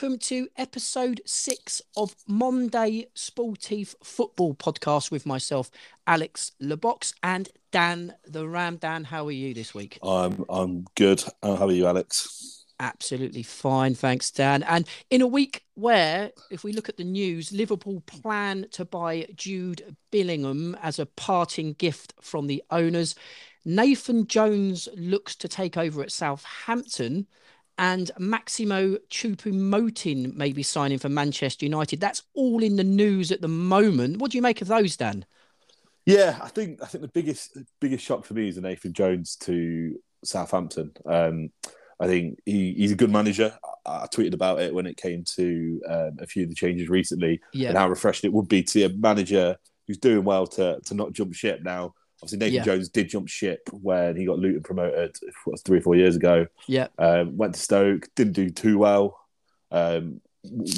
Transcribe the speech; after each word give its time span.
Welcome 0.00 0.18
to 0.20 0.48
episode 0.56 1.20
six 1.26 1.82
of 1.94 2.16
Monday 2.26 3.08
Sportive 3.12 3.94
Football 4.02 4.54
Podcast 4.54 5.10
with 5.10 5.26
myself, 5.26 5.70
Alex 6.06 6.52
Lebox, 6.58 7.12
and 7.22 7.50
Dan 7.70 8.14
the 8.26 8.48
Ram. 8.48 8.76
Dan, 8.76 9.04
how 9.04 9.26
are 9.26 9.30
you 9.30 9.52
this 9.52 9.74
week? 9.74 9.98
I'm 10.02 10.46
I'm 10.48 10.86
good. 10.94 11.22
Uh, 11.42 11.54
how 11.54 11.66
are 11.66 11.72
you, 11.72 11.86
Alex? 11.86 12.64
Absolutely 12.78 13.42
fine, 13.42 13.94
thanks, 13.94 14.30
Dan. 14.30 14.62
And 14.62 14.88
in 15.10 15.20
a 15.20 15.26
week 15.26 15.64
where, 15.74 16.30
if 16.50 16.64
we 16.64 16.72
look 16.72 16.88
at 16.88 16.96
the 16.96 17.04
news, 17.04 17.52
Liverpool 17.52 18.00
plan 18.06 18.68
to 18.70 18.86
buy 18.86 19.26
Jude 19.34 19.94
Bellingham 20.10 20.78
as 20.80 20.98
a 20.98 21.04
parting 21.04 21.74
gift 21.74 22.14
from 22.22 22.46
the 22.46 22.64
owners. 22.70 23.14
Nathan 23.66 24.26
Jones 24.26 24.88
looks 24.96 25.36
to 25.36 25.46
take 25.46 25.76
over 25.76 26.02
at 26.02 26.10
Southampton 26.10 27.26
and 27.80 28.10
Maximo 28.18 28.98
Choupo-Moting 29.08 30.36
may 30.36 30.52
be 30.52 30.62
signing 30.62 30.98
for 30.98 31.08
Manchester 31.08 31.64
United. 31.64 31.98
That's 31.98 32.22
all 32.34 32.62
in 32.62 32.76
the 32.76 32.84
news 32.84 33.32
at 33.32 33.40
the 33.40 33.48
moment. 33.48 34.18
What 34.18 34.30
do 34.30 34.36
you 34.38 34.42
make 34.42 34.60
of 34.60 34.68
those, 34.68 34.98
Dan? 34.98 35.24
Yeah, 36.04 36.38
I 36.42 36.48
think 36.48 36.82
I 36.82 36.86
think 36.86 37.02
the 37.02 37.08
biggest 37.08 37.56
biggest 37.80 38.04
shock 38.04 38.26
for 38.26 38.34
me 38.34 38.48
is 38.48 38.58
Nathan 38.58 38.92
Jones 38.92 39.36
to 39.42 39.98
Southampton. 40.24 40.92
Um, 41.06 41.50
I 41.98 42.06
think 42.06 42.38
he, 42.44 42.74
he's 42.74 42.92
a 42.92 42.96
good 42.96 43.10
manager. 43.10 43.56
I, 43.86 44.02
I, 44.02 44.06
tweeted 44.06 44.34
about 44.34 44.60
it 44.60 44.74
when 44.74 44.86
it 44.86 44.96
came 44.96 45.24
to 45.36 45.80
um, 45.88 46.16
a 46.20 46.26
few 46.26 46.42
of 46.42 46.48
the 46.50 46.54
changes 46.54 46.88
recently, 46.88 47.40
yeah. 47.54 47.70
and 47.70 47.78
how 47.78 47.88
refreshing 47.88 48.28
it 48.28 48.34
would 48.34 48.48
be 48.48 48.62
to 48.62 48.70
see 48.70 48.84
a 48.84 48.90
manager 48.90 49.56
who's 49.86 49.98
doing 49.98 50.24
well 50.24 50.46
to 50.48 50.80
to 50.84 50.94
not 50.94 51.12
jump 51.12 51.34
ship. 51.34 51.60
Now, 51.62 51.94
Obviously, 52.22 52.38
Nathan 52.38 52.54
yeah. 52.54 52.64
Jones 52.64 52.88
did 52.88 53.08
jump 53.08 53.28
ship 53.28 53.68
when 53.72 54.16
he 54.16 54.26
got 54.26 54.38
Luton 54.38 54.62
promoted 54.62 55.16
what, 55.44 55.60
three 55.64 55.78
or 55.78 55.82
four 55.82 55.96
years 55.96 56.16
ago. 56.16 56.46
Yeah. 56.66 56.88
Um, 56.98 57.36
went 57.36 57.54
to 57.54 57.60
Stoke, 57.60 58.08
didn't 58.14 58.34
do 58.34 58.50
too 58.50 58.78
well. 58.78 59.18
Um, 59.70 60.20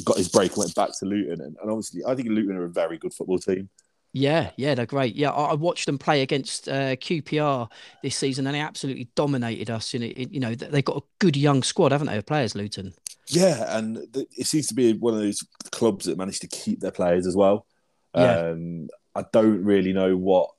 got 0.04 0.18
his 0.18 0.28
break, 0.28 0.56
went 0.56 0.74
back 0.74 0.90
to 0.98 1.06
Luton, 1.06 1.40
and, 1.40 1.56
and, 1.60 1.70
obviously, 1.70 2.02
I 2.06 2.14
think 2.14 2.28
Luton 2.28 2.56
are 2.56 2.64
a 2.64 2.70
very 2.70 2.98
good 2.98 3.14
football 3.14 3.38
team. 3.38 3.68
Yeah, 4.12 4.50
yeah, 4.56 4.74
they're 4.74 4.84
great. 4.84 5.16
Yeah, 5.16 5.30
I, 5.30 5.54
watched 5.54 5.86
them 5.86 5.96
play 5.96 6.20
against 6.20 6.68
uh, 6.68 6.96
QPR 6.96 7.70
this 8.02 8.14
season, 8.14 8.46
and 8.46 8.54
they 8.54 8.60
absolutely 8.60 9.08
dominated 9.14 9.70
us. 9.70 9.94
And 9.94 10.04
it, 10.04 10.30
you 10.30 10.38
know, 10.38 10.54
they've 10.54 10.84
got 10.84 10.98
a 10.98 11.06
good 11.18 11.36
young 11.36 11.62
squad, 11.62 11.92
haven't 11.92 12.08
they, 12.08 12.18
of 12.18 12.26
players, 12.26 12.54
Luton? 12.54 12.92
Yeah, 13.28 13.78
and 13.78 13.98
it 14.14 14.46
seems 14.46 14.66
to 14.66 14.74
be 14.74 14.92
one 14.92 15.14
of 15.14 15.20
those 15.20 15.42
clubs 15.70 16.04
that 16.04 16.18
managed 16.18 16.42
to 16.42 16.48
keep 16.48 16.80
their 16.80 16.90
players 16.90 17.26
as 17.26 17.34
well. 17.34 17.66
Yeah. 18.14 18.50
Um, 18.50 18.88
I 19.14 19.24
don't 19.32 19.64
really 19.64 19.94
know 19.94 20.16
what 20.16 20.50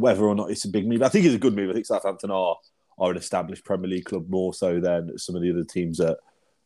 whether 0.00 0.24
or 0.24 0.34
not 0.34 0.50
it's 0.50 0.64
a 0.64 0.70
big 0.70 0.86
move. 0.86 1.02
I 1.02 1.08
think 1.08 1.24
it's 1.24 1.34
a 1.34 1.38
good 1.38 1.56
move. 1.56 1.70
I 1.70 1.74
think 1.74 1.86
Southampton 1.86 2.30
are 2.30 2.56
are 2.98 3.10
an 3.10 3.16
established 3.16 3.64
Premier 3.64 3.88
League 3.88 4.04
club 4.04 4.28
more 4.28 4.52
so 4.54 4.80
than 4.80 5.18
some 5.18 5.34
of 5.34 5.42
the 5.42 5.50
other 5.50 5.64
teams 5.64 5.98
that 5.98 6.18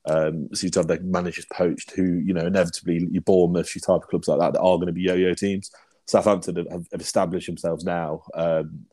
um, 0.07 0.49
seem 0.55 0.71
to 0.71 0.81
have 0.81 0.89
their 0.89 1.01
managers 1.01 1.47
poached. 1.53 1.93
Who 1.93 2.03
you 2.03 2.35
know 2.35 2.47
inevitably 2.47 3.07
your 3.11 3.23
Bournemouth, 3.23 3.75
your 3.75 3.81
type 3.81 4.05
of 4.05 4.09
clubs 4.09 4.29
like 4.29 4.41
that 4.41 4.53
that 4.55 4.61
are 4.61 4.77
going 4.77 4.87
to 4.87 4.93
be 4.93 5.03
yo-yo 5.03 5.35
teams. 5.35 5.71
Southampton 6.07 6.57
have, 6.71 6.87
have 6.93 7.01
established 7.01 7.47
themselves 7.47 7.85
now. 7.85 8.23
Um, 8.35 8.87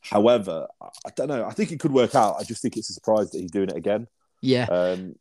however, 0.00 0.66
I 0.80 1.10
don't 1.14 1.28
know. 1.28 1.44
I 1.44 1.50
think 1.50 1.72
it 1.72 1.80
could 1.80 1.92
work 1.92 2.14
out. 2.14 2.36
I 2.38 2.44
just 2.44 2.62
think 2.62 2.76
it's 2.76 2.90
a 2.90 2.94
surprise 2.94 3.30
that 3.30 3.40
he's 3.40 3.50
doing 3.50 3.68
it 3.68 3.76
again. 3.76 4.06
Yeah. 4.40 4.64
Um, 4.64 5.16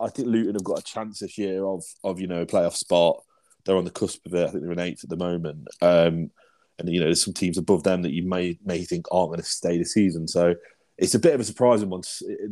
I 0.00 0.08
think 0.08 0.28
Luton 0.28 0.54
have 0.54 0.64
got 0.64 0.80
a 0.80 0.82
chance 0.82 1.20
this 1.20 1.38
year 1.38 1.64
of 1.64 1.84
of 2.04 2.20
you 2.20 2.26
know 2.26 2.42
a 2.42 2.46
playoff 2.46 2.74
spot. 2.74 3.22
They're 3.64 3.76
on 3.76 3.84
the 3.84 3.90
cusp 3.90 4.26
of 4.26 4.34
it. 4.34 4.48
I 4.48 4.50
think 4.50 4.62
they're 4.62 4.72
in 4.72 4.78
eighth 4.78 5.04
at 5.04 5.10
the 5.10 5.16
moment. 5.16 5.68
Um, 5.80 6.30
and 6.78 6.88
you 6.88 7.00
know 7.00 7.06
there's 7.06 7.24
some 7.24 7.34
teams 7.34 7.58
above 7.58 7.82
them 7.82 8.02
that 8.02 8.12
you 8.12 8.22
may 8.24 8.58
may 8.64 8.84
think 8.84 9.06
aren't 9.10 9.30
going 9.30 9.40
to 9.40 9.46
stay 9.46 9.78
the 9.78 9.84
season. 9.84 10.26
So 10.28 10.54
it's 10.98 11.14
a 11.14 11.18
bit 11.18 11.34
of 11.34 11.40
a 11.40 11.44
surprising 11.44 11.90
one, 11.90 12.02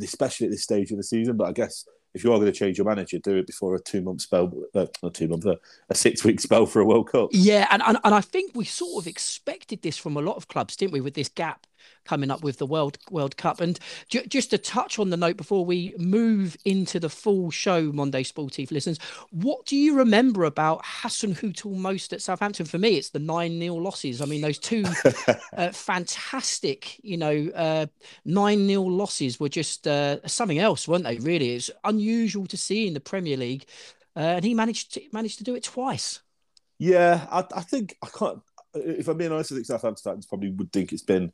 especially 0.02 0.46
at 0.46 0.50
this 0.50 0.62
stage 0.62 0.90
of 0.90 0.96
the 0.96 1.02
season. 1.02 1.36
But 1.36 1.48
I 1.48 1.52
guess 1.52 1.86
if 2.14 2.24
you 2.24 2.32
are 2.32 2.38
going 2.38 2.52
to 2.52 2.58
change 2.58 2.78
your 2.78 2.86
manager, 2.86 3.18
do 3.18 3.36
it 3.36 3.46
before 3.46 3.74
a 3.74 3.80
two 3.80 4.02
month 4.02 4.22
spell, 4.22 4.52
uh, 4.74 4.86
not 5.02 5.14
two 5.14 5.28
month, 5.28 5.46
a 5.46 5.94
six 5.94 6.24
week 6.24 6.40
spell 6.40 6.66
for 6.66 6.80
a 6.80 6.84
World 6.84 7.10
Cup. 7.10 7.30
Yeah, 7.32 7.66
and, 7.70 7.82
and 7.82 7.98
and 8.02 8.14
I 8.14 8.20
think 8.20 8.52
we 8.54 8.64
sort 8.64 9.02
of 9.02 9.06
expected 9.06 9.82
this 9.82 9.96
from 9.96 10.16
a 10.16 10.20
lot 10.20 10.36
of 10.36 10.48
clubs, 10.48 10.76
didn't 10.76 10.92
we? 10.92 11.00
With 11.00 11.14
this 11.14 11.28
gap 11.28 11.66
coming 12.04 12.30
up 12.30 12.42
with 12.42 12.58
the 12.58 12.66
World 12.66 12.98
World 13.10 13.36
Cup. 13.36 13.60
And 13.60 13.78
j- 14.08 14.26
just 14.26 14.50
to 14.50 14.58
touch 14.58 14.98
on 14.98 15.10
the 15.10 15.16
note 15.16 15.36
before 15.36 15.64
we 15.64 15.94
move 15.98 16.56
into 16.64 17.00
the 17.00 17.08
full 17.08 17.50
show, 17.50 17.92
Monday 17.92 18.22
Sportive 18.22 18.70
listeners, 18.70 18.98
what 19.30 19.64
do 19.66 19.76
you 19.76 19.96
remember 19.96 20.44
about 20.44 20.82
Hassan 20.84 21.30
Hasenhüttl 21.34 21.76
most 21.76 22.12
at 22.12 22.22
Southampton? 22.22 22.66
For 22.66 22.78
me, 22.78 22.96
it's 22.96 23.10
the 23.10 23.18
9 23.18 23.58
0 23.58 23.74
losses. 23.74 24.20
I 24.20 24.26
mean, 24.26 24.40
those 24.40 24.58
two 24.58 24.84
uh, 25.56 25.70
fantastic, 25.70 27.02
you 27.04 27.16
know, 27.16 27.88
9 28.24 28.64
uh, 28.64 28.66
0 28.66 28.82
losses 28.82 29.40
were 29.40 29.48
just 29.48 29.86
uh, 29.86 30.26
something 30.26 30.58
else, 30.58 30.88
weren't 30.88 31.04
they? 31.04 31.18
Really, 31.18 31.54
it's 31.54 31.70
unusual 31.84 32.46
to 32.46 32.56
see 32.56 32.86
in 32.86 32.94
the 32.94 33.00
Premier 33.00 33.36
League. 33.36 33.66
Uh, 34.16 34.20
and 34.20 34.44
he 34.44 34.54
managed 34.54 34.94
to, 34.94 35.02
managed 35.12 35.38
to 35.38 35.44
do 35.44 35.54
it 35.54 35.62
twice. 35.62 36.20
Yeah, 36.78 37.26
I, 37.30 37.44
I 37.54 37.62
think 37.62 37.96
I 38.02 38.08
can't. 38.08 38.40
If 38.74 39.08
I'm 39.08 39.18
being 39.18 39.32
honest, 39.32 39.52
I 39.52 39.56
think 39.56 39.66
Southampton 39.66 40.02
fans 40.02 40.26
probably 40.26 40.50
would 40.50 40.72
think 40.72 40.92
it's 40.92 41.02
been 41.02 41.32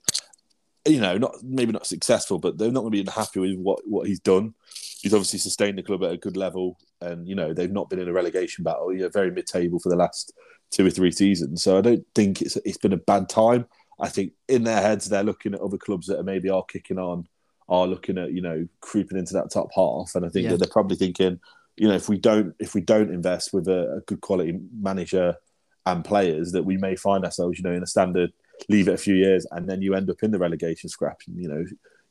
you 0.86 1.00
know, 1.00 1.18
not 1.18 1.36
maybe 1.42 1.72
not 1.72 1.86
successful, 1.86 2.38
but 2.38 2.58
they're 2.58 2.70
not 2.70 2.80
going 2.80 2.92
to 2.92 3.04
be 3.04 3.10
happy 3.10 3.40
with 3.40 3.58
what 3.58 3.80
what 3.86 4.06
he's 4.06 4.20
done. 4.20 4.54
He's 5.00 5.14
obviously 5.14 5.38
sustained 5.38 5.78
the 5.78 5.82
club 5.82 6.02
at 6.04 6.12
a 6.12 6.16
good 6.16 6.36
level, 6.36 6.78
and 7.00 7.28
you 7.28 7.34
know 7.34 7.52
they've 7.52 7.72
not 7.72 7.90
been 7.90 7.98
in 7.98 8.08
a 8.08 8.12
relegation 8.12 8.64
battle. 8.64 8.92
You're 8.92 9.10
very 9.10 9.30
mid-table 9.30 9.78
for 9.78 9.88
the 9.88 9.96
last 9.96 10.32
two 10.70 10.86
or 10.86 10.90
three 10.90 11.12
seasons, 11.12 11.62
so 11.62 11.78
I 11.78 11.80
don't 11.80 12.04
think 12.14 12.42
it's 12.42 12.56
it's 12.64 12.78
been 12.78 12.92
a 12.92 12.98
bad 12.98 13.28
time. 13.28 13.66
I 13.98 14.08
think 14.08 14.32
in 14.48 14.64
their 14.64 14.80
heads 14.80 15.08
they're 15.08 15.22
looking 15.22 15.54
at 15.54 15.60
other 15.60 15.78
clubs 15.78 16.06
that 16.06 16.18
are 16.18 16.24
maybe 16.24 16.50
are 16.50 16.64
kicking 16.64 16.98
on, 16.98 17.26
are 17.68 17.86
looking 17.86 18.18
at 18.18 18.32
you 18.32 18.42
know 18.42 18.66
creeping 18.80 19.18
into 19.18 19.34
that 19.34 19.50
top 19.50 19.70
half, 19.74 20.14
and 20.14 20.24
I 20.24 20.28
think 20.28 20.44
yeah. 20.44 20.50
that 20.50 20.58
they're 20.58 20.68
probably 20.68 20.96
thinking, 20.96 21.40
you 21.76 21.88
know, 21.88 21.94
if 21.94 22.08
we 22.08 22.18
don't 22.18 22.54
if 22.58 22.74
we 22.74 22.80
don't 22.80 23.10
invest 23.10 23.52
with 23.52 23.68
a, 23.68 23.96
a 23.96 24.00
good 24.02 24.20
quality 24.20 24.58
manager 24.78 25.36
and 25.84 26.04
players, 26.04 26.52
that 26.52 26.64
we 26.64 26.76
may 26.76 26.96
find 26.96 27.24
ourselves, 27.24 27.58
you 27.58 27.64
know, 27.64 27.72
in 27.72 27.82
a 27.82 27.86
standard 27.86 28.32
leave 28.68 28.88
it 28.88 28.94
a 28.94 28.98
few 28.98 29.14
years, 29.14 29.46
and 29.50 29.68
then 29.68 29.82
you 29.82 29.94
end 29.94 30.10
up 30.10 30.22
in 30.22 30.30
the 30.30 30.38
relegation 30.38 30.88
scrap. 30.88 31.20
And, 31.26 31.40
you 31.40 31.48
know, 31.48 31.64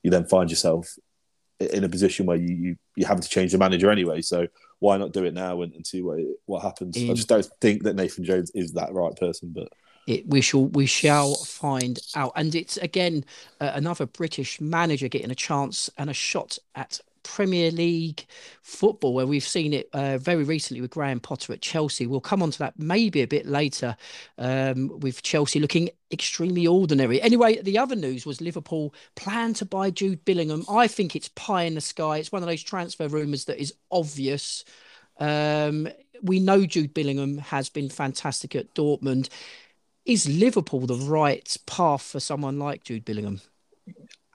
you 0.03 0.11
then 0.11 0.25
find 0.25 0.49
yourself 0.49 0.95
in 1.59 1.83
a 1.83 1.89
position 1.89 2.25
where 2.25 2.37
you 2.37 2.53
you 2.53 2.75
you 2.95 3.05
having 3.05 3.21
to 3.21 3.29
change 3.29 3.51
the 3.51 3.57
manager 3.57 3.89
anyway. 3.89 4.21
So 4.21 4.47
why 4.79 4.97
not 4.97 5.13
do 5.13 5.23
it 5.23 5.33
now 5.33 5.61
and, 5.61 5.73
and 5.73 5.85
see 5.85 6.01
what 6.01 6.19
what 6.45 6.61
happens? 6.61 6.97
In, 6.97 7.09
I 7.09 7.13
just 7.13 7.29
don't 7.29 7.45
think 7.61 7.83
that 7.83 7.95
Nathan 7.95 8.23
Jones 8.23 8.51
is 8.51 8.73
that 8.73 8.93
right 8.93 9.15
person, 9.15 9.51
but. 9.55 9.69
It, 10.07 10.27
we 10.27 10.39
shall 10.39 10.67
we 10.67 10.85
shall 10.85 11.33
find 11.33 11.97
out, 12.15 12.33
and 12.35 12.53
it's 12.53 12.77
again 12.77 13.25
uh, 13.59 13.71
another 13.73 14.05
British 14.05 14.61
manager 14.61 15.07
getting 15.07 15.31
a 15.31 15.35
chance 15.35 15.89
and 15.97 16.11
a 16.11 16.13
shot 16.13 16.59
at 16.75 16.99
Premier 17.25 17.71
League 17.71 18.25
football, 18.61 19.13
where 19.13 19.27
we've 19.27 19.43
seen 19.43 19.73
it 19.73 19.89
uh, 19.91 20.17
very 20.17 20.43
recently 20.43 20.79
with 20.79 20.91
Graham 20.91 21.19
Potter 21.19 21.51
at 21.51 21.61
Chelsea. 21.61 22.07
We'll 22.07 22.21
come 22.21 22.41
on 22.41 22.51
to 22.51 22.59
that 22.59 22.79
maybe 22.79 23.21
a 23.21 23.27
bit 23.27 23.45
later 23.45 23.97
um, 24.37 24.99
with 24.99 25.23
Chelsea 25.23 25.59
looking 25.59 25.89
extremely 26.11 26.65
ordinary. 26.65 27.21
Anyway, 27.21 27.61
the 27.61 27.77
other 27.77 27.95
news 27.95 28.25
was 28.25 28.39
Liverpool 28.39 28.93
plan 29.15 29.53
to 29.55 29.65
buy 29.65 29.89
Jude 29.89 30.23
Bellingham. 30.23 30.65
I 30.69 30.87
think 30.87 31.15
it's 31.15 31.29
pie 31.29 31.63
in 31.63 31.75
the 31.75 31.81
sky. 31.81 32.17
It's 32.17 32.31
one 32.31 32.43
of 32.43 32.47
those 32.47 32.63
transfer 32.63 33.07
rumours 33.07 33.45
that 33.45 33.59
is 33.59 33.73
obvious. 33.91 34.63
Um, 35.19 35.87
we 36.21 36.39
know 36.39 36.65
Jude 36.65 36.93
Bellingham 36.93 37.39
has 37.39 37.69
been 37.69 37.89
fantastic 37.89 38.55
at 38.55 38.73
Dortmund. 38.75 39.29
Is 40.05 40.29
Liverpool 40.29 40.85
the 40.85 40.95
right 40.95 41.57
path 41.65 42.03
for 42.03 42.19
someone 42.19 42.59
like 42.59 42.83
Jude 42.83 43.05
Bellingham? 43.05 43.41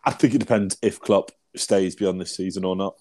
I 0.05 0.11
think 0.11 0.35
it 0.35 0.39
depends 0.39 0.77
if 0.83 1.01
Klopp 1.01 1.31
stays 1.57 1.97
beyond 1.97 2.21
this 2.21 2.37
season 2.37 2.65
or 2.65 2.77
not. 2.77 2.97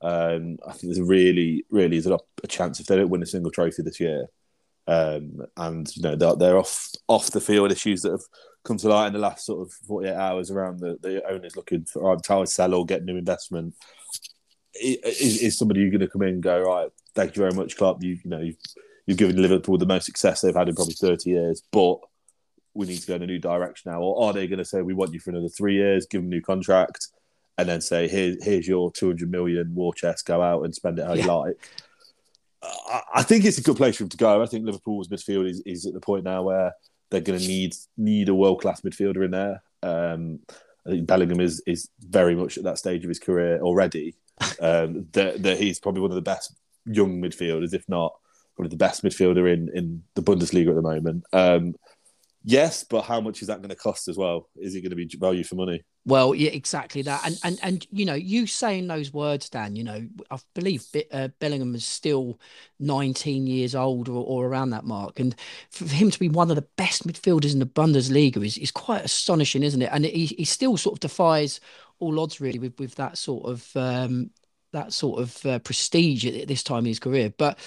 Um, 0.00 0.58
I 0.66 0.72
think 0.72 0.94
there's 0.94 1.00
really, 1.00 1.64
really 1.70 1.96
is 1.96 2.06
a, 2.06 2.18
a 2.42 2.46
chance 2.46 2.78
if 2.78 2.86
they 2.86 2.96
don't 2.96 3.10
win 3.10 3.22
a 3.22 3.26
single 3.26 3.50
trophy 3.50 3.82
this 3.82 3.98
year, 3.98 4.26
um, 4.86 5.42
and 5.56 5.94
you 5.96 6.02
know 6.02 6.14
they're, 6.14 6.36
they're, 6.36 6.58
off 6.58 6.90
off 7.08 7.32
the 7.32 7.40
field 7.40 7.72
issues 7.72 8.02
that 8.02 8.12
have 8.12 8.22
come 8.64 8.76
to 8.78 8.88
light 8.88 9.08
in 9.08 9.12
the 9.12 9.18
last 9.18 9.44
sort 9.44 9.66
of 9.66 9.72
48 9.86 10.14
hours 10.14 10.50
around 10.50 10.78
the, 10.78 10.98
the 11.02 11.28
owners 11.28 11.56
looking 11.56 11.84
for 11.84 12.12
either 12.12 12.22
to 12.22 12.46
sell 12.46 12.74
or 12.74 12.86
get 12.86 13.04
new 13.04 13.16
investment. 13.16 13.74
Is, 14.80 15.42
is 15.42 15.58
somebody 15.58 15.88
going 15.90 16.00
to 16.00 16.08
come 16.08 16.22
in 16.22 16.28
and 16.28 16.42
go 16.42 16.62
right? 16.62 16.90
Thank 17.14 17.34
you 17.34 17.40
very 17.40 17.54
much, 17.54 17.76
club. 17.76 18.04
You 18.04 18.18
you 18.22 18.30
know 18.30 18.40
you've, 18.40 18.56
you've 19.06 19.18
given 19.18 19.42
Liverpool 19.42 19.78
the 19.78 19.86
most 19.86 20.06
success 20.06 20.40
they've 20.40 20.54
had 20.54 20.68
in 20.68 20.76
probably 20.76 20.94
30 20.94 21.28
years, 21.28 21.62
but 21.72 21.98
we 22.74 22.86
need 22.86 23.00
to 23.00 23.06
go 23.08 23.16
in 23.16 23.22
a 23.22 23.26
new 23.26 23.40
direction 23.40 23.90
now. 23.90 24.00
Or 24.00 24.28
are 24.28 24.32
they 24.32 24.46
going 24.46 24.58
to 24.58 24.64
say 24.64 24.82
we 24.82 24.94
want 24.94 25.12
you 25.12 25.18
for 25.18 25.30
another 25.30 25.48
three 25.48 25.74
years, 25.74 26.06
give 26.06 26.20
them 26.20 26.30
a 26.30 26.34
new 26.36 26.40
contract? 26.40 27.08
And 27.58 27.68
then 27.68 27.80
say, 27.80 28.08
Here, 28.08 28.36
here's 28.40 28.66
your 28.66 28.90
200 28.92 29.30
million 29.30 29.74
war 29.74 29.92
chest, 29.92 30.24
go 30.24 30.40
out 30.40 30.64
and 30.64 30.74
spend 30.74 30.98
it 30.98 31.06
how 31.06 31.14
yeah. 31.14 31.24
you 31.24 31.32
like. 31.32 31.68
I 33.14 33.22
think 33.22 33.44
it's 33.44 33.58
a 33.58 33.62
good 33.62 33.76
place 33.76 33.96
for 33.96 34.04
him 34.04 34.08
to 34.10 34.16
go. 34.16 34.42
I 34.42 34.46
think 34.46 34.64
Liverpool's 34.64 35.08
midfield 35.08 35.48
is, 35.48 35.62
is 35.64 35.86
at 35.86 35.94
the 35.94 36.00
point 36.00 36.24
now 36.24 36.42
where 36.42 36.72
they're 37.10 37.20
going 37.20 37.38
to 37.38 37.46
need 37.46 37.74
need 37.96 38.28
a 38.28 38.34
world 38.34 38.60
class 38.60 38.80
midfielder 38.80 39.24
in 39.24 39.30
there. 39.30 39.62
Um, 39.82 40.40
I 40.86 40.90
think 40.90 41.06
Bellingham 41.06 41.40
is 41.40 41.62
is 41.66 41.88
very 42.00 42.34
much 42.34 42.58
at 42.58 42.64
that 42.64 42.78
stage 42.78 43.04
of 43.04 43.08
his 43.08 43.18
career 43.18 43.60
already. 43.60 44.14
Um, 44.60 45.06
that, 45.12 45.42
that 45.42 45.58
he's 45.58 45.80
probably 45.80 46.00
one 46.00 46.10
of 46.10 46.16
the 46.16 46.20
best 46.20 46.54
young 46.84 47.20
midfielders, 47.20 47.74
if 47.74 47.88
not 47.88 48.12
one 48.54 48.66
of 48.66 48.70
the 48.70 48.76
best 48.76 49.04
midfielder 49.04 49.52
in 49.52 49.68
in 49.74 50.02
the 50.14 50.22
Bundesliga 50.22 50.68
at 50.68 50.74
the 50.74 50.82
moment. 50.82 51.24
Um, 51.32 51.74
Yes, 52.48 52.82
but 52.82 53.02
how 53.02 53.20
much 53.20 53.42
is 53.42 53.48
that 53.48 53.58
going 53.58 53.68
to 53.68 53.76
cost 53.76 54.08
as 54.08 54.16
well? 54.16 54.48
Is 54.56 54.74
it 54.74 54.80
going 54.80 54.88
to 54.88 54.96
be 54.96 55.06
value 55.20 55.44
for 55.44 55.54
money? 55.54 55.84
Well, 56.06 56.34
yeah, 56.34 56.48
exactly 56.48 57.02
that, 57.02 57.26
and 57.26 57.38
and 57.44 57.58
and 57.62 57.86
you 57.90 58.06
know, 58.06 58.14
you 58.14 58.46
saying 58.46 58.86
those 58.86 59.12
words, 59.12 59.50
Dan. 59.50 59.76
You 59.76 59.84
know, 59.84 60.08
I 60.30 60.38
believe 60.54 60.86
uh, 61.12 61.28
Bellingham 61.40 61.74
is 61.74 61.84
still 61.84 62.40
19 62.80 63.46
years 63.46 63.74
old 63.74 64.08
or, 64.08 64.24
or 64.24 64.46
around 64.46 64.70
that 64.70 64.84
mark, 64.84 65.20
and 65.20 65.36
for 65.70 65.84
him 65.84 66.10
to 66.10 66.18
be 66.18 66.30
one 66.30 66.48
of 66.48 66.56
the 66.56 66.66
best 66.78 67.06
midfielders 67.06 67.52
in 67.52 67.58
the 67.58 67.66
Bundesliga 67.66 68.42
is 68.42 68.56
is 68.56 68.70
quite 68.70 69.04
astonishing, 69.04 69.62
isn't 69.62 69.82
it? 69.82 69.90
And 69.92 70.06
he 70.06 70.24
he 70.24 70.46
still 70.46 70.78
sort 70.78 70.94
of 70.94 71.00
defies 71.00 71.60
all 71.98 72.18
odds 72.18 72.40
really 72.40 72.58
with 72.58 72.80
with 72.80 72.94
that 72.94 73.18
sort 73.18 73.44
of 73.44 73.76
um, 73.76 74.30
that 74.72 74.94
sort 74.94 75.20
of 75.20 75.44
uh, 75.44 75.58
prestige 75.58 76.24
at 76.24 76.48
this 76.48 76.62
time 76.62 76.80
in 76.80 76.86
his 76.86 76.98
career, 76.98 77.32
but 77.36 77.58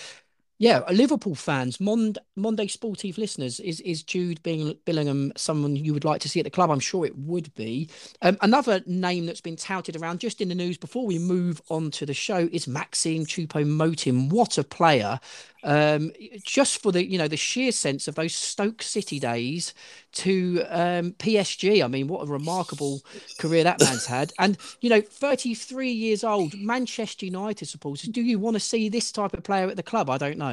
yeah, 0.62 0.84
Liverpool 0.92 1.34
fans, 1.34 1.80
Mond- 1.80 2.20
Monday 2.36 2.68
Sportive 2.68 3.18
listeners, 3.18 3.60
is 3.60 3.80
is 3.82 4.04
Jude 4.04 4.44
Bellingham 4.44 5.34
someone 5.36 5.76
you 5.76 5.92
would 5.92 6.06
like 6.06 6.22
to 6.22 6.30
see 6.30 6.40
at 6.40 6.44
the 6.44 6.52
club? 6.52 6.70
I'm 6.70 6.80
sure 6.80 7.04
it 7.04 7.18
would 7.18 7.52
be. 7.56 7.90
Um, 8.22 8.38
another 8.42 8.80
name 8.86 9.26
that's 9.26 9.42
been 9.42 9.56
touted 9.56 9.96
around 9.96 10.20
just 10.20 10.40
in 10.40 10.50
the 10.50 10.54
news 10.54 10.78
before 10.78 11.08
we 11.08 11.18
move 11.18 11.64
on 11.70 11.90
to 11.90 12.06
the 12.06 12.14
show 12.14 12.48
is 12.52 12.68
Maxim 12.68 13.26
Choupo-Moting. 13.26 14.30
What 14.30 14.60
a 14.60 14.64
player! 14.64 15.20
Um, 15.64 16.12
just 16.44 16.82
for 16.82 16.92
the 16.92 17.04
you 17.04 17.18
know 17.18 17.28
the 17.28 17.38
sheer 17.38 17.72
sense 17.72 18.08
of 18.08 18.14
those 18.14 18.36
Stoke 18.36 18.84
City 18.84 19.20
days 19.20 19.74
to 20.14 20.64
um, 20.70 21.14
PSG. 21.14 21.84
I 21.84 21.88
mean, 21.88 22.08
what 22.08 22.28
a 22.28 22.32
remarkable 22.32 23.02
career 23.40 23.64
that 23.64 23.80
man's 23.80 24.06
had. 24.06 24.32
And 24.40 24.58
you 24.82 24.90
know, 24.90 25.02
33 25.02 25.92
years 25.92 26.24
old, 26.24 26.54
Manchester 26.56 27.26
United 27.26 27.66
supporters. 27.66 28.10
Do 28.10 28.22
you 28.22 28.40
want 28.40 28.56
to 28.56 28.60
see 28.60 28.90
this 28.90 29.12
type 29.12 29.34
of 29.34 29.44
player 29.44 29.68
at 29.68 29.76
the 29.76 29.84
club? 29.84 30.10
I 30.10 30.18
don't 30.18 30.38
know. 30.38 30.51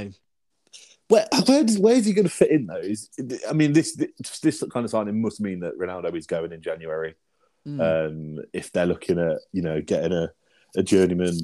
Where, 1.08 1.26
where 1.46 1.64
does, 1.64 1.78
where's 1.78 2.04
he 2.04 2.12
going 2.12 2.26
to 2.26 2.30
fit 2.30 2.50
in 2.50 2.66
though? 2.66 2.76
Is, 2.76 3.08
I 3.48 3.52
mean, 3.54 3.72
this, 3.72 3.96
this 3.96 4.40
this 4.40 4.64
kind 4.70 4.84
of 4.84 4.90
signing 4.90 5.22
must 5.22 5.40
mean 5.40 5.60
that 5.60 5.78
Ronaldo 5.78 6.14
is 6.14 6.26
going 6.26 6.52
in 6.52 6.60
January. 6.60 7.14
Mm. 7.66 7.80
Um, 7.80 8.44
if 8.52 8.72
they're 8.72 8.86
looking 8.86 9.18
at 9.18 9.38
you 9.52 9.62
know 9.62 9.80
getting 9.80 10.12
a, 10.12 10.30
a 10.76 10.82
journeyman 10.82 11.38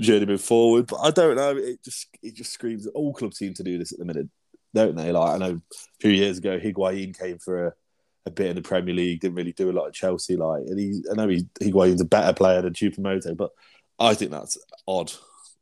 journeyman 0.00 0.38
forward. 0.38 0.86
But 0.86 1.00
I 1.00 1.10
don't 1.10 1.36
know. 1.36 1.56
It 1.56 1.82
just 1.82 2.08
it 2.22 2.34
just 2.34 2.52
screams. 2.52 2.86
All 2.88 3.14
clubs 3.14 3.38
seem 3.38 3.54
to 3.54 3.62
do 3.62 3.78
this 3.78 3.92
at 3.92 3.98
the 3.98 4.04
minute, 4.04 4.28
don't 4.74 4.96
they? 4.96 5.12
Like 5.12 5.34
I 5.34 5.38
know 5.38 5.60
a 5.60 6.00
few 6.00 6.10
years 6.10 6.38
ago, 6.38 6.58
Higuain 6.58 7.18
came 7.18 7.38
for 7.38 7.66
a, 7.68 7.72
a 8.26 8.30
bit 8.30 8.48
in 8.48 8.56
the 8.56 8.62
Premier 8.62 8.94
League. 8.94 9.20
Didn't 9.20 9.36
really 9.36 9.52
do 9.52 9.70
a 9.70 9.72
lot 9.72 9.86
of 9.86 9.94
Chelsea. 9.94 10.36
Like, 10.36 10.62
and 10.66 10.78
he, 10.78 11.02
I 11.10 11.14
know 11.14 11.28
he, 11.28 11.46
Higuain's 11.60 12.00
a 12.00 12.06
better 12.06 12.32
player 12.32 12.62
than 12.62 12.72
Choupo-Moting, 12.72 13.36
but 13.36 13.50
I 13.98 14.14
think 14.14 14.30
that's 14.30 14.58
odd. 14.86 15.12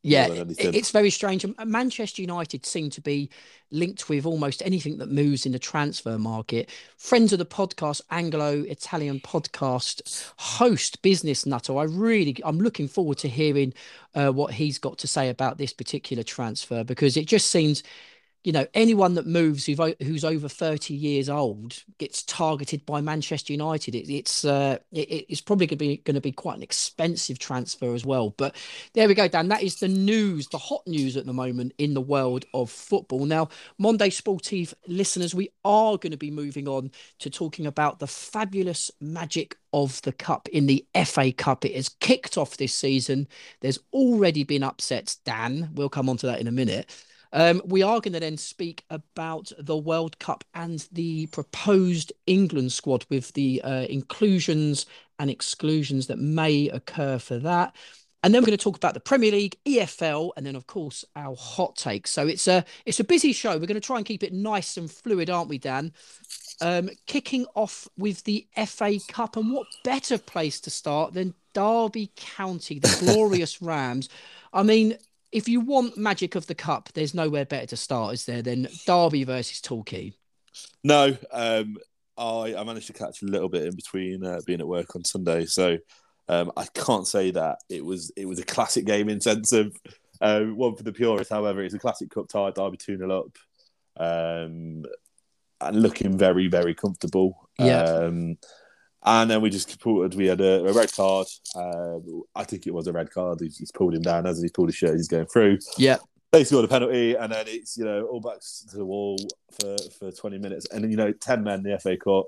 Yeah, 0.02 0.28
it's 0.30 0.90
very 0.90 1.10
strange. 1.10 1.44
Manchester 1.64 2.22
United 2.22 2.64
seem 2.64 2.88
to 2.90 3.02
be 3.02 3.28
linked 3.70 4.08
with 4.08 4.24
almost 4.24 4.62
anything 4.64 4.96
that 4.98 5.10
moves 5.10 5.44
in 5.44 5.52
the 5.52 5.58
transfer 5.58 6.18
market. 6.18 6.70
Friends 6.96 7.34
of 7.34 7.38
the 7.38 7.44
podcast, 7.44 8.00
Anglo 8.10 8.62
Italian 8.62 9.20
podcast 9.20 10.32
host 10.38 11.02
Business 11.02 11.44
Nutter. 11.44 11.76
I 11.76 11.82
really, 11.82 12.34
I'm 12.44 12.58
looking 12.58 12.88
forward 12.88 13.18
to 13.18 13.28
hearing 13.28 13.74
uh, 14.14 14.30
what 14.30 14.54
he's 14.54 14.78
got 14.78 14.96
to 14.98 15.06
say 15.06 15.28
about 15.28 15.58
this 15.58 15.74
particular 15.74 16.22
transfer 16.22 16.82
because 16.82 17.18
it 17.18 17.26
just 17.26 17.50
seems 17.50 17.82
you 18.42 18.52
know, 18.52 18.66
anyone 18.72 19.14
that 19.14 19.26
moves 19.26 19.66
who, 19.66 19.74
who's 20.02 20.24
over 20.24 20.48
30 20.48 20.94
years 20.94 21.28
old 21.28 21.84
gets 21.98 22.22
targeted 22.22 22.86
by 22.86 23.00
Manchester 23.02 23.52
United. 23.52 23.94
It, 23.94 24.10
it's 24.10 24.44
uh, 24.46 24.78
it, 24.92 25.26
it's 25.28 25.42
probably 25.42 25.66
going 25.66 25.78
to 25.78 25.84
be 25.84 25.96
going 25.98 26.14
to 26.14 26.22
be 26.22 26.32
quite 26.32 26.56
an 26.56 26.62
expensive 26.62 27.38
transfer 27.38 27.94
as 27.94 28.06
well. 28.06 28.30
But 28.30 28.56
there 28.94 29.08
we 29.08 29.14
go, 29.14 29.28
Dan. 29.28 29.48
That 29.48 29.62
is 29.62 29.76
the 29.76 29.88
news, 29.88 30.48
the 30.48 30.58
hot 30.58 30.86
news 30.86 31.18
at 31.18 31.26
the 31.26 31.34
moment 31.34 31.74
in 31.76 31.92
the 31.92 32.00
world 32.00 32.46
of 32.54 32.70
football. 32.70 33.26
Now, 33.26 33.48
Monday 33.78 34.08
Sportive 34.08 34.74
listeners, 34.86 35.34
we 35.34 35.50
are 35.64 35.98
going 35.98 36.12
to 36.12 36.16
be 36.16 36.30
moving 36.30 36.66
on 36.66 36.90
to 37.18 37.28
talking 37.28 37.66
about 37.66 37.98
the 37.98 38.06
fabulous 38.06 38.90
magic 39.00 39.56
of 39.72 40.00
the 40.02 40.12
cup 40.12 40.48
in 40.48 40.66
the 40.66 40.84
FA 41.04 41.30
Cup. 41.30 41.64
It 41.64 41.74
has 41.74 41.90
kicked 41.90 42.38
off 42.38 42.56
this 42.56 42.74
season. 42.74 43.28
There's 43.60 43.78
already 43.92 44.44
been 44.44 44.62
upsets, 44.62 45.16
Dan. 45.16 45.70
We'll 45.74 45.90
come 45.90 46.08
on 46.08 46.16
to 46.18 46.26
that 46.26 46.40
in 46.40 46.46
a 46.46 46.52
minute. 46.52 46.90
Um, 47.32 47.62
we 47.64 47.82
are 47.82 48.00
going 48.00 48.14
to 48.14 48.20
then 48.20 48.36
speak 48.36 48.84
about 48.90 49.52
the 49.58 49.76
World 49.76 50.18
Cup 50.18 50.44
and 50.54 50.86
the 50.90 51.26
proposed 51.26 52.12
England 52.26 52.72
squad 52.72 53.06
with 53.08 53.32
the 53.34 53.62
uh, 53.62 53.86
inclusions 53.88 54.86
and 55.18 55.30
exclusions 55.30 56.08
that 56.08 56.18
may 56.18 56.68
occur 56.68 57.18
for 57.18 57.38
that. 57.38 57.74
And 58.22 58.34
then 58.34 58.42
we're 58.42 58.46
going 58.46 58.58
to 58.58 58.64
talk 58.64 58.76
about 58.76 58.94
the 58.94 59.00
Premier 59.00 59.32
League, 59.32 59.56
EFL, 59.64 60.32
and 60.36 60.44
then 60.44 60.56
of 60.56 60.66
course 60.66 61.04
our 61.16 61.34
hot 61.36 61.76
takes. 61.76 62.10
So 62.10 62.26
it's 62.26 62.46
a 62.46 62.64
it's 62.84 63.00
a 63.00 63.04
busy 63.04 63.32
show. 63.32 63.52
We're 63.52 63.66
going 63.66 63.74
to 63.74 63.80
try 63.80 63.96
and 63.96 64.04
keep 64.04 64.22
it 64.22 64.32
nice 64.32 64.76
and 64.76 64.90
fluid, 64.90 65.30
aren't 65.30 65.48
we, 65.48 65.58
Dan? 65.58 65.92
Um, 66.60 66.90
kicking 67.06 67.46
off 67.54 67.88
with 67.96 68.24
the 68.24 68.46
FA 68.66 68.98
Cup, 69.08 69.36
and 69.36 69.52
what 69.52 69.66
better 69.84 70.18
place 70.18 70.60
to 70.60 70.70
start 70.70 71.14
than 71.14 71.34
Derby 71.54 72.12
County, 72.16 72.78
the 72.78 72.94
glorious 73.00 73.62
Rams? 73.62 74.10
I 74.52 74.64
mean, 74.64 74.98
if 75.32 75.48
you 75.48 75.60
want 75.60 75.96
magic 75.96 76.34
of 76.34 76.46
the 76.46 76.54
cup, 76.54 76.90
there's 76.94 77.14
nowhere 77.14 77.44
better 77.44 77.66
to 77.66 77.76
start, 77.76 78.14
is 78.14 78.24
there, 78.26 78.42
than 78.42 78.68
Derby 78.86 79.24
versus 79.24 79.60
Torquay? 79.60 80.12
No, 80.82 81.16
um, 81.32 81.76
I, 82.16 82.54
I 82.56 82.64
managed 82.64 82.88
to 82.88 82.92
catch 82.92 83.22
a 83.22 83.26
little 83.26 83.48
bit 83.48 83.64
in 83.64 83.76
between 83.76 84.24
uh, 84.24 84.40
being 84.46 84.60
at 84.60 84.66
work 84.66 84.96
on 84.96 85.04
Sunday, 85.04 85.46
so 85.46 85.78
um, 86.28 86.52
I 86.56 86.66
can't 86.74 87.06
say 87.06 87.30
that 87.32 87.58
it 87.68 87.84
was 87.84 88.12
it 88.16 88.26
was 88.26 88.38
a 88.38 88.44
classic 88.44 88.84
game 88.84 89.08
in 89.08 89.20
sense 89.20 89.52
of 89.52 89.76
uh, 90.20 90.42
one 90.42 90.76
for 90.76 90.82
the 90.82 90.92
purists. 90.92 91.32
However, 91.32 91.62
it's 91.62 91.74
a 91.74 91.78
classic 91.78 92.10
cup 92.10 92.28
tie. 92.28 92.50
Derby 92.50 92.76
two 92.76 92.98
0 92.98 93.20
up, 93.20 93.38
um, 93.96 94.84
and 95.60 95.82
looking 95.82 96.18
very 96.18 96.48
very 96.48 96.74
comfortable. 96.74 97.48
Yeah. 97.58 97.82
Um, 97.82 98.36
and 99.04 99.30
then 99.30 99.40
we 99.40 99.50
just 99.50 99.70
reported 99.70 100.16
we 100.16 100.26
had 100.26 100.40
a, 100.40 100.66
a 100.66 100.72
red 100.72 100.92
card. 100.92 101.26
Uh, 101.54 101.98
I 102.34 102.44
think 102.44 102.66
it 102.66 102.74
was 102.74 102.86
a 102.86 102.92
red 102.92 103.10
card. 103.10 103.40
He's, 103.40 103.56
he's, 103.58 103.72
pulled 103.72 103.94
him 103.94 104.02
down 104.02 104.26
as 104.26 104.40
he's 104.40 104.52
pulled 104.52 104.68
his 104.68 104.76
shirt. 104.76 104.96
He's 104.96 105.08
going 105.08 105.26
through. 105.26 105.58
Yeah. 105.78 105.98
They 106.32 106.44
scored 106.44 106.64
a 106.64 106.68
penalty, 106.68 107.16
and 107.16 107.32
then 107.32 107.46
it's 107.48 107.76
you 107.76 107.84
know 107.84 108.06
all 108.06 108.20
back 108.20 108.38
to 108.70 108.76
the 108.76 108.84
wall 108.84 109.18
for, 109.58 109.76
for 109.98 110.12
twenty 110.12 110.38
minutes, 110.38 110.64
and 110.70 110.88
you 110.88 110.96
know 110.96 111.10
ten 111.10 111.42
men 111.42 111.64
the 111.64 111.76
FA 111.80 111.96
Cup. 111.96 112.26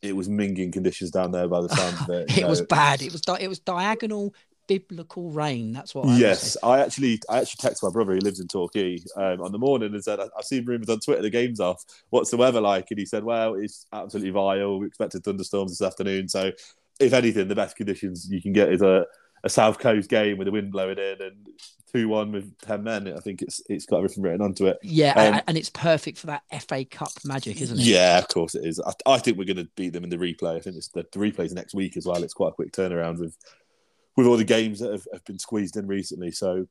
It 0.00 0.16
was 0.16 0.30
minging 0.30 0.72
conditions 0.72 1.10
down 1.10 1.30
there 1.30 1.46
by 1.46 1.60
the 1.60 1.68
sound 1.68 1.96
of 2.00 2.08
it. 2.10 2.30
it 2.38 2.42
know. 2.42 2.48
was 2.48 2.62
bad. 2.62 3.02
It 3.02 3.12
was 3.12 3.20
di- 3.20 3.40
it 3.40 3.48
was 3.48 3.58
diagonal 3.58 4.34
biblical 4.66 5.30
rain. 5.30 5.72
That's 5.72 5.94
what. 5.94 6.06
I 6.06 6.16
yes, 6.16 6.56
I 6.62 6.80
actually, 6.80 7.20
I 7.28 7.40
actually 7.40 7.68
texted 7.68 7.82
my 7.82 7.90
brother. 7.90 8.14
He 8.14 8.20
lives 8.20 8.40
in 8.40 8.48
Torquay 8.48 8.98
um, 9.16 9.40
on 9.40 9.52
the 9.52 9.58
morning 9.58 9.92
and 9.92 10.04
said, 10.04 10.20
"I've 10.20 10.44
seen 10.44 10.64
rumours 10.64 10.88
on 10.88 11.00
Twitter 11.00 11.22
the 11.22 11.30
game's 11.30 11.60
off. 11.60 11.84
What's 12.10 12.30
the 12.30 12.36
weather 12.36 12.60
like?" 12.60 12.90
And 12.90 12.98
he 12.98 13.06
said, 13.06 13.24
"Well, 13.24 13.54
it's 13.54 13.86
absolutely 13.92 14.30
vile. 14.30 14.78
We 14.78 14.86
expected 14.86 15.24
thunderstorms 15.24 15.72
this 15.72 15.86
afternoon. 15.86 16.28
So, 16.28 16.52
if 17.00 17.12
anything, 17.12 17.48
the 17.48 17.54
best 17.54 17.76
conditions 17.76 18.28
you 18.30 18.42
can 18.42 18.52
get 18.52 18.72
is 18.72 18.82
a, 18.82 19.06
a 19.42 19.48
South 19.48 19.78
Coast 19.78 20.08
game 20.08 20.38
with 20.38 20.46
the 20.46 20.52
wind 20.52 20.72
blowing 20.72 20.98
in 20.98 21.16
and 21.20 21.48
two 21.94 22.08
one 22.08 22.32
with 22.32 22.58
ten 22.58 22.82
men. 22.82 23.12
I 23.12 23.20
think 23.20 23.40
it's 23.40 23.62
it's 23.68 23.86
got 23.86 23.98
everything 23.98 24.22
written 24.22 24.42
onto 24.42 24.66
it. 24.66 24.78
Yeah, 24.82 25.12
um, 25.12 25.40
and 25.46 25.56
it's 25.56 25.70
perfect 25.70 26.18
for 26.18 26.26
that 26.26 26.42
FA 26.66 26.84
Cup 26.84 27.12
magic, 27.24 27.60
isn't 27.60 27.78
it? 27.78 27.84
Yeah, 27.84 28.18
of 28.18 28.28
course 28.28 28.54
it 28.54 28.64
is. 28.64 28.80
I, 28.80 28.92
I 29.06 29.18
think 29.18 29.38
we're 29.38 29.44
going 29.44 29.64
to 29.64 29.68
beat 29.76 29.92
them 29.92 30.04
in 30.04 30.10
the 30.10 30.16
replay. 30.16 30.56
I 30.56 30.60
think 30.60 30.76
it's 30.76 30.88
the, 30.88 31.06
the 31.12 31.18
replay's 31.18 31.54
next 31.54 31.74
week 31.74 31.96
as 31.96 32.06
well. 32.06 32.22
It's 32.22 32.34
quite 32.34 32.48
a 32.48 32.52
quick 32.52 32.72
turnaround 32.72 33.18
with 33.18 33.36
with 34.16 34.26
all 34.26 34.36
the 34.36 34.44
games 34.44 34.80
that 34.80 34.92
have, 34.92 35.06
have 35.12 35.24
been 35.24 35.38
squeezed 35.38 35.76
in 35.76 35.86
recently. 35.86 36.30
So 36.30 36.66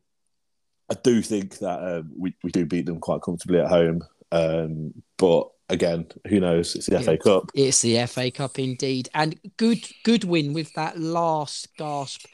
I 0.90 0.96
do 1.04 1.22
think 1.22 1.60
that 1.60 1.80
um, 1.80 2.12
we, 2.18 2.36
we 2.44 2.52
do 2.52 2.66
beat 2.66 2.86
them 2.86 3.00
quite 3.00 3.22
comfortably 3.22 3.60
at 3.60 3.70
home. 3.70 4.02
Um, 4.32 4.94
but 5.18 5.50
again, 5.70 6.08
who 6.28 6.40
knows? 6.40 6.76
It's 6.76 6.88
the 6.88 6.96
yeah, 6.96 7.02
FA 7.02 7.18
Cup. 7.18 7.52
It's 7.54 7.82
the 7.82 8.06
FA 8.08 8.32
Cup 8.32 8.60
indeed. 8.60 9.10
And 9.14 9.40
good 9.58 9.84
good 10.04 10.24
win 10.24 10.54
with 10.54 10.74
that 10.74 11.00
last 11.00 11.76
gasp 11.78 12.26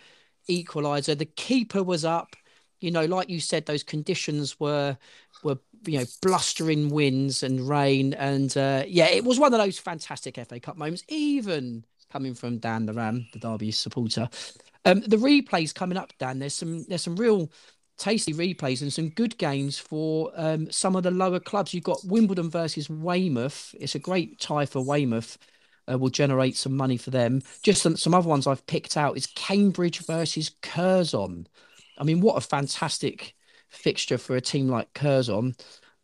equaliser. 0.49 1.17
The 1.17 1.25
keeper 1.25 1.83
was 1.83 2.05
up. 2.05 2.35
You 2.79 2.91
know, 2.91 3.05
like 3.05 3.29
you 3.29 3.39
said, 3.39 3.65
those 3.65 3.83
conditions 3.83 4.59
were 4.59 4.97
were 5.43 5.57
you 5.85 5.99
know 5.99 6.05
blustering 6.21 6.89
winds 6.89 7.43
and 7.43 7.67
rain, 7.67 8.13
and 8.13 8.55
uh, 8.57 8.83
yeah, 8.87 9.07
it 9.07 9.23
was 9.23 9.39
one 9.39 9.53
of 9.53 9.59
those 9.59 9.79
fantastic 9.79 10.35
FA 10.47 10.59
Cup 10.59 10.77
moments. 10.77 11.03
Even 11.07 11.85
coming 12.11 12.33
from 12.33 12.57
Dan 12.57 12.85
the 12.85 12.93
Ram, 12.93 13.27
the 13.33 13.39
Derby 13.39 13.71
supporter, 13.71 14.29
um, 14.91 15.01
the 15.01 15.17
replays 15.17 15.73
coming 15.73 15.97
up, 15.97 16.13
Dan. 16.19 16.39
There's 16.39 16.53
some 16.53 16.83
there's 16.85 17.03
some 17.03 17.15
real 17.15 17.51
tasty 17.97 18.33
replays 18.33 18.81
and 18.81 18.91
some 18.91 19.09
good 19.09 19.37
games 19.37 19.77
for 19.77 20.31
um, 20.35 20.71
some 20.71 20.95
of 20.95 21.03
the 21.03 21.11
lower 21.11 21.39
clubs. 21.39 21.73
You've 21.73 21.83
got 21.83 22.03
Wimbledon 22.05 22.49
versus 22.49 22.89
Weymouth. 22.89 23.75
It's 23.79 23.95
a 23.95 23.99
great 23.99 24.39
tie 24.39 24.65
for 24.65 24.83
Weymouth. 24.83 25.37
Uh, 25.91 25.97
will 25.97 26.09
generate 26.09 26.55
some 26.55 26.77
money 26.77 26.97
for 26.97 27.09
them. 27.09 27.41
Just 27.63 27.81
some, 27.81 27.97
some 27.97 28.13
other 28.13 28.29
ones 28.29 28.45
I've 28.45 28.65
picked 28.67 28.95
out 28.95 29.17
is 29.17 29.25
Cambridge 29.27 30.05
versus 30.05 30.51
Curzon. 30.61 31.47
I 31.97 32.03
mean, 32.03 32.21
what 32.21 32.37
a 32.37 32.41
fantastic 32.41 33.35
fixture 33.69 34.19
for 34.19 34.35
a 34.35 34.41
team 34.41 34.67
like 34.67 34.93
Curzon. 34.93 35.55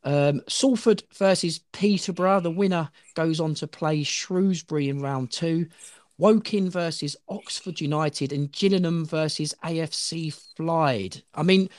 Um, 0.04 0.42
Salford 0.48 1.04
versus 1.15 1.60
Peterborough. 1.72 2.39
The 2.39 2.51
winner 2.51 2.89
goes 3.15 3.39
on 3.39 3.56
to 3.56 3.68
play 3.68 4.04
Shrewsbury 4.04 4.89
in 4.89 5.01
round 5.01 5.32
two. 5.32 5.68
Woking 6.17 6.69
versus 6.69 7.15
Oxford 7.27 7.81
United 7.81 8.31
and 8.31 8.51
Gillingham 8.51 9.05
versus 9.05 9.53
AFC 9.63 10.34
Fylde. 10.57 11.22
I 11.34 11.43
mean, 11.43 11.69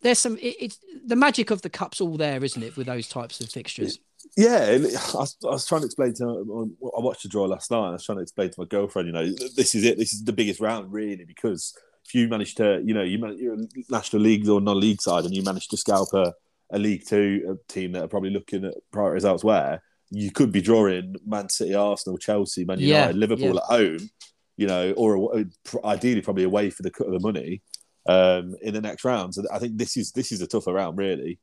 there's 0.00 0.18
some. 0.18 0.38
It, 0.38 0.56
it's 0.60 0.78
the 1.04 1.16
magic 1.16 1.50
of 1.50 1.62
the 1.62 1.70
cups 1.70 2.00
all 2.00 2.16
there, 2.16 2.42
isn't 2.42 2.62
it? 2.62 2.76
With 2.76 2.86
those 2.86 3.08
types 3.08 3.40
of 3.40 3.50
fixtures. 3.50 3.98
Yeah, 4.36 4.58
I 4.58 4.78
was, 4.78 5.36
I 5.44 5.48
was, 5.48 5.66
trying 5.66 5.82
to 5.82 5.86
explain 5.86 6.14
to. 6.14 6.24
Um, 6.24 6.76
I 6.82 7.00
watched 7.00 7.22
the 7.22 7.28
draw 7.28 7.44
last 7.44 7.70
night. 7.70 7.88
I 7.88 7.92
was 7.92 8.04
trying 8.04 8.18
to 8.18 8.22
explain 8.22 8.50
to 8.50 8.60
my 8.60 8.66
girlfriend, 8.66 9.06
you 9.06 9.12
know, 9.12 9.26
this 9.56 9.74
is 9.74 9.84
it. 9.84 9.98
This 9.98 10.12
is 10.12 10.24
the 10.24 10.32
biggest 10.32 10.60
round, 10.60 10.92
really, 10.92 11.24
because 11.24 11.76
if 12.04 12.14
you 12.14 12.28
manage 12.28 12.54
to, 12.56 12.82
you 12.84 12.94
know, 12.94 13.02
you 13.02 13.18
you're 13.36 13.54
a 13.54 13.66
national 13.90 14.22
league 14.22 14.48
or 14.48 14.60
non-league 14.60 15.00
side, 15.00 15.24
and 15.24 15.34
you 15.34 15.42
manage 15.42 15.68
to 15.68 15.76
scalp 15.76 16.08
a, 16.14 16.32
a 16.72 16.78
League 16.78 17.06
Two 17.06 17.58
team 17.68 17.92
that 17.92 18.02
are 18.04 18.08
probably 18.08 18.30
looking 18.30 18.64
at 18.64 18.74
priorities 18.92 19.24
elsewhere, 19.24 19.82
you 20.10 20.30
could 20.30 20.52
be 20.52 20.60
drawing 20.60 21.16
Man 21.26 21.48
City, 21.48 21.74
Arsenal, 21.74 22.18
Chelsea, 22.18 22.64
Man 22.64 22.80
United, 22.80 23.14
yeah, 23.14 23.18
Liverpool 23.18 23.54
yeah. 23.54 23.60
at 23.60 23.78
home, 23.78 24.10
you 24.56 24.66
know, 24.66 24.92
or 24.92 25.44
ideally 25.84 26.22
probably 26.22 26.44
away 26.44 26.70
for 26.70 26.82
the 26.82 26.90
cut 26.90 27.06
of 27.06 27.12
the 27.12 27.20
money 27.20 27.62
um, 28.06 28.54
in 28.62 28.74
the 28.74 28.80
next 28.80 29.04
round. 29.04 29.34
So 29.34 29.42
I 29.52 29.58
think 29.58 29.76
this 29.76 29.96
is 29.96 30.12
this 30.12 30.32
is 30.32 30.40
a 30.40 30.46
tougher 30.46 30.72
round, 30.72 30.98
really 30.98 31.38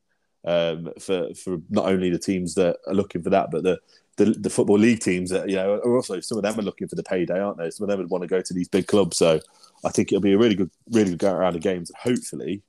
um, 0.46 0.92
for 1.00 1.34
for 1.34 1.58
not 1.68 1.86
only 1.86 2.10
the 2.10 2.18
teams 2.18 2.54
that 2.54 2.76
are 2.86 2.94
looking 2.94 3.22
for 3.22 3.30
that, 3.30 3.50
but 3.50 3.64
the, 3.64 3.78
the, 4.16 4.26
the 4.26 4.50
football 4.50 4.78
league 4.78 5.00
teams 5.00 5.30
that 5.30 5.48
you 5.48 5.56
know 5.56 5.74
are 5.74 5.96
also 5.96 6.20
some 6.20 6.38
of 6.38 6.44
them 6.44 6.58
are 6.58 6.62
looking 6.62 6.88
for 6.88 6.96
the 6.96 7.02
payday, 7.02 7.40
aren't 7.40 7.58
they? 7.58 7.70
Some 7.70 7.84
of 7.84 7.90
them 7.90 7.98
would 7.98 8.10
want 8.10 8.22
to 8.22 8.28
go 8.28 8.40
to 8.40 8.54
these 8.54 8.68
big 8.68 8.86
clubs. 8.86 9.18
So 9.18 9.40
I 9.84 9.90
think 9.90 10.12
it'll 10.12 10.22
be 10.22 10.32
a 10.32 10.38
really 10.38 10.54
good, 10.54 10.70
really 10.90 11.10
good 11.10 11.18
go 11.18 11.32
around 11.32 11.56
of 11.56 11.62
games. 11.62 11.90
Hopefully, 12.00 12.62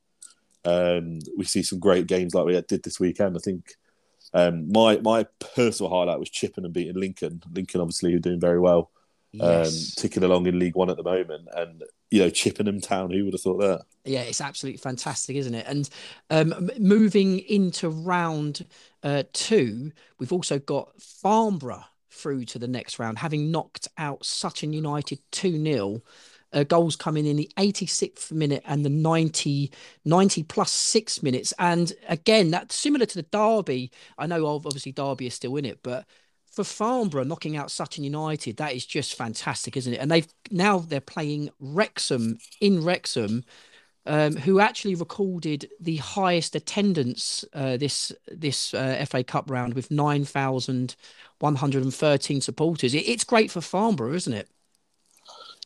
um, 0.66 1.20
we 1.38 1.46
see 1.46 1.64
some 1.64 1.80
great 1.80 2.08
games 2.08 2.34
like 2.34 2.46
we 2.46 2.60
did 2.62 2.84
this 2.84 3.00
weekend. 3.00 3.38
I 3.38 3.40
think 3.40 3.76
um, 4.34 4.72
my 4.72 4.98
my 4.98 5.26
personal 5.56 5.92
highlight 5.92 6.20
was 6.20 6.30
Chippenham 6.30 6.72
beating 6.72 7.00
Lincoln. 7.00 7.42
Lincoln, 7.52 7.82
obviously, 7.82 8.14
are 8.16 8.20
doing 8.20 8.40
very 8.40 8.60
well, 8.60 8.92
um, 9.40 9.50
yes. 9.50 9.98
um, 9.98 10.02
ticking 10.02 10.24
along 10.24 10.48
in 10.48 10.60
League 10.60 10.76
One 10.76 10.90
at 10.90 10.98
the 10.98 11.04
moment, 11.04 11.48
and 11.56 11.84
you 12.12 12.20
know, 12.20 12.30
Chippenham 12.30 12.82
Town. 12.82 13.12
Who 13.12 13.26
would 13.26 13.34
have 13.34 13.42
thought 13.42 13.60
that? 13.60 13.86
Yeah, 14.06 14.22
it's 14.22 14.42
absolutely 14.42 14.78
fantastic, 14.78 15.36
isn't 15.36 15.56
it? 15.56 15.66
And 15.68 15.90
um, 16.30 16.70
moving 16.80 17.40
into 17.40 17.90
round 17.90 18.66
uh, 19.04 19.24
two, 19.34 19.92
we've 20.20 20.34
also 20.34 20.60
got 20.60 21.02
Farnborough 21.02 21.86
through 22.18 22.46
to 22.46 22.60
the 22.60 22.68
next 22.68 23.00
round, 23.00 23.20
having 23.20 23.52
knocked 23.52 23.88
out 23.98 24.26
Sutton 24.26 24.74
United 24.74 25.20
2 25.32 25.64
0. 25.64 26.02
Uh, 26.54 26.64
goals 26.64 26.96
coming 26.96 27.26
in 27.26 27.36
the 27.36 27.52
86th 27.58 28.32
minute 28.32 28.64
and 28.66 28.86
the 28.86 28.90
90, 28.90 29.72
90 30.06 30.44
plus 30.44 30.72
six 30.72 31.22
minutes. 31.22 31.54
And 31.60 31.92
again, 32.08 32.52
that's 32.52 32.76
similar 32.76 33.06
to 33.06 33.16
the 33.16 33.24
Derby. 33.24 33.92
I 34.18 34.28
know 34.28 34.46
obviously 34.48 34.94
Derby 34.94 35.28
is 35.28 35.34
still 35.34 35.58
in 35.58 35.66
it, 35.66 35.80
but 35.84 36.06
for 36.58 36.64
Farnborough 36.64 37.24
knocking 37.24 37.56
out 37.56 37.70
Sutton 37.70 38.04
United, 38.04 38.58
that 38.58 38.74
is 38.74 38.86
just 38.86 39.14
fantastic, 39.16 39.78
isn't 39.78 39.94
it? 39.94 39.98
And 39.98 40.10
they've 40.10 40.28
now 40.50 40.80
they're 40.80 41.00
playing 41.00 41.52
Wrexham 41.60 42.40
in 42.60 42.84
Wrexham, 42.84 43.44
um, 44.08 44.36
who 44.38 44.60
actually 44.60 44.96
recorded 44.96 45.70
the 45.80 45.98
highest 45.98 46.56
attendance 46.56 47.46
uh, 47.54 47.78
this 47.78 48.12
this 48.28 48.74
uh, 48.74 49.06
FA 49.08 49.24
Cup 49.24 49.52
round 49.52 49.76
with 49.76 49.92
nine 49.92 50.26
thousand 50.26 50.96
one 51.40 51.56
hundred 51.56 51.84
and 51.84 51.94
thirteen 51.94 52.42
supporters. 52.42 52.96
It, 52.96 53.08
it's 53.08 53.24
great 53.24 53.52
for 53.52 53.62
Farnborough, 53.62 54.14
isn't 54.14 54.34
it? 54.34 54.50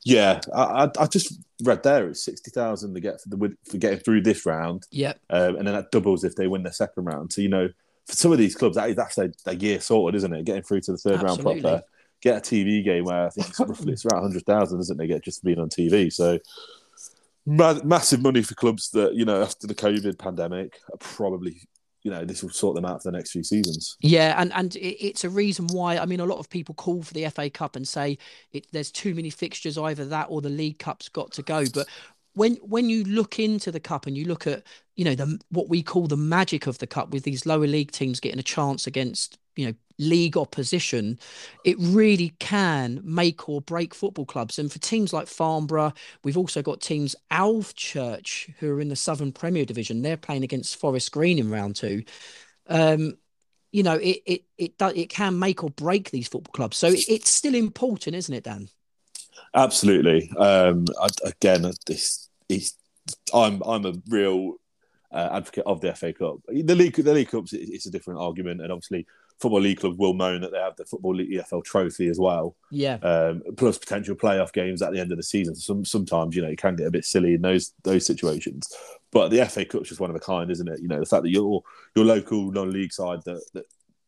Yeah, 0.03 0.41
I, 0.55 0.89
I 0.99 1.05
just 1.05 1.39
read 1.63 1.83
there 1.83 2.07
it's 2.07 2.25
sixty 2.25 2.49
thousand 2.49 2.93
to 2.95 2.99
get 2.99 3.21
for 3.21 3.29
the 3.29 3.55
for 3.69 3.77
getting 3.77 3.99
through 3.99 4.21
this 4.21 4.45
round. 4.45 4.87
Yep, 4.91 5.19
um, 5.29 5.57
and 5.57 5.67
then 5.67 5.75
that 5.75 5.91
doubles 5.91 6.23
if 6.23 6.35
they 6.35 6.47
win 6.47 6.63
their 6.63 6.73
second 6.73 7.05
round. 7.05 7.31
So 7.33 7.41
you 7.41 7.49
know 7.49 7.69
for 8.07 8.15
some 8.15 8.31
of 8.31 8.37
these 8.37 8.55
clubs, 8.55 8.75
that 8.75 8.89
is, 8.89 8.95
that's 8.95 9.15
their, 9.15 9.31
their 9.45 9.53
year 9.53 9.79
sorted, 9.79 10.17
isn't 10.17 10.33
it? 10.33 10.45
Getting 10.45 10.63
through 10.63 10.81
to 10.81 10.91
the 10.93 10.97
third 10.97 11.23
Absolutely. 11.23 11.53
round 11.53 11.61
proper. 11.61 11.85
Get 12.21 12.37
a 12.37 12.55
TV 12.55 12.83
game 12.83 13.05
where 13.05 13.27
I 13.27 13.29
think 13.29 13.49
it's 13.49 13.59
roughly 13.59 13.93
it's 13.93 14.05
around 14.05 14.23
hundred 14.23 14.45
thousand, 14.45 14.79
isn't 14.79 15.01
it? 15.01 15.07
Get 15.07 15.23
just 15.23 15.43
being 15.43 15.59
on 15.59 15.69
TV. 15.69 16.11
So 16.11 16.39
ma- 17.45 17.79
massive 17.83 18.21
money 18.21 18.41
for 18.41 18.55
clubs 18.55 18.91
that 18.91 19.15
you 19.15 19.25
know 19.25 19.41
after 19.41 19.67
the 19.67 19.75
COVID 19.75 20.19
pandemic 20.19 20.79
are 20.91 20.97
probably 20.97 21.61
you 22.03 22.11
know 22.11 22.25
this 22.25 22.41
will 22.41 22.49
sort 22.49 22.75
them 22.75 22.85
out 22.85 23.01
for 23.01 23.11
the 23.11 23.17
next 23.17 23.31
few 23.31 23.43
seasons. 23.43 23.97
Yeah, 24.01 24.35
and 24.37 24.51
and 24.53 24.75
it's 24.75 25.23
a 25.23 25.29
reason 25.29 25.67
why 25.67 25.97
I 25.97 26.05
mean 26.05 26.19
a 26.19 26.25
lot 26.25 26.39
of 26.39 26.49
people 26.49 26.75
call 26.75 27.03
for 27.03 27.13
the 27.13 27.27
FA 27.29 27.49
Cup 27.49 27.75
and 27.75 27.87
say 27.87 28.17
it, 28.51 28.67
there's 28.71 28.91
too 28.91 29.13
many 29.13 29.29
fixtures, 29.29 29.77
either 29.77 30.05
that 30.05 30.27
or 30.29 30.41
the 30.41 30.49
League 30.49 30.79
Cup's 30.79 31.09
got 31.09 31.31
to 31.33 31.43
go. 31.43 31.65
But 31.73 31.87
when 32.33 32.55
when 32.55 32.89
you 32.89 33.03
look 33.03 33.39
into 33.39 33.71
the 33.71 33.79
cup 33.79 34.07
and 34.07 34.17
you 34.17 34.25
look 34.25 34.47
at 34.47 34.63
you 34.95 35.05
know 35.05 35.15
the 35.15 35.39
what 35.49 35.69
we 35.69 35.83
call 35.83 36.07
the 36.07 36.17
magic 36.17 36.67
of 36.67 36.77
the 36.79 36.87
cup 36.87 37.11
with 37.11 37.23
these 37.23 37.45
lower 37.45 37.67
league 37.67 37.91
teams 37.91 38.19
getting 38.19 38.39
a 38.39 38.43
chance 38.43 38.87
against 38.87 39.37
you 39.55 39.67
know 39.67 39.73
league 40.01 40.37
opposition 40.37 41.17
it 41.63 41.77
really 41.79 42.33
can 42.39 42.99
make 43.03 43.47
or 43.47 43.61
break 43.61 43.93
football 43.93 44.25
clubs. 44.25 44.59
And 44.59 44.71
for 44.71 44.79
teams 44.79 45.13
like 45.13 45.27
farnborough 45.27 45.93
we've 46.23 46.37
also 46.37 46.61
got 46.61 46.81
teams 46.81 47.15
alvechurch 47.31 48.53
who 48.59 48.71
are 48.73 48.81
in 48.81 48.89
the 48.89 48.95
southern 48.95 49.31
premier 49.31 49.65
division. 49.65 50.01
They're 50.01 50.17
playing 50.17 50.43
against 50.43 50.77
forest 50.77 51.11
green 51.11 51.39
in 51.39 51.49
round 51.49 51.75
two. 51.75 52.03
Um 52.67 53.17
you 53.71 53.83
know 53.83 53.95
it 53.95 54.21
it 54.25 54.43
it, 54.57 54.73
it 54.79 55.09
can 55.09 55.39
make 55.39 55.63
or 55.63 55.69
break 55.69 56.11
these 56.11 56.27
football 56.27 56.51
clubs. 56.51 56.77
So 56.77 56.87
it's 56.91 57.29
still 57.29 57.55
important 57.55 58.15
isn't 58.15 58.33
it 58.33 58.43
dan? 58.43 58.69
Absolutely. 59.53 60.31
Um, 60.37 60.85
I, 61.01 61.07
again, 61.25 61.71
this 61.85 62.29
is 62.49 62.73
I'm 63.33 63.61
I'm 63.65 63.85
a 63.85 63.93
real 64.07 64.55
uh, 65.11 65.29
advocate 65.33 65.65
of 65.65 65.81
the 65.81 65.93
FA 65.93 66.13
Cup. 66.13 66.37
The 66.47 66.75
league 66.75 66.95
the 66.95 67.13
league 67.13 67.29
cups 67.29 67.53
it's 67.53 67.85
a 67.85 67.91
different 67.91 68.19
argument, 68.19 68.61
and 68.61 68.71
obviously 68.71 69.05
football 69.41 69.61
league 69.61 69.79
clubs 69.79 69.97
will 69.97 70.13
moan 70.13 70.41
that 70.41 70.51
they 70.51 70.59
have 70.59 70.75
the 70.75 70.85
football 70.85 71.15
league 71.15 71.31
EFL 71.31 71.63
trophy 71.63 72.07
as 72.07 72.19
well. 72.19 72.55
Yeah. 72.69 72.95
Um, 72.95 73.41
plus 73.57 73.77
potential 73.77 74.15
playoff 74.15 74.53
games 74.53 74.81
at 74.81 74.93
the 74.93 74.99
end 74.99 75.11
of 75.11 75.17
the 75.17 75.23
season. 75.23 75.55
Some 75.55 75.83
sometimes 75.83 76.35
you 76.35 76.41
know 76.41 76.49
it 76.49 76.57
can 76.57 76.75
get 76.75 76.87
a 76.87 76.91
bit 76.91 77.05
silly 77.05 77.33
in 77.33 77.41
those 77.41 77.73
those 77.83 78.05
situations. 78.05 78.73
But 79.11 79.29
the 79.29 79.45
FA 79.45 79.65
Cup's 79.65 79.89
just 79.89 79.99
one 79.99 80.09
of 80.09 80.15
a 80.15 80.19
kind, 80.19 80.49
isn't 80.49 80.67
it? 80.67 80.79
You 80.81 80.87
know 80.87 80.99
the 80.99 81.05
fact 81.05 81.23
that 81.23 81.31
your 81.31 81.63
your 81.95 82.05
local 82.05 82.51
non-league 82.51 82.93
side 82.93 83.19
that, 83.25 83.43
that 83.53 83.65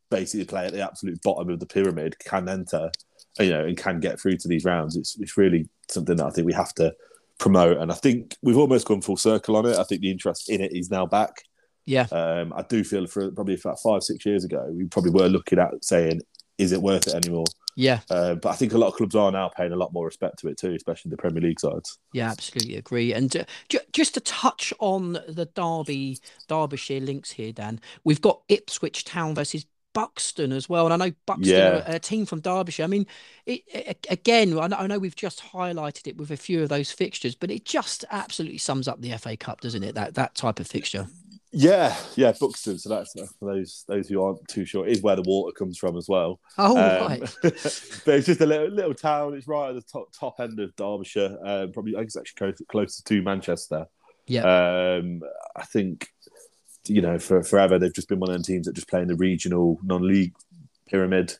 basically 0.10 0.46
play 0.46 0.68
at 0.68 0.74
the 0.74 0.82
absolute 0.82 1.22
bottom 1.24 1.50
of 1.50 1.60
the 1.60 1.66
pyramid 1.66 2.18
can 2.20 2.48
enter 2.48 2.92
you 3.40 3.50
know, 3.50 3.66
and 3.66 3.78
can 3.78 4.00
get 4.00 4.20
through 4.20 4.38
to 4.38 4.48
these 4.48 4.66
rounds. 4.66 4.96
It's 4.96 5.18
it's 5.20 5.38
really 5.38 5.68
something 5.90 6.18
that 6.18 6.26
I 6.26 6.30
think 6.30 6.46
we 6.46 6.54
have 6.54 6.74
to 6.76 6.94
promote, 7.40 7.78
and 7.78 7.92
I 7.92 7.96
think 7.96 8.36
we've 8.42 8.58
almost 8.58 8.88
gone 8.88 9.02
full 9.02 9.18
circle 9.18 9.56
on 9.56 9.66
it. 9.66 9.78
I 9.78 9.84
think 9.84 10.02
the 10.02 10.12
interest 10.12 10.50
in 10.50 10.62
it 10.62 10.74
is 10.74 10.92
now 10.92 11.06
back. 11.06 11.44
Yeah, 11.86 12.08
um, 12.12 12.54
I 12.56 12.64
do 12.64 12.84
feel 12.84 13.08
for 13.08 13.32
probably 13.32 13.56
about 13.56 13.80
five 13.82 14.04
six 14.04 14.26
years 14.26 14.44
ago, 14.44 14.68
we 14.72 14.86
probably 14.86 15.12
were 15.12 15.28
looking 15.28 15.60
at 15.60 15.84
saying, 15.84 16.22
is 16.58 16.72
it 16.72 16.82
worth 16.82 17.08
it 17.08 17.16
anymore? 17.16 17.46
Yeah, 17.76 18.02
uh, 18.10 18.36
but 18.36 18.50
I 18.50 18.54
think 18.54 18.74
a 18.74 18.78
lot 18.78 18.90
of 18.90 18.94
clubs 18.94 19.16
are 19.16 19.32
now 19.32 19.50
paying 19.50 19.72
a 19.72 19.76
lot 19.76 19.94
more 19.94 20.06
respect 20.06 20.40
to 20.40 20.48
it 20.48 20.58
too, 20.58 20.74
especially 20.74 21.10
the 21.10 21.18
Premier 21.18 21.42
League 21.42 21.60
sides. 21.60 21.98
Yeah, 22.14 22.30
absolutely 22.30 22.76
agree. 22.78 23.14
And 23.14 23.36
uh, 23.36 23.46
j- 23.68 23.80
just 23.92 24.14
to 24.14 24.20
touch 24.20 24.74
on 24.80 25.14
the 25.28 25.50
Derby 25.54 26.20
Derbyshire 26.48 27.02
links 27.02 27.32
here, 27.32 27.52
Dan, 27.52 27.80
we've 28.04 28.22
got 28.22 28.42
Ipswich 28.48 29.06
Town 29.06 29.34
versus 29.34 29.66
Buxton 29.94 30.52
as 30.52 30.68
well. 30.68 30.86
And 30.86 30.94
I 30.94 31.08
know 31.08 31.16
Buxton 31.26 31.56
yeah. 31.56 31.92
are 31.92 31.96
a 31.96 32.00
team 32.00 32.26
from 32.26 32.42
Derbyshire. 32.42 32.84
I 32.84 32.88
mean, 32.88 33.08
it, 33.46 33.62
it, 33.68 34.08
again, 34.10 34.58
I 34.60 34.88
know 34.88 35.00
we've 35.00 35.16
just 35.16 35.42
highlighted 35.42 36.08
it 36.08 36.18
with 36.18 36.32
a 36.32 36.38
few 36.38 36.64
of 36.64 36.70
those 36.70 36.92
fixtures, 36.92 37.36
but 37.36 37.52
it 37.52 37.66
just 37.66 38.04
absolutely 38.12 38.58
sums 38.58 38.88
up 38.88 39.02
the 39.02 39.16
FA 39.18 39.38
Cup, 39.38 39.62
doesn't 39.62 39.84
it? 39.84 39.96
That 39.96 40.16
that 40.16 40.36
type 40.36 40.60
of 40.60 40.68
fixture. 40.68 41.08
Yeah, 41.56 41.96
yeah, 42.16 42.34
Buxton. 42.40 42.80
So 42.80 42.90
that's 42.90 43.14
for 43.14 43.54
those 43.54 43.86
those 43.88 44.10
who 44.10 44.24
aren't 44.24 44.48
too 44.48 44.66
sure, 44.66 44.88
is 44.88 45.04
where 45.04 45.16
the 45.16 45.22
water 45.22 45.54
comes 45.54 45.78
from 45.78 45.96
as 45.98 46.10
well. 46.10 46.40
Oh, 46.58 46.72
um, 46.72 47.08
right. 47.08 47.20
but 47.44 47.54
it's 48.16 48.26
just 48.26 48.42
a 48.42 48.46
little 48.46 48.70
little 48.70 48.96
town. 48.96 49.36
It's 49.36 49.48
right 49.48 49.70
at 49.70 49.76
the 49.76 49.82
top 49.82 50.12
top 50.12 50.40
end 50.40 50.60
of 50.60 50.76
Derbyshire. 50.76 51.38
Um, 51.46 51.72
probably, 51.72 51.96
I 51.96 52.00
think 52.00 52.08
it's 52.08 52.18
actually 52.18 52.38
close, 52.38 52.62
closer 52.68 53.04
to 53.04 53.22
Manchester. 53.22 53.86
Yeah. 54.26 54.98
Um, 54.98 55.22
I 55.56 55.64
think 55.66 56.08
you 56.88 57.02
know, 57.02 57.20
for 57.20 57.44
forever 57.44 57.78
they've 57.78 57.94
just 57.94 58.10
been 58.10 58.20
one 58.20 58.32
of 58.32 58.38
the 58.38 58.44
teams 58.44 58.66
that 58.66 58.74
just 58.74 58.90
play 58.90 59.02
in 59.02 59.08
the 59.08 59.16
regional 59.16 59.80
non-league 59.84 60.34
pyramid, 60.88 61.36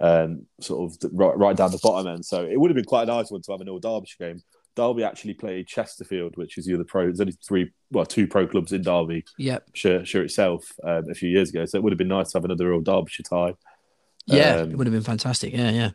um, 0.00 0.46
sort 0.60 0.90
of 0.90 1.12
right, 1.12 1.36
right 1.38 1.56
down 1.56 1.70
the 1.70 1.78
bottom 1.82 2.12
end. 2.12 2.24
So 2.24 2.44
it 2.44 2.58
would 2.58 2.70
have 2.70 2.76
been 2.76 2.84
quite 2.84 3.04
a 3.04 3.06
nice 3.06 3.30
one 3.30 3.42
to 3.42 3.52
have 3.52 3.60
an 3.60 3.68
all 3.68 3.78
Derbyshire 3.78 4.16
game. 4.18 4.42
Derby 4.74 5.04
actually 5.04 5.34
played 5.34 5.66
Chesterfield, 5.66 6.36
which 6.36 6.58
is 6.58 6.66
the 6.66 6.74
other 6.74 6.84
pro. 6.84 7.04
There's 7.04 7.20
only 7.20 7.36
three, 7.46 7.72
well, 7.90 8.06
two 8.06 8.26
pro 8.26 8.46
clubs 8.46 8.72
in 8.72 8.82
Derby. 8.82 9.24
Yep. 9.38 9.70
Sure, 9.74 10.04
sure 10.04 10.22
itself 10.22 10.70
um, 10.84 11.10
a 11.10 11.14
few 11.14 11.28
years 11.28 11.50
ago. 11.50 11.64
So 11.64 11.78
it 11.78 11.82
would 11.82 11.92
have 11.92 11.98
been 11.98 12.08
nice 12.08 12.32
to 12.32 12.38
have 12.38 12.44
another 12.44 12.72
all 12.72 12.80
Derbyshire 12.80 13.24
tie. 13.28 13.54
Yeah, 14.26 14.56
um, 14.56 14.70
it 14.70 14.78
would 14.78 14.86
have 14.86 14.94
been 14.94 15.02
fantastic. 15.02 15.52
Yeah, 15.52 15.70
yeah. 15.70 15.90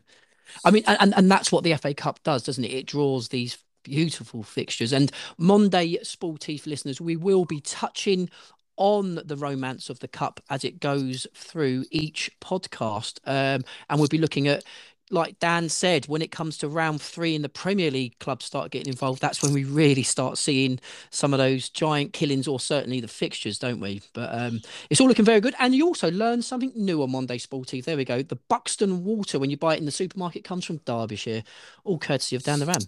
I 0.63 0.72
mean, 0.72 0.84
and 0.86 1.13
and 1.15 1.29
that's 1.29 1.51
what 1.51 1.63
the 1.63 1.75
FA 1.75 1.93
Cup 1.93 2.22
does, 2.24 2.43
doesn't 2.43 2.63
it? 2.63 2.72
It 2.72 2.86
draws 2.86 3.29
these 3.29 3.57
beautiful 3.84 4.43
fixtures. 4.43 4.93
And 4.93 5.12
Monday 5.38 5.98
Sportif 6.03 6.67
listeners, 6.67 7.00
we 7.00 7.15
will 7.15 7.46
be 7.46 7.62
touching 7.62 8.29
on 8.75 9.19
the 9.25 9.36
romance 9.36 9.89
of 9.89 10.00
the 10.00 10.07
cup 10.07 10.39
as 10.50 10.63
it 10.63 10.79
goes 10.79 11.25
through 11.34 11.86
each 11.89 12.29
podcast. 12.39 13.19
Um, 13.25 13.63
and 13.89 14.00
we'll 14.00 14.07
be 14.07 14.19
looking 14.19 14.48
at, 14.48 14.63
like 15.09 15.39
Dan 15.39 15.69
said, 15.69 16.07
when 16.07 16.21
it 16.21 16.31
comes 16.31 16.57
to 16.59 16.67
round 16.67 17.01
three 17.01 17.35
in 17.35 17.41
the 17.41 17.49
Premier 17.49 17.89
League 17.89 18.17
clubs 18.19 18.45
start 18.45 18.71
getting 18.71 18.91
involved, 18.91 19.21
that's 19.21 19.41
when 19.41 19.53
we 19.53 19.63
really 19.63 20.03
start 20.03 20.37
seeing 20.37 20.79
some 21.09 21.33
of 21.33 21.37
those 21.37 21.69
giant 21.69 22.13
killings 22.13 22.47
or 22.47 22.59
certainly 22.59 22.99
the 22.99 23.07
fixtures, 23.07 23.57
don't 23.57 23.79
we? 23.79 24.01
But 24.13 24.29
um, 24.33 24.61
it's 24.89 24.99
all 24.99 25.07
looking 25.07 25.25
very 25.25 25.39
good. 25.39 25.55
And 25.59 25.73
you 25.73 25.85
also 25.85 26.11
learn 26.11 26.41
something 26.41 26.71
new 26.75 27.01
on 27.03 27.11
Monday 27.11 27.37
Sporty. 27.37 27.81
There 27.81 27.97
we 27.97 28.05
go. 28.05 28.21
The 28.21 28.39
Buxton 28.49 29.03
water, 29.03 29.39
when 29.39 29.49
you 29.49 29.57
buy 29.57 29.75
it 29.75 29.79
in 29.79 29.85
the 29.85 29.91
supermarket, 29.91 30.43
comes 30.43 30.65
from 30.65 30.77
Derbyshire, 30.77 31.43
all 31.83 31.97
courtesy 31.97 32.35
of 32.35 32.43
Dan 32.43 32.59
the 32.59 32.65
Ram. 32.65 32.81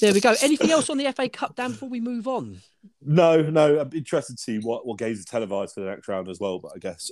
there 0.00 0.12
we 0.12 0.20
go. 0.20 0.34
Anything 0.42 0.70
else 0.70 0.90
on 0.90 0.98
the 0.98 1.10
FA 1.12 1.28
Cup, 1.28 1.56
Dan, 1.56 1.70
before 1.72 1.88
we 1.88 2.00
move 2.00 2.28
on? 2.28 2.60
No, 3.02 3.40
no. 3.40 3.80
I'm 3.80 3.90
interested 3.94 4.36
to 4.36 4.42
see 4.42 4.58
what, 4.58 4.86
what 4.86 4.98
games 4.98 5.20
are 5.20 5.24
televised 5.24 5.74
for 5.74 5.80
the 5.80 5.86
next 5.86 6.06
round 6.06 6.28
as 6.28 6.38
well. 6.38 6.58
But 6.58 6.72
I 6.74 6.78
guess 6.78 7.10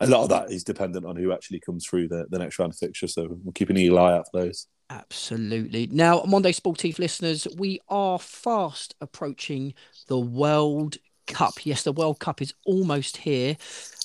a 0.00 0.06
lot 0.06 0.22
of 0.22 0.28
that 0.30 0.50
is 0.50 0.64
dependent 0.64 1.04
on 1.04 1.16
who 1.16 1.32
actually 1.32 1.60
comes 1.60 1.86
through 1.86 2.08
the, 2.08 2.26
the 2.30 2.38
next 2.38 2.58
round 2.58 2.72
of 2.72 2.78
fixture. 2.78 3.06
So 3.06 3.28
we'll 3.42 3.52
keep 3.52 3.70
an 3.70 3.76
eagle 3.76 3.98
eye 3.98 4.14
out 4.14 4.26
for 4.30 4.40
those. 4.40 4.66
Absolutely. 4.88 5.88
Now, 5.92 6.22
Monday 6.26 6.52
Sportive 6.52 6.98
listeners, 6.98 7.46
we 7.56 7.80
are 7.88 8.18
fast 8.18 8.94
approaching 9.00 9.74
the 10.08 10.18
World 10.18 10.96
Cup. 11.26 11.64
Yes, 11.64 11.82
the 11.84 11.92
World 11.92 12.18
Cup 12.18 12.42
is 12.42 12.54
almost 12.66 13.18
here. 13.18 13.56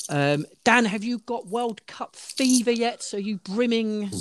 Um, 0.10 0.46
Dan, 0.64 0.86
have 0.86 1.04
you 1.04 1.20
got 1.20 1.48
World 1.48 1.86
Cup 1.88 2.16
fever 2.16 2.72
yet? 2.72 3.02
So 3.02 3.18
you 3.18 3.38
brimming? 3.38 4.12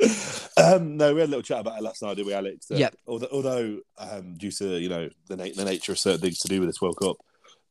um, 0.58 0.96
no, 0.96 1.14
we 1.14 1.20
had 1.20 1.28
a 1.28 1.32
little 1.32 1.42
chat 1.42 1.60
about 1.60 1.78
it 1.78 1.82
last 1.82 2.02
night, 2.02 2.16
did 2.16 2.26
we, 2.26 2.34
Alex? 2.34 2.70
Uh, 2.70 2.76
Although, 3.06 3.28
although 3.32 3.78
um, 3.96 4.34
due 4.36 4.50
to 4.50 4.78
you 4.78 4.88
know 4.88 5.08
the, 5.28 5.36
na- 5.36 5.54
the 5.56 5.64
nature 5.64 5.92
of 5.92 5.98
certain 5.98 6.20
things 6.20 6.40
to 6.40 6.48
do 6.48 6.60
with 6.60 6.68
this 6.68 6.82
World 6.82 6.98
Cup, 7.00 7.16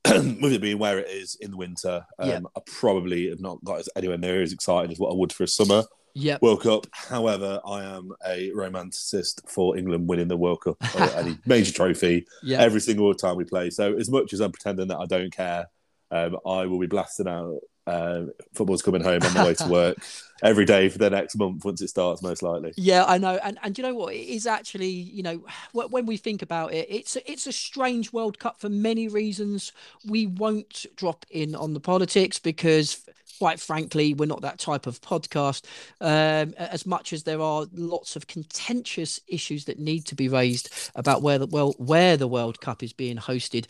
with 0.42 0.54
it 0.54 0.62
being 0.62 0.80
where 0.80 1.00
it 1.00 1.10
is 1.10 1.36
in 1.36 1.52
the 1.52 1.58
winter, 1.58 2.06
um, 2.20 2.30
yep. 2.30 2.44
I 2.58 2.60
probably 2.66 3.30
have 3.30 3.40
not 3.40 3.64
got 3.64 3.86
anywhere 3.96 4.18
near 4.18 4.42
as 4.42 4.54
excited 4.54 4.92
as 4.92 5.00
what 5.00 5.12
I 5.12 5.16
would 5.16 5.32
for 5.32 5.44
a 5.44 5.48
summer 5.48 5.84
yep. 6.14 6.42
World 6.42 6.64
Cup. 6.64 6.88
However, 6.92 7.60
I 7.66 7.84
am 7.84 8.12
a 8.26 8.52
romanticist 8.52 9.50
for 9.50 9.78
England 9.78 10.08
winning 10.08 10.28
the 10.28 10.38
World 10.38 10.62
Cup 10.62 10.78
or 10.96 11.04
any 11.18 11.38
major 11.46 11.72
trophy 11.72 12.26
every 12.50 12.82
single 12.82 13.14
time 13.14 13.38
we 13.38 13.44
play. 13.44 13.70
So, 13.70 13.96
as 13.96 14.10
much 14.10 14.34
as 14.34 14.40
I'm 14.40 14.52
pretending 14.52 14.88
that 14.90 15.00
I 15.00 15.06
don't 15.06 15.32
care, 15.32 15.68
um, 16.12 16.38
I 16.46 16.66
will 16.66 16.80
be 16.80 16.88
blasting 16.88 17.28
out 17.28 17.60
uh, 17.88 18.24
football's 18.54 18.82
coming 18.82 19.04
home 19.04 19.22
on 19.24 19.34
the 19.34 19.44
way 19.44 19.54
to 19.56 19.68
work 19.70 19.98
every 20.44 20.66
day 20.66 20.90
for 20.90 20.98
the 20.98 21.10
next 21.10 21.36
month 21.36 21.64
once 21.66 21.82
it 21.82 21.90
starts, 21.90 22.22
most 22.22 22.44
likely. 22.44 22.74
Yeah, 22.78 23.06
I 23.06 23.18
know, 23.18 23.40
and 23.44 23.58
and 23.64 23.78
you 23.78 23.84
know 23.84 23.96
what? 23.96 24.14
It 24.14 24.28
is 24.28 24.48
actually, 24.48 24.90
you 24.90 25.24
know, 25.24 25.46
when 25.74 26.06
we 26.06 26.18
think 26.18 26.42
about 26.42 26.74
it, 26.74 26.88
it's 26.90 27.16
a, 27.16 27.32
it's 27.32 27.48
a 27.48 27.52
strange 27.52 28.14
World 28.14 28.40
Cup 28.40 28.60
for 28.60 28.70
many 28.70 29.08
reasons. 29.08 29.72
We 30.06 30.28
won't 30.28 30.86
drop 30.96 31.26
in 31.30 31.56
on 31.56 31.74
the 31.74 31.80
politics 31.80 32.40
because 32.40 33.04
quite 33.42 33.60
frankly, 33.60 34.14
we're 34.14 34.28
not 34.28 34.42
that 34.42 34.60
type 34.60 34.86
of 34.86 35.02
podcast. 35.02 35.64
Um, 36.00 36.54
as 36.60 36.86
much 36.86 37.12
as 37.12 37.24
there 37.24 37.42
are 37.42 37.66
lots 37.74 38.16
of 38.16 38.28
contentious 38.28 39.20
issues 39.28 39.66
that 39.66 39.80
need 39.80 40.06
to 40.06 40.16
be 40.16 40.28
raised 40.28 40.70
about 40.94 41.24
where 41.24 41.40
the 41.40 41.48
well 41.48 41.74
where 41.80 42.18
the 42.18 42.28
World 42.28 42.62
Cup 42.62 42.84
is 42.84 42.94
being 42.94 43.18
hosted, 43.18 43.66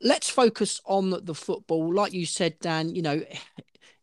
let's 0.00 0.30
focus 0.30 0.80
on 0.86 1.10
the 1.22 1.34
football. 1.34 1.92
Like 1.92 2.14
you 2.14 2.24
said, 2.24 2.58
Dan, 2.60 2.94
you 2.94 3.02
know, 3.02 3.22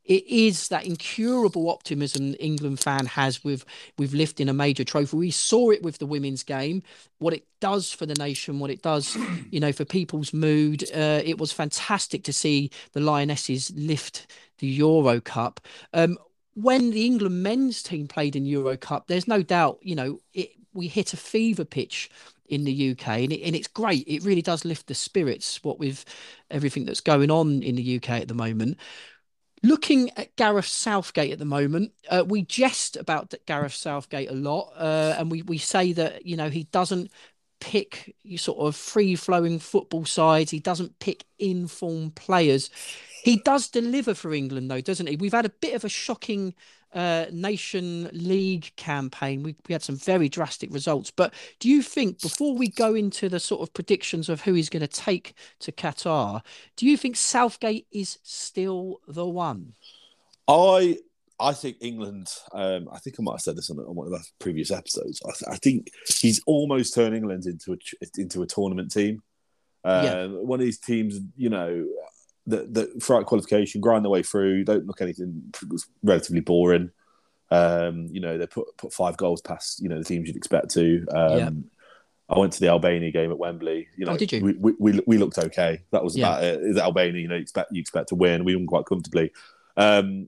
it 0.08 0.26
is 0.26 0.70
that 0.70 0.86
incurable 0.86 1.70
optimism 1.70 2.34
England 2.40 2.80
fan 2.80 3.06
has 3.06 3.44
with 3.44 3.66
with 3.98 4.14
lifting 4.14 4.50
a 4.50 4.54
major 4.54 4.84
trophy. 4.84 5.18
We 5.18 5.32
saw 5.32 5.70
it 5.70 5.84
with 5.84 5.98
the 5.98 6.06
women's 6.06 6.44
game, 6.44 6.82
what 7.20 7.34
it 7.34 7.46
does 7.60 7.92
for 7.92 8.06
the 8.06 8.16
nation, 8.16 8.60
what 8.60 8.72
it 8.72 8.82
does, 8.82 9.18
you 9.52 9.60
know, 9.60 9.72
for 9.72 9.86
people's 9.86 10.34
mood. 10.34 10.84
Uh, 10.94 11.22
it 11.24 11.38
was 11.38 11.52
fantastic 11.52 12.24
to 12.24 12.34
see 12.34 12.72
the 12.94 13.02
Lionesses 13.02 13.72
lift 13.76 14.32
the 14.60 14.68
Euro 14.68 15.20
Cup. 15.22 15.60
Um, 15.94 16.18
when 16.56 16.90
the 16.90 17.06
England 17.06 17.44
men's 17.44 17.84
team 17.84 18.08
played 18.08 18.36
in 18.36 18.46
Euro 18.46 18.78
Cup, 18.78 19.08
there's 19.08 19.28
no 19.28 19.44
doubt, 19.44 19.78
you 19.82 19.96
know, 19.96 20.20
it, 20.34 20.52
we 20.74 20.88
hit 20.88 21.14
a 21.14 21.18
fever 21.18 21.66
pitch 21.66 22.10
in 22.48 22.64
the 22.64 22.92
UK, 22.92 23.08
and, 23.08 23.34
it, 23.34 23.42
and 23.42 23.56
it's 23.56 23.68
great. 23.68 24.08
It 24.08 24.24
really 24.24 24.42
does 24.42 24.64
lift 24.64 24.88
the 24.88 24.96
spirits. 24.96 25.64
What 25.64 25.80
with 25.80 26.06
everything 26.50 26.86
that's 26.86 27.02
going 27.02 27.30
on 27.30 27.62
in 27.62 27.76
the 27.76 27.98
UK 27.98 28.12
at 28.12 28.28
the 28.28 28.34
moment. 28.34 28.78
Looking 29.64 30.12
at 30.18 30.36
Gareth 30.36 30.68
Southgate 30.68 31.34
at 31.34 31.40
the 31.40 31.46
moment, 31.46 31.92
uh, 32.10 32.24
we 32.28 32.44
jest 32.44 32.96
about 32.96 33.34
Gareth 33.48 33.74
Southgate 33.74 34.30
a 34.30 34.34
lot, 34.34 34.72
uh, 34.78 35.16
and 35.18 35.32
we 35.32 35.42
we 35.42 35.58
say 35.58 35.94
that 35.94 36.26
you 36.26 36.38
know 36.38 36.50
he 36.50 36.66
doesn't 36.66 37.12
pick 37.60 38.16
sort 38.36 38.60
of 38.60 38.76
free 38.76 39.16
flowing 39.16 39.60
football 39.60 40.06
sides. 40.06 40.52
He 40.52 40.60
doesn't 40.60 41.00
pick 41.00 41.26
informed 41.40 42.16
players. 42.16 42.70
He 43.24 43.38
does 43.38 43.68
deliver 43.68 44.14
for 44.14 44.34
England, 44.34 44.70
though, 44.70 44.82
doesn't 44.82 45.08
he? 45.08 45.16
We've 45.16 45.34
had 45.34 45.46
a 45.46 45.50
bit 45.50 45.74
of 45.74 45.84
a 45.84 45.90
shocking 45.90 46.54
uh, 46.94 47.26
Nation 47.32 48.10
League 48.14 48.72
campaign. 48.76 49.44
We, 49.44 49.56
we 49.68 49.74
had 49.74 49.84
some 49.84 49.98
very 49.98 50.30
drastic 50.30 50.74
results. 50.74 51.12
But 51.12 51.34
do 51.60 51.70
you 51.70 51.82
think, 51.82 52.22
before 52.22 52.56
we 52.56 52.68
go 52.70 52.96
into 52.96 53.30
the 53.30 53.40
sort 53.40 53.62
of 53.62 53.74
predictions 53.74 54.30
of 54.30 54.42
who 54.42 54.54
he's 54.54 54.70
going 54.70 54.82
to 54.82 54.88
take 54.88 55.34
to 55.60 55.72
Qatar, 55.72 56.42
do 56.76 56.86
you 56.86 56.98
think 56.98 57.16
Southgate 57.16 57.88
is 57.92 58.20
still 58.24 59.02
the 59.08 59.28
one? 59.28 59.74
I 60.48 60.98
I 61.40 61.54
think 61.54 61.78
England. 61.82 62.30
Um, 62.52 62.90
I 62.92 63.00
think 63.00 63.18
I 63.20 63.24
might 63.24 63.34
have 63.34 63.42
said 63.42 63.58
this 63.58 63.70
on, 63.70 63.78
on 63.80 63.96
one 63.96 64.08
of 64.08 64.14
our 64.14 64.22
previous 64.40 64.72
episodes. 64.72 65.22
I, 65.24 65.32
th- 65.32 65.52
I, 65.52 65.56
think 65.58 65.92
he's 66.08 66.42
almost 66.48 66.96
turned 66.96 67.16
England 67.16 67.46
into 67.46 67.74
a 67.74 67.78
into 68.18 68.42
a 68.42 68.48
tournament 68.48 68.92
team. 68.92 69.22
Um, 69.84 70.04
yeah. 70.04 70.26
One 70.26 70.60
of 70.60 70.66
these 70.66 70.80
teams, 70.80 71.20
you 71.36 71.50
know, 71.50 71.86
that 72.48 72.74
that 72.74 73.04
throughout 73.04 73.26
qualification, 73.26 73.82
grind 73.82 74.04
their 74.04 74.10
way 74.10 74.24
through. 74.24 74.64
Don't 74.64 74.88
look 74.88 75.02
anything 75.02 75.54
relatively 76.04 76.42
boring. 76.42 76.92
Um, 77.50 78.08
you 78.12 78.20
know, 78.20 78.38
they 78.38 78.48
put 78.48 78.76
put 78.78 78.94
five 78.94 79.18
goals 79.18 79.42
past 79.42 79.82
you 79.82 79.90
know 79.90 79.98
the 79.98 80.04
teams 80.04 80.28
you'd 80.28 80.38
expect 80.38 80.72
to. 80.72 81.06
Um, 81.14 81.38
yeah. 81.38 81.50
I 82.30 82.40
went 82.40 82.52
to 82.54 82.60
the 82.60 82.68
Albania 82.68 83.12
game 83.12 83.32
at 83.32 83.38
Wembley. 83.38 83.88
You 83.98 84.06
know, 84.06 84.12
oh, 84.12 84.18
did 84.18 84.34
you? 84.34 84.44
We, 84.44 84.74
we, 84.80 85.00
we 85.08 85.18
looked 85.18 85.38
okay. 85.38 85.84
That 85.92 86.04
was 86.04 86.18
yeah. 86.18 86.28
about 86.28 86.44
it. 86.44 86.62
Is 86.62 86.78
Albania? 86.78 87.22
You 87.22 87.28
know, 87.30 87.36
you 87.36 87.42
expect 87.42 87.72
you 87.72 87.80
expect 87.80 88.10
to 88.10 88.16
win. 88.16 88.44
We 88.44 88.56
won 88.56 88.68
quite 88.68 88.86
comfortably. 88.86 89.32
Um, 89.78 90.28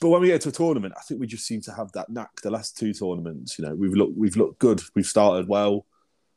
but 0.00 0.10
when 0.10 0.20
we 0.20 0.28
get 0.28 0.42
to 0.42 0.50
a 0.50 0.52
tournament, 0.52 0.94
I 0.98 1.00
think 1.00 1.20
we 1.20 1.26
just 1.26 1.46
seem 1.46 1.62
to 1.62 1.72
have 1.72 1.90
that 1.92 2.10
knack. 2.10 2.42
The 2.42 2.50
last 2.50 2.76
two 2.76 2.92
tournaments, 2.92 3.58
you 3.58 3.64
know, 3.64 3.74
we've 3.74 3.94
looked 3.94 4.18
we've 4.18 4.36
looked 4.36 4.58
good. 4.58 4.82
We've 4.94 5.06
started 5.06 5.48
well, 5.48 5.86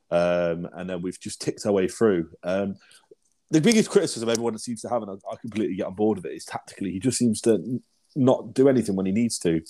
um, 0.09 0.69
and 0.73 0.89
then 0.89 1.01
we've 1.01 1.19
just 1.19 1.41
ticked 1.41 1.65
our 1.65 1.73
way 1.73 1.89
through. 1.89 2.29
Um, 2.43 2.75
the 3.51 3.61
biggest 3.61 3.89
criticism 3.89 4.29
everyone 4.29 4.57
seems 4.57 4.81
to 4.81 4.89
have, 4.89 5.03
and 5.03 5.11
I, 5.11 5.33
I, 5.33 5.35
completely 5.35 5.75
get 5.75 5.87
on 5.87 5.93
board 5.93 6.17
with 6.17 6.25
it, 6.25 6.35
is 6.35 6.45
tactically. 6.45 6.91
He 6.91 6.99
just 6.99 7.17
seems 7.17 7.41
to 7.41 7.81
not 8.15 8.53
do 8.53 8.69
anything 8.69 8.95
when 8.95 9.05
he 9.05 9.11
needs 9.11 9.37
to. 9.39 9.61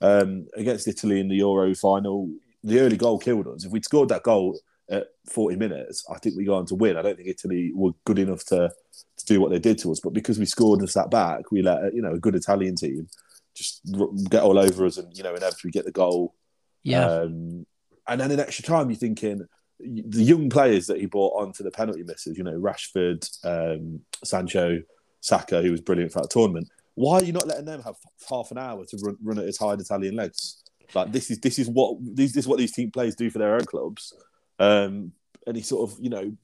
Um, 0.00 0.46
against 0.56 0.88
Italy 0.88 1.20
in 1.20 1.28
the 1.28 1.36
Euro 1.36 1.74
final, 1.74 2.30
the 2.62 2.80
early 2.80 2.96
goal 2.96 3.18
killed 3.18 3.46
us. 3.48 3.64
If 3.64 3.72
we'd 3.72 3.84
scored 3.84 4.08
that 4.10 4.22
goal 4.22 4.58
at 4.90 5.08
40 5.30 5.56
minutes, 5.56 6.04
I 6.10 6.18
think 6.18 6.36
we 6.36 6.44
go 6.44 6.54
on 6.54 6.66
to 6.66 6.74
win. 6.74 6.96
I 6.96 7.02
don't 7.02 7.16
think 7.16 7.28
Italy 7.28 7.72
were 7.74 7.92
good 8.04 8.18
enough 8.18 8.44
to, 8.46 8.70
to 9.16 9.26
do 9.26 9.40
what 9.40 9.50
they 9.50 9.58
did 9.58 9.78
to 9.78 9.92
us. 9.92 10.00
But 10.00 10.12
because 10.12 10.38
we 10.38 10.46
scored 10.46 10.80
and 10.80 10.90
sat 10.90 11.10
back, 11.10 11.50
we 11.50 11.62
let 11.62 11.94
you 11.94 12.02
know 12.02 12.12
a 12.12 12.18
good 12.18 12.34
Italian 12.34 12.76
team 12.76 13.08
just 13.54 13.80
get 14.28 14.42
all 14.42 14.58
over 14.58 14.84
us 14.84 14.98
and 14.98 15.16
you 15.16 15.22
know 15.22 15.34
inevitably 15.34 15.68
we 15.68 15.70
get 15.70 15.84
the 15.84 15.92
goal. 15.92 16.34
Yeah. 16.82 17.06
Um, 17.06 17.66
and 18.06 18.20
then 18.20 18.30
in 18.30 18.40
extra 18.40 18.64
time, 18.64 18.90
you're 18.90 18.98
thinking 18.98 19.46
the 19.80 20.22
young 20.22 20.50
players 20.50 20.86
that 20.86 21.00
he 21.00 21.06
brought 21.06 21.40
on 21.40 21.48
onto 21.48 21.64
the 21.64 21.70
penalty 21.70 22.02
misses, 22.02 22.38
you 22.38 22.44
know, 22.44 22.58
Rashford, 22.58 23.28
um, 23.44 24.00
Sancho, 24.22 24.82
Saka, 25.20 25.62
who 25.62 25.70
was 25.70 25.80
brilliant 25.80 26.12
for 26.12 26.20
that 26.20 26.30
tournament. 26.30 26.68
Why 26.94 27.18
are 27.18 27.24
you 27.24 27.32
not 27.32 27.46
letting 27.46 27.64
them 27.64 27.82
have 27.82 27.96
half 28.28 28.50
an 28.50 28.58
hour 28.58 28.84
to 28.84 28.96
run, 29.02 29.16
run 29.22 29.38
at 29.38 29.46
his 29.46 29.58
high 29.58 29.72
Italian 29.72 30.14
legs? 30.14 30.62
Like 30.94 31.12
this 31.12 31.30
is 31.30 31.40
this 31.40 31.58
is 31.58 31.68
what 31.68 31.96
this, 32.00 32.32
this 32.32 32.44
is 32.44 32.48
what 32.48 32.58
these 32.58 32.72
team 32.72 32.90
players 32.90 33.16
do 33.16 33.30
for 33.30 33.38
their 33.38 33.54
own 33.54 33.64
clubs. 33.64 34.12
Um, 34.58 35.12
and 35.46 35.56
he 35.56 35.62
sort 35.62 35.90
of 35.90 35.98
you 36.00 36.10
know 36.10 36.36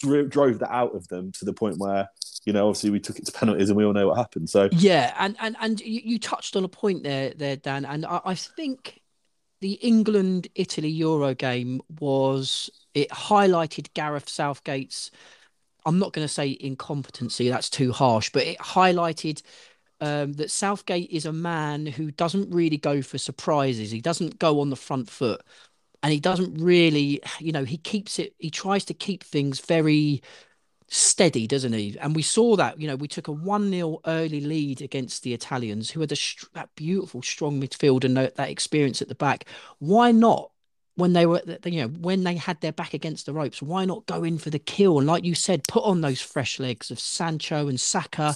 drove, 0.00 0.30
drove 0.30 0.58
that 0.60 0.72
out 0.72 0.94
of 0.94 1.06
them 1.08 1.32
to 1.32 1.44
the 1.44 1.52
point 1.52 1.76
where 1.78 2.08
you 2.44 2.52
know 2.52 2.68
obviously 2.68 2.90
we 2.90 3.00
took 3.00 3.18
it 3.18 3.26
to 3.26 3.32
penalties 3.32 3.68
and 3.68 3.76
we 3.76 3.84
all 3.84 3.92
know 3.92 4.08
what 4.08 4.16
happened. 4.16 4.48
So 4.48 4.68
yeah, 4.72 5.14
and 5.18 5.36
and 5.40 5.56
and 5.60 5.80
you, 5.80 6.00
you 6.04 6.18
touched 6.18 6.56
on 6.56 6.64
a 6.64 6.68
point 6.68 7.02
there 7.02 7.34
there 7.36 7.56
Dan, 7.56 7.84
and 7.84 8.06
I, 8.06 8.20
I 8.24 8.34
think 8.34 9.00
the 9.60 9.74
England 9.74 10.48
Italy 10.54 10.88
Euro 10.88 11.34
game 11.34 11.80
was 12.00 12.70
it 12.94 13.08
highlighted 13.10 13.92
Gareth 13.94 14.28
Southgate's 14.28 15.10
I'm 15.86 15.98
not 15.98 16.12
going 16.12 16.26
to 16.26 16.32
say 16.32 16.56
incompetency 16.60 17.48
that's 17.48 17.70
too 17.70 17.92
harsh 17.92 18.30
but 18.30 18.44
it 18.44 18.58
highlighted 18.58 19.42
um, 20.00 20.34
that 20.34 20.50
Southgate 20.50 21.10
is 21.10 21.26
a 21.26 21.32
man 21.32 21.86
who 21.86 22.10
doesn't 22.12 22.50
really 22.54 22.76
go 22.76 23.02
for 23.02 23.18
surprises. 23.18 23.90
He 23.90 24.00
doesn't 24.00 24.38
go 24.38 24.60
on 24.60 24.70
the 24.70 24.76
front 24.76 25.10
foot. 25.10 25.42
And 26.02 26.12
he 26.12 26.20
doesn't 26.20 26.54
really 26.62 27.20
you 27.40 27.52
know 27.52 27.64
he 27.64 27.78
keeps 27.78 28.18
it 28.20 28.34
he 28.38 28.50
tries 28.50 28.84
to 28.86 28.94
keep 28.94 29.24
things 29.24 29.60
very 29.60 30.22
steady, 30.88 31.46
doesn't 31.46 31.72
he? 31.72 31.96
And 32.00 32.16
we 32.16 32.22
saw 32.22 32.56
that, 32.56 32.80
you 32.80 32.88
know, 32.88 32.96
we 32.96 33.08
took 33.08 33.28
a 33.28 33.32
1 33.32 33.70
0 33.70 34.00
early 34.06 34.40
lead 34.40 34.82
against 34.82 35.22
the 35.22 35.34
Italians, 35.34 35.90
who 35.90 36.00
had 36.00 36.12
a, 36.12 36.16
that 36.54 36.70
beautiful, 36.74 37.22
strong 37.22 37.60
midfield 37.60 38.04
and 38.04 38.16
that, 38.16 38.38
experience 38.38 39.02
at 39.02 39.08
the 39.08 39.14
back. 39.14 39.44
Why 39.78 40.12
not? 40.12 40.50
When 40.94 41.12
they 41.12 41.26
were, 41.26 41.40
you 41.64 41.82
know, 41.82 41.88
when 41.88 42.24
they 42.24 42.34
had 42.34 42.60
their 42.60 42.72
back 42.72 42.92
against 42.92 43.26
the 43.26 43.32
ropes, 43.32 43.62
why 43.62 43.84
not 43.84 44.06
go 44.06 44.24
in 44.24 44.36
for 44.36 44.50
the 44.50 44.58
kill? 44.58 44.98
And 44.98 45.06
like 45.06 45.24
you 45.24 45.36
said, 45.36 45.62
put 45.68 45.84
on 45.84 46.00
those 46.00 46.20
fresh 46.20 46.58
legs 46.58 46.90
of 46.90 46.98
Sancho 46.98 47.68
and 47.68 47.78
Saka, 47.78 48.34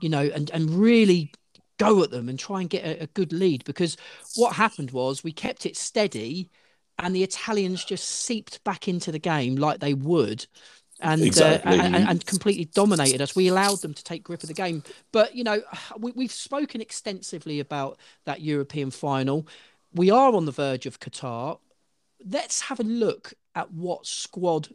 you 0.00 0.08
know, 0.08 0.28
and 0.34 0.50
and 0.50 0.68
really 0.68 1.30
go 1.78 2.02
at 2.02 2.10
them 2.10 2.28
and 2.28 2.40
try 2.40 2.60
and 2.60 2.68
get 2.68 2.84
a, 2.84 3.04
a 3.04 3.06
good 3.06 3.32
lead. 3.32 3.62
Because 3.64 3.96
what 4.34 4.56
happened 4.56 4.90
was 4.90 5.22
we 5.22 5.30
kept 5.30 5.64
it 5.64 5.76
steady, 5.76 6.50
and 6.98 7.14
the 7.14 7.22
Italians 7.22 7.84
just 7.84 8.08
seeped 8.08 8.64
back 8.64 8.88
into 8.88 9.12
the 9.12 9.20
game 9.20 9.54
like 9.54 9.78
they 9.78 9.94
would 9.94 10.44
and, 11.02 11.22
uh, 11.22 11.24
exactly. 11.24 11.78
uh, 11.78 11.82
and, 11.82 11.96
and 11.96 12.26
completely 12.26 12.66
dominated 12.66 13.20
us. 13.20 13.36
We 13.36 13.48
allowed 13.48 13.82
them 13.82 13.94
to 13.94 14.04
take 14.04 14.22
grip 14.22 14.42
of 14.42 14.48
the 14.48 14.54
game. 14.54 14.82
But 15.10 15.34
you 15.34 15.44
know, 15.44 15.62
we, 15.98 16.24
have 16.24 16.32
spoken 16.32 16.80
extensively 16.80 17.60
about 17.60 17.98
that 18.24 18.40
European 18.40 18.90
final. 18.90 19.46
We 19.94 20.10
are 20.10 20.32
on 20.34 20.46
the 20.46 20.52
verge 20.52 20.86
of 20.86 21.00
Qatar. 21.00 21.58
let's 22.28 22.62
have 22.62 22.80
a 22.80 22.84
look 22.84 23.34
at 23.54 23.70
what 23.72 24.06
squad 24.06 24.68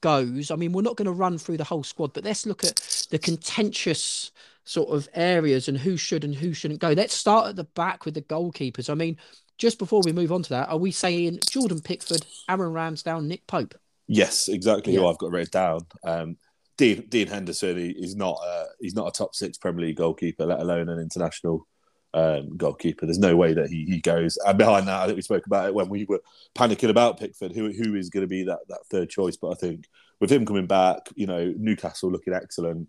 goes. 0.00 0.50
I 0.50 0.56
mean, 0.56 0.72
we're 0.72 0.82
not 0.82 0.96
going 0.96 1.06
to 1.06 1.12
run 1.12 1.38
through 1.38 1.56
the 1.56 1.64
whole 1.64 1.84
squad, 1.84 2.12
but 2.12 2.24
let's 2.24 2.46
look 2.46 2.64
at 2.64 2.76
the 3.10 3.18
contentious 3.18 4.30
sort 4.64 4.90
of 4.90 5.08
areas 5.14 5.68
and 5.68 5.78
who 5.78 5.96
should 5.96 6.24
and 6.24 6.34
who 6.34 6.52
shouldn't 6.52 6.80
go. 6.80 6.90
Let's 6.90 7.14
start 7.14 7.48
at 7.48 7.56
the 7.56 7.64
back 7.64 8.04
with 8.04 8.14
the 8.14 8.22
goalkeepers. 8.22 8.90
I 8.90 8.94
mean, 8.94 9.16
just 9.58 9.78
before 9.78 10.02
we 10.04 10.12
move 10.12 10.32
on 10.32 10.42
to 10.42 10.50
that, 10.50 10.68
are 10.68 10.76
we 10.76 10.90
saying 10.90 11.38
Jordan 11.48 11.80
Pickford, 11.80 12.26
Aaron 12.48 12.72
Ramsdale, 12.72 13.24
Nick 13.24 13.46
Pope? 13.46 13.74
Yes, 14.08 14.48
exactly 14.48 14.92
yeah. 14.92 15.00
who 15.00 15.06
I've 15.06 15.18
got 15.18 15.30
written 15.30 15.50
down. 15.50 15.80
Um, 16.04 16.36
Dean, 16.76 17.06
Dean 17.08 17.26
Henderson, 17.26 17.76
he, 17.76 17.94
he's 17.98 18.16
not 18.16 18.38
a, 18.46 18.66
he's 18.80 18.94
not 18.94 19.08
a 19.08 19.12
top 19.12 19.34
six 19.34 19.58
Premier 19.58 19.86
League 19.86 19.96
goalkeeper, 19.96 20.46
let 20.46 20.60
alone 20.60 20.88
an 20.88 20.98
international 20.98 21.66
um, 22.14 22.56
goalkeeper. 22.56 23.06
There's 23.06 23.18
no 23.18 23.36
way 23.36 23.54
that 23.54 23.68
he, 23.68 23.84
he 23.84 24.00
goes. 24.00 24.38
And 24.46 24.58
behind 24.58 24.88
that, 24.88 25.00
I 25.00 25.06
think 25.06 25.16
we 25.16 25.22
spoke 25.22 25.46
about 25.46 25.66
it 25.66 25.74
when 25.74 25.88
we 25.88 26.04
were 26.04 26.20
panicking 26.54 26.88
about 26.88 27.18
Pickford, 27.18 27.52
who 27.52 27.72
who 27.72 27.94
is 27.94 28.10
going 28.10 28.22
to 28.22 28.28
be 28.28 28.44
that 28.44 28.60
that 28.68 28.86
third 28.90 29.10
choice. 29.10 29.36
But 29.36 29.50
I 29.50 29.54
think 29.54 29.86
with 30.20 30.32
him 30.32 30.46
coming 30.46 30.66
back, 30.66 31.08
you 31.14 31.26
know, 31.26 31.52
Newcastle 31.56 32.10
looking 32.10 32.32
excellent, 32.32 32.88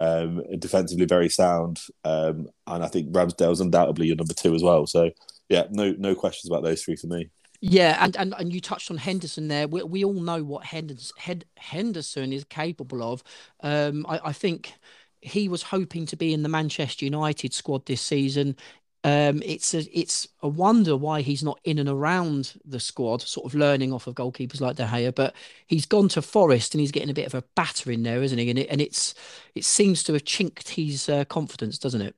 um, 0.00 0.42
defensively 0.58 1.06
very 1.06 1.28
sound, 1.28 1.80
um, 2.04 2.48
and 2.66 2.84
I 2.84 2.88
think 2.88 3.12
Ramsdale's 3.12 3.60
undoubtedly 3.60 4.06
your 4.06 4.16
number 4.16 4.34
two 4.34 4.54
as 4.54 4.62
well. 4.62 4.86
So 4.86 5.10
yeah, 5.48 5.64
no 5.70 5.94
no 5.98 6.14
questions 6.14 6.50
about 6.50 6.62
those 6.62 6.82
three 6.82 6.96
for 6.96 7.08
me. 7.08 7.30
Yeah, 7.60 7.96
and, 8.00 8.16
and, 8.16 8.34
and 8.38 8.52
you 8.52 8.60
touched 8.60 8.90
on 8.90 8.98
Henderson 8.98 9.48
there. 9.48 9.66
We, 9.66 9.82
we 9.82 10.04
all 10.04 10.12
know 10.12 10.44
what 10.44 10.64
Henderson, 10.64 11.42
Henderson 11.56 12.32
is 12.32 12.44
capable 12.44 13.02
of. 13.02 13.22
Um, 13.60 14.06
I, 14.08 14.20
I 14.26 14.32
think 14.32 14.72
he 15.20 15.48
was 15.48 15.62
hoping 15.62 16.06
to 16.06 16.16
be 16.16 16.32
in 16.32 16.44
the 16.44 16.48
Manchester 16.48 17.04
United 17.04 17.52
squad 17.52 17.84
this 17.86 18.00
season. 18.00 18.56
Um, 19.04 19.42
it's 19.44 19.74
a 19.74 19.98
it's 19.98 20.28
a 20.42 20.48
wonder 20.48 20.96
why 20.96 21.20
he's 21.22 21.42
not 21.42 21.60
in 21.64 21.78
and 21.78 21.88
around 21.88 22.54
the 22.64 22.80
squad, 22.80 23.22
sort 23.22 23.46
of 23.46 23.54
learning 23.54 23.92
off 23.92 24.06
of 24.06 24.14
goalkeepers 24.14 24.60
like 24.60 24.76
De 24.76 24.84
Gea. 24.84 25.14
But 25.14 25.34
he's 25.66 25.86
gone 25.86 26.08
to 26.10 26.22
Forest 26.22 26.74
and 26.74 26.80
he's 26.80 26.92
getting 26.92 27.10
a 27.10 27.14
bit 27.14 27.26
of 27.26 27.34
a 27.34 27.44
batter 27.54 27.90
in 27.92 28.02
there, 28.02 28.22
isn't 28.22 28.38
he? 28.38 28.50
And 28.50 28.58
it 28.58 28.68
and 28.70 28.80
it's 28.80 29.14
it 29.54 29.64
seems 29.64 30.02
to 30.04 30.12
have 30.14 30.24
chinked 30.24 30.70
his 30.70 31.08
uh, 31.08 31.24
confidence, 31.24 31.78
doesn't 31.78 32.02
it? 32.02 32.14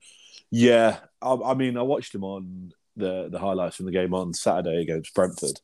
Yeah, 0.51 0.99
I, 1.23 1.35
I, 1.35 1.55
mean, 1.55 1.77
I 1.77 1.83
watched 1.83 2.15
him 2.15 2.25
on 2.25 2.73
the 3.01 3.29
the 3.31 3.39
highlights 3.39 3.77
from 3.77 3.87
the 3.87 3.93
game 3.93 4.15
on 4.15 4.33
Saturday 4.35 4.83
against 4.83 5.15
Brentford. 5.15 5.61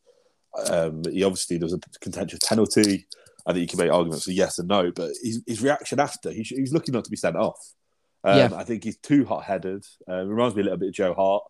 Um, 0.69 1.03
he 1.05 1.23
obviously 1.23 1.59
there 1.59 1.67
was 1.67 1.75
a 1.75 1.81
contentious 2.01 2.41
penalty. 2.47 3.07
I 3.47 3.53
think 3.53 3.63
you 3.63 3.69
can 3.69 3.79
make 3.79 3.93
arguments 3.93 4.25
for 4.25 4.33
yes 4.33 4.59
and 4.59 4.69
no, 4.69 4.91
but 4.91 5.13
his, 5.23 5.43
his 5.47 5.63
reaction 5.63 6.01
after 6.01 6.33
he, 6.33 6.43
he's 6.43 6.73
looking 6.73 6.93
not 6.93 7.05
to 7.05 7.11
be 7.11 7.17
sent 7.17 7.37
off. 7.37 7.75
Um, 8.25 8.39
yeah. 8.39 8.49
I 8.57 8.65
think 8.65 8.83
he's 8.83 8.97
too 8.97 9.25
hot 9.25 9.45
headed. 9.45 9.85
Uh, 10.09 10.25
reminds 10.25 10.57
me 10.57 10.63
a 10.63 10.65
little 10.65 10.79
bit 10.79 10.89
of 10.89 10.95
Joe 10.95 11.15
Hart 11.15 11.45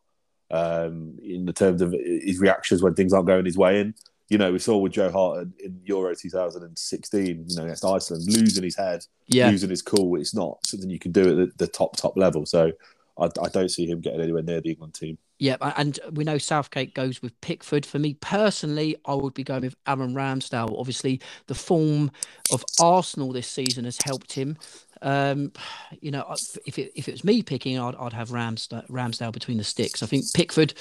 um, 0.50 1.18
in 1.22 1.46
the 1.46 1.54
terms 1.54 1.80
of 1.80 1.92
his 1.92 2.38
reactions 2.38 2.82
when 2.82 2.94
things 2.94 3.14
aren't 3.14 3.26
going 3.26 3.46
his 3.46 3.56
way. 3.56 3.80
In 3.80 3.94
you 4.28 4.38
know, 4.38 4.52
we 4.52 4.58
saw 4.58 4.76
with 4.76 4.92
Joe 4.92 5.10
Hart 5.10 5.42
in, 5.42 5.52
in 5.64 5.80
Euro 5.84 6.14
2016, 6.14 7.46
you 7.48 7.56
know, 7.56 7.62
against 7.62 7.84
Iceland, 7.84 8.24
losing 8.26 8.64
his 8.64 8.76
head, 8.76 9.04
yeah. 9.28 9.48
losing 9.48 9.70
his 9.70 9.82
cool. 9.82 10.20
It's 10.20 10.34
not 10.34 10.66
something 10.66 10.90
you 10.90 10.98
can 10.98 11.12
do 11.12 11.30
at 11.30 11.36
the, 11.36 11.52
the 11.64 11.66
top 11.66 11.96
top 11.96 12.16
level. 12.16 12.44
So 12.44 12.72
I, 13.18 13.24
I 13.24 13.48
don't 13.48 13.70
see 13.70 13.86
him 13.86 14.00
getting 14.00 14.20
anywhere 14.20 14.42
near 14.42 14.60
the 14.60 14.70
England 14.70 14.94
team. 14.94 15.18
Yeah, 15.38 15.56
and 15.76 15.98
we 16.12 16.24
know 16.24 16.38
Southgate 16.38 16.94
goes 16.94 17.20
with 17.20 17.38
Pickford. 17.42 17.84
For 17.84 17.98
me 17.98 18.14
personally, 18.14 18.96
I 19.04 19.14
would 19.14 19.34
be 19.34 19.44
going 19.44 19.62
with 19.62 19.76
Aaron 19.86 20.14
Ramsdale. 20.14 20.78
Obviously, 20.78 21.20
the 21.46 21.54
form 21.54 22.10
of 22.50 22.64
Arsenal 22.80 23.32
this 23.32 23.46
season 23.48 23.84
has 23.84 23.98
helped 24.02 24.32
him. 24.32 24.56
Um, 25.02 25.52
you 26.00 26.10
know, 26.10 26.24
if 26.64 26.78
it, 26.78 26.92
if 26.94 27.06
it 27.06 27.12
was 27.12 27.24
me 27.24 27.42
picking, 27.42 27.78
I'd, 27.78 27.94
I'd 27.96 28.14
have 28.14 28.30
Ramsdale, 28.30 28.88
Ramsdale 28.88 29.32
between 29.32 29.58
the 29.58 29.64
sticks. 29.64 30.02
I 30.02 30.06
think 30.06 30.24
Pickford, 30.32 30.72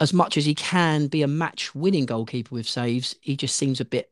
as 0.00 0.14
much 0.14 0.38
as 0.38 0.46
he 0.46 0.54
can 0.54 1.08
be 1.08 1.20
a 1.20 1.28
match 1.28 1.74
winning 1.74 2.06
goalkeeper 2.06 2.54
with 2.54 2.66
saves, 2.66 3.14
he 3.20 3.36
just 3.36 3.56
seems 3.56 3.78
a 3.78 3.84
bit 3.84 4.10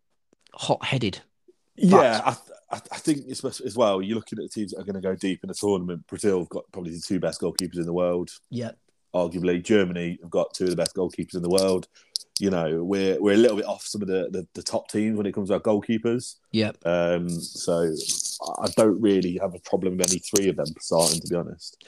hot 0.53 0.85
headed. 0.85 1.21
Yeah, 1.77 2.21
I, 2.23 2.37
I, 2.71 2.81
I, 2.93 2.99
think 2.99 3.31
as 3.31 3.77
well, 3.77 4.03
you're 4.03 4.17
looking 4.17 4.39
at 4.39 4.43
the 4.43 4.49
teams 4.51 4.73
that 4.73 4.81
are 4.81 4.85
going 4.85 4.95
to 4.95 5.01
go 5.01 5.17
deep 5.17 5.41
in 5.43 5.49
the 5.49 5.55
tournament. 5.55 6.07
Brazil 6.07 6.41
have 6.41 6.51
got 6.51 6.65
probably 6.71 6.93
the 6.93 7.01
two 7.01 7.19
best 7.19 7.41
goalkeepers 7.41 7.79
in 7.79 7.87
the 7.87 7.95
world. 7.95 8.31
Yeah 8.51 8.73
arguably. 9.15 9.63
Germany 9.63 10.19
have 10.23 10.31
got 10.31 10.53
two 10.55 10.65
of 10.65 10.71
the 10.71 10.77
best 10.77 10.95
goalkeepers 10.95 11.37
in 11.37 11.43
the 11.43 11.49
world. 11.49 11.89
You 12.41 12.51
know, 12.51 12.83
we're 12.83 13.21
we're 13.23 13.35
a 13.35 13.39
little 13.39 13.57
bit 13.57 13.67
off 13.67 13.85
some 13.85 14.03
of 14.03 14.09
the, 14.09 14.29
the, 14.31 14.47
the 14.55 14.63
top 14.63 14.91
teams 14.91 15.17
when 15.17 15.27
it 15.27 15.33
comes 15.33 15.49
to 15.49 15.55
our 15.55 15.61
goalkeepers. 15.61 16.37
Yep. 16.51 16.79
Um, 16.85 17.29
so 17.31 17.95
I 18.59 18.69
don't 18.77 19.01
really 19.01 19.39
have 19.41 19.55
a 19.55 19.61
problem 19.61 19.97
with 19.97 20.11
any 20.11 20.19
three 20.19 20.49
of 20.49 20.57
them 20.57 20.67
starting, 20.81 21.21
to 21.21 21.29
be 21.29 21.37
honest. 21.37 21.85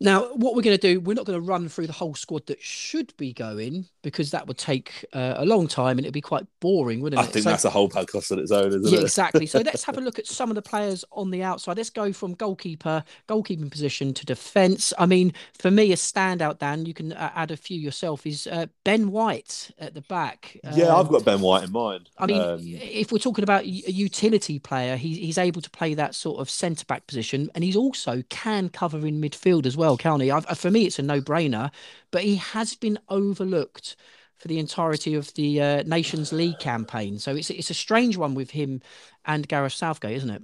Now, 0.00 0.32
what 0.34 0.54
we're 0.54 0.62
going 0.62 0.78
to 0.78 0.94
do, 0.94 1.00
we're 1.00 1.14
not 1.14 1.26
going 1.26 1.40
to 1.40 1.44
run 1.44 1.68
through 1.68 1.88
the 1.88 1.92
whole 1.92 2.14
squad 2.14 2.46
that 2.46 2.62
should 2.62 3.16
be 3.16 3.32
going 3.32 3.86
because 4.02 4.30
that 4.30 4.46
would 4.46 4.58
take 4.58 5.04
uh, 5.12 5.34
a 5.36 5.44
long 5.44 5.66
time 5.66 5.98
and 5.98 6.06
it'd 6.06 6.14
be 6.14 6.20
quite 6.20 6.46
boring, 6.60 7.00
wouldn't 7.00 7.20
it? 7.20 7.24
I 7.24 7.26
think 7.26 7.42
so, 7.42 7.50
that's 7.50 7.64
a 7.64 7.70
whole 7.70 7.88
podcast 7.88 8.30
on 8.30 8.38
its 8.38 8.52
own, 8.52 8.68
isn't 8.68 8.86
yeah, 8.86 9.00
it? 9.00 9.02
exactly. 9.02 9.46
So 9.46 9.58
let's 9.58 9.82
have 9.84 9.98
a 9.98 10.00
look 10.08 10.18
at 10.18 10.26
some 10.26 10.50
of 10.50 10.54
the 10.54 10.62
players 10.62 11.04
on 11.12 11.30
the 11.30 11.42
outside. 11.42 11.76
Let's 11.76 11.90
go 11.90 12.12
from 12.12 12.34
goalkeeper, 12.34 13.02
goalkeeping 13.28 13.70
position 13.70 14.14
to 14.14 14.24
defence. 14.24 14.92
I 14.98 15.06
mean, 15.06 15.32
for 15.58 15.70
me, 15.70 15.90
a 15.92 15.96
standout, 15.96 16.58
Dan, 16.58 16.86
you 16.86 16.94
can 16.94 17.12
uh, 17.12 17.32
add 17.34 17.50
a 17.50 17.56
few 17.56 17.78
yourself, 17.78 18.24
is 18.24 18.46
uh, 18.46 18.66
Ben 18.84 19.10
White 19.10 19.72
at 19.78 19.94
the 19.94 20.02
back. 20.02 20.56
Yeah, 20.74 20.86
um, 20.86 21.00
I've 21.00 21.10
got 21.10 21.24
Ben 21.24 21.40
White 21.40 21.64
in 21.64 21.72
mind. 21.72 22.08
I 22.18 22.26
mean, 22.26 22.40
um, 22.40 22.60
if 22.62 23.10
we're 23.10 23.18
talking 23.18 23.42
about 23.42 23.64
a 23.64 23.68
utility 23.68 24.60
player, 24.60 24.96
he, 24.96 25.14
he's 25.14 25.38
able 25.38 25.60
to 25.60 25.70
play 25.70 25.94
that 25.94 26.14
sort 26.14 26.40
of 26.40 26.48
centre 26.48 26.84
back 26.84 27.06
position 27.06 27.50
and 27.54 27.64
he's 27.64 27.76
also 27.76 28.22
can 28.28 28.68
cover 28.68 29.06
in 29.06 29.20
midfield 29.20 29.66
as 29.66 29.76
well, 29.76 29.87
can't 29.96 30.22
he? 30.22 30.30
I've, 30.30 30.46
for 30.58 30.70
me, 30.70 30.86
it's 30.86 30.98
a 30.98 31.02
no 31.02 31.20
brainer, 31.20 31.70
but 32.10 32.22
he 32.22 32.36
has 32.36 32.74
been 32.74 32.98
overlooked 33.08 33.96
for 34.36 34.48
the 34.48 34.58
entirety 34.58 35.14
of 35.14 35.32
the 35.34 35.60
uh, 35.60 35.82
Nations 35.84 36.32
League 36.32 36.58
campaign. 36.58 37.18
So 37.18 37.34
it's 37.34 37.50
it's 37.50 37.70
a 37.70 37.74
strange 37.74 38.16
one 38.16 38.34
with 38.34 38.50
him 38.50 38.80
and 39.24 39.46
Gareth 39.46 39.72
Southgate, 39.72 40.16
isn't 40.16 40.30
it? 40.30 40.42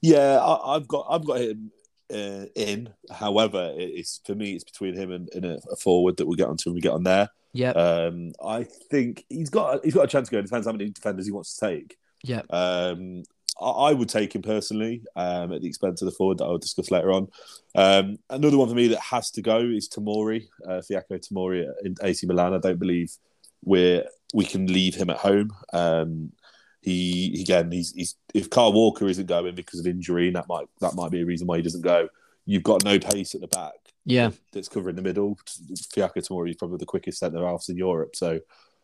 Yeah, 0.00 0.40
I, 0.40 0.74
have 0.74 0.88
got 0.88 1.06
I've 1.08 1.24
got 1.24 1.40
him 1.40 1.70
uh, 2.12 2.46
in. 2.54 2.88
However, 3.10 3.72
it's 3.76 4.20
for 4.24 4.34
me, 4.34 4.54
it's 4.54 4.64
between 4.64 4.94
him 4.94 5.12
and, 5.12 5.28
and 5.34 5.44
a, 5.44 5.58
a, 5.70 5.76
forward 5.76 6.16
that 6.16 6.26
we'll 6.26 6.36
get 6.36 6.48
onto 6.48 6.70
when 6.70 6.74
we 6.74 6.80
get 6.80 6.92
on 6.92 7.04
there. 7.04 7.28
Yeah, 7.52 7.70
um, 7.70 8.32
I 8.44 8.64
think 8.64 9.24
he's 9.28 9.50
got 9.50 9.84
he's 9.84 9.94
got 9.94 10.04
a 10.04 10.08
chance 10.08 10.28
to 10.28 10.32
go. 10.32 10.38
It 10.38 10.46
depends 10.46 10.66
how 10.66 10.72
many 10.72 10.90
defenders 10.90 11.26
he 11.26 11.32
wants 11.32 11.56
to 11.56 11.68
take. 11.68 11.96
Yeah, 12.24 12.42
um, 12.50 13.24
I 13.62 13.92
would 13.92 14.08
take 14.08 14.34
him 14.34 14.42
personally 14.42 15.02
um, 15.16 15.52
at 15.52 15.62
the 15.62 15.68
expense 15.68 16.02
of 16.02 16.06
the 16.06 16.12
forward 16.12 16.38
that 16.38 16.44
I'll 16.44 16.58
discuss 16.58 16.90
later 16.90 17.12
on. 17.12 17.28
Um, 17.74 18.18
another 18.30 18.58
one 18.58 18.68
for 18.68 18.74
me 18.74 18.88
that 18.88 19.00
has 19.00 19.30
to 19.32 19.42
go 19.42 19.58
is 19.58 19.88
Tomori, 19.88 20.48
uh, 20.66 20.80
Fikayo 20.80 21.20
Tomori 21.20 21.66
in 21.84 21.94
AC 22.02 22.26
Milan. 22.26 22.54
I 22.54 22.58
don't 22.58 22.78
believe 22.78 23.12
we 23.64 24.02
we 24.34 24.44
can 24.44 24.66
leave 24.66 24.94
him 24.94 25.10
at 25.10 25.18
home. 25.18 25.50
Um, 25.72 26.32
he 26.80 27.40
again, 27.40 27.70
he's, 27.70 27.92
he's 27.92 28.16
if 28.34 28.50
Kyle 28.50 28.72
Walker 28.72 29.06
isn't 29.06 29.26
going 29.26 29.54
because 29.54 29.80
of 29.80 29.86
injury, 29.86 30.30
that 30.30 30.48
might 30.48 30.66
that 30.80 30.94
might 30.94 31.10
be 31.10 31.22
a 31.22 31.26
reason 31.26 31.46
why 31.46 31.56
he 31.56 31.62
doesn't 31.62 31.82
go. 31.82 32.08
You've 32.44 32.64
got 32.64 32.84
no 32.84 32.98
pace 32.98 33.34
at 33.34 33.40
the 33.40 33.46
back. 33.46 33.74
Yeah, 34.04 34.30
that's 34.52 34.68
covering 34.68 34.96
the 34.96 35.02
middle. 35.02 35.38
Fikayo 35.94 36.16
Tomori 36.16 36.50
is 36.50 36.56
probably 36.56 36.78
the 36.78 36.86
quickest 36.86 37.18
centre 37.18 37.46
halves 37.46 37.68
in 37.68 37.76
Europe, 37.76 38.16
so 38.16 38.40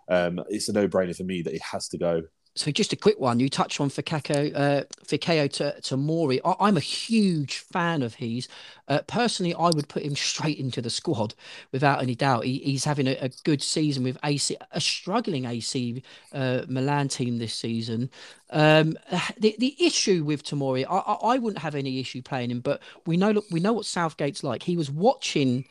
um, 0.08 0.40
it's 0.48 0.68
a 0.68 0.72
no 0.72 0.86
brainer 0.86 1.16
for 1.16 1.24
me 1.24 1.42
that 1.42 1.52
he 1.52 1.60
has 1.72 1.88
to 1.88 1.98
go. 1.98 2.22
So 2.58 2.72
just 2.72 2.92
a 2.92 2.96
quick 2.96 3.20
one. 3.20 3.38
You 3.38 3.48
touched 3.48 3.80
on 3.80 3.88
Fikayo, 3.88 4.52
uh, 4.54 4.84
Fikayo 5.06 5.50
to, 5.52 5.80
to 5.80 5.96
Mori. 5.96 6.40
I, 6.44 6.68
am 6.68 6.76
a 6.76 6.80
huge 6.80 7.58
fan 7.58 8.02
of 8.02 8.14
his. 8.14 8.48
Uh, 8.88 9.00
personally, 9.06 9.54
I 9.54 9.70
would 9.70 9.88
put 9.88 10.02
him 10.02 10.16
straight 10.16 10.58
into 10.58 10.82
the 10.82 10.90
squad 10.90 11.34
without 11.70 12.02
any 12.02 12.16
doubt. 12.16 12.44
He, 12.44 12.58
he's 12.58 12.84
having 12.84 13.06
a, 13.06 13.16
a, 13.20 13.30
good 13.44 13.62
season 13.62 14.02
with 14.02 14.18
AC, 14.24 14.56
a 14.72 14.80
struggling 14.80 15.44
AC 15.44 16.02
uh, 16.32 16.62
Milan 16.68 17.06
team 17.08 17.38
this 17.38 17.54
season. 17.54 18.10
Um, 18.50 18.98
the 19.38 19.54
the 19.58 19.76
issue 19.78 20.24
with 20.24 20.42
Tomori, 20.42 20.84
I, 20.88 20.96
I, 20.96 21.34
I 21.34 21.38
wouldn't 21.38 21.62
have 21.62 21.76
any 21.76 22.00
issue 22.00 22.22
playing 22.22 22.50
him, 22.50 22.60
but 22.60 22.82
we 23.06 23.16
know 23.16 23.30
look, 23.30 23.44
we 23.52 23.60
know 23.60 23.72
what 23.72 23.86
Southgate's 23.86 24.42
like. 24.42 24.64
He 24.64 24.76
was 24.76 24.90
watching 24.90 25.64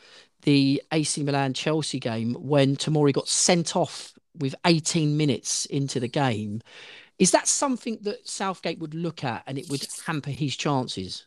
the 0.43 0.81
AC 0.93 1.21
Milan 1.23 1.53
Chelsea 1.53 1.99
game 1.99 2.33
when 2.35 2.77
Tomori 2.77 3.11
got 3.11 3.27
sent 3.27 3.75
off 3.75 4.16
with 4.39 4.55
18 4.65 5.17
minutes 5.17 5.65
into 5.65 5.99
the 5.99 6.07
game. 6.07 6.61
Is 7.19 7.31
that 7.31 7.47
something 7.47 7.97
that 8.03 8.27
Southgate 8.27 8.79
would 8.79 8.93
look 8.93 9.23
at 9.23 9.43
and 9.47 9.57
it 9.57 9.69
would 9.69 9.85
hamper 10.05 10.29
his 10.29 10.55
chances? 10.55 11.25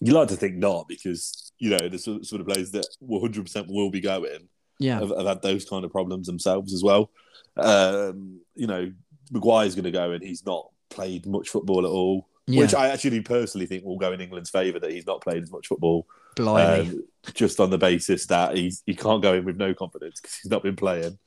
You 0.00 0.12
like 0.12 0.28
to 0.28 0.36
think 0.36 0.54
not, 0.54 0.86
because 0.88 1.52
you 1.58 1.70
know 1.70 1.88
the 1.88 1.98
sort 1.98 2.40
of 2.40 2.46
players 2.46 2.70
that 2.70 2.86
100 3.00 3.44
percent 3.44 3.66
will 3.68 3.90
be 3.90 4.00
going. 4.00 4.48
Yeah, 4.78 5.00
have, 5.00 5.10
have, 5.10 5.26
had 5.26 5.42
those 5.42 5.64
kind 5.64 5.84
of 5.84 5.90
problems 5.90 6.28
themselves 6.28 6.72
as 6.72 6.84
well. 6.84 7.10
Um, 7.56 8.40
you 8.54 8.68
know, 8.68 8.92
Maguire's 9.32 9.74
going 9.74 9.84
to 9.84 9.90
go, 9.90 10.12
and 10.12 10.22
he's 10.22 10.46
not 10.46 10.70
played 10.88 11.26
much 11.26 11.48
football 11.48 11.84
at 11.84 11.90
all. 11.90 12.28
Yeah. 12.46 12.60
Which 12.60 12.74
I 12.74 12.88
actually 12.88 13.20
personally 13.20 13.66
think 13.66 13.84
will 13.84 13.98
go 13.98 14.12
in 14.12 14.20
England's 14.20 14.50
favour 14.50 14.78
that 14.78 14.90
he's 14.90 15.06
not 15.06 15.20
played 15.20 15.42
as 15.42 15.52
much 15.52 15.66
football. 15.66 16.06
Um, 16.38 17.04
just 17.34 17.60
on 17.60 17.70
the 17.70 17.78
basis 17.78 18.26
that 18.26 18.56
he's 18.56 18.82
he 18.86 18.94
can't 18.94 19.22
go 19.22 19.34
in 19.34 19.44
with 19.44 19.56
no 19.56 19.74
confidence 19.74 20.20
because 20.20 20.36
he's 20.36 20.50
not 20.50 20.62
been 20.62 20.76
playing. 20.76 21.18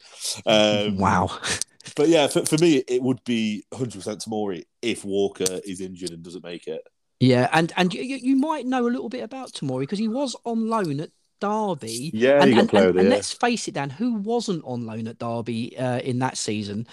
Um, 0.46 0.98
wow. 0.98 1.30
But 1.96 2.10
yeah, 2.10 2.28
for, 2.28 2.46
for 2.46 2.58
me, 2.60 2.84
it 2.88 3.02
would 3.02 3.24
be 3.24 3.66
100% 3.74 3.98
Tomori 4.24 4.66
if 4.84 5.04
Walker 5.04 5.60
is 5.66 5.82
injured 5.82 6.12
and 6.12 6.24
doesn't 6.24 6.44
make 6.44 6.68
it. 6.68 6.88
Yeah, 7.20 7.50
and 7.52 7.72
and 7.78 7.94
you, 7.94 8.02
you 8.02 8.36
might 8.36 8.66
know 8.66 8.88
a 8.88 8.90
little 8.90 9.10
bit 9.10 9.24
about 9.24 9.52
Tomori 9.52 9.82
because 9.82 10.00
he 10.00 10.08
was 10.08 10.36
on 10.44 10.70
loan 10.70 11.00
at 11.00 11.10
Derby. 11.40 12.12
Yeah, 12.14 12.42
and, 12.42 12.54
and, 12.54 12.74
and, 12.74 13.00
and 13.00 13.10
let's 13.10 13.32
face 13.32 13.68
it, 13.68 13.76
Dan, 13.76 13.92
who 13.92 14.16
wasn't 14.16 14.64
on 14.66 14.88
loan 14.88 15.08
at 15.08 15.20
Derby 15.20 15.78
uh, 15.78 16.00
in 16.00 16.20
that 16.20 16.38
season? 16.38 16.88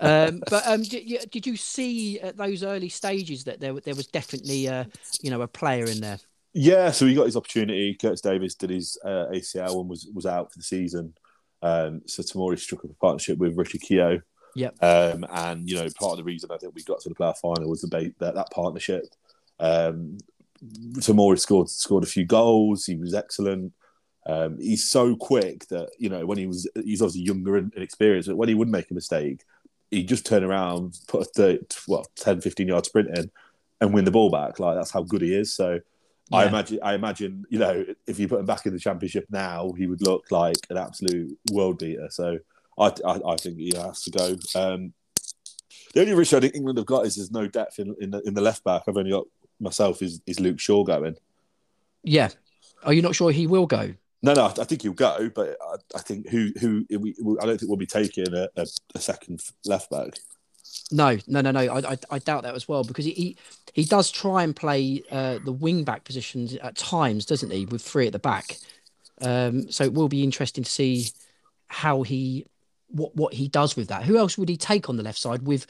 Um, 0.00 0.42
but 0.50 0.66
um, 0.66 0.82
did, 0.82 1.08
you, 1.08 1.18
did 1.30 1.46
you 1.46 1.56
see 1.56 2.20
at 2.20 2.36
those 2.36 2.62
early 2.62 2.88
stages 2.88 3.44
that 3.44 3.60
there 3.60 3.72
there 3.80 3.94
was 3.94 4.06
definitely 4.06 4.68
uh, 4.68 4.84
you 5.22 5.30
know 5.30 5.40
a 5.40 5.48
player 5.48 5.86
in 5.86 6.00
there? 6.00 6.18
Yeah, 6.52 6.90
so 6.90 7.06
he 7.06 7.14
got 7.14 7.26
his 7.26 7.36
opportunity. 7.36 7.94
Curtis 7.94 8.20
Davies 8.20 8.56
did 8.56 8.70
his 8.70 8.98
uh, 9.04 9.26
ACL 9.32 9.80
and 9.80 9.88
was 9.88 10.08
was 10.12 10.26
out 10.26 10.52
for 10.52 10.58
the 10.58 10.64
season. 10.64 11.14
Um, 11.62 12.02
so 12.06 12.22
Tomori 12.22 12.58
struck 12.58 12.84
up 12.84 12.90
a 12.90 12.94
partnership 12.94 13.38
with 13.38 13.56
Richard 13.56 13.82
Keogh. 13.82 14.22
Yep. 14.56 14.82
Um, 14.82 15.26
and 15.30 15.68
you 15.68 15.76
know, 15.76 15.86
part 15.98 16.12
of 16.12 16.18
the 16.18 16.24
reason 16.24 16.50
I 16.50 16.58
think 16.58 16.74
we 16.74 16.82
got 16.82 17.00
to 17.00 17.08
the 17.08 17.14
playoff 17.14 17.38
final 17.38 17.68
was 17.68 17.82
the 17.82 17.88
ba- 17.88 18.14
that, 18.18 18.34
that 18.34 18.50
partnership. 18.50 19.04
Um, 19.60 20.18
Tomori 20.98 21.38
scored 21.38 21.68
scored 21.68 22.02
a 22.02 22.08
few 22.08 22.24
goals. 22.24 22.84
He 22.84 22.96
was 22.96 23.14
excellent. 23.14 23.72
Um, 24.26 24.58
he's 24.58 24.88
so 24.88 25.14
quick 25.14 25.66
that 25.68 25.90
you 25.98 26.08
know 26.08 26.26
when 26.26 26.38
he 26.38 26.46
was 26.46 26.68
he's 26.74 27.00
obviously 27.00 27.22
younger 27.22 27.56
and 27.56 27.72
inexperienced, 27.74 28.28
but 28.28 28.36
when 28.36 28.48
he 28.48 28.54
would 28.56 28.68
make 28.68 28.90
a 28.90 28.94
mistake, 28.94 29.44
he'd 29.92 30.08
just 30.08 30.26
turn 30.26 30.42
around, 30.42 30.98
put 31.06 31.22
a 31.22 31.24
30, 31.24 31.66
well 31.86 32.06
10, 32.16 32.40
15 32.40 32.68
yard 32.68 32.86
sprint 32.86 33.16
in, 33.16 33.30
and 33.80 33.94
win 33.94 34.04
the 34.04 34.10
ball 34.10 34.30
back. 34.30 34.58
Like 34.58 34.74
that's 34.74 34.90
how 34.90 35.04
good 35.04 35.22
he 35.22 35.32
is. 35.32 35.54
So. 35.54 35.78
I 36.32 36.46
imagine, 36.46 36.78
I 36.82 36.94
imagine, 36.94 37.44
you 37.50 37.58
know, 37.58 37.84
if 38.06 38.18
you 38.18 38.28
put 38.28 38.40
him 38.40 38.46
back 38.46 38.66
in 38.66 38.72
the 38.72 38.78
championship 38.78 39.26
now, 39.30 39.72
he 39.76 39.86
would 39.86 40.02
look 40.02 40.30
like 40.30 40.56
an 40.70 40.76
absolute 40.76 41.36
world 41.52 41.78
beater. 41.78 42.08
So 42.10 42.38
I, 42.78 42.92
I, 43.04 43.20
I 43.26 43.36
think 43.36 43.58
he 43.58 43.72
has 43.76 44.02
to 44.02 44.10
go. 44.10 44.36
Um, 44.54 44.92
the 45.92 46.02
only 46.02 46.12
issue 46.22 46.36
I 46.36 46.40
think 46.40 46.54
England 46.54 46.78
have 46.78 46.86
got 46.86 47.06
is 47.06 47.16
there's 47.16 47.32
no 47.32 47.48
depth 47.48 47.78
in, 47.80 47.96
in 48.00 48.10
the 48.12 48.20
in 48.22 48.34
the 48.34 48.40
left 48.40 48.62
back. 48.62 48.82
I've 48.86 48.96
only 48.96 49.10
got 49.10 49.26
myself 49.58 50.02
is, 50.02 50.20
is 50.26 50.38
Luke 50.38 50.60
Shaw 50.60 50.84
going. 50.84 51.16
Yeah. 52.04 52.28
Are 52.84 52.92
you 52.92 53.02
not 53.02 53.14
sure 53.14 53.30
he 53.30 53.46
will 53.46 53.66
go? 53.66 53.94
No, 54.22 54.34
no, 54.34 54.44
I, 54.44 54.50
I 54.60 54.64
think 54.64 54.82
he'll 54.82 54.92
go, 54.92 55.30
but 55.34 55.56
I, 55.60 55.76
I 55.96 56.00
think 56.00 56.28
who 56.28 56.50
who 56.60 56.86
we, 56.90 57.14
I 57.40 57.46
don't 57.46 57.58
think 57.58 57.68
we'll 57.68 57.76
be 57.76 57.86
taking 57.86 58.32
a, 58.34 58.48
a, 58.56 58.66
a 58.94 59.00
second 59.00 59.42
left 59.64 59.90
back. 59.90 60.18
No, 60.92 61.18
no, 61.26 61.40
no, 61.40 61.50
no. 61.50 61.60
I, 61.60 61.92
I, 61.92 61.98
I 62.10 62.18
doubt 62.18 62.42
that 62.42 62.54
as 62.54 62.68
well 62.68 62.82
because 62.82 63.04
he, 63.04 63.36
he, 63.74 63.84
does 63.84 64.10
try 64.10 64.42
and 64.42 64.54
play 64.54 65.02
uh, 65.10 65.38
the 65.44 65.52
wing 65.52 65.84
back 65.84 66.04
positions 66.04 66.54
at 66.54 66.76
times, 66.76 67.24
doesn't 67.26 67.50
he, 67.50 67.64
with 67.66 67.82
three 67.82 68.06
at 68.06 68.12
the 68.12 68.18
back. 68.18 68.56
Um, 69.20 69.70
so 69.70 69.84
it 69.84 69.92
will 69.92 70.08
be 70.08 70.24
interesting 70.24 70.64
to 70.64 70.70
see 70.70 71.06
how 71.68 72.02
he 72.02 72.46
what 72.88 73.14
what 73.14 73.34
he 73.34 73.48
does 73.48 73.76
with 73.76 73.88
that. 73.88 74.02
Who 74.02 74.18
else 74.18 74.36
would 74.36 74.48
he 74.48 74.56
take 74.56 74.88
on 74.88 74.96
the 74.96 75.02
left 75.02 75.18
side 75.18 75.42
with 75.42 75.66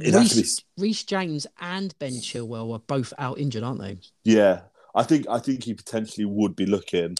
be 0.00 0.10
Reece, 0.10 0.62
Reece 0.76 1.04
James 1.04 1.46
and 1.60 1.98
Ben 1.98 2.12
Chilwell 2.12 2.72
are 2.74 2.80
both 2.80 3.12
out 3.18 3.38
injured, 3.38 3.62
aren't 3.62 3.80
they? 3.80 3.98
Yeah, 4.24 4.60
I 4.94 5.02
think 5.02 5.26
I 5.28 5.38
think 5.38 5.64
he 5.64 5.74
potentially 5.74 6.26
would 6.26 6.54
be 6.54 6.66
looking, 6.66 7.16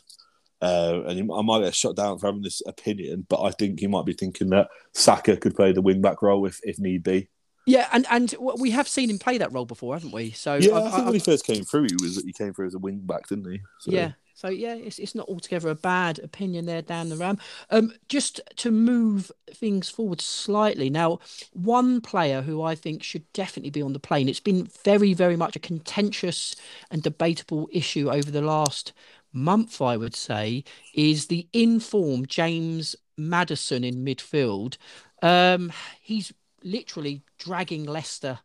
uh, 0.61 1.03
and 1.07 1.19
he, 1.19 1.23
I 1.33 1.43
might 1.43 1.63
get 1.63 1.75
shut 1.75 1.97
down 1.97 2.19
for 2.19 2.27
having 2.27 2.43
this 2.43 2.63
opinion, 2.67 3.27
but 3.29 3.43
I 3.43 3.51
think 3.53 3.81
he 3.81 3.87
might 3.87 4.05
be 4.07 4.13
thinking 4.13 4.51
that 4.51 4.69
Saka 4.95 5.37
could 5.37 5.55
play 5.55 5.73
the 5.73 5.83
wing 5.83 6.01
back 6.01 6.23
role 6.23 6.47
if, 6.47 6.61
if 6.63 6.79
need 6.79 7.03
be. 7.03 7.29
Yeah, 7.67 7.87
and 7.93 8.07
and 8.11 8.35
we 8.59 8.71
have 8.71 8.89
seen 8.89 9.11
him 9.11 9.19
play 9.19 9.37
that 9.39 9.53
role 9.53 9.67
before, 9.67 9.95
haven't 9.95 10.13
we? 10.13 10.31
So 10.31 10.55
Yeah, 10.55 10.73
I- 10.73 10.79
I, 10.79 10.91
think 10.91 10.95
I- 10.95 11.05
when 11.05 11.15
he 11.15 11.21
first 11.21 11.45
came 11.45 11.65
through, 11.65 11.89
he 11.91 11.97
was 12.03 12.23
he 12.25 12.33
came 12.33 12.55
through 12.55 12.69
as 12.69 12.75
a 12.75 12.79
wing 12.79 13.01
back, 13.05 13.29
didn't 13.29 13.51
he? 13.51 13.61
So, 13.81 13.91
Yeah. 13.93 14.13
So 14.35 14.49
yeah, 14.49 14.75
it's 14.75 15.01
it's 15.01 15.17
not 15.17 15.29
altogether 15.29 15.69
a 15.69 15.75
bad 15.75 16.21
opinion 16.21 16.65
there, 16.65 16.81
Dan 16.81 17.09
the 17.09 17.17
Ram. 17.17 17.39
Um, 17.71 17.93
just 18.09 18.41
to 18.59 18.71
move 18.71 19.33
things 19.53 19.91
forward 19.91 20.21
slightly 20.21 20.89
now, 20.91 21.19
one 21.53 22.01
player 22.01 22.41
who 22.43 22.63
I 22.63 22.77
think 22.77 23.03
should 23.03 23.31
definitely 23.33 23.71
be 23.71 23.83
on 23.83 23.95
the 23.95 23.99
plane. 23.99 24.29
It's 24.29 24.39
been 24.39 24.69
very, 24.85 25.13
very 25.13 25.35
much 25.37 25.57
a 25.57 25.59
contentious 25.59 26.55
and 26.89 27.03
debatable 27.03 27.69
issue 27.73 28.11
over 28.13 28.31
the 28.31 28.41
last 28.41 28.93
month, 29.33 29.81
I 29.81 29.97
would 29.97 30.15
say, 30.17 30.65
is 30.95 31.27
the 31.27 31.49
informed 31.53 32.29
James 32.29 32.97
Maddison 33.17 33.85
in 33.85 34.05
midfield. 34.05 34.77
Um, 35.23 35.73
he's 36.01 36.33
literally 36.63 37.23
dragging 37.39 37.85
Leicester 37.85 38.39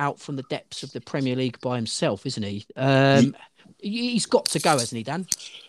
out 0.00 0.18
from 0.20 0.36
the 0.36 0.44
depths 0.44 0.82
of 0.82 0.92
the 0.92 1.00
Premier 1.00 1.36
League 1.36 1.60
by 1.60 1.76
himself, 1.76 2.26
isn't 2.26 2.42
he? 2.42 2.66
Um, 2.76 3.36
he- 3.78 4.12
he's 4.12 4.26
got 4.26 4.46
to 4.46 4.58
go, 4.58 4.70
hasn't 4.70 4.96
he, 4.98 5.02
Dan? 5.04 5.26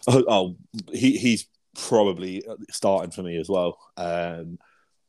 Oh, 0.08 0.24
oh, 0.28 0.56
he 0.92 1.18
he's 1.18 1.48
probably 1.76 2.44
starting 2.72 3.12
for 3.12 3.22
me 3.24 3.38
as 3.38 3.50
well. 3.50 3.78
Um, 3.98 4.58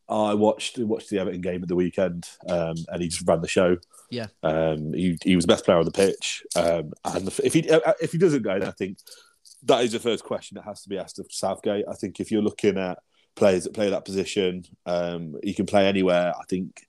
I 0.08 0.34
watched 0.34 0.78
watched 0.78 1.10
the 1.10 1.18
Everton 1.18 1.40
game 1.40 1.62
at 1.62 1.68
the 1.68 1.74
weekend, 1.74 2.28
um, 2.48 2.76
and 2.88 3.02
he 3.02 3.08
just 3.08 3.26
ran 3.26 3.40
the 3.40 3.48
show. 3.48 3.76
Yeah. 4.10 4.26
Um, 4.42 4.92
he 4.92 5.18
he 5.24 5.34
was 5.34 5.44
the 5.46 5.52
best 5.52 5.64
player 5.64 5.78
on 5.78 5.84
the 5.84 5.90
pitch, 5.90 6.44
um, 6.54 6.92
and 7.04 7.26
if 7.42 7.52
he 7.52 7.60
if 8.00 8.12
he 8.12 8.18
doesn't 8.18 8.42
go, 8.42 8.58
then 8.58 8.68
I 8.68 8.72
think 8.72 8.98
that 9.66 9.84
is 9.84 9.92
the 9.92 10.00
first 10.00 10.24
question 10.24 10.56
that 10.56 10.64
has 10.64 10.82
to 10.82 10.88
be 10.88 10.98
asked 10.98 11.18
of 11.18 11.26
Southgate. 11.30 11.84
I 11.88 11.94
think 11.94 12.20
if 12.20 12.30
you're 12.30 12.42
looking 12.42 12.78
at 12.78 12.98
players 13.34 13.64
that 13.64 13.74
play 13.74 13.90
that 13.90 14.04
position, 14.04 14.64
um, 14.86 15.36
you 15.42 15.54
can 15.54 15.66
play 15.66 15.86
anywhere. 15.86 16.32
I 16.38 16.44
think 16.48 16.82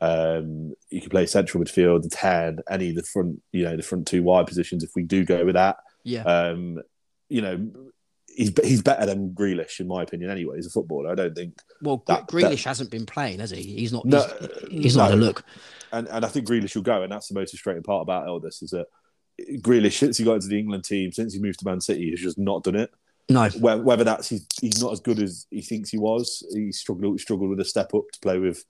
um, 0.00 0.74
you 0.90 1.00
can 1.00 1.10
play 1.10 1.26
central 1.26 1.62
midfield, 1.62 2.02
the 2.02 2.08
ten, 2.08 2.58
any 2.68 2.90
of 2.90 2.96
the 2.96 3.02
front, 3.02 3.40
you 3.52 3.64
know, 3.64 3.76
the 3.76 3.82
front 3.82 4.06
two 4.06 4.22
wide 4.22 4.46
positions. 4.46 4.82
If 4.82 4.90
we 4.96 5.04
do 5.04 5.24
go 5.24 5.44
with 5.44 5.54
that, 5.54 5.76
Yeah. 6.04 6.24
um, 6.24 6.82
you 7.28 7.40
know, 7.42 7.70
he's 8.34 8.52
he's 8.64 8.82
better 8.82 9.06
than 9.06 9.30
Grealish 9.30 9.78
in 9.80 9.86
my 9.86 10.02
opinion. 10.02 10.30
Anyway, 10.30 10.56
he's 10.56 10.66
a 10.66 10.70
footballer, 10.70 11.10
I 11.10 11.14
don't 11.14 11.34
think. 11.34 11.60
Well, 11.82 12.02
that- 12.06 12.26
Grealish 12.26 12.64
hasn't 12.64 12.90
been 12.90 13.06
playing, 13.06 13.40
has 13.40 13.50
he? 13.50 13.62
He's 13.62 13.92
not. 13.92 14.04
No, 14.04 14.26
he's, 14.70 14.82
he's 14.82 14.96
not 14.96 15.10
no. 15.10 15.16
a 15.16 15.18
look. 15.18 15.44
And 15.92 16.08
and 16.08 16.24
I 16.24 16.28
think 16.28 16.48
Grealish 16.48 16.74
will 16.74 16.82
go, 16.82 17.02
and 17.02 17.12
that's 17.12 17.28
the 17.28 17.34
most 17.34 17.50
frustrating 17.50 17.82
part 17.82 18.02
about 18.02 18.26
all 18.26 18.40
this 18.40 18.62
is 18.62 18.70
that 18.70 18.86
Grealish 19.60 19.98
since 19.98 20.18
he 20.18 20.24
got 20.24 20.34
into 20.34 20.48
the 20.48 20.58
England 20.58 20.84
team, 20.84 21.12
since 21.12 21.34
he 21.34 21.40
moved 21.40 21.60
to 21.60 21.64
Man 21.64 21.80
City, 21.80 22.10
has 22.10 22.20
just 22.20 22.38
not 22.38 22.64
done 22.64 22.76
it. 22.76 22.90
No. 23.28 23.48
Whether, 23.50 24.04
that's 24.04 24.28
he's, 24.28 24.46
he's 24.60 24.82
not 24.82 24.92
as 24.92 25.00
good 25.00 25.20
as 25.20 25.46
he 25.50 25.62
thinks 25.62 25.90
he 25.90 25.98
was, 25.98 26.44
he 26.52 26.72
struggled 26.72 27.20
struggled 27.20 27.50
with 27.50 27.60
a 27.60 27.64
step 27.64 27.94
up 27.94 28.04
to 28.12 28.20
play 28.20 28.38
with 28.38 28.64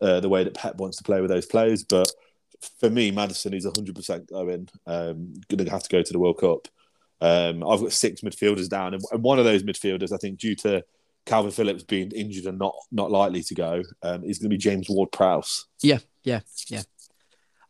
uh, 0.00 0.20
the 0.20 0.28
way 0.28 0.44
that 0.44 0.54
Pep 0.54 0.76
wants 0.76 0.96
to 0.98 1.04
play 1.04 1.20
with 1.20 1.30
those 1.30 1.46
players. 1.46 1.84
But 1.84 2.10
for 2.78 2.90
me, 2.90 3.10
Maddison 3.10 3.54
is 3.54 3.64
hundred 3.64 3.94
percent 3.94 4.28
going. 4.28 4.68
Um, 4.86 5.34
going 5.48 5.64
to 5.64 5.70
have 5.70 5.82
to 5.82 5.88
go 5.88 6.02
to 6.02 6.12
the 6.12 6.18
World 6.18 6.38
Cup. 6.38 6.68
Um, 7.20 7.66
I've 7.66 7.80
got 7.80 7.92
six 7.92 8.22
midfielders 8.22 8.68
down, 8.68 8.94
and, 8.94 9.22
one 9.22 9.38
of 9.38 9.44
those 9.44 9.62
midfielders, 9.62 10.12
I 10.12 10.16
think, 10.16 10.38
due 10.38 10.54
to 10.56 10.84
Kalvin 11.26 11.52
Phillips 11.52 11.82
being 11.82 12.10
injured 12.12 12.46
and 12.46 12.58
not 12.58 12.74
not 12.90 13.10
likely 13.10 13.42
to 13.42 13.54
go, 13.54 13.82
um, 14.02 14.24
is 14.24 14.38
going 14.38 14.48
to 14.50 14.56
be 14.56 14.58
James 14.58 14.88
Ward-Prowse. 14.88 15.66
Yeah, 15.82 15.98
yeah, 16.24 16.40
yeah. 16.68 16.82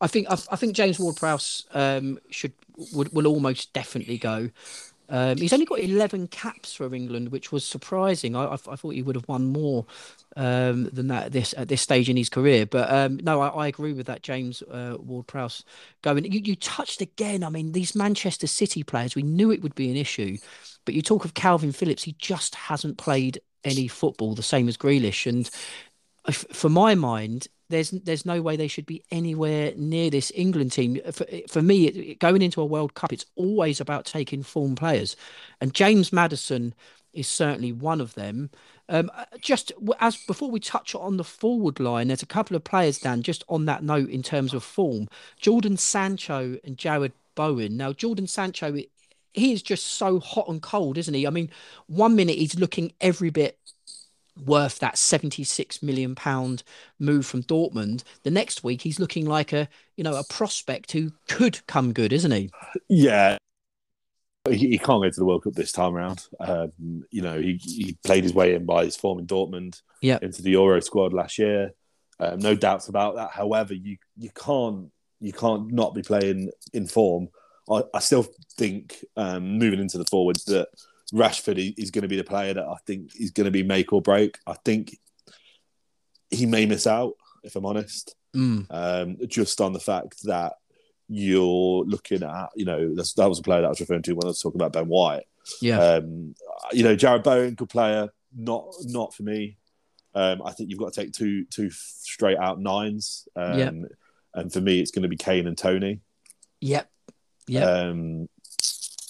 I 0.00 0.06
think 0.06 0.28
I, 0.30 0.34
I 0.50 0.56
think 0.56 0.74
James 0.74 0.98
Ward-Prowse 0.98 1.66
um, 1.72 2.18
should 2.30 2.52
would 2.94 3.12
will 3.12 3.26
almost 3.26 3.72
definitely 3.72 4.18
go. 4.18 4.50
Um, 5.12 5.38
he's 5.38 5.52
only 5.52 5.64
got 5.66 5.80
eleven 5.80 6.28
caps 6.28 6.72
for 6.72 6.94
England, 6.94 7.30
which 7.30 7.50
was 7.50 7.64
surprising. 7.64 8.36
I, 8.36 8.44
I, 8.44 8.52
I 8.54 8.76
thought 8.76 8.94
he 8.94 9.02
would 9.02 9.16
have 9.16 9.26
won 9.26 9.52
more 9.52 9.84
um, 10.36 10.84
than 10.92 11.08
that 11.08 11.26
at 11.26 11.32
this 11.32 11.52
at 11.56 11.66
this 11.66 11.82
stage 11.82 12.08
in 12.08 12.16
his 12.16 12.28
career. 12.28 12.64
But 12.64 12.92
um, 12.92 13.18
no, 13.22 13.40
I, 13.40 13.48
I 13.48 13.66
agree 13.66 13.92
with 13.92 14.06
that. 14.06 14.22
James 14.22 14.62
uh, 14.62 14.96
Ward-Prowse 15.00 15.64
going. 16.02 16.30
You, 16.32 16.40
you 16.44 16.54
touched 16.54 17.00
again. 17.00 17.42
I 17.42 17.48
mean, 17.48 17.72
these 17.72 17.96
Manchester 17.96 18.46
City 18.46 18.84
players. 18.84 19.16
We 19.16 19.22
knew 19.24 19.50
it 19.50 19.62
would 19.62 19.74
be 19.74 19.90
an 19.90 19.96
issue, 19.96 20.38
but 20.84 20.94
you 20.94 21.02
talk 21.02 21.24
of 21.24 21.34
Kalvin 21.34 21.74
Phillips. 21.74 22.04
He 22.04 22.12
just 22.12 22.54
hasn't 22.54 22.96
played 22.96 23.40
any 23.64 23.88
football 23.88 24.36
the 24.36 24.42
same 24.44 24.68
as 24.68 24.76
Grealish, 24.76 25.26
and 25.26 25.50
for 26.32 26.68
my 26.68 26.94
mind, 26.94 27.48
there's 27.70 27.90
there's 27.90 28.26
no 28.26 28.42
way 28.42 28.56
they 28.56 28.68
should 28.68 28.86
be 28.86 29.02
anywhere 29.10 29.72
near 29.76 30.10
this 30.10 30.30
England 30.34 30.72
team. 30.72 31.00
For, 31.12 31.26
for 31.48 31.62
me, 31.62 31.86
it, 31.86 32.18
going 32.18 32.42
into 32.42 32.60
a 32.60 32.66
World 32.66 32.94
Cup, 32.94 33.12
it's 33.12 33.26
always 33.36 33.80
about 33.80 34.04
taking 34.04 34.42
form 34.42 34.74
players, 34.74 35.16
and 35.60 35.72
James 35.72 36.12
Maddison 36.12 36.74
is 37.12 37.26
certainly 37.26 37.72
one 37.72 38.00
of 38.00 38.14
them. 38.14 38.50
Um, 38.88 39.10
just 39.40 39.72
as 40.00 40.16
before 40.16 40.50
we 40.50 40.60
touch 40.60 40.94
on 40.94 41.16
the 41.16 41.24
forward 41.24 41.80
line, 41.80 42.08
there's 42.08 42.22
a 42.22 42.26
couple 42.26 42.56
of 42.56 42.64
players, 42.64 42.98
Dan. 42.98 43.22
Just 43.22 43.44
on 43.48 43.64
that 43.66 43.82
note, 43.82 44.10
in 44.10 44.22
terms 44.22 44.52
of 44.52 44.64
form, 44.64 45.08
Jordan 45.38 45.76
Sancho 45.76 46.58
and 46.64 46.76
Jarrod 46.76 47.12
Bowen. 47.34 47.76
Now, 47.76 47.92
Jordan 47.92 48.26
Sancho, 48.26 48.76
he 49.32 49.52
is 49.52 49.62
just 49.62 49.86
so 49.86 50.18
hot 50.18 50.48
and 50.48 50.60
cold, 50.60 50.98
isn't 50.98 51.14
he? 51.14 51.26
I 51.26 51.30
mean, 51.30 51.50
one 51.86 52.16
minute 52.16 52.36
he's 52.36 52.58
looking 52.58 52.92
every 53.00 53.30
bit 53.30 53.58
worth 54.44 54.78
that 54.78 54.96
76 54.98 55.82
million 55.82 56.14
pound 56.14 56.62
move 56.98 57.26
from 57.26 57.42
Dortmund 57.42 58.04
the 58.22 58.30
next 58.30 58.64
week 58.64 58.82
he's 58.82 59.00
looking 59.00 59.26
like 59.26 59.52
a 59.52 59.68
you 59.96 60.04
know 60.04 60.16
a 60.16 60.24
prospect 60.24 60.92
who 60.92 61.12
could 61.28 61.64
come 61.66 61.92
good 61.92 62.12
isn't 62.12 62.30
he 62.30 62.50
Yeah. 62.88 63.36
He, 64.48 64.56
he 64.70 64.78
can't 64.78 65.02
go 65.02 65.10
to 65.10 65.20
the 65.20 65.26
World 65.26 65.44
Cup 65.44 65.52
this 65.52 65.70
time 65.70 65.94
around. 65.94 66.26
Um, 66.40 66.72
you 67.10 67.20
know, 67.20 67.38
he, 67.38 67.60
he 67.62 67.98
played 68.02 68.24
his 68.24 68.32
way 68.32 68.54
in 68.54 68.64
by 68.64 68.86
his 68.86 68.96
form 68.96 69.18
in 69.18 69.26
Dortmund 69.26 69.82
Yeah. 70.00 70.18
into 70.22 70.40
the 70.40 70.52
Euro 70.52 70.80
squad 70.80 71.12
last 71.12 71.38
year. 71.38 71.72
Um, 72.18 72.38
no 72.38 72.54
doubts 72.54 72.88
about 72.88 73.16
that. 73.16 73.32
However, 73.32 73.74
you 73.74 73.98
you 74.16 74.30
can't 74.30 74.90
you 75.20 75.34
can't 75.34 75.70
not 75.70 75.94
be 75.94 76.02
playing 76.02 76.50
in 76.72 76.86
form. 76.86 77.28
I, 77.70 77.82
I 77.92 77.98
still 78.00 78.26
think 78.56 79.04
um, 79.14 79.58
moving 79.58 79.78
into 79.78 79.98
the 79.98 80.06
forwards 80.06 80.44
that 80.44 80.68
Rashford 81.12 81.74
is, 81.76 81.90
going 81.90 82.02
to 82.02 82.08
be 82.08 82.16
the 82.16 82.24
player 82.24 82.54
that 82.54 82.64
I 82.64 82.76
think 82.86 83.16
is 83.16 83.30
going 83.30 83.46
to 83.46 83.50
be 83.50 83.62
make 83.62 83.92
or 83.92 84.00
break. 84.00 84.38
I 84.46 84.54
think 84.64 84.96
he 86.30 86.46
may 86.46 86.66
miss 86.66 86.86
out, 86.86 87.14
if 87.42 87.56
I'm 87.56 87.66
honest 87.66 88.14
Mm, 88.34 88.66
um, 88.70 89.16
just 89.26 89.60
on 89.60 89.72
the 89.72 89.80
fact 89.80 90.22
that 90.24 90.54
you're 91.08 91.84
looking 91.84 92.22
at, 92.22 92.50
you 92.54 92.64
know, 92.64 92.94
that's, 92.94 93.14
that 93.14 93.28
was 93.28 93.40
a 93.40 93.42
player 93.42 93.62
that 93.62 93.66
I 93.66 93.70
was 93.70 93.80
referring 93.80 94.02
to 94.02 94.12
when 94.12 94.24
I 94.24 94.28
was 94.28 94.40
talking 94.40 94.60
about 94.60 94.72
Ben 94.72 94.86
White. 94.86 95.24
Yeah. 95.60 95.78
Um, 95.78 96.34
you 96.70 96.84
know, 96.84 96.94
Jarrod 96.94 97.24
Bowen, 97.24 97.54
good 97.54 97.68
player, 97.68 98.10
not 98.36 98.66
not 98.84 99.14
for 99.14 99.24
me. 99.24 99.56
Um, 100.14 100.42
I 100.44 100.52
think 100.52 100.70
you've 100.70 100.78
got 100.78 100.92
to 100.92 101.00
take 101.00 101.12
two 101.12 101.44
two 101.46 101.70
straight 101.70 102.38
out 102.38 102.60
nines. 102.60 103.26
Um, 103.34 103.58
Yeah. 103.58 103.70
And 104.32 104.52
for 104.52 104.60
me, 104.60 104.78
it's 104.78 104.92
going 104.92 105.02
to 105.02 105.08
be 105.08 105.16
Kane 105.16 105.48
and 105.48 105.58
Toney. 105.58 106.02
Yep. 106.60 106.88
Yep. 107.48 107.68
Um, 107.68 108.28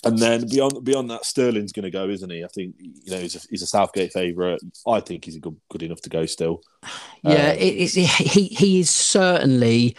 and 0.04 0.18
then 0.18 0.48
beyond 0.48 0.84
beyond 0.84 1.10
that, 1.10 1.24
Sterling's 1.24 1.72
going 1.72 1.84
to 1.84 1.90
go, 1.90 2.08
isn't 2.08 2.30
he? 2.30 2.44
I 2.44 2.48
think 2.48 2.74
you 2.78 3.10
know 3.12 3.18
he's 3.18 3.36
a, 3.36 3.40
he's 3.50 3.62
a 3.62 3.66
Southgate 3.66 4.12
favourite. 4.12 4.60
I 4.86 5.00
think 5.00 5.24
he's 5.24 5.38
good 5.38 5.56
good 5.70 5.82
enough 5.82 6.00
to 6.02 6.10
go 6.10 6.26
still. 6.26 6.62
Yeah, 7.22 7.50
Um, 7.50 7.56
it, 7.58 7.90
he 7.90 8.44
he 8.46 8.80
is 8.80 8.88
certainly 8.88 9.94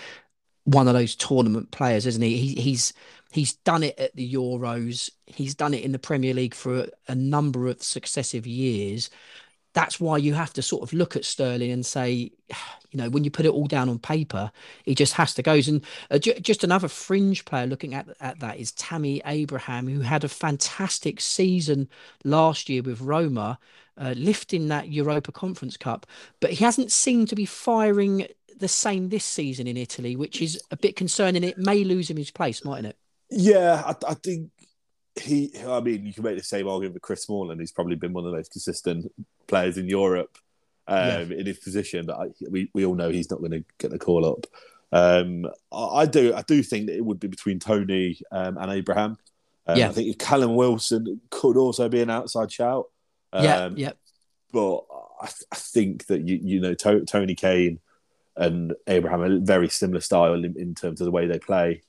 one 0.64 0.88
of 0.88 0.94
those 0.96 1.16
tournament 1.16 1.70
players, 1.72 2.08
isn't 2.08 2.22
he? 2.22 2.38
he? 2.38 2.62
He's 2.62 2.94
he's 3.32 3.54
done 3.54 3.84
it 3.84 4.00
at 4.00 4.16
the 4.16 4.34
Euros. 4.34 5.12
He's 5.28 5.56
done 5.56 5.74
it 5.74 5.84
in 5.84 5.92
the 5.92 6.00
Premier 6.00 6.34
League 6.34 6.56
for 6.56 6.80
a, 6.82 6.88
a 7.10 7.16
number 7.16 7.68
of 7.68 7.84
successive 7.84 8.48
years. 8.48 9.10
That's 9.74 10.00
why 10.00 10.18
you 10.18 10.34
have 10.34 10.54
to 10.54 10.62
sort 10.62 10.84
of 10.84 10.94
look 10.94 11.16
at 11.16 11.26
Sterling 11.26 11.72
and 11.72 11.86
say, 11.86 12.32
you 12.92 12.98
know, 12.98 13.10
when 13.10 13.24
you 13.24 13.32
put 13.32 13.46
it 13.46 13.52
all 13.54 13.68
down 13.68 13.88
on 13.88 14.00
paper, 14.00 14.52
he 14.84 14.96
just 14.96 15.14
has 15.14 15.34
to 15.36 15.42
go. 15.42 15.54
And 15.54 15.86
uh, 16.10 16.18
ju- 16.18 16.40
just 16.42 16.64
another 16.64 16.90
fringe 16.90 17.46
player 17.46 17.66
looking 17.66 17.94
at 17.94 18.08
at 18.20 18.40
that 18.42 18.58
is 18.58 18.74
Tammy 18.74 19.22
Abraham, 19.26 19.88
who 19.88 20.02
had 20.02 20.24
a 20.24 20.30
fantastic 20.30 21.22
season 21.22 21.88
last 22.26 22.68
year 22.68 22.82
with 22.82 23.00
Roma 23.02 23.58
uh, 23.98 24.14
lifting 24.18 24.68
that 24.70 24.90
Europa 24.90 25.32
Conference 25.32 25.78
Cup, 25.78 26.06
but 26.40 26.52
he 26.52 26.64
hasn't 26.64 26.92
seemed 26.92 27.30
to 27.30 27.36
be 27.36 27.46
firing 27.46 28.28
the 28.58 28.68
same 28.68 29.10
this 29.10 29.26
season 29.26 29.68
in 29.68 29.78
Italy, 29.78 30.16
which 30.16 30.42
is 30.42 30.62
a 30.72 30.78
bit 30.78 30.96
concerning. 30.96 31.44
It 31.44 31.58
may 31.58 31.84
lose 31.84 32.10
him 32.10 32.18
his 32.18 32.32
place, 32.32 32.64
mightn't 32.64 32.88
it? 32.88 32.98
Yeah, 33.30 33.84
I, 33.86 34.12
I 34.12 34.14
think 34.16 34.50
he. 35.22 35.52
I 35.66 35.80
mean, 35.82 36.06
you 36.06 36.14
can 36.14 36.24
make 36.24 36.38
the 36.38 36.44
same 36.44 36.68
argument 36.68 36.96
for 36.96 37.00
Chris 37.00 37.24
Smalling. 37.24 37.60
He's 37.60 37.72
probably 37.72 37.96
been 37.96 38.14
one 38.14 38.26
of 38.26 38.32
the 38.32 38.38
most 38.38 38.52
consistent 38.52 39.12
players 39.52 39.78
in 39.78 39.88
Europe 39.88 40.34
um, 40.88 41.32
in 41.32 41.46
his 41.46 41.60
position, 41.60 42.06
but 42.06 42.18
I, 42.20 42.26
we 42.50 42.70
we 42.74 42.86
all 42.86 42.96
know 42.96 43.10
he's 43.10 43.30
not 43.30 43.40
going 43.40 43.58
to 43.58 43.64
get 43.78 43.92
the 43.92 44.00
call 44.00 44.26
up. 44.26 44.48
Um, 44.92 45.46
I, 45.72 46.02
I 46.02 46.06
do 46.06 46.34
I 46.34 46.42
do 46.42 46.64
think 46.64 46.88
that 46.88 46.98
it 46.98 47.06
would 47.06 47.20
be 47.20 47.28
between 47.28 47.60
Toney 47.60 48.20
um, 48.32 48.58
and 48.58 48.72
Abraham. 48.72 49.18
Um, 49.68 49.78
Yeah. 49.78 49.90
I 49.90 49.94
think 49.94 50.18
Callum 50.20 50.56
Wilson 50.56 51.22
could 51.30 51.58
also 51.58 51.88
be 51.88 52.02
an 52.02 52.10
outside 52.10 52.52
shout. 52.52 52.86
yeah, 53.34 53.66
Um, 53.66 53.78
yeah, 53.78 53.94
but 54.52 54.78
I, 55.22 55.30
I 55.52 55.56
think 55.74 56.08
that 56.08 56.28
you 56.28 56.40
you 56.52 56.60
know 56.60 56.74
to, 56.74 57.06
Toney 57.06 57.36
Kane 57.36 57.80
and 58.36 58.74
Abraham 58.88 59.22
are 59.22 59.40
very 59.40 59.70
similar 59.70 60.02
style 60.02 60.34
in, 60.34 60.56
in 60.58 60.74
terms 60.74 61.00
of 61.02 61.06
the 61.06 61.12
way 61.12 61.28
they 61.28 61.40
play. 61.40 61.84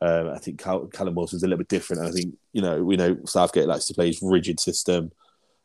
Um, 0.00 0.30
I 0.30 0.38
think 0.38 0.58
Cal, 0.58 0.86
Callum 0.86 1.14
Wilson's 1.14 1.44
a 1.44 1.46
little 1.46 1.58
bit 1.64 1.68
different. 1.68 2.02
I 2.02 2.10
think 2.10 2.34
you 2.52 2.60
know 2.60 2.82
we 2.82 2.96
know 2.96 3.16
Southgate 3.24 3.68
likes 3.68 3.86
to 3.86 3.94
play 3.94 4.08
his 4.08 4.20
rigid 4.20 4.58
system, 4.58 5.12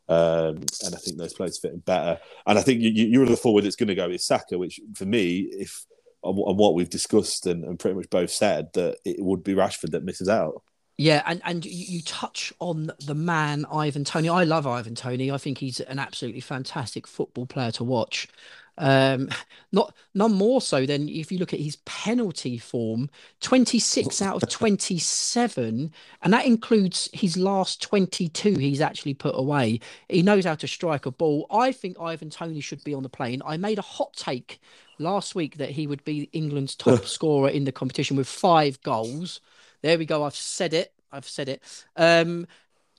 um, 0.08 0.56
and 0.84 0.94
I 0.94 0.98
think 0.98 1.18
those 1.18 1.34
players 1.34 1.58
fit 1.58 1.74
him 1.74 1.80
better. 1.80 2.18
And 2.46 2.58
I 2.58 2.62
think 2.62 2.80
you, 2.80 2.90
you, 2.90 3.06
you're 3.06 3.26
the 3.26 3.36
forward 3.36 3.64
that's 3.64 3.76
going 3.76 3.88
to 3.88 3.94
go 3.94 4.08
is 4.08 4.24
Saka, 4.24 4.56
which 4.56 4.80
for 4.94 5.04
me, 5.04 5.40
if 5.52 5.84
on, 6.22 6.36
on 6.36 6.56
what 6.56 6.74
we've 6.74 6.90
discussed 6.90 7.46
and, 7.46 7.64
and 7.64 7.78
pretty 7.78 7.96
much 7.96 8.10
both 8.10 8.30
said, 8.30 8.72
that 8.72 8.98
it 9.04 9.22
would 9.22 9.44
be 9.44 9.54
Rashford 9.54 9.90
that 9.90 10.04
misses 10.04 10.28
out. 10.28 10.62
yeah. 10.98 11.22
And 11.26 11.40
and 11.44 11.64
you 11.64 12.02
touch 12.02 12.52
on 12.58 12.90
the 13.06 13.14
man 13.14 13.64
Ivan 13.72 14.04
Toney. 14.04 14.28
I 14.28 14.44
love 14.44 14.66
Ivan 14.66 14.96
Toney. 14.96 15.30
I 15.30 15.38
think 15.38 15.58
he's 15.58 15.80
an 15.80 15.98
absolutely 15.98 16.40
fantastic 16.40 17.06
football 17.06 17.46
player 17.46 17.70
to 17.72 17.84
watch. 17.84 18.28
Um, 18.78 19.28
not 19.72 19.94
none 20.14 20.32
more 20.32 20.60
so 20.60 20.86
than 20.86 21.08
if 21.08 21.30
you 21.30 21.38
look 21.38 21.52
at 21.52 21.60
his 21.60 21.76
penalty 21.84 22.56
form, 22.56 23.10
26 23.40 24.22
out 24.22 24.42
of 24.42 24.48
27, 24.48 25.92
and 26.22 26.32
that 26.32 26.46
includes 26.46 27.10
his 27.12 27.36
last 27.36 27.82
22 27.82 28.54
he's 28.54 28.80
actually 28.80 29.14
put 29.14 29.34
away. 29.36 29.80
He 30.08 30.22
knows 30.22 30.44
how 30.44 30.54
to 30.54 30.66
strike 30.66 31.04
a 31.06 31.10
ball. 31.10 31.46
I 31.50 31.72
think 31.72 32.00
Ivan 32.00 32.30
Toney 32.30 32.60
should 32.60 32.82
be 32.84 32.94
on 32.94 33.02
the 33.02 33.08
plane. 33.08 33.42
I 33.44 33.56
made 33.56 33.78
a 33.78 33.82
hot 33.82 34.14
take 34.14 34.60
last 34.98 35.34
week 35.34 35.58
that 35.58 35.70
he 35.70 35.86
would 35.86 36.04
be 36.04 36.30
England's 36.32 36.74
top 36.76 37.04
scorer 37.04 37.50
in 37.50 37.64
the 37.64 37.72
competition 37.72 38.16
with 38.16 38.28
five 38.28 38.80
goals. 38.82 39.40
There 39.82 39.98
we 39.98 40.06
go. 40.06 40.24
I've 40.24 40.34
said 40.34 40.72
it. 40.72 40.92
I've 41.12 41.28
said 41.28 41.48
it. 41.48 41.62
Um, 41.96 42.46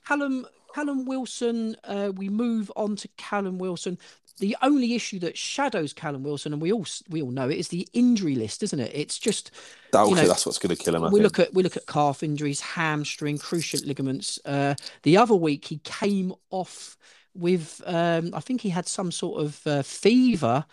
Callum 0.06 0.46
Callum 0.74 1.04
Wilson. 1.04 1.76
Uh, 1.84 2.12
we 2.14 2.28
move 2.28 2.70
on 2.76 2.96
to 2.96 3.08
Callum 3.16 3.58
Wilson. 3.58 3.98
The 4.40 4.56
only 4.62 4.94
issue 4.94 5.18
that 5.20 5.38
shadows 5.38 5.92
Callum 5.92 6.22
Wilson, 6.24 6.52
and 6.52 6.62
we 6.62 6.72
all 6.72 6.86
we 7.08 7.22
all 7.22 7.30
know 7.30 7.48
it, 7.48 7.58
is 7.58 7.68
the 7.68 7.88
injury 7.92 8.34
list, 8.34 8.62
isn't 8.62 8.80
it? 8.80 8.92
It's 8.94 9.18
just 9.18 9.50
That, 9.92 10.08
You 10.08 10.14
know, 10.14 10.26
that's 10.28 10.46
what's 10.46 10.58
going 10.58 10.74
to 10.76 10.82
kill 10.82 10.94
him. 10.96 11.04
I 11.04 11.08
we 11.08 11.20
think. 11.20 11.24
look 11.24 11.38
at 11.38 11.54
we 11.54 11.62
look 11.62 11.76
at 11.76 11.86
calf 11.86 12.22
injuries, 12.22 12.60
hamstring, 12.60 13.38
cruciate 13.38 13.86
ligaments. 13.86 14.38
Uh, 14.44 14.74
the 15.02 15.16
other 15.16 15.34
week 15.34 15.66
he 15.66 15.78
came 15.78 16.32
off 16.50 16.96
with, 17.34 17.80
um, 17.86 18.30
I 18.34 18.40
think 18.40 18.60
he 18.60 18.70
had 18.70 18.86
some 18.88 19.12
sort 19.12 19.42
of 19.42 19.66
uh, 19.66 19.82
fever. 19.82 20.66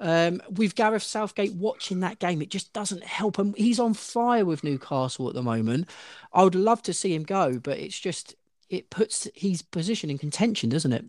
Um, 0.00 0.40
with 0.50 0.76
Gareth 0.76 1.02
Southgate 1.02 1.54
watching 1.54 2.00
that 2.00 2.20
game, 2.20 2.40
it 2.42 2.50
just 2.50 2.72
doesn't 2.72 3.04
help 3.04 3.38
him. 3.38 3.54
He's 3.56 3.80
on 3.80 3.94
fire 3.94 4.44
with 4.44 4.64
Newcastle 4.64 5.28
at 5.28 5.34
the 5.34 5.42
moment. 5.42 5.90
I 6.32 6.44
would 6.44 6.54
love 6.54 6.82
to 6.84 6.94
see 6.94 7.14
him 7.14 7.24
go, 7.24 7.58
but 7.58 7.78
it's 7.78 7.98
just 7.98 8.34
it 8.70 8.90
puts 8.90 9.28
his 9.34 9.62
position 9.62 10.10
in 10.10 10.18
contention, 10.18 10.70
doesn't 10.70 10.92
it? 10.92 11.04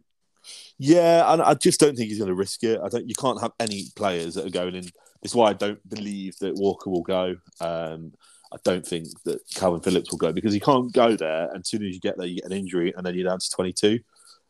Yeah, 0.78 1.32
and 1.32 1.42
I 1.42 1.54
just 1.56 1.80
don't 1.80 1.96
think 1.96 2.10
he's 2.10 2.20
going 2.20 2.30
to 2.30 2.36
risk 2.36 2.64
it. 2.64 2.80
I 2.84 2.90
don't. 2.90 3.08
You 3.08 3.16
can't 3.16 3.42
have 3.42 3.52
any 3.60 3.86
players 3.96 4.36
that 4.36 4.46
are 4.46 4.50
going 4.50 4.76
in. 4.76 4.84
This 4.84 5.32
is 5.32 5.36
why 5.36 5.50
I 5.50 5.54
don't 5.54 5.88
believe 5.90 6.38
that 6.40 6.56
Walker 6.56 6.90
will 6.90 7.04
go. 7.04 7.36
Um, 7.60 8.14
I 8.52 8.58
don't 8.64 8.86
think 8.86 9.08
that 9.26 9.46
Kalvin 9.50 9.84
Phillips 9.84 10.12
will 10.12 10.18
go 10.18 10.32
because 10.32 10.54
he 10.54 10.60
can't 10.60 10.92
go 10.92 11.16
there. 11.16 11.50
And 11.50 11.60
as 11.60 11.70
soon 11.70 11.84
as 11.84 11.94
you 11.94 12.00
get 12.00 12.18
there, 12.18 12.28
you 12.28 12.38
get 12.38 12.46
an 12.46 12.58
injury, 12.58 12.94
and 12.96 13.06
then 13.06 13.16
you're 13.16 13.28
down 13.28 13.40
to 13.40 13.50
22. 13.50 14.00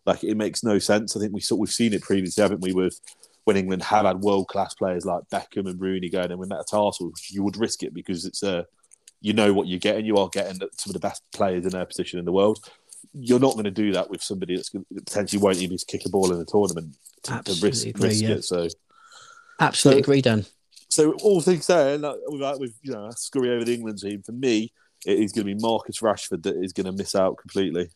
Like 0.06 0.24
it 0.24 0.38
makes 0.38 0.64
no 0.64 0.80
sense. 0.80 1.16
I 1.16 1.20
think 1.20 1.34
we 1.34 1.42
saw 1.42 1.56
we've 1.56 1.70
seen 1.70 1.94
it 1.94 2.02
previously, 2.02 2.42
haven't 2.42 2.62
we? 2.62 2.74
With 2.74 3.00
when 3.46 3.58
England 3.58 3.84
have 3.84 4.06
had 4.06 4.22
world 4.22 4.48
class 4.48 4.74
players 4.74 5.06
like 5.06 5.24
Beckham 5.32 5.68
and 5.68 5.82
Rooney 5.82 6.10
going 6.10 6.32
and 6.32 6.40
when 6.40 6.50
with 6.50 6.50
metatarsals, 6.50 7.26
you 7.30 7.44
would 7.44 7.58
risk 7.58 7.84
it 7.84 7.94
because 7.94 8.26
it's 8.26 8.44
a 8.44 8.66
you 9.22 9.34
know 9.34 9.54
what 9.54 9.68
you're 9.68 9.80
getting. 9.80 10.06
You 10.06 10.18
are 10.18 10.30
getting 10.30 10.60
some 10.60 10.90
of 10.90 10.94
the 10.94 11.00
best 11.00 11.24
players 11.34 11.66
in 11.66 11.72
their 11.72 11.86
position 11.86 12.20
in 12.20 12.26
the 12.26 12.32
world. 12.32 12.60
You're 13.14 13.40
not 13.40 13.54
going 13.54 13.66
to 13.66 13.72
do 13.72 13.92
that 13.94 14.10
with 14.10 14.22
somebody 14.22 14.56
that's 14.56 14.70
gonna, 14.70 14.86
potentially 14.96 15.42
won't 15.42 15.58
even 15.58 15.78
kick 15.88 16.06
a 16.06 16.10
ball 16.10 16.34
in 16.34 16.40
a 16.40 16.46
tournament 16.46 16.96
to, 17.24 17.42
to 17.44 17.66
risk, 17.66 17.88
agree, 17.88 18.10
risk 18.10 18.24
yeah. 18.24 18.30
it. 18.30 18.44
So, 18.44 18.68
Absolutely 19.60 20.02
So- 20.02 20.06
agree, 20.06 20.22
Dan. 20.22 20.46
so 20.90 21.14
all 21.24 21.42
things 21.42 21.66
said, 21.66 22.02
like, 22.02 22.16
with, 22.28 22.60
with 22.60 22.74
you 22.82 22.94
know 22.94 23.10
scurry 23.12 23.52
over 23.52 23.66
the 23.66 23.74
England 23.74 24.00
team, 24.00 24.22
for 24.22 24.32
me, 24.32 24.72
it 25.06 25.20
is 25.20 25.32
going 25.32 25.48
to 25.48 25.56
be 25.56 25.62
Marcus 25.62 26.00
Rashford 26.00 26.44
that 26.44 26.56
is 26.58 26.74
going 26.74 26.86
to 26.86 26.92
miss 26.92 27.16
out 27.16 27.38
completely. 27.38 27.90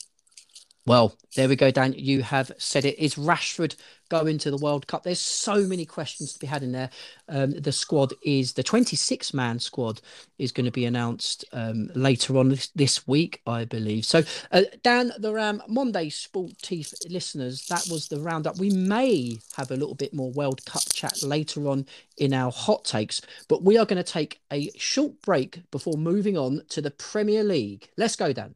Well, 0.86 1.16
there 1.36 1.48
we 1.48 1.56
go, 1.56 1.72
Dan. 1.72 1.94
You 1.94 2.24
have 2.24 2.52
said 2.58 2.84
it. 2.84 3.00
Is 3.00 3.16
Rashford 3.16 3.76
going 4.14 4.38
to 4.38 4.52
the 4.52 4.58
World 4.58 4.86
Cup? 4.86 5.02
There's 5.02 5.20
so 5.20 5.62
many 5.62 5.88
questions 5.88 6.34
to 6.34 6.40
be 6.40 6.46
had 6.46 6.62
in 6.62 6.72
there. 6.72 6.92
Um, 7.28 7.52
the 7.54 7.72
squad 7.72 8.14
is 8.22 8.54
the 8.54 8.62
26 8.62 9.34
man 9.34 9.58
squad 9.58 10.02
is 10.38 10.52
going 10.52 10.66
to 10.66 10.72
be 10.72 10.86
announced 10.86 11.46
um, 11.52 11.90
later 11.96 12.38
on 12.38 12.50
this, 12.50 12.68
this 12.76 13.08
week, 13.08 13.42
I 13.48 13.66
believe. 13.66 14.06
So, 14.06 14.22
uh, 14.52 14.62
Dan, 14.84 15.14
the 15.18 15.34
Ram 15.34 15.64
Monday 15.68 16.10
Sport 16.10 16.52
Teeth 16.62 16.94
listeners, 17.10 17.66
that 17.66 17.88
was 17.90 18.08
the 18.08 18.20
roundup. 18.20 18.60
We 18.60 18.70
may 18.70 19.40
have 19.58 19.72
a 19.72 19.76
little 19.76 19.96
bit 19.96 20.14
more 20.14 20.30
World 20.32 20.64
Cup 20.66 20.84
chat 20.94 21.24
later 21.24 21.68
on 21.68 21.88
in 22.18 22.34
our 22.34 22.52
hot 22.52 22.86
takes, 22.86 23.20
but 23.48 23.64
we 23.64 23.80
are 23.80 23.86
going 23.86 24.04
to 24.04 24.12
take 24.12 24.42
a 24.52 24.70
short 24.78 25.20
break 25.24 25.64
before 25.72 25.98
moving 25.98 26.38
on 26.38 26.62
to 26.70 26.82
the 26.84 26.92
Premier 26.92 27.44
League. 27.44 27.90
Let's 27.98 28.16
go, 28.16 28.32
Dan. 28.32 28.54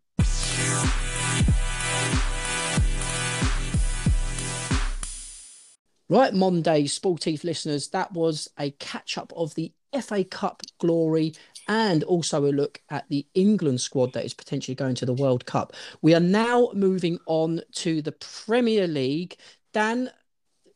Right, 6.09 6.33
Monday 6.33 6.83
Sportif 6.85 7.43
listeners, 7.43 7.89
that 7.89 8.13
was 8.13 8.49
a 8.57 8.71
catch 8.71 9.17
up 9.17 9.33
of 9.35 9.53
the 9.55 9.73
FA 10.01 10.23
Cup 10.23 10.61
glory 10.79 11.33
and 11.67 12.03
also 12.05 12.45
a 12.45 12.47
look 12.47 12.81
at 12.89 13.09
the 13.09 13.25
England 13.33 13.81
squad 13.81 14.13
that 14.13 14.23
is 14.23 14.33
potentially 14.33 14.75
going 14.75 14.95
to 14.95 15.05
the 15.05 15.13
World 15.13 15.45
Cup. 15.45 15.73
We 16.01 16.15
are 16.15 16.21
now 16.21 16.69
moving 16.73 17.19
on 17.25 17.61
to 17.73 18.01
the 18.01 18.13
Premier 18.13 18.87
League. 18.87 19.35
Dan, 19.73 20.09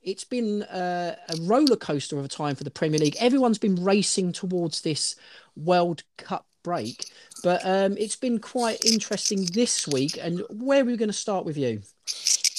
it's 0.02 0.26
been 0.26 0.64
uh, 0.64 1.16
a 1.30 1.36
roller 1.44 1.78
coaster 1.78 2.20
of 2.20 2.26
a 2.26 2.30
time 2.30 2.56
for 2.56 2.66
the 2.66 2.72
Premier 2.72 3.00
League. 3.00 3.16
Everyone's 3.18 3.58
been 3.58 3.82
racing 3.82 4.34
towards 4.34 4.82
this 4.82 5.16
World 5.56 6.04
Cup 6.18 6.46
break, 6.62 7.06
but 7.42 7.66
um, 7.66 7.96
it's 7.98 8.18
been 8.18 8.40
quite 8.40 8.84
interesting 8.84 9.46
this 9.54 9.88
week. 9.88 10.18
And 10.20 10.44
where 10.50 10.82
are 10.82 10.86
we 10.86 10.98
going 10.98 11.08
to 11.08 11.14
start 11.14 11.46
with 11.46 11.58
you? 11.58 11.84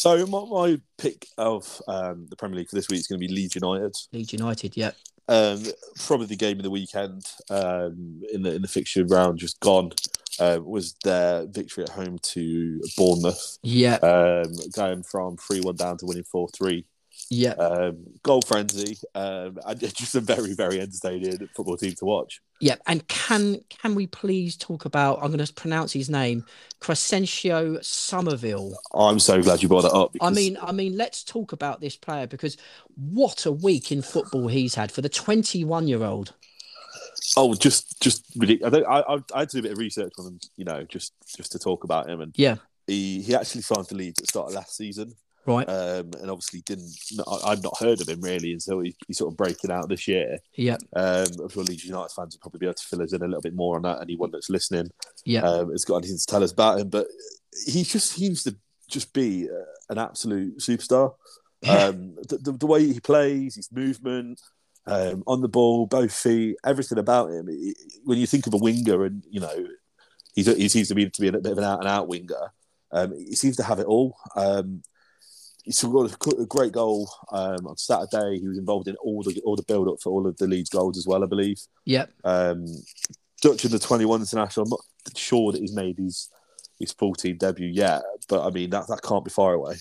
So 0.02 0.26
my, 0.26 0.44
my 0.44 0.80
pick 0.98 1.28
of 1.38 1.80
um, 1.86 2.26
the 2.28 2.34
Premier 2.34 2.58
League 2.58 2.68
for 2.68 2.74
this 2.74 2.88
week 2.88 2.98
is 2.98 3.06
going 3.06 3.20
to 3.20 3.24
be 3.24 3.32
Leeds 3.32 3.54
United. 3.54 3.94
Leeds 4.10 4.32
United, 4.32 4.76
yeah. 4.76 4.90
Um, 5.28 5.62
probably 5.94 6.26
the 6.26 6.34
game 6.34 6.56
of 6.56 6.64
the 6.64 6.70
weekend 6.70 7.24
um, 7.50 8.20
in 8.32 8.42
the 8.42 8.52
in 8.52 8.62
the 8.62 8.68
fixture 8.68 9.04
round 9.04 9.38
just 9.38 9.60
gone 9.60 9.92
uh, 10.40 10.58
was 10.60 10.96
their 11.04 11.46
victory 11.46 11.84
at 11.84 11.90
home 11.90 12.18
to 12.18 12.80
Bournemouth, 12.96 13.58
Yeah, 13.62 13.94
um, 13.98 14.52
going 14.74 15.04
from 15.04 15.36
three 15.36 15.60
one 15.60 15.76
down 15.76 15.98
to 15.98 16.06
winning 16.06 16.24
four 16.24 16.48
three. 16.48 16.84
Yeah. 17.34 17.52
Um, 17.52 18.04
goal 18.22 18.42
frenzy, 18.42 18.98
um, 19.14 19.58
and 19.66 19.80
just 19.94 20.14
a 20.14 20.20
very, 20.20 20.52
very 20.52 20.80
entertaining 20.80 21.48
football 21.56 21.78
team 21.78 21.94
to 21.94 22.04
watch. 22.04 22.42
Yeah, 22.60 22.76
and 22.86 23.08
can 23.08 23.62
can 23.70 23.94
we 23.94 24.06
please 24.06 24.54
talk 24.54 24.84
about? 24.84 25.18
I'm 25.22 25.32
going 25.32 25.44
to 25.44 25.52
pronounce 25.54 25.94
his 25.94 26.10
name, 26.10 26.44
Crysencio 26.78 27.82
Summerville. 27.82 28.74
I'm 28.94 29.18
so 29.18 29.40
glad 29.40 29.62
you 29.62 29.68
brought 29.68 29.82
that 29.82 29.94
up. 29.94 30.14
I 30.20 30.28
mean, 30.28 30.58
I 30.60 30.72
mean, 30.72 30.94
let's 30.98 31.24
talk 31.24 31.52
about 31.52 31.80
this 31.80 31.96
player 31.96 32.26
because 32.26 32.58
what 32.96 33.46
a 33.46 33.52
week 33.52 33.90
in 33.90 34.02
football 34.02 34.48
he's 34.48 34.74
had 34.74 34.92
for 34.92 35.00
the 35.00 35.08
21 35.08 35.88
year 35.88 36.04
old. 36.04 36.34
Oh, 37.34 37.54
just 37.54 37.98
just 38.02 38.26
ridiculous. 38.36 38.84
I, 38.86 39.00
I 39.00 39.18
I 39.34 39.38
had 39.38 39.48
to 39.48 39.56
do 39.56 39.60
a 39.60 39.62
bit 39.62 39.72
of 39.72 39.78
research 39.78 40.12
on 40.18 40.26
him, 40.26 40.40
you 40.58 40.66
know, 40.66 40.84
just 40.84 41.14
just 41.34 41.52
to 41.52 41.58
talk 41.58 41.84
about 41.84 42.10
him, 42.10 42.20
and 42.20 42.34
Yeah, 42.36 42.56
he 42.86 43.22
he 43.22 43.34
actually 43.34 43.62
signed 43.62 43.88
for 43.88 43.94
Leeds 43.94 44.18
at 44.18 44.26
the 44.26 44.30
start 44.30 44.48
of 44.48 44.54
last 44.54 44.76
season, 44.76 45.14
right. 45.46 45.68
um, 45.68 46.10
and 46.20 46.30
obviously 46.30 46.60
didn't. 46.66 46.92
I, 47.26 47.50
I'd 47.50 47.62
not 47.62 47.78
heard 47.78 48.00
of 48.00 48.08
him 48.08 48.20
really 48.20 48.52
until 48.52 48.80
he, 48.80 48.94
he 49.06 49.12
sort 49.12 49.32
of 49.32 49.36
breaking 49.36 49.70
out 49.70 49.88
this 49.88 50.06
year. 50.08 50.38
Yeah, 50.56 50.76
Um, 50.94 51.26
I'm 51.40 51.48
sure 51.48 51.64
Leeds 51.64 51.84
United 51.84 52.12
fans 52.14 52.34
will 52.34 52.40
probably 52.40 52.58
be 52.58 52.66
able 52.66 52.74
to 52.74 52.84
fill 52.84 53.02
us 53.02 53.12
in 53.12 53.22
a 53.22 53.26
little 53.26 53.40
bit 53.42 53.54
more 53.54 53.76
on 53.76 53.82
that. 53.82 54.00
Anyone 54.02 54.30
that's 54.30 54.50
listening, 54.50 54.90
yeah, 55.24 55.42
um, 55.42 55.70
has 55.70 55.84
got 55.84 55.96
anything 55.98 56.18
to 56.18 56.26
tell 56.26 56.42
us 56.44 56.52
about 56.52 56.80
him, 56.80 56.88
but 56.88 57.06
he 57.66 57.82
just 57.84 58.10
seems 58.12 58.42
to 58.44 58.56
just 58.88 59.12
be 59.12 59.48
uh, 59.48 59.64
an 59.90 59.98
absolute 59.98 60.58
superstar. 60.58 61.14
Um, 61.64 62.16
the, 62.28 62.38
the, 62.38 62.52
the 62.58 62.66
way 62.66 62.84
he 62.92 62.98
plays, 62.98 63.54
his 63.54 63.70
movement, 63.70 64.40
um, 64.88 65.22
on 65.28 65.42
the 65.42 65.48
ball, 65.48 65.86
both 65.86 66.12
feet, 66.12 66.56
everything 66.66 66.98
about 66.98 67.30
him. 67.30 67.46
He- 67.46 67.76
when 68.04 68.18
you 68.18 68.26
think 68.26 68.48
of 68.48 68.54
a 68.54 68.56
winger, 68.58 69.04
and 69.04 69.22
you 69.30 69.38
know, 69.38 69.68
he's 70.34 70.46
he 70.46 70.68
seems 70.68 70.88
to 70.88 70.96
be 70.96 71.08
to 71.08 71.20
be 71.20 71.28
a 71.28 71.32
bit 71.32 71.52
of 71.52 71.58
an 71.58 71.62
out 71.62 71.78
and 71.78 71.88
out 71.88 72.08
winger. 72.08 72.52
Um, 72.90 73.16
he 73.16 73.36
seems 73.36 73.56
to 73.58 73.62
have 73.62 73.78
it 73.78 73.86
all. 73.86 74.16
Um, 74.34 74.82
he's 75.64 75.82
got 75.82 76.12
a, 76.38 76.46
great 76.46 76.72
goal 76.72 77.10
um, 77.30 77.66
on 77.66 77.76
Saturday. 77.76 78.40
He 78.40 78.48
was 78.48 78.58
involved 78.58 78.88
in 78.88 78.96
all 78.96 79.22
the 79.22 79.40
all 79.44 79.56
the 79.56 79.62
build 79.62 79.88
up 79.88 80.00
for 80.02 80.10
all 80.10 80.26
of 80.26 80.36
the 80.36 80.46
Leeds 80.46 80.70
goals 80.70 80.98
as 80.98 81.06
well, 81.06 81.22
I 81.22 81.26
believe. 81.26 81.60
yeah. 81.84 82.06
Um, 82.24 82.66
Dutch 83.40 83.64
in 83.64 83.72
the 83.72 83.78
21 83.78 84.20
international. 84.20 84.66
I'm 84.66 84.70
not 84.70 85.18
sure 85.18 85.50
that 85.50 85.60
he's 85.60 85.74
made 85.74 85.98
his 85.98 86.30
his 86.78 86.92
full 86.92 87.14
team 87.14 87.36
debut 87.36 87.68
yet, 87.68 88.02
but 88.28 88.46
I 88.46 88.50
mean 88.50 88.70
that 88.70 88.86
that 88.88 89.02
can't 89.02 89.24
be 89.24 89.30
far 89.30 89.54
away. 89.54 89.76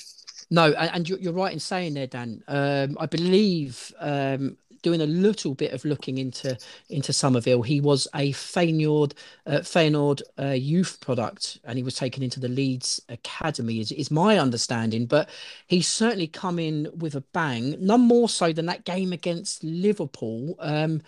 No, 0.50 0.74
and, 0.74 1.08
you're 1.08 1.32
right 1.32 1.54
in 1.54 1.60
saying 1.60 1.94
there, 1.94 2.08
Dan. 2.08 2.44
Um, 2.48 2.98
I 3.00 3.06
believe 3.06 3.94
um, 4.00 4.58
doing 4.82 5.02
a 5.02 5.06
little 5.06 5.54
bit 5.54 5.74
of 5.74 5.86
looking 5.86 6.18
into 6.18 6.58
into 6.90 7.14
Summerville, 7.14 7.62
he 7.62 7.82
was 7.82 8.08
a 8.16 8.32
Feyenoord 8.32 9.14
uh, 9.46 9.60
Feyenoord 9.60 10.22
uh, 10.40 10.48
youth 10.48 11.00
product, 11.02 11.60
and 11.64 11.78
he 11.78 11.84
was 11.84 11.96
taken 11.96 12.24
into 12.24 12.40
the 12.40 12.48
Leeds 12.48 13.02
academy. 13.10 13.80
Is 13.80 13.92
is 13.92 14.12
my 14.12 14.38
understanding, 14.38 15.06
but 15.06 15.30
he's 15.68 15.88
certainly 15.88 16.28
come 16.28 16.60
in 16.60 16.90
with 16.98 17.16
a 17.16 17.22
bang. 17.34 17.76
None 17.80 18.02
more 18.02 18.30
so 18.30 18.54
than 18.54 18.66
that 18.68 18.86
game 18.86 19.14
against 19.14 19.64
Liverpool. 19.64 20.56
Um, 20.60 21.02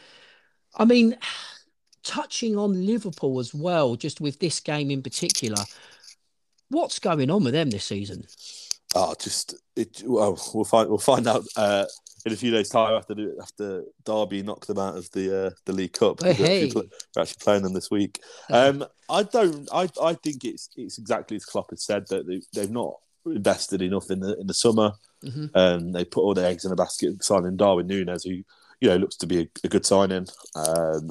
I 0.75 0.85
mean, 0.85 1.17
touching 2.03 2.57
on 2.57 2.85
Liverpool 2.85 3.39
as 3.39 3.53
well, 3.53 3.95
just 3.95 4.21
with 4.21 4.39
this 4.39 4.59
game 4.59 4.91
in 4.91 5.01
particular. 5.01 5.63
What's 6.69 6.97
going 6.99 7.29
on 7.29 7.43
with 7.43 7.53
them 7.53 7.69
this 7.69 7.85
season? 7.85 8.25
Oh, 8.95 9.13
just 9.19 9.55
it. 9.75 10.03
Well, 10.05 10.39
we'll 10.53 10.65
find 10.65 10.89
we'll 10.89 10.97
find 10.97 11.27
out 11.27 11.43
uh, 11.55 11.85
in 12.25 12.33
a 12.33 12.35
few 12.35 12.51
days' 12.51 12.69
time 12.69 12.93
after 12.93 13.13
the, 13.13 13.35
after 13.41 13.83
Derby 14.05 14.43
knocked 14.43 14.67
them 14.67 14.79
out 14.79 14.97
of 14.97 15.11
the 15.11 15.47
uh, 15.47 15.49
the 15.65 15.73
League 15.73 15.93
Cup. 15.93 16.19
Oh, 16.23 16.31
hey. 16.31 16.71
We're 16.73 16.83
actually 17.17 17.43
playing 17.43 17.63
them 17.63 17.73
this 17.73 17.91
week. 17.91 18.19
Um, 18.49 18.85
I 19.09 19.23
don't. 19.23 19.67
I, 19.73 19.89
I 20.01 20.13
think 20.13 20.45
it's 20.45 20.69
it's 20.75 20.97
exactly 20.97 21.35
as 21.35 21.45
Klopp 21.45 21.69
has 21.71 21.83
said 21.83 22.07
that 22.09 22.27
they, 22.27 22.41
they've 22.53 22.71
not 22.71 22.95
invested 23.25 23.81
enough 23.81 24.09
in 24.11 24.19
the 24.19 24.39
in 24.39 24.47
the 24.47 24.53
summer. 24.53 24.93
Mhm. 25.23 25.49
Um, 25.55 25.91
they 25.91 26.05
put 26.05 26.21
all 26.21 26.33
their 26.33 26.49
eggs 26.49 26.65
in 26.65 26.71
a 26.71 26.75
basket 26.75 27.23
signing 27.23 27.57
Darwin 27.57 27.87
Núñez, 27.87 28.23
who 28.23 28.43
you 28.81 28.89
know 28.89 28.97
looks 28.97 29.15
to 29.17 29.27
be 29.27 29.41
a, 29.41 29.47
a 29.63 29.69
good 29.69 29.85
signing. 29.85 30.27
Um, 30.55 31.09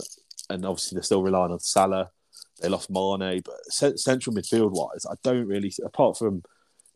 and 0.51 0.67
obviously 0.67 0.97
they're 0.97 1.03
still 1.03 1.23
relying 1.23 1.53
on 1.53 1.61
Salah. 1.61 2.11
They 2.61 2.69
lost 2.69 2.91
Mane, 2.91 3.43
but 3.45 3.55
cen- 3.69 3.97
central 3.99 4.37
midfield 4.37 4.73
wise, 4.73 5.07
I 5.11 5.15
don't 5.23 5.47
really. 5.47 5.73
Apart 5.85 6.19
from 6.19 6.43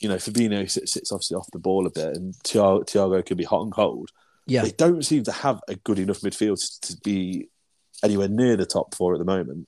you 0.00 0.08
know 0.08 0.16
Fabinho 0.16 0.68
sits, 0.70 0.92
sits 0.92 1.12
obviously 1.12 1.36
off 1.36 1.50
the 1.52 1.58
ball 1.58 1.86
a 1.86 1.90
bit, 1.90 2.16
and 2.16 2.34
Thiago, 2.44 2.84
Thiago 2.84 3.24
can 3.24 3.36
be 3.36 3.44
hot 3.44 3.62
and 3.62 3.72
cold. 3.72 4.10
Yeah, 4.46 4.62
They 4.62 4.70
don't 4.70 5.04
seem 5.04 5.24
to 5.24 5.32
have 5.32 5.60
a 5.68 5.74
good 5.74 5.98
enough 5.98 6.20
midfield 6.20 6.60
to 6.82 6.96
be 7.02 7.48
anywhere 8.04 8.28
near 8.28 8.56
the 8.56 8.66
top 8.66 8.94
four 8.94 9.12
at 9.14 9.18
the 9.18 9.24
moment. 9.24 9.66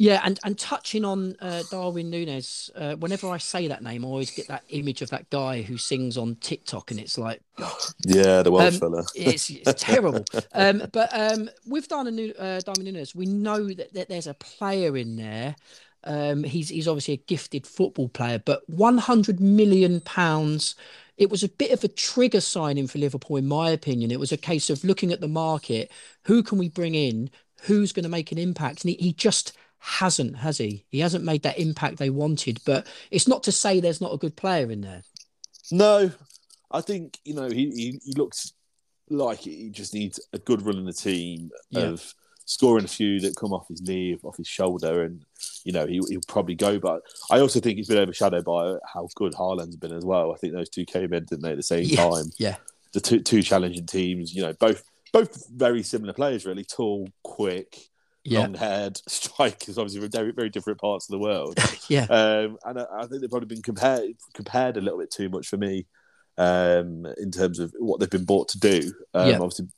Yeah, 0.00 0.20
and 0.22 0.38
and 0.44 0.56
touching 0.56 1.04
on 1.04 1.34
uh, 1.40 1.64
Darwin 1.72 2.08
Núñez, 2.10 2.70
uh, 2.76 2.94
whenever 2.96 3.28
I 3.28 3.38
say 3.38 3.66
that 3.66 3.82
name, 3.82 4.04
I 4.04 4.08
always 4.08 4.30
get 4.30 4.46
that 4.46 4.62
image 4.68 5.02
of 5.02 5.10
that 5.10 5.28
guy 5.28 5.62
who 5.62 5.76
sings 5.76 6.16
on 6.16 6.36
TikTok, 6.36 6.92
and 6.92 7.00
it's 7.00 7.18
like 7.18 7.40
Yeah, 8.06 8.42
the 8.42 8.52
Welsh 8.52 8.74
Um, 8.74 8.80
fella. 8.80 9.04
it's, 9.16 9.50
it's 9.50 9.82
terrible. 9.82 10.24
Um, 10.52 10.84
but 10.92 11.08
um, 11.12 11.50
with 11.66 11.88
Darwin, 11.88 12.32
uh, 12.38 12.60
Darwin 12.64 12.86
Núñez, 12.94 13.14
we 13.16 13.26
know 13.26 13.66
that, 13.72 13.92
that 13.94 14.08
there's 14.08 14.28
a 14.28 14.34
player 14.34 14.96
in 14.96 15.16
there. 15.16 15.56
Um, 16.04 16.44
he's 16.44 16.68
he's 16.68 16.88
obviously 16.88 17.14
a 17.14 17.24
gifted 17.28 17.66
football 17.66 18.08
player, 18.08 18.38
but 18.44 18.68
100 18.68 19.40
million 19.40 20.00
pounds. 20.00 20.74
It 21.16 21.30
was 21.30 21.42
a 21.42 21.48
bit 21.48 21.72
of 21.72 21.82
a 21.82 21.88
trigger 21.88 22.40
signing 22.40 22.86
for 22.86 22.98
Liverpool, 22.98 23.36
in 23.38 23.48
my 23.48 23.70
opinion. 23.70 24.12
It 24.12 24.20
was 24.20 24.30
a 24.30 24.36
case 24.36 24.70
of 24.70 24.84
looking 24.84 25.12
at 25.12 25.20
the 25.20 25.26
market. 25.28 25.90
Who 26.26 26.44
can 26.44 26.58
we 26.58 26.68
bring 26.68 26.94
in? 26.94 27.30
Who's 27.62 27.92
going 27.92 28.04
to 28.04 28.08
make 28.08 28.30
an 28.30 28.38
impact? 28.38 28.84
And 28.84 28.90
he, 28.90 28.96
he 29.02 29.12
just 29.12 29.52
hasn't, 29.80 30.36
has 30.36 30.58
he? 30.58 30.84
He 30.90 31.00
hasn't 31.00 31.24
made 31.24 31.42
that 31.42 31.58
impact 31.58 31.96
they 31.96 32.10
wanted. 32.10 32.60
But 32.64 32.86
it's 33.10 33.26
not 33.26 33.42
to 33.44 33.52
say 33.52 33.80
there's 33.80 34.00
not 34.00 34.14
a 34.14 34.18
good 34.18 34.36
player 34.36 34.70
in 34.70 34.80
there. 34.80 35.02
No, 35.72 36.12
I 36.70 36.80
think 36.82 37.18
you 37.24 37.34
know 37.34 37.48
he, 37.48 37.70
he 37.70 38.00
he 38.04 38.12
looks 38.16 38.52
like 39.10 39.40
he 39.40 39.70
just 39.70 39.94
needs 39.94 40.20
a 40.32 40.38
good 40.38 40.62
run 40.62 40.78
in 40.78 40.84
the 40.84 40.92
team 40.92 41.50
Yeah. 41.70 41.80
of 41.80 42.14
scoring 42.48 42.84
a 42.86 42.88
few 42.88 43.20
that 43.20 43.36
come 43.36 43.52
off 43.52 43.68
his 43.68 43.82
knee, 43.82 44.16
off 44.24 44.38
his 44.38 44.48
shoulder, 44.48 45.02
and 45.02 45.22
you 45.64 45.72
know 45.72 45.86
he, 45.86 46.00
he'll 46.08 46.20
probably 46.26 46.54
go. 46.54 46.78
But 46.78 47.02
I 47.30 47.40
also 47.40 47.60
think 47.60 47.76
he's 47.76 47.88
been 47.88 47.98
overshadowed 47.98 48.44
by 48.46 48.76
how 48.92 49.06
good 49.16 49.34
Haaland's 49.34 49.76
been 49.76 49.92
as 49.92 50.04
well. 50.04 50.32
I 50.32 50.36
think 50.38 50.54
those 50.54 50.70
two 50.70 50.84
came 50.86 51.12
in, 51.12 51.24
didn't 51.26 51.42
they, 51.42 51.50
at 51.50 51.56
the 51.56 51.62
same 51.62 51.84
Yeah. 51.84 52.08
time? 52.08 52.24
Yeah. 52.38 52.56
The 52.94 53.00
two 53.00 53.20
two 53.20 53.42
challenging 53.42 53.84
teams, 53.86 54.34
you 54.34 54.42
know, 54.42 54.54
both 54.54 54.82
both 55.12 55.46
very 55.50 55.82
similar 55.82 56.12
players, 56.14 56.46
really 56.46 56.64
tall, 56.64 57.08
quick, 57.22 57.78
Yeah. 58.24 58.40
long 58.40 58.54
haired 58.54 58.96
strikers, 59.08 59.76
obviously 59.76 60.00
from 60.00 60.10
very 60.10 60.32
very 60.32 60.48
different 60.48 60.80
parts 60.80 61.06
of 61.08 61.12
the 61.12 61.18
world. 61.18 61.58
Yeah. 61.90 62.04
Um, 62.04 62.58
and 62.64 62.80
I, 62.80 62.84
I 63.00 63.06
think 63.06 63.20
they've 63.20 63.30
probably 63.30 63.46
been 63.54 63.62
compared 63.62 64.04
compared 64.32 64.76
a 64.78 64.80
little 64.80 64.98
bit 64.98 65.10
too 65.10 65.28
much 65.28 65.48
for 65.48 65.56
me 65.58 65.86
um, 66.38 67.06
in 67.18 67.30
terms 67.30 67.58
of 67.58 67.74
what 67.78 68.00
they've 68.00 68.10
been 68.10 68.24
bought 68.24 68.48
to 68.50 68.58
do. 68.58 68.92
Um, 69.14 69.28
Yeah. 69.28 69.38
Obviously, 69.38 69.68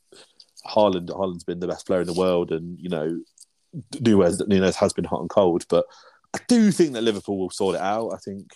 Haaland 0.65 1.09
Haaland's 1.09 1.43
been 1.43 1.59
the 1.59 1.67
best 1.67 1.85
player 1.87 2.01
in 2.01 2.07
the 2.07 2.13
world, 2.13 2.51
and 2.51 2.79
you 2.79 2.89
know, 2.89 3.19
Núñez, 3.93 4.41
Núñez 4.41 4.75
has 4.75 4.93
been 4.93 5.05
hot 5.05 5.21
and 5.21 5.29
cold. 5.29 5.65
But 5.69 5.85
I 6.33 6.39
do 6.47 6.71
think 6.71 6.93
that 6.93 7.03
Liverpool 7.03 7.37
will 7.37 7.49
sort 7.49 7.75
it 7.75 7.81
out. 7.81 8.11
I 8.13 8.17
think 8.17 8.47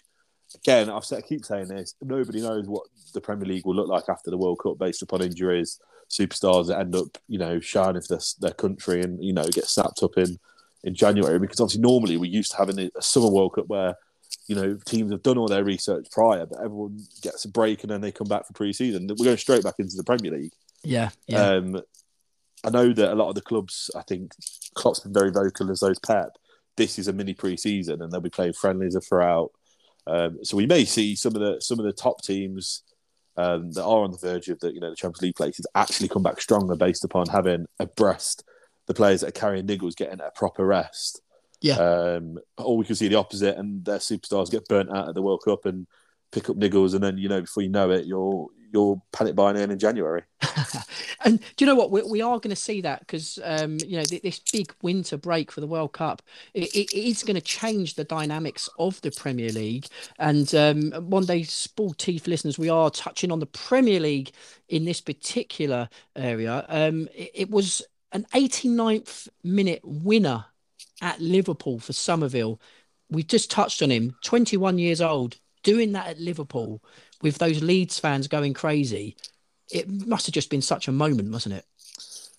again, 0.56 0.90
I've 0.90 1.06
said, 1.06 1.20
I 1.20 1.22
keep 1.22 1.46
saying 1.46 1.68
this. 1.68 1.96
Nobody 2.02 2.42
knows 2.42 2.68
what 2.68 2.84
the 3.14 3.22
Premier 3.22 3.48
League 3.48 3.66
will 3.66 3.76
look 3.76 3.88
like 3.88 4.10
after 4.10 4.32
the 4.32 4.38
World 4.38 4.60
Cup, 4.62 4.78
based 4.78 5.02
upon 5.02 5.22
injuries, 5.22 5.80
superstars 6.10 6.68
that 6.68 6.80
end 6.80 6.96
up, 6.96 7.18
you 7.28 7.38
know, 7.38 7.60
shining 7.60 8.02
for 8.02 8.16
their, 8.16 8.22
their 8.40 8.54
country, 8.54 9.02
and 9.02 9.24
you 9.24 9.34
know, 9.34 9.48
get 9.48 9.66
snapped 9.66 10.04
up 10.04 10.18
in 10.18 10.38
in 10.84 10.96
January. 10.96 11.40
Because 11.40 11.60
obviously, 11.60 11.82
normally 11.82 12.18
we're 12.18 12.32
used 12.32 12.52
to 12.52 12.58
having 12.58 12.80
a 12.80 13.02
summer 13.02 13.30
World 13.30 13.56
Cup 13.56 13.68
where 13.68 13.96
you 14.48 14.56
know 14.56 14.78
teams 14.86 15.12
have 15.12 15.24
done 15.24 15.38
all 15.38 15.48
their 15.48 15.64
research 15.64 16.08
prior, 16.12 16.46
but 16.46 16.60
everyone 16.60 17.00
gets 17.22 17.46
a 17.46 17.50
break 17.50 17.84
and 17.84 17.92
then 17.92 18.02
they 18.02 18.12
come 18.12 18.28
back 18.28 18.46
for 18.46 18.54
pre-season. 18.54 19.08
We're 19.08 19.26
going 19.26 19.38
straight 19.38 19.64
back 19.64 19.76
into 19.80 19.96
the 19.96 20.04
Premier 20.04 20.32
League. 20.32 20.54
Yeah. 20.86 21.10
Yeah. 21.28 21.42
Um, 21.42 21.82
I 22.64 22.70
know 22.70 22.94
that 22.94 23.14
a 23.14 23.16
lot 23.16 23.30
of 23.30 23.36
the 23.36 23.42
clubs, 23.42 23.92
I 23.96 24.02
think 24.02 24.32
Klopp's 24.74 25.02
been 25.02 25.14
very 25.14 25.32
vocal 25.32 25.70
as 25.72 25.82
those 25.82 26.00
Pep. 26.00 26.32
This 26.78 26.98
is 26.98 27.08
a 27.08 27.14
mini 27.14 27.34
pre-season, 27.34 28.02
and 28.02 28.12
they'll 28.12 28.22
be 28.22 28.30
playing 28.30 28.54
friendlies 28.54 28.98
throughout. 29.08 29.52
Um, 30.08 30.40
so 30.44 30.58
we 30.58 30.66
may 30.66 30.86
see 30.86 31.16
some 31.16 31.36
of 31.36 31.42
the 31.42 31.60
some 31.62 31.80
of 31.80 31.86
the 31.86 31.94
top 31.94 32.22
teams 32.22 32.84
um, 33.38 33.72
that 33.72 33.84
are 33.84 34.04
on 34.04 34.12
the 34.12 34.18
verge 34.18 34.50
of 34.50 34.60
the 34.60 34.74
you 34.74 34.80
know 34.80 34.90
the 34.90 34.96
Champions 34.96 35.22
League 35.22 35.36
places 35.36 35.66
actually 35.76 36.10
come 36.10 36.24
back 36.24 36.42
stronger 36.42 36.76
based 36.76 37.04
upon 37.04 37.28
having 37.28 37.66
abreast 37.80 38.44
the 38.88 38.94
players 38.94 39.22
that 39.22 39.30
are 39.30 39.40
carrying 39.40 39.66
niggles 39.68 39.96
getting 39.96 40.20
a 40.22 40.32
proper 40.36 40.66
rest. 40.66 41.22
Yeah. 41.62 41.78
Um, 41.78 42.38
or 42.58 42.78
we 42.78 42.86
can 42.86 42.96
see 42.96 43.08
the 43.08 43.16
opposite, 43.16 43.58
and 43.58 43.84
their 43.86 43.98
superstars 43.98 44.52
get 44.52 44.68
burnt 44.68 44.96
out 44.96 45.10
at 45.10 45.16
the 45.16 45.22
World 45.22 45.42
Cup 45.46 45.66
and 45.66 45.88
pick 46.32 46.50
up 46.50 46.58
niggles, 46.58 46.94
and 46.94 47.04
then 47.04 47.18
you 47.18 47.30
know 47.30 47.42
before 47.42 47.64
you 47.64 47.70
know 47.70 47.90
it, 47.92 48.06
you're 48.06 48.48
you're 48.76 49.02
panic 49.12 49.36
buying 49.36 49.58
in 49.58 49.72
in 49.72 49.80
January. 49.80 50.24
And 51.26 51.40
do 51.40 51.66
you 51.66 51.66
know 51.66 51.76
what? 51.76 51.90
We, 51.90 52.04
we 52.04 52.22
are 52.22 52.40
going 52.40 52.52
to 52.52 52.56
see 52.56 52.82
that 52.82 53.00
because, 53.00 53.40
um, 53.44 53.78
you 53.86 53.98
know, 53.98 54.04
th- 54.04 54.22
this 54.22 54.40
big 54.52 54.74
winter 54.84 55.18
break 55.18 55.52
for 55.52 55.60
the 55.60 55.68
World 55.68 55.94
Cup, 55.94 56.22
it, 56.54 56.74
it 56.76 56.94
is 56.94 57.24
going 57.24 57.36
to 57.36 57.42
change 57.42 57.96
the 57.96 58.04
dynamics 58.04 58.70
of 58.78 59.02
the 59.02 59.10
Premier 59.10 59.50
League. 59.50 59.88
And 60.20 60.54
um, 60.54 60.92
one 61.10 61.26
day, 61.26 61.42
Sportif 61.42 62.28
listeners, 62.28 62.60
we 62.60 62.70
are 62.70 62.92
touching 62.92 63.32
on 63.32 63.40
the 63.40 63.48
Premier 63.48 64.00
League 64.00 64.32
in 64.70 64.86
this 64.86 65.02
particular 65.02 65.90
area. 66.16 66.64
Um, 66.70 67.10
it, 67.16 67.32
it 67.34 67.50
was 67.50 67.82
an 68.12 68.28
89th 68.32 69.28
minute 69.44 69.82
winner 69.84 70.46
at 71.02 71.20
Liverpool 71.20 71.80
for 71.80 71.94
Summerville. 71.94 72.62
We 73.10 73.24
just 73.24 73.50
touched 73.50 73.82
on 73.82 73.90
him, 73.90 74.16
21 74.24 74.78
years 74.78 75.02
old, 75.02 75.38
doing 75.64 75.94
that 75.94 76.08
at 76.08 76.20
Liverpool 76.20 76.84
with 77.26 77.40
those 77.40 77.64
Leeds 77.64 77.98
fans 77.98 78.28
going 78.28 78.54
crazy. 78.54 79.18
it 79.72 79.90
must 79.90 80.28
have 80.28 80.34
just 80.34 80.52
been 80.52 80.62
such 80.62 80.88
a 80.88 80.92
moment, 80.92 81.28
mustn't 81.28 81.56
it? 81.56 81.66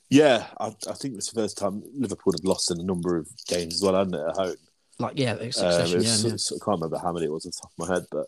Yeah, 0.09 0.47
I, 0.61 0.69
I 0.89 0.93
think 0.93 1.17
it's 1.17 1.33
the 1.33 1.41
first 1.41 1.59
time 1.59 1.83
Liverpool 1.93 2.33
had 2.33 2.45
lost 2.45 2.71
in 2.71 2.79
a 2.79 2.85
number 2.85 3.17
of 3.17 3.29
games 3.49 3.75
as 3.75 3.83
well, 3.83 3.97
hadn't 3.97 4.15
it, 4.15 4.29
at 4.29 4.37
home? 4.37 4.57
Like, 5.01 5.19
yeah, 5.19 5.35
succession, 5.35 5.99
um, 5.99 6.05
yeah, 6.05 6.17
yeah. 6.19 6.35
I 6.35 6.65
can't 6.65 6.81
remember 6.81 6.99
how 6.99 7.13
many 7.13 7.27
it 7.27 7.33
was 7.33 7.47
off 7.47 7.53
the 7.53 7.61
top 7.63 7.73
of 7.81 7.89
my 7.89 7.95
head, 7.95 8.07
but 8.13 8.27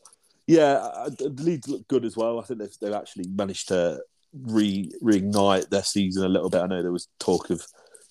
yeah, 0.49 1.07
the 1.17 1.33
Leeds 1.39 1.69
look 1.69 1.87
good 1.87 2.05
as 2.05 2.17
well. 2.17 2.41
I 2.41 2.43
think 2.43 2.59
they've, 2.59 2.77
they've 2.81 2.93
actually 2.93 3.29
managed 3.29 3.69
to 3.69 4.03
re 4.35 4.91
reignite 5.01 5.69
their 5.69 5.85
season 5.85 6.25
a 6.25 6.29
little 6.29 6.51
bit. 6.51 6.61
I 6.61 6.67
know 6.67 6.83
there 6.83 6.91
was 6.91 7.07
talk 7.21 7.51
of 7.51 7.65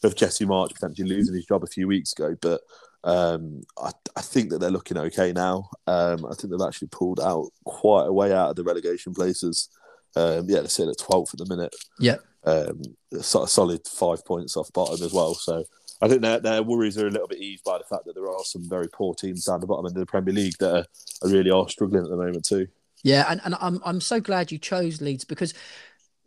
of 0.03 0.15
Jesse 0.15 0.45
Marsch 0.45 0.73
potentially 0.73 1.09
losing 1.09 1.35
his 1.35 1.45
job 1.45 1.63
a 1.63 1.67
few 1.67 1.87
weeks 1.87 2.13
ago, 2.13 2.35
but 2.41 2.61
um, 3.03 3.63
I, 3.77 3.91
I, 4.15 4.21
think 4.21 4.49
that 4.49 4.59
they're 4.59 4.71
looking 4.71 4.97
okay 4.97 5.31
now. 5.31 5.69
Um, 5.85 6.25
I 6.25 6.33
think 6.33 6.51
they've 6.51 6.67
actually 6.67 6.89
pulled 6.89 7.19
out 7.19 7.49
quite 7.63 8.07
a 8.07 8.13
way 8.13 8.33
out 8.33 8.49
of 8.49 8.55
the 8.55 8.63
relegation 8.63 9.13
places. 9.13 9.69
Um, 10.15 10.49
yeah, 10.49 10.59
they're 10.59 10.67
sitting 10.67 10.91
at 10.91 10.97
12th 10.97 11.33
at 11.33 11.39
the 11.39 11.55
minute. 11.55 11.75
Yeah. 11.99 12.17
Um, 12.43 12.81
sort 13.21 13.43
of 13.43 13.49
solid 13.49 13.87
five 13.87 14.25
points 14.25 14.57
off 14.57 14.73
bottom 14.73 15.03
as 15.05 15.13
well. 15.13 15.35
So 15.35 15.63
I 16.01 16.07
think 16.07 16.21
their, 16.21 16.39
their 16.39 16.63
worries 16.63 16.97
are 16.97 17.07
a 17.07 17.11
little 17.11 17.27
bit 17.27 17.39
eased 17.39 17.63
by 17.63 17.77
the 17.77 17.83
fact 17.83 18.05
that 18.05 18.15
there 18.15 18.29
are 18.29 18.43
some 18.43 18.67
very 18.67 18.87
poor 18.87 19.13
teams 19.13 19.45
down 19.45 19.61
the 19.61 19.67
bottom 19.67 19.85
end 19.85 19.95
of 19.95 19.99
the 19.99 20.05
Premier 20.05 20.33
League 20.33 20.57
that 20.59 20.75
are, 20.75 20.85
are 21.23 21.31
really 21.31 21.51
are 21.51 21.69
struggling 21.69 22.03
at 22.03 22.09
the 22.09 22.17
moment 22.17 22.45
too. 22.45 22.67
Yeah, 23.03 23.25
and, 23.29 23.39
and 23.45 23.55
I'm 23.61 23.79
I'm 23.85 24.01
so 24.01 24.19
glad 24.19 24.51
you 24.51 24.57
chose 24.57 25.01
Leeds 25.01 25.23
because 25.23 25.53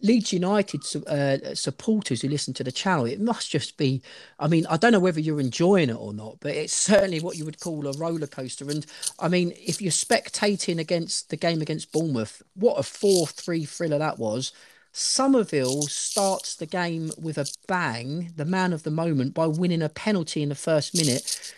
Leeds 0.02 0.32
United 0.32 0.82
uh, 1.06 1.54
supporters 1.54 2.22
who 2.22 2.28
listen 2.28 2.54
to 2.54 2.64
the 2.64 2.72
channel, 2.72 3.04
it 3.04 3.20
must 3.20 3.50
just 3.50 3.76
be. 3.76 4.02
I 4.38 4.48
mean, 4.48 4.66
I 4.66 4.76
don't 4.76 4.92
know 4.92 5.00
whether 5.00 5.20
you're 5.20 5.40
enjoying 5.40 5.90
it 5.90 5.96
or 5.96 6.12
not, 6.12 6.38
but 6.40 6.54
it's 6.54 6.72
certainly 6.72 7.20
what 7.20 7.36
you 7.36 7.44
would 7.44 7.60
call 7.60 7.86
a 7.86 7.92
roller 7.92 8.26
coaster. 8.26 8.70
And 8.70 8.86
I 9.18 9.28
mean, 9.28 9.52
if 9.56 9.82
you're 9.82 9.92
spectating 9.92 10.78
against 10.78 11.30
the 11.30 11.36
game 11.36 11.60
against 11.60 11.92
Bournemouth, 11.92 12.42
what 12.54 12.78
a 12.78 12.82
four-three 12.82 13.64
thriller 13.64 13.98
that 13.98 14.18
was. 14.18 14.52
Summerville 14.92 15.82
starts 15.82 16.56
the 16.56 16.66
game 16.66 17.12
with 17.16 17.38
a 17.38 17.46
bang, 17.68 18.32
the 18.36 18.44
man 18.44 18.72
of 18.72 18.82
the 18.82 18.90
moment, 18.90 19.34
by 19.34 19.46
winning 19.46 19.82
a 19.82 19.88
penalty 19.88 20.42
in 20.42 20.48
the 20.48 20.54
first 20.54 20.96
minute. 20.96 21.54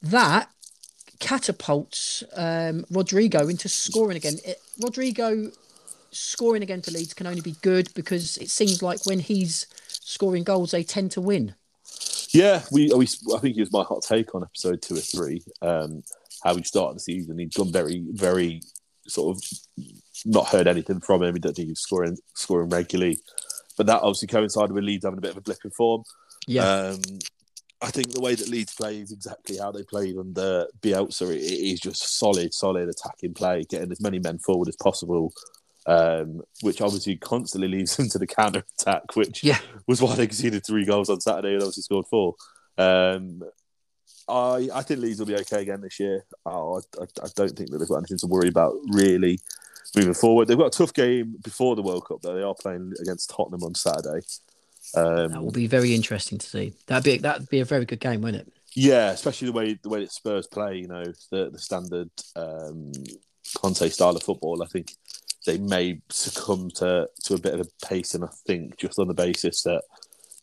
That 0.00 0.48
catapults 1.18 2.22
um, 2.36 2.84
Rodrigo 2.90 3.48
into 3.48 3.68
scoring 3.68 4.16
again. 4.16 4.36
It, 4.44 4.60
Rodrigo 4.80 5.50
scoring 6.10 6.62
again 6.62 6.82
for 6.82 6.90
Leeds 6.90 7.14
can 7.14 7.26
only 7.26 7.40
be 7.40 7.56
good 7.62 7.92
because 7.94 8.36
it 8.38 8.50
seems 8.50 8.82
like 8.82 9.04
when 9.06 9.20
he's 9.20 9.66
scoring 9.88 10.44
goals, 10.44 10.70
they 10.70 10.82
tend 10.82 11.10
to 11.12 11.20
win. 11.20 11.54
Yeah, 12.30 12.62
we, 12.70 12.92
we 12.94 13.06
I 13.34 13.38
think 13.38 13.56
it 13.56 13.60
was 13.60 13.72
my 13.72 13.84
hot 13.84 14.02
take 14.02 14.34
on 14.34 14.42
episode 14.42 14.82
two 14.82 14.94
or 14.94 15.00
three. 15.00 15.42
Um, 15.62 16.02
how 16.44 16.54
he 16.54 16.62
started 16.62 16.96
the 16.96 17.00
season, 17.00 17.38
he'd 17.38 17.54
gone 17.54 17.72
very, 17.72 18.04
very 18.10 18.62
sort 19.06 19.36
of 19.36 19.42
not 20.24 20.48
heard 20.48 20.66
anything 20.66 21.00
from 21.00 21.22
him. 21.22 21.34
He 21.34 21.40
didn't 21.40 21.56
think 21.56 21.66
he 21.66 21.72
was 21.72 21.80
scoring 21.80 22.18
scoring 22.34 22.68
regularly, 22.68 23.18
but 23.76 23.86
that 23.86 24.02
obviously 24.02 24.28
coincided 24.28 24.72
with 24.72 24.84
Leeds 24.84 25.04
having 25.04 25.18
a 25.18 25.22
bit 25.22 25.32
of 25.32 25.38
a 25.38 25.40
blip 25.40 25.58
in 25.64 25.70
form. 25.70 26.04
Yeah. 26.46 26.64
Um, 26.64 27.00
I 27.80 27.90
think 27.90 28.12
the 28.12 28.20
way 28.20 28.34
that 28.34 28.48
Leeds 28.48 28.74
play 28.74 28.98
is 28.98 29.12
exactly 29.12 29.56
how 29.56 29.70
they 29.70 29.84
played 29.84 30.18
under 30.18 30.66
Bielsa. 30.80 31.32
It 31.32 31.40
is 31.40 31.78
just 31.78 32.18
solid, 32.18 32.52
solid 32.52 32.88
attacking 32.88 33.34
play, 33.34 33.64
getting 33.68 33.92
as 33.92 34.00
many 34.00 34.18
men 34.18 34.38
forward 34.38 34.68
as 34.68 34.76
possible, 34.76 35.32
um, 35.88 36.42
which 36.60 36.82
obviously 36.82 37.16
constantly 37.16 37.66
leads 37.66 37.96
them 37.96 38.08
to 38.10 38.18
the 38.18 38.26
counter 38.26 38.62
attack, 38.78 39.16
which 39.16 39.42
yeah. 39.42 39.58
was 39.86 40.00
why 40.00 40.14
they 40.14 40.26
conceded 40.26 40.64
three 40.64 40.84
goals 40.84 41.10
on 41.10 41.20
Saturday 41.20 41.54
and 41.54 41.62
obviously 41.62 41.82
scored 41.82 42.06
four. 42.06 42.34
Um, 42.76 43.42
I 44.28 44.68
I 44.72 44.82
think 44.82 45.00
Leeds 45.00 45.18
will 45.18 45.26
be 45.26 45.36
okay 45.36 45.62
again 45.62 45.80
this 45.80 45.98
year. 45.98 46.24
Oh, 46.44 46.80
I, 47.00 47.04
I, 47.04 47.28
don't 47.34 47.56
think 47.56 47.70
that 47.70 47.78
they've 47.78 47.88
got 47.88 47.96
anything 47.96 48.18
to 48.18 48.26
worry 48.26 48.48
about 48.48 48.74
really 48.90 49.40
moving 49.96 50.14
forward. 50.14 50.46
They've 50.46 50.58
got 50.58 50.74
a 50.74 50.78
tough 50.78 50.92
game 50.92 51.36
before 51.42 51.74
the 51.74 51.82
World 51.82 52.04
Cup 52.06 52.20
though. 52.20 52.34
They 52.34 52.42
are 52.42 52.54
playing 52.54 52.92
against 53.00 53.30
Tottenham 53.30 53.64
on 53.64 53.74
Saturday. 53.74 54.20
Um, 54.94 55.32
that 55.32 55.42
will 55.42 55.50
be 55.50 55.66
very 55.66 55.94
interesting 55.94 56.38
to 56.38 56.46
see. 56.46 56.74
That'd 56.86 57.04
be 57.04 57.16
that'd 57.18 57.48
be 57.48 57.60
a 57.60 57.64
very 57.64 57.86
good 57.86 58.00
game, 58.00 58.20
wouldn't 58.20 58.46
it? 58.46 58.52
Yeah, 58.74 59.10
especially 59.10 59.46
the 59.46 59.52
way 59.52 59.78
the 59.82 59.88
way 59.88 60.00
that 60.00 60.12
Spurs 60.12 60.46
play. 60.46 60.76
You 60.76 60.88
know, 60.88 61.04
the 61.30 61.48
the 61.50 61.58
standard 61.58 62.10
um, 62.36 62.92
Conte 63.56 63.88
style 63.88 64.14
of 64.14 64.22
football. 64.22 64.62
I 64.62 64.66
think 64.66 64.92
they 65.48 65.56
may 65.56 65.98
succumb 66.10 66.70
to 66.70 67.08
to 67.24 67.34
a 67.34 67.40
bit 67.40 67.54
of 67.54 67.60
a 67.60 67.86
pace, 67.86 68.14
and 68.14 68.22
I 68.22 68.28
think 68.46 68.76
just 68.76 68.98
on 68.98 69.08
the 69.08 69.14
basis 69.14 69.62
that 69.62 69.82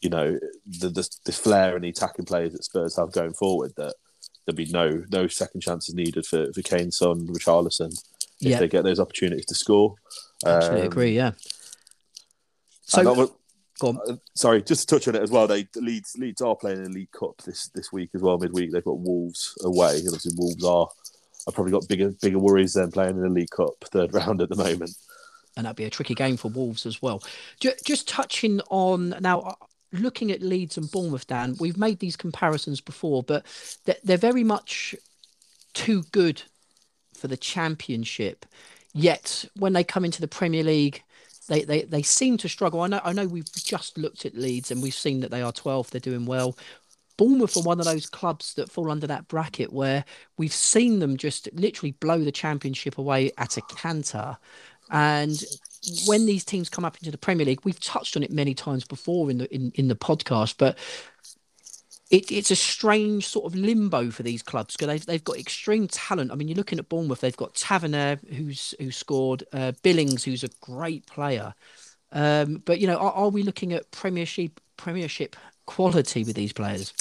you 0.01 0.09
know 0.09 0.39
the 0.79 0.89
the, 0.89 1.07
the 1.25 1.31
flair 1.31 1.75
and 1.75 1.83
the 1.83 1.89
attacking 1.89 2.25
players 2.25 2.53
that 2.53 2.63
Spurs 2.63 2.97
have 2.97 3.11
going 3.11 3.33
forward 3.33 3.73
that 3.77 3.93
there'll 4.45 4.57
be 4.57 4.65
no 4.71 5.03
no 5.11 5.27
second 5.27 5.61
chances 5.61 5.93
needed 5.93 6.25
for 6.25 6.51
for 6.53 6.61
Kane, 6.63 6.91
Son, 6.91 7.27
Richarlison 7.27 7.93
if 8.41 8.49
yeah. 8.49 8.59
they 8.59 8.67
get 8.67 8.83
those 8.83 8.99
opportunities 8.99 9.45
to 9.45 9.55
score. 9.55 9.95
Absolutely 10.43 10.81
um, 10.81 10.87
agree. 10.87 11.15
Yeah. 11.15 11.31
So. 12.81 13.29
Uh, 13.83 14.15
sorry, 14.35 14.63
just 14.63 14.87
to 14.87 14.95
touch 14.95 15.07
on 15.09 15.15
it 15.15 15.21
as 15.21 15.29
well. 15.29 15.47
They 15.47 15.67
Leeds 15.75 16.15
Leeds 16.17 16.41
are 16.41 16.55
playing 16.55 16.77
in 16.77 16.83
the 16.85 16.89
League 16.99 17.11
Cup 17.11 17.41
this 17.45 17.67
this 17.75 17.91
week 17.91 18.09
as 18.15 18.21
well. 18.21 18.37
Midweek 18.37 18.71
they've 18.71 18.83
got 18.83 18.99
Wolves 18.99 19.53
away. 19.65 19.97
And 19.97 20.07
obviously, 20.07 20.31
Wolves 20.37 20.63
are 20.63 20.87
are 21.47 21.53
probably 21.53 21.71
got 21.71 21.87
bigger 21.87 22.11
bigger 22.21 22.39
worries 22.39 22.73
than 22.73 22.91
playing 22.91 23.17
in 23.17 23.21
the 23.21 23.29
League 23.29 23.49
Cup 23.49 23.73
third 23.91 24.13
round 24.13 24.41
at 24.41 24.49
the 24.49 24.55
moment. 24.55 24.91
And 25.57 25.65
that'd 25.65 25.77
be 25.77 25.85
a 25.85 25.89
tricky 25.89 26.15
game 26.15 26.35
for 26.35 26.49
Wolves 26.49 26.85
as 26.85 27.01
well. 27.01 27.23
Just, 27.61 28.09
touching 28.09 28.59
on 28.69 29.15
now, 29.21 29.39
uh, 29.39 29.53
looking 29.93 30.31
at 30.31 30.41
Leeds 30.41 30.77
and 30.77 30.91
Bournemouth, 30.91 31.27
Dan, 31.27 31.55
we've 31.61 31.77
made 31.77 31.99
these 31.99 32.17
comparisons 32.17 32.81
before, 32.81 33.23
but 33.23 33.45
they're, 33.85 33.95
they're 34.03 34.17
very 34.17 34.43
much 34.43 34.95
too 35.73 36.03
good 36.11 36.41
for 37.13 37.29
the 37.29 37.37
Championship. 37.37 38.45
Yet 38.93 39.45
when 39.57 39.73
they 39.73 39.83
come 39.85 40.03
into 40.03 40.19
the 40.19 40.27
Premier 40.27 40.63
League, 40.63 41.03
they, 41.47 41.63
they 41.63 41.83
they 41.83 42.01
seem 42.01 42.37
to 42.37 42.49
struggle. 42.49 42.81
I 42.81 42.87
know 42.87 43.01
I 43.03 43.13
know 43.13 43.27
we've 43.27 43.51
just 43.53 43.97
looked 43.97 44.25
at 44.25 44.35
Leeds 44.35 44.71
and 44.71 44.81
we've 44.81 44.93
seen 44.93 45.19
that 45.19 45.31
they 45.31 45.41
are 45.41 45.51
12th, 45.51 45.89
they're 45.89 45.99
doing 45.99 46.25
well. 46.25 46.57
Bournemouth 47.17 47.55
are 47.57 47.63
one 47.63 47.79
of 47.79 47.85
those 47.85 48.09
clubs 48.09 48.53
that 48.55 48.71
fall 48.71 48.91
under 48.91 49.07
that 49.07 49.27
bracket 49.27 49.71
where 49.71 50.05
we've 50.37 50.53
seen 50.53 50.99
them 50.99 51.17
just 51.17 51.49
literally 51.53 51.91
blow 51.93 52.23
the 52.23 52.31
championship 52.31 52.97
away 52.97 53.31
at 53.37 53.57
a 53.57 53.61
canter. 53.61 54.37
And 54.91 55.43
when 56.07 56.25
these 56.25 56.45
teams 56.45 56.69
come 56.69 56.85
up 56.85 56.97
into 56.97 57.11
the 57.11 57.17
Premier 57.17 57.45
League, 57.45 57.63
we've 57.63 57.79
touched 57.79 58.15
on 58.17 58.23
it 58.23 58.31
many 58.31 58.53
times 58.53 58.85
before 58.85 59.29
in 59.29 59.39
the 59.39 59.53
in, 59.53 59.71
in 59.75 59.87
the 59.87 59.95
podcast, 59.95 60.55
but 60.57 60.77
it, 62.11 62.31
it's 62.31 62.51
a 62.51 62.55
strange 62.55 63.27
sort 63.27 63.45
of 63.45 63.59
limbo 63.59 64.11
for 64.11 64.23
these 64.23 64.43
clubs 64.43 64.75
because 64.75 64.87
they've, 64.87 65.05
they've 65.05 65.23
got 65.23 65.37
extreme 65.37 65.87
talent. 65.87 66.31
I 66.31 66.35
mean, 66.35 66.47
you're 66.47 66.57
looking 66.57 66.79
at 66.79 66.89
Bournemouth; 66.89 67.21
they've 67.21 67.35
got 67.35 67.55
Tavernier, 67.55 68.19
who's 68.29 68.75
who 68.79 68.91
scored, 68.91 69.43
uh, 69.53 69.71
Billings, 69.81 70.23
who's 70.23 70.43
a 70.43 70.49
great 70.61 71.05
player. 71.07 71.53
Um, 72.11 72.61
but 72.65 72.79
you 72.79 72.87
know, 72.87 72.97
are, 72.97 73.11
are, 73.11 73.29
we 73.29 73.43
looking 73.43 73.73
at 73.73 73.89
Premiership 73.91 74.59
Premiership 74.77 75.35
quality 75.65 76.23
with 76.23 76.35
these 76.35 76.53
players? 76.53 76.93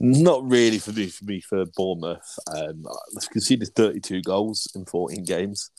Not 0.00 0.48
really 0.48 0.78
for 0.78 0.92
me. 0.92 1.08
For 1.08 1.24
me, 1.24 1.40
for 1.40 1.64
Bournemouth, 1.76 2.38
um, 2.56 2.84
they've 3.14 3.30
conceded 3.30 3.74
32 3.74 4.22
goals 4.22 4.70
in 4.74 4.84
14 4.84 5.24
games. 5.24 5.70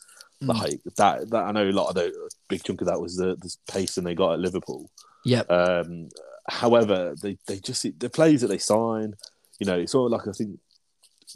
Mm. 0.42 0.48
Like 0.48 0.80
that, 0.96 1.30
that 1.30 1.44
I 1.44 1.52
know 1.52 1.68
a 1.68 1.72
lot 1.72 1.88
of 1.88 1.94
the 1.94 2.12
big 2.48 2.62
chunk 2.62 2.80
of 2.80 2.86
that 2.86 3.00
was 3.00 3.16
the, 3.16 3.36
the 3.36 3.54
pacing 3.70 4.04
they 4.04 4.14
got 4.14 4.34
at 4.34 4.40
Liverpool. 4.40 4.90
Yeah. 5.24 5.40
Um, 5.42 6.08
However, 6.50 7.14
they, 7.22 7.38
they 7.46 7.58
just 7.58 7.86
the 7.98 8.10
players 8.10 8.40
that 8.40 8.48
they 8.48 8.58
sign, 8.58 9.14
you 9.58 9.66
know, 9.66 9.78
it's 9.78 9.94
all 9.94 10.10
like 10.10 10.26
I 10.26 10.32
think 10.32 10.58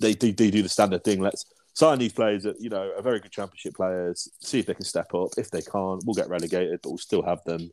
they, 0.00 0.14
they, 0.14 0.32
they 0.32 0.50
do 0.50 0.62
the 0.62 0.68
standard 0.68 1.04
thing. 1.04 1.20
Let's 1.20 1.46
sign 1.74 1.98
these 1.98 2.12
players 2.12 2.42
that 2.42 2.60
you 2.60 2.68
know 2.68 2.92
are 2.96 3.02
very 3.02 3.20
good 3.20 3.30
championship 3.30 3.74
players. 3.74 4.28
See 4.40 4.58
if 4.58 4.66
they 4.66 4.74
can 4.74 4.84
step 4.84 5.14
up. 5.14 5.30
If 5.36 5.50
they 5.50 5.62
can't, 5.62 6.02
we'll 6.04 6.14
get 6.14 6.28
relegated, 6.28 6.80
but 6.82 6.90
we'll 6.90 6.98
still 6.98 7.22
have 7.22 7.44
them. 7.44 7.70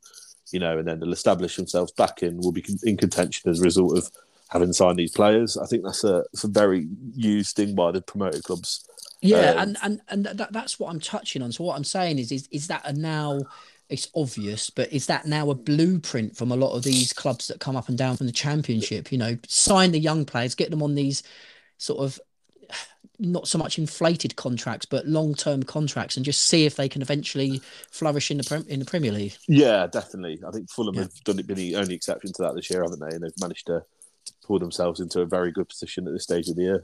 You 0.52 0.60
know, 0.60 0.78
and 0.78 0.88
then 0.88 1.00
they'll 1.00 1.14
establish 1.14 1.56
themselves 1.56 1.94
back 1.94 2.22
in. 2.22 2.38
We'll 2.38 2.52
be 2.52 2.66
in 2.84 2.98
contention 2.98 3.50
as 3.50 3.60
a 3.60 3.64
result 3.64 3.98
of 3.98 4.12
having 4.52 4.74
signed 4.74 5.00
these 5.00 5.12
players. 5.12 5.58
I 5.58 5.66
think 5.66 5.84
that's 5.84 6.04
a, 6.04 6.24
a 6.44 6.48
very 6.48 6.88
used 7.16 7.56
thing 7.56 7.74
by 7.74 7.92
the 7.92 8.02
promoted 8.02 8.44
clubs. 8.44 8.88
Yeah, 9.22 9.52
um, 9.52 9.58
and 9.60 9.78
and 9.84 10.02
and 10.10 10.40
that, 10.40 10.52
that's 10.52 10.80
what 10.80 10.90
I'm 10.90 11.00
touching 11.00 11.42
on. 11.42 11.52
So 11.52 11.64
what 11.64 11.76
I'm 11.76 11.84
saying 11.84 12.20
is 12.20 12.32
is 12.32 12.48
is 12.52 12.68
that 12.68 12.82
a 12.86 12.94
now 12.94 13.42
it's 13.90 14.10
obvious, 14.16 14.70
but 14.70 14.92
is 14.92 15.06
that 15.08 15.26
now 15.26 15.50
a 15.50 15.56
blueprint 15.56 16.36
from 16.36 16.52
a 16.52 16.56
lot 16.56 16.76
of 16.76 16.84
these 16.84 17.14
clubs 17.14 17.48
that 17.48 17.60
come 17.60 17.76
up 17.76 17.90
and 17.90 17.98
down 17.98 18.18
from 18.18 18.26
the 18.26 18.32
championship? 18.32 19.12
You 19.12 19.18
know, 19.18 19.38
sign 19.48 19.92
the 19.92 20.00
young 20.00 20.26
players, 20.26 20.56
get 20.56 20.72
them 20.72 20.82
on 20.82 20.96
these 20.96 21.24
sort 21.78 22.00
of 22.00 22.20
not 23.20 23.48
so 23.48 23.60
much 23.60 23.78
inflated 23.78 24.36
contracts, 24.36 24.86
but 24.86 25.06
long 25.08 25.36
term 25.36 25.62
contracts, 25.62 26.18
and 26.18 26.26
just 26.26 26.48
see 26.48 26.66
if 26.66 26.76
they 26.76 26.90
can 26.90 27.02
eventually 27.02 27.62
flourish 27.92 28.32
in 28.32 28.38
the 28.38 28.66
in 28.68 28.80
the 28.80 28.86
Premier 28.86 29.12
League. 29.12 29.36
Yeah, 29.48 29.88
definitely. 29.88 30.42
I 30.46 30.52
think 30.52 30.70
Fulham 30.72 30.96
yeah. 30.96 31.02
have 31.02 31.24
done 31.24 31.38
it 31.38 31.48
been 31.48 31.58
the 31.58 31.76
only 31.76 31.94
exception 31.94 32.34
to 32.34 32.42
that 32.44 32.56
this 32.56 32.70
year, 32.72 32.82
haven't 32.82 33.00
they? 33.00 33.16
And 33.16 33.24
they've 33.24 33.40
managed 33.40 33.68
to 33.68 33.84
pull 34.44 34.60
themselves 34.60 35.00
into 35.00 35.22
a 35.22 35.26
very 35.26 35.52
good 35.52 35.70
position 35.70 36.08
at 36.08 36.14
this 36.14 36.24
stage 36.24 36.50
of 36.50 36.56
the 36.56 36.64
year. 36.64 36.84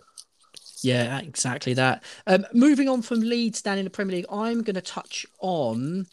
Yeah, 0.81 1.19
exactly 1.19 1.73
that. 1.73 2.03
Um, 2.27 2.45
moving 2.53 2.87
on 2.87 3.01
from 3.01 3.21
Leeds 3.21 3.61
down 3.61 3.77
in 3.77 3.85
the 3.85 3.89
Premier 3.89 4.17
League, 4.17 4.25
I'm 4.29 4.61
going 4.61 4.75
to 4.75 4.81
touch 4.81 5.25
on 5.39 6.07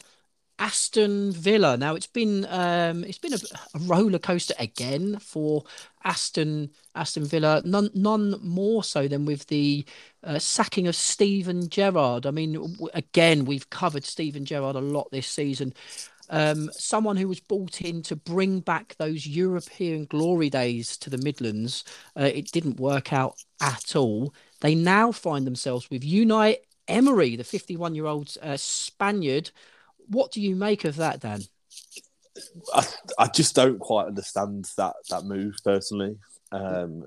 Aston 0.57 1.31
Villa. 1.31 1.75
Now 1.75 1.95
it's 1.95 2.07
been 2.07 2.45
um, 2.45 3.03
it's 3.03 3.17
been 3.17 3.33
a, 3.33 3.39
a, 3.73 3.79
roller 3.79 4.19
coaster 4.19 4.53
again 4.57 5.19
for 5.19 5.63
Aston 6.03 6.71
Aston 6.95 7.25
Villa. 7.25 7.61
None 7.65 7.89
none 7.93 8.39
more 8.41 8.83
so 8.83 9.07
than 9.07 9.25
with 9.25 9.47
the 9.47 9.85
uh, 10.23 10.39
sacking 10.39 10.87
of 10.87 10.95
Steven 10.95 11.69
Gerrard. 11.69 12.25
I 12.25 12.31
mean, 12.31 12.53
w- 12.53 12.89
again 12.93 13.43
we've 13.43 13.69
covered 13.69 14.05
Steven 14.05 14.45
Gerrard 14.45 14.77
a 14.77 14.81
lot 14.81 15.11
this 15.11 15.27
season. 15.27 15.73
Um, 16.29 16.69
someone 16.73 17.17
who 17.17 17.27
was 17.27 17.39
brought 17.39 17.81
in 17.81 18.01
to 18.03 18.15
bring 18.15 18.59
back 18.59 18.95
those 18.97 19.27
European 19.27 20.05
glory 20.05 20.49
days 20.49 20.97
to 20.97 21.09
the 21.09 21.17
Midlands. 21.17 21.83
Uh, 22.19 22.31
it 22.33 22.51
didn't 22.51 22.79
work 22.79 23.13
out 23.13 23.35
at 23.61 23.95
all. 23.95 24.33
They 24.61 24.75
now 24.75 25.11
find 25.11 25.45
themselves 25.45 25.89
with 25.89 26.03
Unai 26.03 26.57
Emery, 26.87 27.35
the 27.35 27.43
51 27.43 27.95
year 27.95 28.05
old 28.05 28.35
uh, 28.41 28.57
Spaniard. 28.57 29.51
What 30.07 30.31
do 30.31 30.41
you 30.41 30.55
make 30.55 30.85
of 30.85 30.95
that, 30.97 31.19
Dan? 31.19 31.41
I, 32.73 32.85
I 33.17 33.27
just 33.27 33.55
don't 33.55 33.79
quite 33.79 34.07
understand 34.07 34.69
that 34.77 34.95
that 35.09 35.23
move 35.23 35.55
personally. 35.63 36.17
Um, 36.51 37.05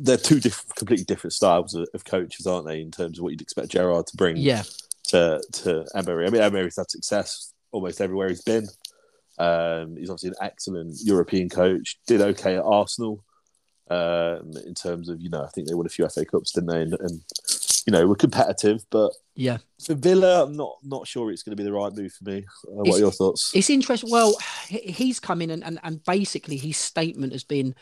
they're 0.00 0.16
two 0.16 0.40
different, 0.40 0.74
completely 0.76 1.04
different 1.04 1.32
styles 1.32 1.74
of, 1.74 1.88
of, 1.94 2.04
coaches, 2.04 2.46
aren't 2.46 2.66
they? 2.66 2.80
In 2.80 2.90
terms 2.90 3.18
of 3.18 3.24
what 3.24 3.30
you'd 3.30 3.42
expect 3.42 3.70
Gerrard 3.70 4.06
to 4.08 4.16
bring, 4.16 4.36
yeah. 4.36 4.62
to 5.08 5.42
to 5.52 5.86
Emery. 5.94 6.26
I 6.26 6.30
mean, 6.30 6.42
Emery's 6.42 6.76
had 6.76 6.90
success 6.90 7.53
almost 7.74 8.00
everywhere 8.00 8.28
he's 8.28 8.42
been. 8.42 8.66
Um, 9.38 9.96
he's 9.96 10.08
obviously 10.08 10.30
an 10.30 10.36
excellent 10.40 10.96
European 11.02 11.48
coach. 11.48 11.98
Did 12.06 12.20
okay 12.20 12.56
at 12.56 12.62
Arsenal 12.62 13.24
um, 13.90 14.52
in 14.64 14.74
terms 14.74 15.08
of 15.08 15.20
you 15.20 15.28
know 15.28 15.42
I 15.42 15.48
think 15.48 15.68
they 15.68 15.74
won 15.74 15.86
a 15.86 15.90
few 15.90 16.08
FA 16.08 16.24
Cups, 16.24 16.52
didn't 16.52 16.70
they? 16.70 16.82
And, 16.82 16.94
and 17.00 17.20
you 17.86 17.90
know 17.90 18.06
were 18.06 18.16
competitive, 18.16 18.84
but 18.90 19.12
yeah, 19.34 19.58
for 19.84 19.94
Villa, 19.94 20.44
I'm 20.44 20.56
not 20.56 20.76
not 20.82 21.06
sure 21.06 21.30
it's 21.30 21.42
going 21.42 21.56
to 21.56 21.62
be 21.62 21.68
the 21.68 21.72
right 21.72 21.92
move 21.92 22.12
for 22.12 22.24
me. 22.24 22.44
Uh, 22.66 22.84
what 22.84 22.96
are 22.96 23.00
your 23.00 23.10
thoughts? 23.10 23.52
It's 23.54 23.70
interesting. 23.70 24.10
Well, 24.10 24.36
he's 24.68 25.18
come 25.18 25.42
in 25.42 25.50
and, 25.50 25.64
and 25.64 25.80
and 25.82 26.02
basically 26.04 26.56
his 26.56 26.76
statement 26.76 27.32
has 27.32 27.44
been 27.44 27.74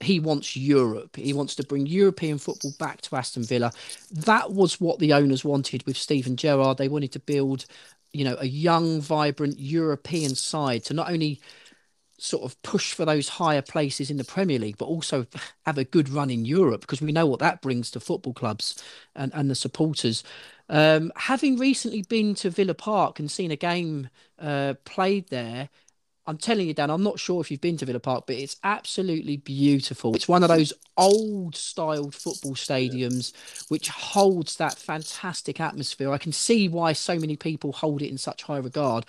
he 0.00 0.20
wants 0.20 0.56
Europe. 0.56 1.16
He 1.16 1.32
wants 1.32 1.56
to 1.56 1.64
bring 1.64 1.86
European 1.86 2.38
football 2.38 2.72
back 2.78 3.00
to 3.02 3.16
Aston 3.16 3.44
Villa. 3.44 3.72
That 4.12 4.52
was 4.52 4.80
what 4.80 5.00
the 5.00 5.12
owners 5.12 5.44
wanted 5.44 5.84
with 5.86 5.96
Steven 5.96 6.36
Gerrard. 6.36 6.78
They 6.78 6.88
wanted 6.88 7.12
to 7.12 7.20
build 7.20 7.66
you 8.12 8.24
know, 8.24 8.36
a 8.38 8.46
young, 8.46 9.00
vibrant 9.00 9.58
European 9.58 10.34
side 10.34 10.84
to 10.84 10.94
not 10.94 11.10
only 11.10 11.40
sort 12.18 12.44
of 12.44 12.60
push 12.62 12.92
for 12.92 13.04
those 13.04 13.28
higher 13.28 13.62
places 13.62 14.10
in 14.10 14.16
the 14.16 14.24
Premier 14.24 14.58
League, 14.58 14.76
but 14.76 14.86
also 14.86 15.26
have 15.66 15.78
a 15.78 15.84
good 15.84 16.08
run 16.08 16.30
in 16.30 16.44
Europe 16.44 16.80
because 16.80 17.00
we 17.00 17.12
know 17.12 17.26
what 17.26 17.38
that 17.38 17.62
brings 17.62 17.90
to 17.92 18.00
football 18.00 18.32
clubs 18.34 18.82
and, 19.14 19.32
and 19.34 19.48
the 19.48 19.54
supporters. 19.54 20.24
Um, 20.68 21.12
having 21.16 21.58
recently 21.58 22.02
been 22.02 22.34
to 22.36 22.50
Villa 22.50 22.74
Park 22.74 23.18
and 23.18 23.30
seen 23.30 23.50
a 23.50 23.56
game 23.56 24.08
uh, 24.38 24.74
played 24.84 25.28
there, 25.28 25.68
I'm 26.28 26.36
telling 26.36 26.68
you, 26.68 26.74
Dan, 26.74 26.90
I'm 26.90 27.02
not 27.02 27.18
sure 27.18 27.40
if 27.40 27.50
you've 27.50 27.62
been 27.62 27.78
to 27.78 27.86
Villa 27.86 28.00
Park, 28.00 28.24
but 28.26 28.36
it's 28.36 28.56
absolutely 28.62 29.38
beautiful. 29.38 30.14
It's 30.14 30.28
one 30.28 30.42
of 30.42 30.50
those 30.50 30.74
old 30.98 31.56
styled 31.56 32.14
football 32.14 32.52
stadiums 32.52 33.32
which 33.68 33.88
holds 33.88 34.56
that 34.56 34.76
fantastic 34.76 35.58
atmosphere. 35.58 36.12
I 36.12 36.18
can 36.18 36.32
see 36.32 36.68
why 36.68 36.92
so 36.92 37.18
many 37.18 37.36
people 37.36 37.72
hold 37.72 38.02
it 38.02 38.10
in 38.10 38.18
such 38.18 38.42
high 38.42 38.58
regard. 38.58 39.06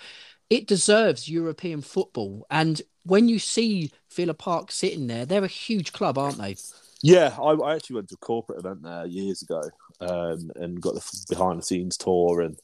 It 0.48 0.66
deserves 0.66 1.28
European 1.28 1.82
football. 1.82 2.46
And 2.50 2.80
when 3.02 3.28
you 3.28 3.38
see 3.38 3.92
Villa 4.14 4.32
Park 4.32 4.72
sitting 4.72 5.06
there, 5.06 5.26
they're 5.26 5.44
a 5.44 5.48
huge 5.48 5.92
club, 5.92 6.16
aren't 6.16 6.38
they? 6.38 6.56
Yeah, 7.02 7.36
I, 7.38 7.52
I 7.52 7.74
actually 7.74 7.96
went 7.96 8.08
to 8.08 8.14
a 8.14 8.18
corporate 8.18 8.60
event 8.60 8.82
there 8.82 9.04
years 9.04 9.42
ago 9.42 9.62
um, 10.00 10.50
and 10.56 10.80
got 10.80 10.94
the 10.94 11.24
behind 11.28 11.58
the 11.58 11.66
scenes 11.66 11.98
tour 11.98 12.40
and 12.40 12.58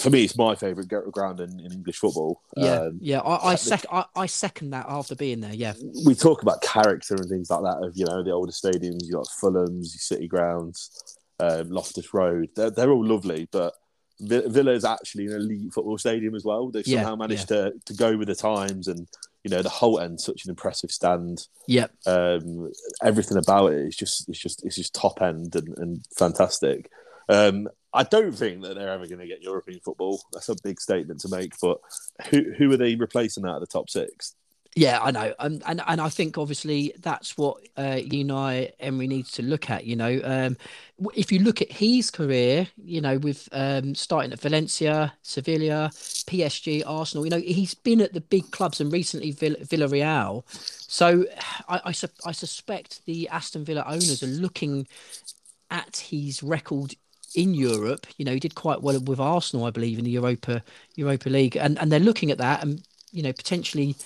for 0.00 0.10
me, 0.10 0.24
it's 0.24 0.36
my 0.36 0.54
favourite 0.54 0.88
ground 0.88 1.40
in, 1.40 1.60
in, 1.60 1.72
English 1.72 1.98
football. 1.98 2.42
Yeah, 2.56 2.80
um, 2.80 2.98
yeah, 3.00 3.20
I 3.20 3.52
I, 3.52 3.54
sec- 3.56 3.86
I, 3.92 4.04
I, 4.16 4.26
second 4.26 4.70
that 4.70 4.86
after 4.88 5.14
being 5.14 5.40
there. 5.40 5.54
Yeah, 5.54 5.74
we 6.06 6.14
talk 6.14 6.42
about 6.42 6.62
character 6.62 7.14
and 7.14 7.28
things 7.28 7.50
like 7.50 7.62
that 7.62 7.84
of 7.84 7.96
you 7.96 8.06
know 8.06 8.22
the 8.22 8.32
older 8.32 8.52
stadiums. 8.52 9.04
You 9.04 9.12
got 9.14 9.28
Fulham's, 9.28 9.94
your 9.94 10.00
City 10.00 10.28
grounds, 10.28 11.18
um, 11.40 11.70
Loftus 11.70 12.14
Road. 12.14 12.50
They're 12.56 12.70
they're 12.70 12.90
all 12.90 13.04
lovely, 13.04 13.48
but 13.50 13.74
Villa 14.20 14.72
is 14.72 14.84
actually 14.84 15.26
an 15.26 15.34
elite 15.34 15.72
football 15.72 15.98
stadium 15.98 16.34
as 16.34 16.44
well. 16.44 16.70
They've 16.70 16.86
somehow 16.86 17.10
yeah, 17.10 17.16
managed 17.16 17.50
yeah. 17.50 17.56
to 17.56 17.72
to 17.86 17.94
go 17.94 18.16
with 18.16 18.28
the 18.28 18.34
times 18.34 18.88
and. 18.88 19.06
You 19.42 19.50
know 19.50 19.62
the 19.62 19.70
whole 19.70 20.00
end, 20.00 20.20
such 20.20 20.44
an 20.44 20.50
impressive 20.50 20.90
stand. 20.90 21.46
Yep. 21.66 21.92
Um, 22.04 22.70
everything 23.02 23.38
about 23.38 23.72
it 23.72 23.78
is 23.78 23.96
just, 23.96 24.28
it's 24.28 24.38
just, 24.38 24.62
it's 24.66 24.76
just 24.76 24.94
top 24.94 25.22
end 25.22 25.56
and, 25.56 25.78
and 25.78 26.04
fantastic. 26.14 26.90
Um, 27.30 27.68
I 27.92 28.02
don't 28.02 28.32
think 28.32 28.62
that 28.62 28.74
they're 28.74 28.90
ever 28.90 29.06
going 29.06 29.20
to 29.20 29.26
get 29.26 29.42
European 29.42 29.80
football. 29.80 30.20
That's 30.32 30.48
a 30.48 30.56
big 30.62 30.80
statement 30.80 31.20
to 31.20 31.28
make. 31.28 31.54
But 31.60 31.78
who 32.30 32.52
who 32.56 32.72
are 32.72 32.76
they 32.76 32.96
replacing 32.96 33.46
out 33.46 33.54
of 33.56 33.60
the 33.60 33.66
top 33.66 33.88
six? 33.88 34.34
Yeah, 34.76 35.00
I 35.02 35.10
know, 35.10 35.34
um, 35.40 35.60
and 35.66 35.82
and 35.84 36.00
I 36.00 36.08
think 36.08 36.38
obviously 36.38 36.94
that's 37.00 37.36
what 37.36 37.56
uh, 37.76 37.96
Unai 37.96 38.70
Emery 38.78 39.08
needs 39.08 39.32
to 39.32 39.42
look 39.42 39.68
at. 39.68 39.84
You 39.84 39.96
know, 39.96 40.20
um, 40.22 40.56
if 41.12 41.32
you 41.32 41.40
look 41.40 41.60
at 41.60 41.72
his 41.72 42.08
career, 42.12 42.68
you 42.84 43.00
know, 43.00 43.18
with 43.18 43.48
um, 43.50 43.96
starting 43.96 44.32
at 44.32 44.38
Valencia, 44.38 45.12
Sevilla, 45.22 45.90
PSG, 45.92 46.84
Arsenal, 46.86 47.26
you 47.26 47.30
know, 47.30 47.40
he's 47.40 47.74
been 47.74 48.00
at 48.00 48.12
the 48.12 48.20
big 48.20 48.52
clubs 48.52 48.80
and 48.80 48.92
recently 48.92 49.32
Vill- 49.32 49.56
Villarreal. 49.56 50.44
So 50.88 51.26
I, 51.68 51.80
I, 51.86 51.92
su- 51.92 52.06
I 52.24 52.30
suspect 52.30 53.04
the 53.06 53.28
Aston 53.28 53.64
Villa 53.64 53.82
owners 53.88 54.22
are 54.22 54.28
looking 54.28 54.86
at 55.70 55.96
his 55.96 56.44
record 56.44 56.94
in 57.34 57.54
Europe. 57.54 58.06
You 58.16 58.24
know, 58.24 58.32
he 58.32 58.40
did 58.40 58.54
quite 58.54 58.82
well 58.82 59.00
with 59.00 59.20
Arsenal, 59.20 59.66
I 59.66 59.70
believe, 59.70 59.98
in 59.98 60.04
the 60.04 60.10
Europa 60.10 60.62
Europa 60.96 61.28
League, 61.28 61.56
and 61.56 61.78
and 61.78 61.90
they're 61.90 62.00
looking 62.00 62.30
at 62.30 62.38
that, 62.38 62.62
and 62.62 62.82
you 63.12 63.22
know, 63.22 63.32
potentially 63.32 63.96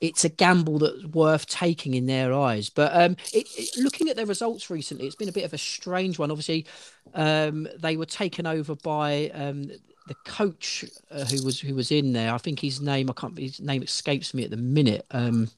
it's 0.00 0.24
a 0.24 0.28
gamble 0.28 0.78
that's 0.78 1.04
worth 1.06 1.46
taking 1.46 1.94
in 1.94 2.06
their 2.06 2.34
eyes. 2.34 2.68
But 2.68 2.94
um, 2.94 3.16
it, 3.32 3.46
it, 3.56 3.70
looking 3.78 4.08
at 4.08 4.16
their 4.16 4.26
results 4.26 4.68
recently, 4.68 5.06
it's 5.06 5.16
been 5.16 5.28
a 5.28 5.32
bit 5.32 5.44
of 5.44 5.54
a 5.54 5.58
strange 5.58 6.18
one. 6.18 6.30
Obviously, 6.30 6.66
um, 7.14 7.66
they 7.78 7.96
were 7.96 8.06
taken 8.06 8.46
over 8.46 8.74
by 8.74 9.30
um, 9.32 9.70
the 10.06 10.14
coach 10.26 10.84
uh, 11.10 11.24
who 11.24 11.42
was 11.44 11.60
who 11.60 11.74
was 11.74 11.90
in 11.90 12.12
there. 12.12 12.34
I 12.34 12.38
think 12.38 12.60
his 12.60 12.80
name 12.80 13.08
I 13.08 13.14
can't 13.14 13.38
his 13.38 13.60
name 13.60 13.82
escapes 13.82 14.34
me 14.34 14.44
at 14.44 14.50
the 14.50 14.56
minute. 14.56 15.06
Um, 15.10 15.48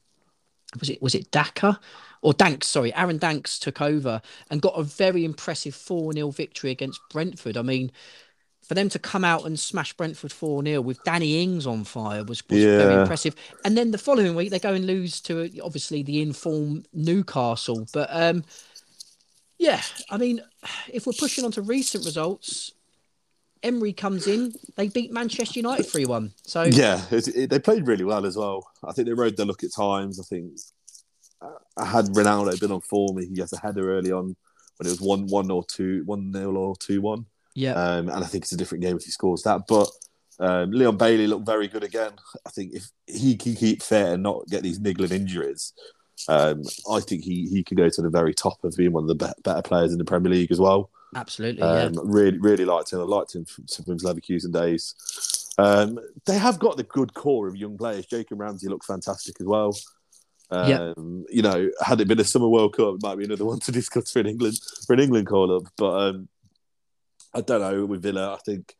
was 0.79 0.89
it 0.89 1.01
was 1.01 1.15
it 1.15 1.31
Daka? 1.31 1.79
Or 2.21 2.33
Danks, 2.33 2.67
sorry, 2.67 2.93
Aaron 2.93 3.17
Danks 3.17 3.59
took 3.59 3.81
over 3.81 4.21
and 4.49 4.61
got 4.61 4.73
a 4.77 4.83
very 4.83 5.23
impressive 5.25 5.75
4 5.75 6.13
0 6.13 6.31
victory 6.31 6.71
against 6.71 6.99
Brentford. 7.09 7.57
I 7.57 7.61
mean, 7.61 7.91
for 8.67 8.73
them 8.73 8.89
to 8.89 8.99
come 8.99 9.23
out 9.23 9.45
and 9.45 9.57
smash 9.57 9.93
Brentford 9.93 10.31
4 10.31 10.63
0 10.63 10.81
with 10.81 11.03
Danny 11.03 11.41
Ings 11.41 11.65
on 11.65 11.83
fire 11.83 12.23
was, 12.23 12.43
was 12.49 12.59
yeah. 12.59 12.77
very 12.77 13.01
impressive. 13.01 13.35
And 13.63 13.77
then 13.77 13.91
the 13.91 13.97
following 13.97 14.35
week, 14.35 14.49
they 14.49 14.59
go 14.59 14.73
and 14.73 14.85
lose 14.85 15.21
to 15.21 15.49
obviously 15.63 16.03
the 16.03 16.21
informed 16.21 16.87
Newcastle. 16.93 17.87
But 17.93 18.09
um, 18.11 18.43
yeah, 19.57 19.81
I 20.09 20.17
mean, 20.17 20.41
if 20.91 21.07
we're 21.07 21.13
pushing 21.13 21.45
on 21.45 21.51
to 21.53 21.61
recent 21.61 22.05
results, 22.05 22.73
Emery 23.63 23.93
comes 23.93 24.27
in, 24.27 24.53
they 24.75 24.89
beat 24.89 25.11
Manchester 25.11 25.59
United 25.59 25.85
3 25.85 26.05
1. 26.05 26.33
So 26.43 26.63
Yeah, 26.63 27.01
it, 27.09 27.27
it, 27.29 27.49
they 27.49 27.59
played 27.59 27.87
really 27.87 28.03
well 28.03 28.25
as 28.25 28.35
well. 28.35 28.67
I 28.83 28.91
think 28.91 29.07
they 29.07 29.13
rode 29.13 29.37
the 29.37 29.45
luck 29.45 29.63
at 29.63 29.73
times. 29.73 30.19
I 30.19 30.23
think 30.23 30.53
had 31.77 32.05
Ronaldo 32.05 32.59
been 32.59 32.71
on 32.71 32.81
form, 32.81 33.17
he 33.17 33.39
has 33.39 33.53
a 33.53 33.59
header 33.59 33.97
early 33.97 34.11
on 34.11 34.35
when 34.77 34.87
it 34.87 34.91
was 34.91 35.01
one 35.01 35.27
one 35.27 35.51
or 35.51 35.63
two 35.63 36.03
one 36.05 36.31
nil 36.31 36.57
or 36.57 36.75
two 36.75 37.01
one. 37.01 37.25
Yeah, 37.55 37.73
um, 37.73 38.09
and 38.09 38.23
I 38.23 38.27
think 38.27 38.43
it's 38.43 38.51
a 38.51 38.57
different 38.57 38.83
game 38.83 38.97
if 38.97 39.03
he 39.03 39.11
scores 39.11 39.43
that. 39.43 39.61
But 39.67 39.89
um, 40.39 40.71
Leon 40.71 40.97
Bailey 40.97 41.27
looked 41.27 41.45
very 41.45 41.67
good 41.67 41.83
again. 41.83 42.11
I 42.45 42.49
think 42.49 42.73
if 42.73 42.89
he 43.07 43.35
can 43.35 43.55
keep 43.55 43.81
fit 43.81 44.07
and 44.07 44.23
not 44.23 44.47
get 44.47 44.63
these 44.63 44.79
niggling 44.79 45.11
injuries, 45.11 45.73
um, 46.27 46.63
I 46.91 46.99
think 46.99 47.23
he 47.23 47.47
he 47.47 47.63
could 47.63 47.77
go 47.77 47.89
to 47.89 48.01
the 48.01 48.09
very 48.09 48.33
top 48.33 48.63
of 48.63 48.75
being 48.75 48.91
one 48.91 49.03
of 49.03 49.07
the 49.07 49.15
be- 49.15 49.41
better 49.43 49.61
players 49.61 49.91
in 49.91 49.97
the 49.97 50.05
Premier 50.05 50.31
League 50.31 50.51
as 50.51 50.59
well. 50.59 50.89
Absolutely, 51.15 51.61
um, 51.61 51.93
yeah. 51.93 51.99
Really, 52.03 52.37
really 52.37 52.65
liked 52.65 52.91
him. 52.91 52.99
I 52.99 53.03
liked 53.03 53.33
him 53.33 53.45
from, 53.45 53.65
from 53.67 53.93
his 53.93 54.03
Leverkusen 54.03 54.51
days. 54.51 54.93
Um, 55.57 55.99
they 56.25 56.37
have 56.37 56.59
got 56.59 56.77
the 56.77 56.83
good 56.83 57.13
core 57.13 57.47
of 57.47 57.55
young 57.55 57.77
players. 57.77 58.05
Jacob 58.05 58.39
Ramsey 58.39 58.67
looks 58.67 58.85
fantastic 58.85 59.37
as 59.39 59.47
well. 59.47 59.75
Um, 60.49 60.69
yep. 60.69 60.97
You 61.29 61.41
know, 61.41 61.69
had 61.81 61.99
it 62.01 62.07
been 62.07 62.19
a 62.19 62.23
Summer 62.23 62.47
World 62.47 62.75
Cup, 62.75 62.95
it 62.95 63.03
might 63.03 63.17
be 63.17 63.25
another 63.25 63.45
one 63.51 63.59
to 63.61 63.71
discuss 63.71 64.11
for 64.11 64.19
an 64.19 64.27
England 64.27 64.59
for 64.85 64.93
an 64.93 64.99
England 64.99 65.27
call 65.27 65.55
up. 65.55 65.63
But 65.77 65.91
um, 65.91 66.29
I 67.33 67.41
don't 67.41 67.61
know 67.61 67.85
with 67.85 68.01
Villa. 68.01 68.33
I 68.33 68.37
think 68.45 68.75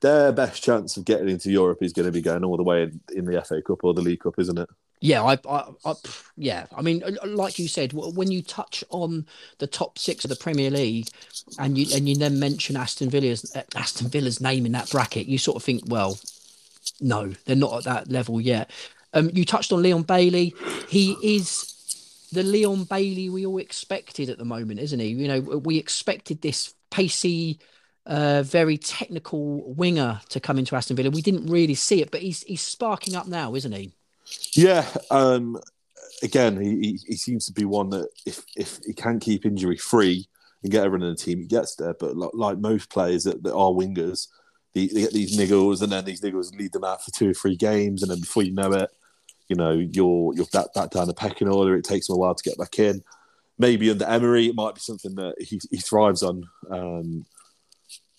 their 0.00 0.32
best 0.32 0.62
chance 0.62 0.96
of 0.96 1.04
getting 1.04 1.28
into 1.28 1.50
Europe 1.50 1.78
is 1.82 1.92
going 1.92 2.06
to 2.06 2.12
be 2.12 2.22
going 2.22 2.44
all 2.44 2.56
the 2.56 2.62
way 2.62 2.82
in, 2.84 3.00
in 3.14 3.24
the 3.24 3.42
FA 3.42 3.62
Cup 3.62 3.84
or 3.84 3.94
the 3.94 4.02
League 4.02 4.20
Cup, 4.20 4.34
isn't 4.38 4.58
it? 4.58 4.68
Yeah, 5.00 5.22
I, 5.22 5.38
I, 5.48 5.64
I, 5.84 5.94
yeah. 6.36 6.66
I 6.74 6.80
mean, 6.80 7.02
like 7.24 7.58
you 7.58 7.68
said, 7.68 7.92
when 7.92 8.30
you 8.30 8.42
touch 8.42 8.82
on 8.88 9.26
the 9.58 9.66
top 9.66 9.98
six 9.98 10.24
of 10.24 10.30
the 10.30 10.36
Premier 10.36 10.70
League, 10.70 11.08
and 11.58 11.76
you 11.76 11.94
and 11.94 12.08
you 12.08 12.16
then 12.16 12.40
mention 12.40 12.76
Aston 12.76 13.10
Villa's 13.10 13.54
Aston 13.74 14.08
Villa's 14.08 14.40
name 14.40 14.64
in 14.64 14.72
that 14.72 14.90
bracket, 14.90 15.26
you 15.26 15.36
sort 15.36 15.56
of 15.56 15.62
think, 15.62 15.82
well, 15.86 16.18
no, 17.00 17.32
they're 17.44 17.56
not 17.56 17.78
at 17.78 17.84
that 17.84 18.10
level 18.10 18.40
yet. 18.40 18.70
Um, 19.14 19.30
you 19.32 19.44
touched 19.44 19.72
on 19.72 19.82
Leon 19.82 20.02
Bailey. 20.02 20.54
He 20.88 21.16
is 21.22 22.28
the 22.32 22.42
Leon 22.42 22.84
Bailey 22.84 23.30
we 23.30 23.46
all 23.46 23.58
expected 23.58 24.28
at 24.28 24.38
the 24.38 24.44
moment, 24.44 24.80
isn't 24.80 24.98
he? 24.98 25.08
You 25.08 25.28
know, 25.28 25.40
we 25.40 25.78
expected 25.78 26.42
this 26.42 26.74
pacey, 26.90 27.58
uh, 28.04 28.42
very 28.42 28.76
technical 28.78 29.72
winger 29.74 30.20
to 30.30 30.40
come 30.40 30.58
into 30.58 30.76
Aston 30.76 30.96
Villa. 30.96 31.10
We 31.10 31.22
didn't 31.22 31.46
really 31.46 31.74
see 31.74 32.02
it, 32.02 32.10
but 32.10 32.22
he's 32.22 32.42
he's 32.42 32.62
sparking 32.62 33.14
up 33.14 33.26
now, 33.26 33.54
isn't 33.54 33.72
he? 33.72 33.92
Yeah. 34.54 34.86
Um, 35.10 35.58
again, 36.22 36.60
he, 36.60 36.98
he 37.06 37.16
seems 37.16 37.46
to 37.46 37.52
be 37.52 37.64
one 37.64 37.90
that 37.90 38.08
if 38.24 38.44
if 38.56 38.80
he 38.86 38.92
can 38.92 39.20
keep 39.20 39.46
injury 39.46 39.76
free 39.76 40.28
and 40.62 40.72
get 40.72 40.84
everyone 40.84 41.06
in 41.06 41.14
the 41.14 41.16
team, 41.16 41.38
he 41.38 41.46
gets 41.46 41.76
there. 41.76 41.94
But 41.94 42.16
like, 42.16 42.30
like 42.34 42.58
most 42.58 42.90
players 42.90 43.24
that, 43.24 43.42
that 43.42 43.54
are 43.54 43.70
wingers, 43.70 44.28
they, 44.76 44.88
they 44.88 45.00
get 45.00 45.12
these 45.12 45.38
niggles, 45.38 45.80
and 45.80 45.90
then 45.90 46.04
these 46.04 46.20
niggles 46.20 46.54
lead 46.54 46.72
them 46.72 46.84
out 46.84 47.02
for 47.02 47.10
two 47.10 47.30
or 47.30 47.34
three 47.34 47.56
games, 47.56 48.02
and 48.02 48.10
then 48.10 48.20
before 48.20 48.42
you 48.42 48.52
know 48.52 48.70
it, 48.74 48.90
you 49.48 49.56
know 49.56 49.72
you're 49.72 50.34
you're 50.34 50.44
back, 50.52 50.74
back 50.74 50.90
down 50.90 51.06
the 51.06 51.14
pecking 51.14 51.48
order. 51.48 51.74
It 51.76 51.84
takes 51.84 52.06
them 52.06 52.16
a 52.16 52.18
while 52.18 52.34
to 52.34 52.48
get 52.48 52.58
back 52.58 52.78
in. 52.78 53.02
Maybe 53.58 53.90
under 53.90 54.04
Emery, 54.04 54.48
it 54.48 54.54
might 54.54 54.74
be 54.74 54.82
something 54.82 55.14
that 55.14 55.36
he, 55.40 55.58
he 55.70 55.78
thrives 55.78 56.22
on. 56.22 56.46
Um, 56.70 57.24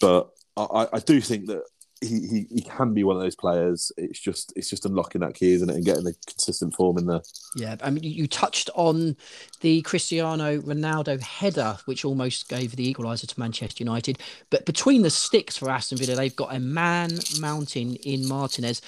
but 0.01 0.31
I, 0.57 0.87
I 0.93 0.99
do 0.99 1.21
think 1.21 1.45
that 1.45 1.61
he, 2.01 2.47
he, 2.49 2.61
can 2.61 2.93
be 2.93 3.03
one 3.03 3.15
of 3.15 3.21
those 3.21 3.35
players. 3.35 3.91
It's 3.97 4.19
just 4.19 4.53
it's 4.55 4.69
just 4.69 4.85
unlocking 4.85 5.21
that 5.21 5.33
key, 5.33 5.53
isn't 5.53 5.69
it, 5.69 5.75
and 5.75 5.85
getting 5.85 6.03
the 6.03 6.15
consistent 6.25 6.75
form 6.75 6.97
in 6.97 7.07
there. 7.07 7.21
Yeah, 7.55 7.75
I 7.81 7.89
mean, 7.89 8.03
you 8.03 8.27
touched 8.27 8.69
on 8.75 9.15
the 9.61 9.81
Cristiano 9.81 10.59
Ronaldo 10.59 11.19
header, 11.21 11.77
which 11.85 12.05
almost 12.05 12.49
gave 12.49 12.75
the 12.75 12.93
equaliser 12.93 13.27
to 13.27 13.39
Manchester 13.39 13.83
United. 13.83 14.19
But 14.49 14.65
between 14.65 15.01
the 15.01 15.09
sticks 15.09 15.57
for 15.57 15.69
Aston 15.69 15.97
Villa, 15.97 16.15
they've 16.15 16.35
got 16.35 16.53
a 16.53 16.59
man 16.59 17.11
mountain 17.39 17.95
in 17.97 18.27
Martinez. 18.27 18.81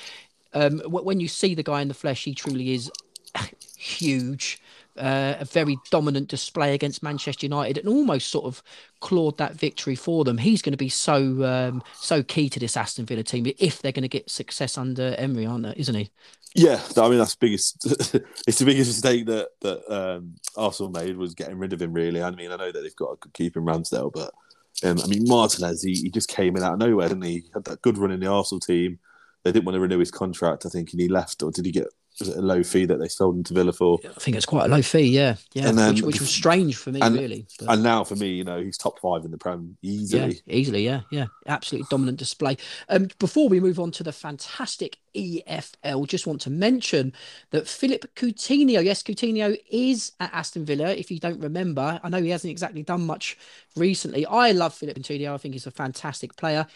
Um, 0.54 0.80
when 0.80 1.20
you 1.20 1.28
see 1.28 1.56
the 1.56 1.64
guy 1.64 1.82
in 1.82 1.88
the 1.88 1.94
flesh, 1.94 2.24
he 2.24 2.34
truly 2.34 2.74
is 2.74 2.92
huge 3.78 4.62
uh, 5.00 5.38
a 5.40 5.46
very 5.46 5.78
dominant 5.92 6.28
display 6.28 6.74
against 6.74 7.04
Manchester 7.04 7.46
United 7.46 7.78
and 7.78 7.88
almost 7.88 8.30
sort 8.30 8.46
of 8.46 8.62
clawed 9.00 9.38
that 9.38 9.56
victory 9.56 9.96
for 9.96 10.24
them. 10.24 10.38
He's 10.38 10.62
going 10.62 10.74
to 10.74 10.78
be 10.78 10.90
so 10.90 11.44
um, 11.44 11.84
so 11.96 12.24
key 12.24 12.50
to 12.50 12.60
this 12.60 12.78
Aston 12.78 13.06
Villa 13.06 13.24
team 13.24 13.46
if 13.58 13.82
they're 13.82 13.92
going 13.92 14.04
to 14.04 14.10
get 14.10 14.30
success 14.30 14.78
under 14.78 15.16
Emery, 15.18 15.46
aren't 15.46 15.64
they? 15.64 15.74
Isn't 15.78 15.96
he? 15.96 16.10
Yeah, 16.56 16.82
I 16.98 17.10
mean 17.10 17.20
that's 17.20 17.36
biggest. 17.36 17.86
it's 18.48 18.60
the 18.60 18.66
biggest 18.66 18.90
mistake 18.90 19.26
that 19.28 19.50
that 19.62 19.94
um, 19.94 20.36
Arsenal 20.58 20.92
made 20.92 21.16
was 21.16 21.36
getting 21.36 21.58
rid 21.58 21.74
of 21.74 21.82
him. 21.82 21.94
Really, 21.94 22.22
I 22.22 22.32
mean 22.32 22.52
I 22.52 22.56
know 22.56 22.72
that 22.72 22.82
they've 22.82 22.96
got 22.96 23.14
a 23.14 23.18
good 23.18 23.34
keeper 23.34 23.60
in 23.60 23.66
Ramsdale, 23.66 24.12
but 24.12 24.34
um, 24.84 25.00
I 25.04 25.08
mean 25.08 25.26
Martinez, 25.28 25.84
he, 25.84 25.94
he 25.94 26.10
just 26.10 26.30
came 26.30 26.56
in 26.56 26.64
out 26.64 26.74
of 26.74 26.80
nowhere, 26.80 27.10
didn't 27.10 27.24
he? 27.24 27.32
he? 27.32 27.44
Had 27.54 27.66
that 27.66 27.82
good 27.82 27.98
run 27.98 28.12
in 28.12 28.20
the 28.20 28.32
Arsenal 28.32 28.60
team. 28.60 29.00
They 29.44 29.52
didn't 29.52 29.66
want 29.66 29.76
to 29.76 29.80
renew 29.80 30.00
his 30.00 30.12
contract, 30.12 30.66
I 30.66 30.70
think, 30.70 30.92
and 30.92 31.00
he 31.00 31.08
left, 31.08 31.44
or 31.44 31.52
did 31.52 31.66
he 31.66 31.72
get 31.72 31.88
was 32.20 32.30
it 32.30 32.38
a 32.38 32.42
low 32.42 32.64
fee 32.64 32.86
that 32.86 32.98
they 32.98 33.08
sold 33.08 33.36
him 33.36 33.44
to 33.46 33.54
Villa 33.54 33.74
for? 33.74 34.00
I 34.04 34.20
think 34.20 34.38
it's 34.38 34.46
quite 34.46 34.66
a 34.66 34.68
low 34.68 34.82
fee, 34.82 35.02
yeah, 35.02 35.36
yeah, 35.54 35.72
then, 35.72 35.94
which, 35.94 36.02
which, 36.04 36.20
was 36.20 36.30
strange 36.30 36.76
for 36.76 36.92
me, 36.92 37.00
and, 37.02 37.16
really. 37.16 37.48
But... 37.60 37.70
And 37.70 37.84
now 37.84 38.04
for 38.04 38.16
me, 38.16 38.30
you 38.30 38.44
know, 38.44 38.62
he's 38.62 38.78
top 38.78 39.00
five 39.00 39.26
in 39.26 39.32
the 39.32 39.38
Prem 39.38 39.78
easily. 39.82 40.42
Yeah, 40.46 40.56
easily, 40.56 40.86
yeah, 40.86 41.02
yeah, 41.12 41.28
absolutely 41.48 41.88
dominant 41.90 42.18
display. 42.18 42.58
Um, 42.90 43.10
before 43.20 43.50
we 43.50 43.60
move 43.60 43.80
on 43.80 43.92
to 43.92 44.04
the 44.04 44.12
fantastic 44.12 44.98
EFL, 45.16 46.08
just 46.08 46.28
want 46.28 46.42
to 46.42 46.50
mention 46.50 47.14
that 47.52 47.68
Philippe 47.68 48.08
Coutinho, 48.16 48.84
yes, 48.84 49.04
Coutinho 49.04 49.58
is 49.70 50.12
at 50.20 50.34
Aston 50.34 50.66
Villa. 50.66 50.90
If 50.90 51.12
you 51.12 51.20
don't 51.20 51.40
remember, 51.40 52.00
I 52.04 52.10
know 52.10 52.22
he 52.22 52.30
hasn't 52.30 52.52
exactly 52.52 52.84
done 52.84 53.06
much 53.06 53.38
recently. 53.76 54.26
I 54.26 54.52
love 54.52 54.74
Philippe 54.74 55.02
Coutinho. 55.02 55.34
I 55.34 55.38
think 55.38 55.54
he's 55.54 55.68
a 55.68 55.72
fantastic 55.72 56.36
player. 56.36 56.68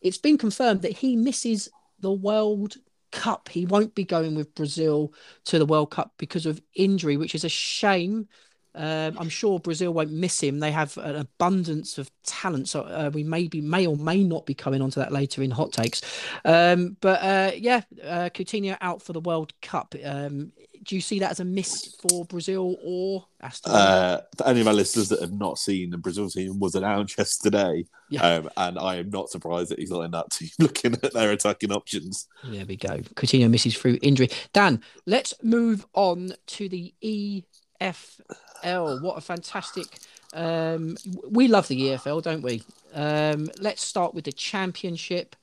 It's 0.00 0.18
been 0.18 0.38
confirmed 0.38 0.82
that 0.82 0.98
he 0.98 1.16
misses 1.16 1.68
the 2.00 2.12
World 2.12 2.76
Cup. 3.12 3.48
He 3.48 3.66
won't 3.66 3.94
be 3.94 4.04
going 4.04 4.34
with 4.34 4.54
Brazil 4.54 5.14
to 5.44 5.58
the 5.58 5.66
World 5.66 5.90
Cup 5.90 6.14
because 6.18 6.46
of 6.46 6.60
injury, 6.74 7.16
which 7.16 7.34
is 7.34 7.44
a 7.44 7.48
shame. 7.48 8.28
Um, 8.74 9.16
I'm 9.18 9.28
sure 9.28 9.58
Brazil 9.58 9.92
won't 9.92 10.12
miss 10.12 10.42
him. 10.42 10.58
They 10.58 10.72
have 10.72 10.96
an 10.96 11.16
abundance 11.16 11.98
of 11.98 12.10
talent, 12.24 12.68
so 12.68 12.80
uh, 12.82 13.10
we 13.12 13.22
maybe 13.22 13.60
may 13.60 13.86
or 13.86 13.96
may 13.96 14.24
not 14.24 14.46
be 14.46 14.54
coming 14.54 14.80
onto 14.80 14.98
that 15.00 15.12
later 15.12 15.42
in 15.42 15.50
hot 15.50 15.72
takes. 15.72 16.00
Um, 16.44 16.96
but 17.00 17.22
uh, 17.22 17.52
yeah, 17.54 17.82
uh, 18.02 18.30
Coutinho 18.32 18.78
out 18.80 19.02
for 19.02 19.12
the 19.12 19.20
World 19.20 19.52
Cup. 19.60 19.94
Um, 20.02 20.52
do 20.82 20.94
you 20.94 21.00
see 21.00 21.18
that 21.20 21.30
as 21.30 21.40
a 21.40 21.44
miss 21.44 21.94
for 22.00 22.24
Brazil 22.24 22.76
or 22.82 23.24
Aston? 23.40 23.72
Uh, 23.72 24.20
for 24.36 24.46
any 24.46 24.60
of 24.60 24.66
my 24.66 24.72
listeners 24.72 25.08
that 25.10 25.20
have 25.20 25.32
not 25.32 25.58
seen, 25.58 25.90
the 25.90 25.98
Brazil 25.98 26.28
team 26.28 26.58
was 26.58 26.74
announced 26.74 27.18
yesterday, 27.18 27.84
yeah. 28.10 28.22
um, 28.22 28.50
and 28.56 28.78
I 28.78 28.96
am 28.96 29.10
not 29.10 29.30
surprised 29.30 29.70
that 29.70 29.78
he's 29.78 29.90
not 29.90 30.02
in 30.02 30.10
that 30.10 30.30
team 30.30 30.50
looking 30.58 30.94
at 30.94 31.12
their 31.12 31.30
attacking 31.30 31.72
options. 31.72 32.26
There 32.44 32.66
we 32.66 32.76
go. 32.76 32.98
Coutinho 33.14 33.50
misses 33.50 33.76
through 33.76 33.98
injury. 34.02 34.28
Dan, 34.52 34.82
let's 35.06 35.34
move 35.42 35.86
on 35.94 36.34
to 36.46 36.68
the 36.68 36.94
EFL. 37.02 39.02
What 39.02 39.18
a 39.18 39.20
fantastic! 39.20 39.86
Um, 40.34 40.96
we 41.28 41.48
love 41.48 41.68
the 41.68 41.80
EFL, 41.80 42.22
don't 42.22 42.42
we? 42.42 42.62
Um, 42.94 43.50
let's 43.60 43.82
start 43.82 44.14
with 44.14 44.24
the 44.24 44.32
Championship. 44.32 45.36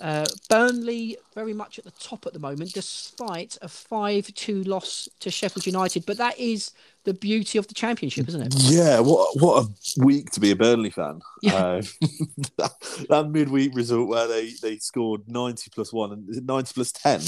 Uh, 0.00 0.26
Burnley 0.48 1.16
very 1.34 1.52
much 1.52 1.78
at 1.78 1.84
the 1.84 1.92
top 1.92 2.26
at 2.26 2.32
the 2.32 2.38
moment, 2.38 2.72
despite 2.72 3.58
a 3.62 3.68
5 3.68 4.32
2 4.34 4.64
loss 4.64 5.08
to 5.20 5.30
Sheffield 5.30 5.66
United. 5.66 6.06
But 6.06 6.18
that 6.18 6.38
is 6.38 6.72
the 7.04 7.14
beauty 7.14 7.58
of 7.58 7.66
the 7.68 7.74
Championship, 7.74 8.28
isn't 8.28 8.42
it? 8.42 8.54
Yeah, 8.56 9.00
what 9.00 9.36
what 9.40 9.64
a 9.64 10.04
week 10.04 10.30
to 10.32 10.40
be 10.40 10.50
a 10.50 10.56
Burnley 10.56 10.90
fan. 10.90 11.20
Yeah. 11.42 11.54
Uh, 11.54 11.82
that, 12.56 13.06
that, 13.10 13.30
midweek 13.30 13.74
result 13.74 14.08
where 14.08 14.26
they, 14.26 14.52
they 14.62 14.78
scored 14.78 15.28
90 15.28 15.70
plus 15.70 15.92
1 15.92 16.12
and 16.12 16.46
90 16.46 16.72
plus 16.74 16.92
10. 16.92 17.20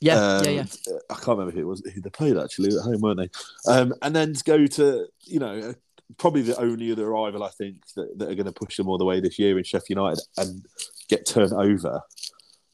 Yeah, 0.00 0.16
um, 0.16 0.44
yeah, 0.44 0.50
yeah. 0.50 0.64
I 1.10 1.14
can't 1.14 1.38
remember 1.38 1.52
who 1.52 1.60
it 1.60 1.66
was 1.66 1.82
who 1.94 2.00
they 2.00 2.10
played 2.10 2.38
actually 2.38 2.76
at 2.76 2.82
home, 2.82 3.00
weren't 3.00 3.18
they? 3.18 3.30
Um, 3.70 3.94
and 4.02 4.14
then 4.14 4.34
to 4.34 4.44
go 4.44 4.66
to 4.66 5.06
you 5.24 5.38
know 5.38 5.74
probably 6.18 6.42
the 6.42 6.60
only 6.60 6.92
other 6.92 7.08
rival 7.08 7.42
I 7.42 7.50
think 7.50 7.76
that, 7.96 8.18
that 8.18 8.30
are 8.30 8.34
going 8.34 8.46
to 8.46 8.52
push 8.52 8.76
them 8.76 8.88
all 8.88 8.98
the 8.98 9.04
way 9.04 9.20
this 9.20 9.38
year 9.38 9.58
in 9.58 9.64
Sheffield 9.64 9.98
United 9.98 10.24
and 10.36 10.66
get 11.08 11.26
turned 11.26 11.52
over. 11.52 12.02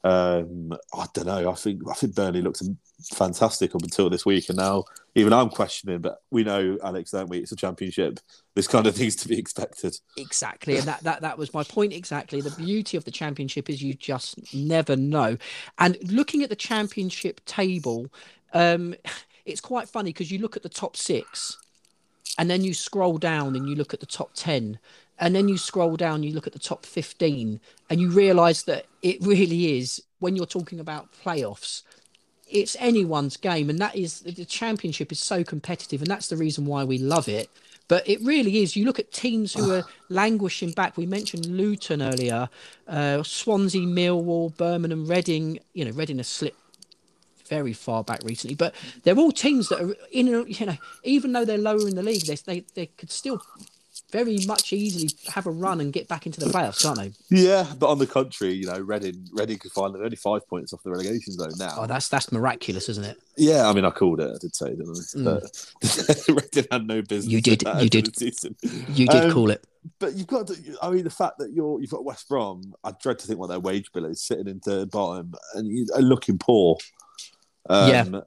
Um, 0.02 0.72
I 0.94 1.06
don't 1.12 1.26
know. 1.26 1.50
I 1.50 1.54
think 1.54 1.82
I 1.90 1.92
think 1.92 2.14
Burnley 2.14 2.40
looked 2.40 2.62
fantastic 3.12 3.74
up 3.74 3.82
until 3.82 4.08
this 4.08 4.24
week, 4.24 4.48
and 4.48 4.56
now 4.56 4.84
even 5.14 5.32
I'm 5.32 5.50
questioning. 5.50 6.00
But 6.00 6.22
we 6.30 6.42
know, 6.42 6.78
Alex, 6.82 7.10
don't 7.10 7.28
we? 7.28 7.38
It's 7.38 7.52
a 7.52 7.56
championship. 7.56 8.18
This 8.54 8.66
kind 8.66 8.86
of 8.86 8.96
thing's 8.96 9.16
to 9.16 9.28
be 9.28 9.38
expected. 9.38 9.94
Exactly, 10.16 10.76
and 10.76 10.86
that 10.86 11.02
that 11.02 11.20
that 11.20 11.36
was 11.36 11.52
my 11.52 11.64
point. 11.64 11.92
Exactly. 11.92 12.40
The 12.40 12.50
beauty 12.52 12.96
of 12.96 13.04
the 13.04 13.10
championship 13.10 13.68
is 13.68 13.82
you 13.82 13.92
just 13.92 14.54
never 14.54 14.96
know. 14.96 15.36
And 15.78 15.98
looking 16.10 16.42
at 16.42 16.48
the 16.48 16.56
championship 16.56 17.44
table, 17.44 18.06
um, 18.54 18.94
it's 19.44 19.60
quite 19.60 19.88
funny 19.88 20.10
because 20.10 20.30
you 20.30 20.38
look 20.38 20.56
at 20.56 20.62
the 20.62 20.70
top 20.70 20.96
six 20.96 21.58
and 22.38 22.50
then 22.50 22.62
you 22.62 22.74
scroll 22.74 23.18
down 23.18 23.56
and 23.56 23.68
you 23.68 23.74
look 23.74 23.94
at 23.94 24.00
the 24.00 24.06
top 24.06 24.30
10 24.34 24.78
and 25.18 25.34
then 25.34 25.48
you 25.48 25.58
scroll 25.58 25.96
down 25.96 26.22
you 26.22 26.32
look 26.32 26.46
at 26.46 26.52
the 26.52 26.58
top 26.58 26.86
15 26.86 27.60
and 27.88 28.00
you 28.00 28.10
realize 28.10 28.64
that 28.64 28.86
it 29.02 29.18
really 29.20 29.78
is 29.78 30.02
when 30.18 30.36
you're 30.36 30.46
talking 30.46 30.80
about 30.80 31.08
playoffs 31.24 31.82
it's 32.50 32.76
anyone's 32.78 33.36
game. 33.36 33.70
And 33.70 33.78
that 33.78 33.96
is 33.96 34.20
the 34.20 34.44
championship 34.44 35.12
is 35.12 35.20
so 35.20 35.44
competitive. 35.44 36.02
And 36.02 36.10
that's 36.10 36.28
the 36.28 36.36
reason 36.36 36.66
why 36.66 36.84
we 36.84 36.98
love 36.98 37.28
it. 37.28 37.48
But 37.88 38.08
it 38.08 38.20
really 38.22 38.62
is. 38.62 38.76
You 38.76 38.84
look 38.84 38.98
at 39.00 39.12
teams 39.12 39.52
who 39.54 39.72
are 39.72 39.84
languishing 40.08 40.72
back. 40.72 40.96
We 40.96 41.06
mentioned 41.06 41.46
luton 41.46 42.02
earlier 42.02 42.48
uh, 42.86 43.22
swansea 43.22 43.86
millwall 43.86 44.56
birmingham 44.56 45.06
reading. 45.06 45.58
You 45.72 45.86
know 45.86 45.92
reading 45.92 46.18
has 46.18 46.28
slipped 46.28 46.59
very 47.50 47.74
far 47.74 48.02
back 48.02 48.20
recently. 48.24 48.54
But 48.54 48.74
they're 49.02 49.18
all 49.18 49.32
teams 49.32 49.68
that 49.68 49.82
are 49.82 49.94
in, 50.10 50.28
you 50.48 50.66
know, 50.66 50.76
even 51.04 51.32
though 51.32 51.44
they're 51.44 51.58
lower 51.58 51.86
in 51.86 51.96
the 51.96 52.02
league, 52.02 52.22
they 52.22 52.36
they, 52.36 52.64
they 52.74 52.86
could 52.86 53.10
still 53.10 53.42
very 54.10 54.38
much 54.46 54.72
easily 54.72 55.10
have 55.28 55.46
a 55.46 55.50
run 55.50 55.80
and 55.80 55.92
get 55.92 56.08
back 56.08 56.26
into 56.26 56.40
the 56.40 56.46
playoffs, 56.46 56.82
can't 56.82 56.98
they? 56.98 57.12
Yeah, 57.28 57.66
but 57.78 57.88
on 57.88 57.98
the 57.98 58.06
contrary, 58.06 58.54
you 58.54 58.66
know, 58.66 58.78
Reading 58.78 59.28
Reading 59.32 59.58
could 59.58 59.72
find 59.72 59.94
only 59.96 60.16
five 60.16 60.48
points 60.48 60.72
off 60.72 60.82
the 60.82 60.90
relegation 60.90 61.32
zone 61.32 61.52
now. 61.58 61.74
Oh, 61.78 61.86
that's 61.86 62.08
that's 62.08 62.32
miraculous, 62.32 62.88
isn't 62.88 63.04
it? 63.04 63.18
Yeah, 63.36 63.68
I 63.68 63.72
mean, 63.72 63.84
I 63.84 63.90
called 63.90 64.20
it. 64.20 64.30
I 64.34 64.38
did 64.38 64.54
say, 64.54 64.70
didn't 64.70 64.90
Mm. 64.90 65.24
But 65.24 66.28
Reading 66.28 66.68
had 66.70 66.86
no 66.86 67.02
business. 67.02 67.32
You 67.32 67.40
did. 67.40 67.62
You 67.80 67.88
did. 67.88 68.08
You 68.20 69.06
did 69.06 69.24
um, 69.24 69.32
call 69.32 69.50
it. 69.50 69.64
But 69.98 70.14
you've 70.14 70.26
got 70.26 70.46
to. 70.48 70.56
I 70.82 70.90
mean, 70.90 71.04
the 71.04 71.10
fact 71.10 71.38
that 71.38 71.52
you're 71.52 71.80
you've 71.80 71.90
got 71.90 72.04
West 72.04 72.28
Brom. 72.28 72.74
I 72.84 72.92
dread 73.00 73.18
to 73.20 73.26
think 73.26 73.38
what 73.38 73.48
their 73.48 73.60
wage 73.60 73.92
bill 73.92 74.04
is 74.04 74.22
sitting 74.22 74.48
in 74.48 74.60
third 74.60 74.90
bottom 74.90 75.34
and 75.54 75.88
looking 75.98 76.38
poor. 76.38 76.76
Um, 77.68 77.90
yeah. 77.90 78.20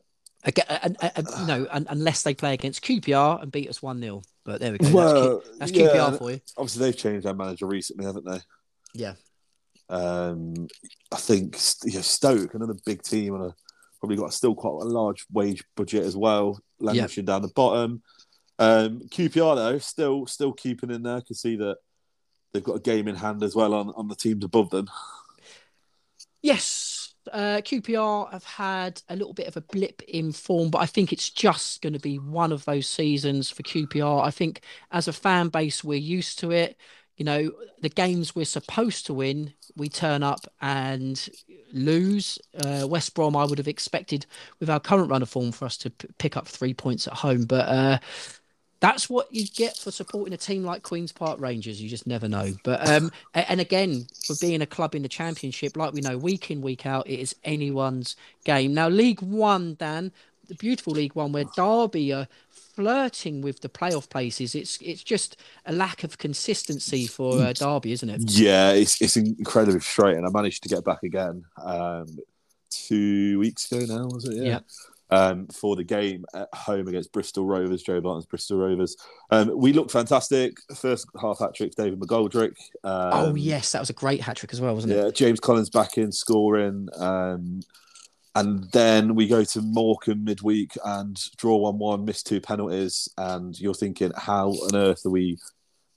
Again, 0.46 0.66
and, 0.70 0.98
and, 1.02 1.28
you 1.40 1.48
know, 1.48 1.68
unless 1.72 2.24
they 2.24 2.34
play 2.34 2.54
against 2.54 2.84
QPR 2.84 3.42
and 3.42 3.52
beat 3.52 3.70
us 3.70 3.82
1 3.82 4.02
0. 4.02 4.22
But 4.44 4.60
there 4.60 4.74
we 4.74 4.78
go. 4.78 4.90
Well, 4.92 5.14
that's, 5.14 5.46
Q, 5.46 5.58
that's 5.60 5.72
yeah, 5.72 5.88
QPR 5.88 6.18
for 6.18 6.32
you. 6.32 6.42
Obviously, 6.58 6.86
they've 6.86 6.98
changed 6.98 7.26
their 7.26 7.34
manager 7.34 7.66
recently, 7.66 8.06
haven't 8.06 8.26
they? 8.26 8.40
Yeah. 8.94 9.14
Um, 9.90 10.68
I 11.12 11.18
think 11.18 11.58
yeah, 11.86 12.02
Stoke, 12.02 12.54
another 12.54 12.76
big 12.86 13.04
team, 13.04 13.36
and 13.36 13.46
a, 13.46 13.56
probably 14.00 14.18
got 14.18 14.34
still 14.34 14.56
quite 14.56 14.86
a 14.86 14.90
large 14.90 15.26
wage 15.32 15.64
budget 15.76 16.04
as 16.04 16.18
well, 16.18 16.60
languishing 16.80 17.26
down 17.26 17.42
the 17.42 17.48
bottom. 17.50 18.02
Um, 18.60 19.02
QPR 19.10 19.56
though, 19.56 19.78
still 19.80 20.26
still 20.26 20.52
keeping 20.52 20.92
in 20.92 21.04
there. 21.04 21.22
Can 21.22 21.36
see 21.36 21.56
that 21.58 21.78
they've 22.54 22.64
got 22.64 22.76
a 22.76 22.82
game 22.82 23.08
in 23.08 23.16
hand 23.16 23.44
as 23.44 23.56
well 23.56 23.74
on, 23.74 23.92
on 23.96 24.08
the 24.08 24.16
teams 24.16 24.44
above 24.44 24.70
them. 24.70 24.90
Yes, 26.42 26.93
uh, 27.32 27.62
QPR 27.64 28.32
have 28.32 28.44
had 28.44 29.02
a 29.10 29.16
little 29.16 29.34
bit 29.34 29.48
of 29.48 29.58
a 29.58 29.62
blip 29.62 30.02
in 30.08 30.32
form, 30.32 30.70
but 30.70 30.80
I 30.80 30.86
think 30.86 31.14
it's 31.14 31.30
just 31.30 31.82
going 31.82 31.94
to 31.94 32.00
be 32.00 32.18
one 32.18 32.52
of 32.52 32.66
those 32.66 32.88
seasons 32.88 33.50
for 33.50 33.64
QPR. 33.64 34.24
I 34.24 34.32
think 34.32 34.62
as 34.92 35.08
a 35.08 35.14
fan 35.14 35.50
base, 35.50 35.84
we're 35.84 36.00
used 36.00 36.40
to 36.40 36.52
it. 36.52 36.78
You 37.18 37.26
know, 37.26 37.52
the 37.80 37.90
games 37.90 38.36
we're 38.36 38.46
supposed 38.46 39.06
to 39.06 39.14
win, 39.14 39.54
we 39.76 39.88
turn 39.88 40.24
up 40.24 40.48
and 40.62 41.30
lose. 41.72 42.40
Uh, 42.56 42.88
West 42.88 43.14
Brom, 43.14 43.36
I 43.36 43.46
would 43.46 43.60
have 43.60 43.68
expected 43.68 44.26
with 44.60 44.70
our 44.70 44.80
current 44.80 45.12
run 45.12 45.22
of 45.22 45.30
form 45.30 45.52
for 45.52 45.66
us 45.66 45.78
to 45.78 45.92
p- 45.92 46.08
pick 46.18 46.36
up 46.36 46.48
three 46.48 46.74
points 46.74 47.08
at 47.08 47.14
home, 47.14 47.46
but 47.46 47.68
uh, 47.70 48.00
that's 48.84 49.10
what 49.10 49.34
you 49.34 49.48
get 49.48 49.78
for 49.78 49.92
supporting 49.92 50.34
a 50.34 50.38
team 50.38 50.66
like 50.66 50.84
Queens 50.84 51.14
Park 51.14 51.40
Rangers. 51.40 51.82
You 51.82 51.88
just 51.88 52.06
never 52.06 52.28
know. 52.28 52.52
But 52.66 52.86
um, 52.90 53.14
and 53.34 53.62
again, 53.62 54.08
for 54.28 54.36
being 54.42 54.62
a 54.62 54.66
club 54.66 54.94
in 54.94 55.04
the 55.04 55.08
Championship, 55.08 55.78
like 55.78 55.94
we 55.94 56.02
know, 56.02 56.18
week 56.18 56.52
in 56.52 56.60
week 56.60 56.86
out, 56.86 57.08
it 57.08 57.18
is 57.18 57.34
anyone's 57.46 58.18
game. 58.44 58.74
Now, 58.74 58.90
League 58.90 59.22
One, 59.22 59.76
Dan, 59.80 60.12
the 60.50 60.56
beautiful 60.56 60.92
League 60.92 61.16
One, 61.16 61.32
where 61.32 61.46
Derby 61.56 62.12
are 62.12 62.28
flirting 62.50 63.42
with 63.42 63.62
the 63.62 63.70
playoff 63.70 64.10
places. 64.10 64.54
It's 64.54 64.78
it's 64.82 65.02
just 65.02 65.38
a 65.66 65.72
lack 65.72 66.04
of 66.04 66.18
consistency 66.18 67.08
for 67.08 67.40
uh, 67.40 67.54
Derby, 67.54 67.94
isn't 67.94 68.10
it? 68.10 68.32
Yeah, 68.32 68.72
it's 68.72 69.02
it's 69.02 69.16
incredibly 69.16 69.80
frustrating. 69.80 70.26
I 70.26 70.30
managed 70.30 70.62
to 70.64 70.70
get 70.70 70.84
back 70.84 71.04
again 71.04 71.46
um, 71.64 72.08
two 72.70 73.40
weeks 73.40 73.72
ago 73.72 73.86
now, 73.86 74.08
was 74.08 74.26
it? 74.26 74.36
Yeah. 74.36 74.44
yeah. 74.44 74.60
Um, 75.14 75.48
for 75.48 75.76
the 75.76 75.84
game 75.84 76.26
at 76.34 76.50
home 76.56 76.88
against 76.88 77.12
Bristol 77.12 77.46
Rovers, 77.46 77.84
Joe 77.84 78.02
Barton's 78.02 78.26
Bristol 78.26 78.58
Rovers. 78.58 78.96
Um, 79.30 79.52
we 79.56 79.72
looked 79.72 79.92
fantastic. 79.92 80.58
First 80.76 81.06
half 81.22 81.38
hat 81.40 81.54
trick, 81.54 81.76
David 81.76 82.00
McGoldrick. 82.00 82.56
Um, 82.84 83.12
oh 83.14 83.36
yes, 83.36 83.72
that 83.74 83.80
was 83.80 83.92
a 83.92 83.94
great 83.94 84.22
hat 84.22 84.38
trick 84.38 84.54
as 84.54 84.62
well, 84.62 84.74
wasn't 84.74 84.94
yeah, 84.94 85.02
it? 85.02 85.06
Yeah, 85.06 85.12
James 85.28 85.40
Collins 85.40 85.70
back 85.70 85.98
in 85.98 86.12
scoring. 86.12 86.88
Um, 86.98 87.60
and 88.36 88.72
then 88.72 89.14
we 89.14 89.28
go 89.28 89.44
to 89.44 89.62
Morecambe 89.62 90.24
midweek 90.24 90.76
and 90.84 91.20
draw 91.38 91.58
one 91.58 91.78
one, 91.78 92.06
miss 92.06 92.24
two 92.24 92.42
penalties, 92.42 93.08
and 93.18 93.60
you're 93.60 93.76
thinking, 93.76 94.12
how 94.18 94.50
on 94.50 94.76
earth 94.76 95.06
are 95.06 95.12
we 95.12 95.38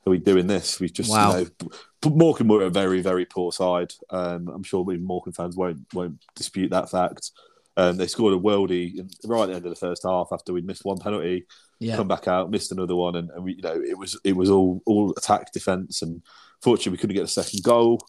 are 0.07 0.11
we 0.11 0.19
doing 0.19 0.47
this? 0.47 0.79
We 0.79 0.89
just 0.89 1.11
wow. 1.11 1.39
you 1.39 1.51
know, 1.63 2.11
Morecambe 2.11 2.49
were 2.49 2.65
a 2.65 2.71
very 2.71 3.01
very 3.01 3.25
poor 3.25 3.53
side. 3.53 3.93
Um, 4.11 4.49
I'm 4.49 4.63
sure 4.63 4.83
we 4.83 4.99
Morecambe 4.99 5.33
fans 5.33 5.57
won't 5.57 5.87
won't 5.95 6.21
dispute 6.35 6.71
that 6.71 6.91
fact. 6.91 7.31
Um, 7.77 7.97
they 7.97 8.07
scored 8.07 8.35
a 8.35 8.39
worldie 8.39 9.07
right 9.25 9.43
at 9.43 9.47
the 9.49 9.55
end 9.55 9.67
of 9.67 9.71
the 9.71 9.77
first 9.77 10.03
half 10.05 10.29
after 10.33 10.53
we'd 10.53 10.67
missed 10.67 10.85
one 10.85 10.99
penalty. 10.99 11.47
Yeah. 11.79 11.97
Come 11.97 12.09
back 12.09 12.27
out, 12.27 12.51
missed 12.51 12.73
another 12.73 12.97
one, 12.97 13.17
and, 13.17 13.31
and 13.31 13.45
we, 13.45 13.57
you 13.57 13.63
know, 13.63 13.75
it 13.75 13.99
was 13.99 14.19
it 14.25 14.35
was 14.35 14.49
all 14.49 14.83
all 14.87 15.13
attack 15.17 15.53
defence, 15.53 16.01
and 16.01 16.23
fortunately 16.63 16.93
we 16.93 16.99
couldn't 16.99 17.17
get 17.17 17.25
a 17.25 17.29
second 17.29 17.63
goal. 17.63 18.01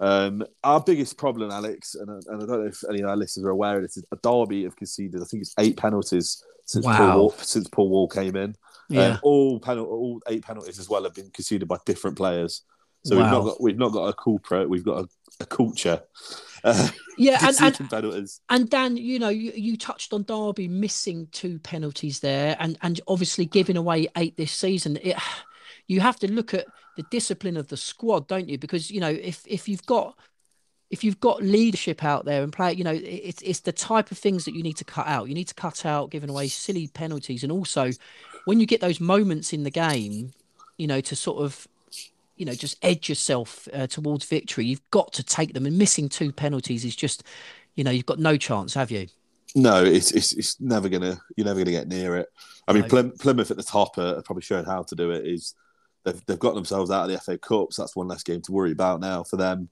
Um, 0.00 0.44
our 0.62 0.80
biggest 0.80 1.18
problem, 1.18 1.50
Alex, 1.50 1.96
and, 1.96 2.08
and 2.08 2.42
I 2.42 2.46
don't 2.46 2.62
know 2.62 2.68
if 2.68 2.84
any 2.88 3.00
of 3.00 3.08
our 3.08 3.16
listeners 3.16 3.44
are 3.44 3.50
aware 3.50 3.76
of 3.76 3.82
this, 3.82 3.96
is 3.96 4.04
a 4.12 4.16
Derby 4.16 4.62
have 4.62 4.76
conceded, 4.76 5.20
I 5.20 5.24
think 5.24 5.42
it's 5.42 5.54
eight 5.58 5.76
penalties 5.76 6.44
since, 6.64 6.86
wow. 6.86 6.96
Paul, 6.96 7.18
Warne, 7.18 7.38
since 7.38 7.68
Paul 7.68 7.88
Warne 7.88 8.08
came 8.10 8.36
in. 8.36 8.54
Yeah. 8.88 9.14
Um, 9.14 9.18
all, 9.22 9.60
penal- 9.60 9.86
all 9.86 10.22
eight 10.28 10.44
penalties 10.44 10.78
as 10.78 10.88
well 10.88 11.02
have 11.02 11.14
been 11.14 11.30
conceded 11.30 11.66
by 11.66 11.78
different 11.84 12.16
players. 12.16 12.62
So 13.04 13.16
wow. 13.16 13.22
we've 13.22 13.30
not 13.30 13.44
got 13.44 13.60
we've 13.60 13.78
not 13.78 13.92
got 13.92 14.08
a 14.08 14.12
corporate, 14.12 14.68
we've 14.68 14.84
got 14.84 15.04
a, 15.04 15.08
a 15.40 15.46
culture. 15.46 16.02
Uh, 16.64 16.88
yeah, 17.18 17.38
and, 17.60 17.78
and, 17.80 18.28
and, 18.50 18.70
Dan, 18.70 18.96
you 18.96 19.18
know, 19.18 19.28
you, 19.28 19.52
you 19.54 19.76
touched 19.76 20.12
on 20.12 20.24
Derby 20.24 20.68
missing 20.68 21.28
two 21.32 21.58
penalties 21.60 22.20
there, 22.20 22.56
and 22.58 22.78
and 22.82 23.00
obviously 23.08 23.46
giving 23.46 23.76
away 23.76 24.08
eight 24.16 24.36
this 24.36 24.52
season. 24.52 24.98
It, 25.02 25.16
you 25.86 26.00
have 26.00 26.18
to 26.20 26.30
look 26.30 26.54
at 26.54 26.66
the 26.96 27.04
discipline 27.04 27.56
of 27.56 27.68
the 27.68 27.76
squad, 27.76 28.26
don't 28.26 28.48
you? 28.48 28.58
Because 28.58 28.90
you 28.90 29.00
know, 29.00 29.08
if 29.08 29.42
if 29.46 29.68
you've 29.68 29.86
got 29.86 30.18
if 30.90 31.04
you've 31.04 31.20
got 31.20 31.42
leadership 31.42 32.02
out 32.02 32.24
there 32.24 32.42
and 32.42 32.52
play, 32.52 32.72
you 32.72 32.84
know, 32.84 32.98
it's 33.02 33.42
it's 33.42 33.60
the 33.60 33.72
type 33.72 34.10
of 34.10 34.18
things 34.18 34.44
that 34.44 34.54
you 34.54 34.62
need 34.62 34.76
to 34.78 34.84
cut 34.84 35.06
out. 35.06 35.28
You 35.28 35.34
need 35.34 35.48
to 35.48 35.54
cut 35.54 35.84
out 35.84 36.10
giving 36.10 36.30
away 36.30 36.48
silly 36.48 36.88
penalties, 36.88 37.42
and 37.42 37.52
also 37.52 37.90
when 38.44 38.60
you 38.60 38.66
get 38.66 38.80
those 38.80 39.00
moments 39.00 39.52
in 39.52 39.64
the 39.64 39.70
game, 39.70 40.32
you 40.78 40.86
know, 40.86 41.00
to 41.02 41.14
sort 41.14 41.42
of 41.42 41.68
you 42.38 42.46
know 42.46 42.54
just 42.54 42.76
edge 42.82 43.08
yourself 43.08 43.68
uh, 43.74 43.86
towards 43.86 44.24
victory, 44.24 44.64
you've 44.66 44.90
got 44.90 45.12
to 45.14 45.22
take 45.22 45.52
them. 45.54 45.66
And 45.66 45.76
missing 45.76 46.08
two 46.08 46.32
penalties 46.32 46.84
is 46.84 46.96
just, 46.96 47.24
you 47.74 47.84
know, 47.84 47.90
you've 47.90 48.06
got 48.06 48.18
no 48.18 48.36
chance, 48.36 48.74
have 48.74 48.90
you? 48.90 49.08
No, 49.54 49.84
it's 49.84 50.12
it's, 50.12 50.32
it's 50.32 50.60
never 50.60 50.88
gonna 50.88 51.20
you're 51.36 51.46
never 51.46 51.60
gonna 51.60 51.72
get 51.72 51.88
near 51.88 52.16
it. 52.16 52.28
I 52.66 52.72
mean, 52.72 52.86
no. 52.92 53.10
Plymouth 53.18 53.50
at 53.50 53.56
the 53.56 53.62
top 53.62 53.98
are 53.98 54.22
probably 54.22 54.42
showing 54.42 54.64
how 54.64 54.82
to 54.82 54.94
do 54.94 55.10
it. 55.10 55.26
Is 55.26 55.54
they've, 56.04 56.26
they've 56.26 56.38
got 56.38 56.54
themselves 56.54 56.90
out 56.90 57.04
of 57.04 57.10
the 57.10 57.18
FA 57.18 57.38
Cups. 57.38 57.76
So 57.76 57.82
that's 57.82 57.96
one 57.96 58.08
less 58.08 58.22
game 58.22 58.42
to 58.42 58.52
worry 58.52 58.72
about 58.72 59.00
now 59.00 59.24
for 59.24 59.36
them. 59.36 59.68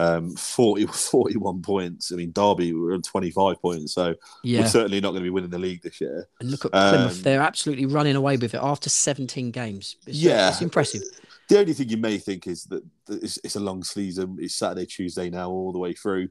Um, 0.00 0.30
40, 0.36 0.86
41 0.92 1.60
points. 1.60 2.12
I 2.12 2.16
mean, 2.16 2.32
Derby 2.32 2.72
were 2.72 2.94
on 2.94 3.02
25 3.02 3.60
points, 3.60 3.94
so 3.94 4.14
yeah. 4.44 4.60
we're 4.60 4.68
certainly 4.68 5.00
not 5.00 5.10
going 5.10 5.22
to 5.22 5.26
be 5.26 5.30
winning 5.30 5.50
the 5.50 5.58
league 5.58 5.82
this 5.82 6.00
year. 6.00 6.28
And 6.40 6.50
look 6.50 6.64
at 6.64 6.70
Plymouth; 6.70 7.16
um, 7.16 7.22
they're 7.22 7.40
absolutely 7.40 7.86
running 7.86 8.14
away 8.14 8.36
with 8.36 8.54
it 8.54 8.60
after 8.62 8.88
17 8.88 9.50
games. 9.50 9.96
It's, 10.06 10.18
yeah, 10.18 10.50
it's 10.50 10.62
impressive. 10.62 11.02
The 11.48 11.58
only 11.58 11.72
thing 11.72 11.88
you 11.88 11.96
may 11.96 12.18
think 12.18 12.46
is 12.46 12.64
that 12.64 12.82
it's, 13.08 13.38
it's 13.42 13.56
a 13.56 13.60
long 13.60 13.82
season. 13.82 14.36
It's 14.38 14.54
Saturday, 14.54 14.86
Tuesday 14.86 15.30
now, 15.30 15.50
all 15.50 15.72
the 15.72 15.78
way 15.78 15.94
through. 15.94 16.28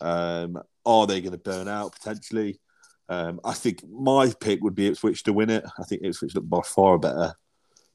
Um, 0.00 0.60
are 0.84 1.06
they 1.06 1.20
going 1.20 1.32
to 1.32 1.38
burn 1.38 1.68
out 1.68 1.92
potentially? 1.92 2.60
Um, 3.08 3.40
I 3.44 3.52
think 3.54 3.88
my 3.88 4.32
pick 4.40 4.60
would 4.62 4.74
be 4.74 4.88
Ipswich 4.88 5.22
to 5.24 5.32
win 5.32 5.50
it. 5.50 5.64
I 5.78 5.84
think 5.84 6.02
Ipswich 6.04 6.34
look 6.34 6.48
by 6.48 6.60
far 6.64 6.94
a 6.94 6.98
better 6.98 7.34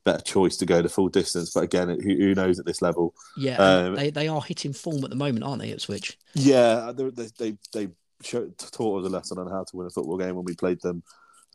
better 0.03 0.21
choice 0.21 0.57
to 0.57 0.65
go 0.65 0.81
the 0.81 0.89
full 0.89 1.07
distance. 1.07 1.51
But 1.51 1.63
again, 1.63 1.87
who, 1.87 2.15
who 2.15 2.35
knows 2.35 2.59
at 2.59 2.65
this 2.65 2.81
level? 2.81 3.13
Yeah, 3.37 3.57
um, 3.57 3.95
they, 3.95 4.09
they 4.09 4.27
are 4.27 4.41
hitting 4.41 4.73
form 4.73 5.03
at 5.03 5.09
the 5.09 5.15
moment, 5.15 5.43
aren't 5.43 5.61
they, 5.61 5.69
Ipswich? 5.69 6.17
Yeah, 6.33 6.91
they 6.95 7.27
they 7.37 7.57
they, 7.73 7.87
showed, 8.21 8.57
taught 8.57 9.01
us 9.01 9.07
a 9.07 9.09
lesson 9.09 9.37
on 9.37 9.49
how 9.49 9.63
to 9.63 9.75
win 9.77 9.87
a 9.87 9.89
football 9.89 10.17
game 10.17 10.35
when 10.35 10.45
we 10.45 10.55
played 10.55 10.81
them 10.81 11.03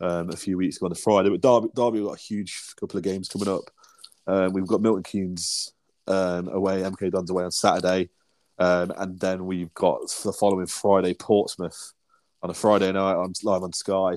um, 0.01 0.29
a 0.29 0.37
few 0.37 0.57
weeks 0.57 0.77
ago 0.77 0.85
on 0.85 0.93
the 0.93 0.99
Friday. 0.99 1.29
But 1.29 1.41
Derby, 1.41 1.67
Derby 1.75 2.01
got 2.01 2.17
a 2.17 2.21
huge 2.21 2.61
couple 2.79 2.97
of 2.97 3.03
games 3.03 3.27
coming 3.27 3.49
up. 3.49 3.69
Um, 4.27 4.53
we've 4.53 4.67
got 4.67 4.81
Milton 4.81 5.03
Keynes 5.03 5.73
um, 6.07 6.47
away, 6.49 6.81
MK 6.81 7.11
Dons 7.11 7.29
away 7.29 7.43
on 7.43 7.51
Saturday, 7.51 8.09
um, 8.57 8.91
and 8.97 9.19
then 9.19 9.45
we've 9.45 9.73
got 9.73 10.01
the 10.23 10.33
following 10.33 10.67
Friday 10.67 11.13
Portsmouth 11.13 11.93
on 12.41 12.49
a 12.49 12.53
Friday 12.53 12.91
night 12.91 13.15
on 13.15 13.33
live 13.43 13.63
on 13.63 13.73
Sky. 13.73 14.15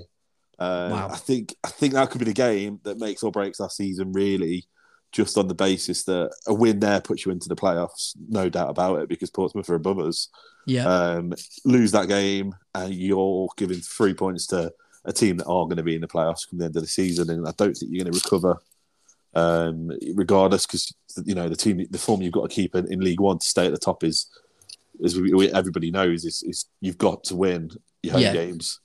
Um, 0.59 0.91
wow. 0.91 1.09
I 1.11 1.17
think 1.17 1.55
I 1.65 1.69
think 1.69 1.95
that 1.95 2.11
could 2.11 2.21
be 2.21 2.25
the 2.25 2.33
game 2.33 2.81
that 2.85 2.99
makes 2.99 3.23
or 3.23 3.33
breaks 3.33 3.61
our 3.61 3.71
season. 3.71 4.13
Really, 4.13 4.65
just 5.13 5.37
on 5.37 5.49
the 5.49 5.55
basis 5.55 6.05
that 6.05 6.35
a 6.47 6.55
win 6.55 6.81
there 6.81 7.01
puts 7.01 7.25
you 7.25 7.33
into 7.33 7.49
the 7.49 7.57
playoffs, 7.57 8.17
no 8.29 8.49
doubt 8.49 8.71
about 8.71 9.01
it, 9.01 9.09
because 9.09 9.31
Portsmouth 9.31 9.69
are 9.69 9.75
above 9.75 9.99
us. 9.99 10.29
Yeah. 10.67 10.87
Um, 10.87 11.35
lose 11.65 11.93
that 11.93 12.09
game, 12.09 12.55
and 12.75 12.95
you're 12.95 13.49
giving 13.57 13.81
three 13.81 14.15
points 14.15 14.47
to 14.49 14.73
a 15.05 15.13
team 15.13 15.37
that 15.37 15.47
are 15.47 15.65
going 15.65 15.77
to 15.77 15.83
be 15.83 15.95
in 15.95 16.01
the 16.01 16.09
playoffs 16.09 16.49
come 16.49 16.59
the 16.59 16.67
end 16.67 16.77
of 16.77 16.83
the 16.83 16.89
season, 16.89 17.31
and 17.31 17.47
I 17.47 17.53
don't 17.57 17.75
think 17.75 17.93
you're 17.93 18.05
going 18.05 18.13
to 18.13 18.19
recover, 18.19 18.59
um, 19.35 19.91
regardless, 20.15 20.67
because 20.67 20.95
you 21.25 21.35
know 21.35 21.49
the 21.49 21.57
team, 21.57 21.87
the 21.91 21.99
form 21.99 22.23
you've 22.23 22.33
got 22.33 22.49
to 22.49 22.55
keep 22.55 22.75
in, 22.75 22.93
in 22.93 23.01
League 23.01 23.21
One 23.21 23.39
to 23.39 23.47
stay 23.47 23.67
at 23.67 23.73
the 23.73 23.79
top 23.79 24.05
is, 24.05 24.27
as 25.05 25.19
we, 25.19 25.33
we, 25.33 25.53
everybody 25.53 25.91
knows, 25.91 26.25
is, 26.25 26.43
is 26.43 26.67
you've 26.81 26.99
got 26.99 27.25
to 27.25 27.37
win 27.37 27.71
your 28.03 28.15
home 28.15 28.23
yeah. 28.23 28.33
games. 28.33 28.81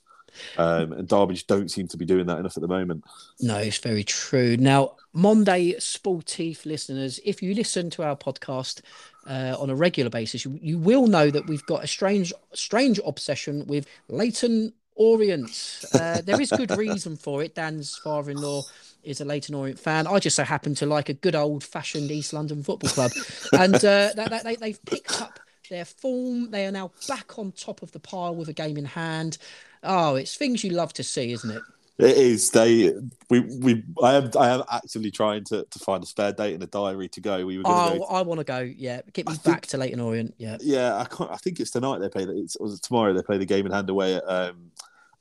Um, 0.56 0.92
and 0.92 1.08
Derby 1.08 1.34
just 1.34 1.48
don't 1.48 1.70
seem 1.70 1.88
to 1.88 1.96
be 1.96 2.04
doing 2.04 2.26
that 2.26 2.38
enough 2.38 2.56
at 2.56 2.60
the 2.60 2.68
moment. 2.68 3.02
No, 3.40 3.56
it's 3.56 3.78
very 3.78 4.04
true. 4.04 4.56
Now, 4.56 4.94
Monday 5.12 5.72
Sportif 5.74 6.64
listeners, 6.64 7.18
if 7.24 7.42
you 7.42 7.54
listen 7.54 7.90
to 7.90 8.04
our 8.04 8.16
podcast 8.16 8.82
uh, 9.26 9.56
on 9.58 9.70
a 9.70 9.74
regular 9.74 10.10
basis, 10.10 10.44
you, 10.44 10.58
you 10.62 10.78
will 10.78 11.08
know 11.08 11.30
that 11.30 11.46
we've 11.48 11.66
got 11.66 11.82
a 11.82 11.88
strange, 11.88 12.32
strange 12.52 13.00
obsession 13.04 13.66
with 13.66 13.86
Leyton 14.08 14.72
Orient. 14.94 15.84
Uh, 15.94 16.20
there 16.20 16.40
is 16.40 16.50
good 16.50 16.76
reason 16.76 17.16
for 17.16 17.42
it. 17.42 17.54
Dan's 17.54 17.96
father-in-law 17.98 18.62
is 19.02 19.20
a 19.20 19.24
Leyton 19.24 19.54
Orient 19.54 19.78
fan. 19.78 20.06
I 20.06 20.18
just 20.18 20.36
so 20.36 20.44
happen 20.44 20.74
to 20.76 20.86
like 20.86 21.08
a 21.08 21.14
good 21.14 21.34
old-fashioned 21.34 22.10
East 22.10 22.32
London 22.32 22.62
football 22.62 22.90
club, 22.90 23.12
and 23.52 23.74
uh, 23.76 24.10
they, 24.16 24.38
they, 24.44 24.56
they've 24.56 24.84
picked 24.84 25.20
up 25.20 25.40
their 25.70 25.84
form. 25.84 26.50
They 26.50 26.66
are 26.66 26.72
now 26.72 26.92
back 27.06 27.38
on 27.38 27.52
top 27.52 27.82
of 27.82 27.92
the 27.92 28.00
pile 28.00 28.34
with 28.34 28.48
a 28.48 28.52
game 28.52 28.76
in 28.76 28.84
hand. 28.84 29.38
Oh, 29.82 30.16
it's 30.16 30.36
things 30.36 30.64
you 30.64 30.70
love 30.70 30.92
to 30.94 31.04
see, 31.04 31.32
isn't 31.32 31.50
it? 31.50 31.62
It 31.98 32.16
is. 32.16 32.50
They 32.52 32.94
we 33.28 33.40
we 33.40 33.82
I 34.00 34.14
am 34.14 34.30
I 34.38 34.50
am 34.50 34.62
actively 34.70 35.10
trying 35.10 35.42
to, 35.44 35.64
to 35.64 35.78
find 35.80 36.02
a 36.02 36.06
spare 36.06 36.32
date 36.32 36.54
in 36.54 36.60
the 36.60 36.68
diary 36.68 37.08
to 37.08 37.20
go. 37.20 37.44
We 37.44 37.58
were. 37.58 37.64
Oh, 37.66 37.98
go 37.98 38.04
I 38.04 38.22
want 38.22 38.38
to 38.38 38.44
go. 38.44 38.60
Yeah, 38.60 39.00
get 39.12 39.26
me 39.26 39.32
I 39.32 39.36
back 39.36 39.42
think, 39.42 39.66
to 39.66 39.78
Leyton 39.78 39.98
Orient. 39.98 40.34
Yeah. 40.38 40.58
Yeah, 40.60 40.96
I 40.96 41.04
can't. 41.06 41.30
I 41.30 41.36
think 41.36 41.58
it's 41.58 41.72
tonight 41.72 41.98
they 41.98 42.08
play. 42.08 42.22
It's 42.22 42.54
or 42.54 42.68
tomorrow 42.80 43.12
they 43.14 43.22
play 43.22 43.38
the 43.38 43.46
game 43.46 43.66
in 43.66 43.72
hand 43.72 43.90
away 43.90 44.14
at 44.14 44.28
um, 44.28 44.70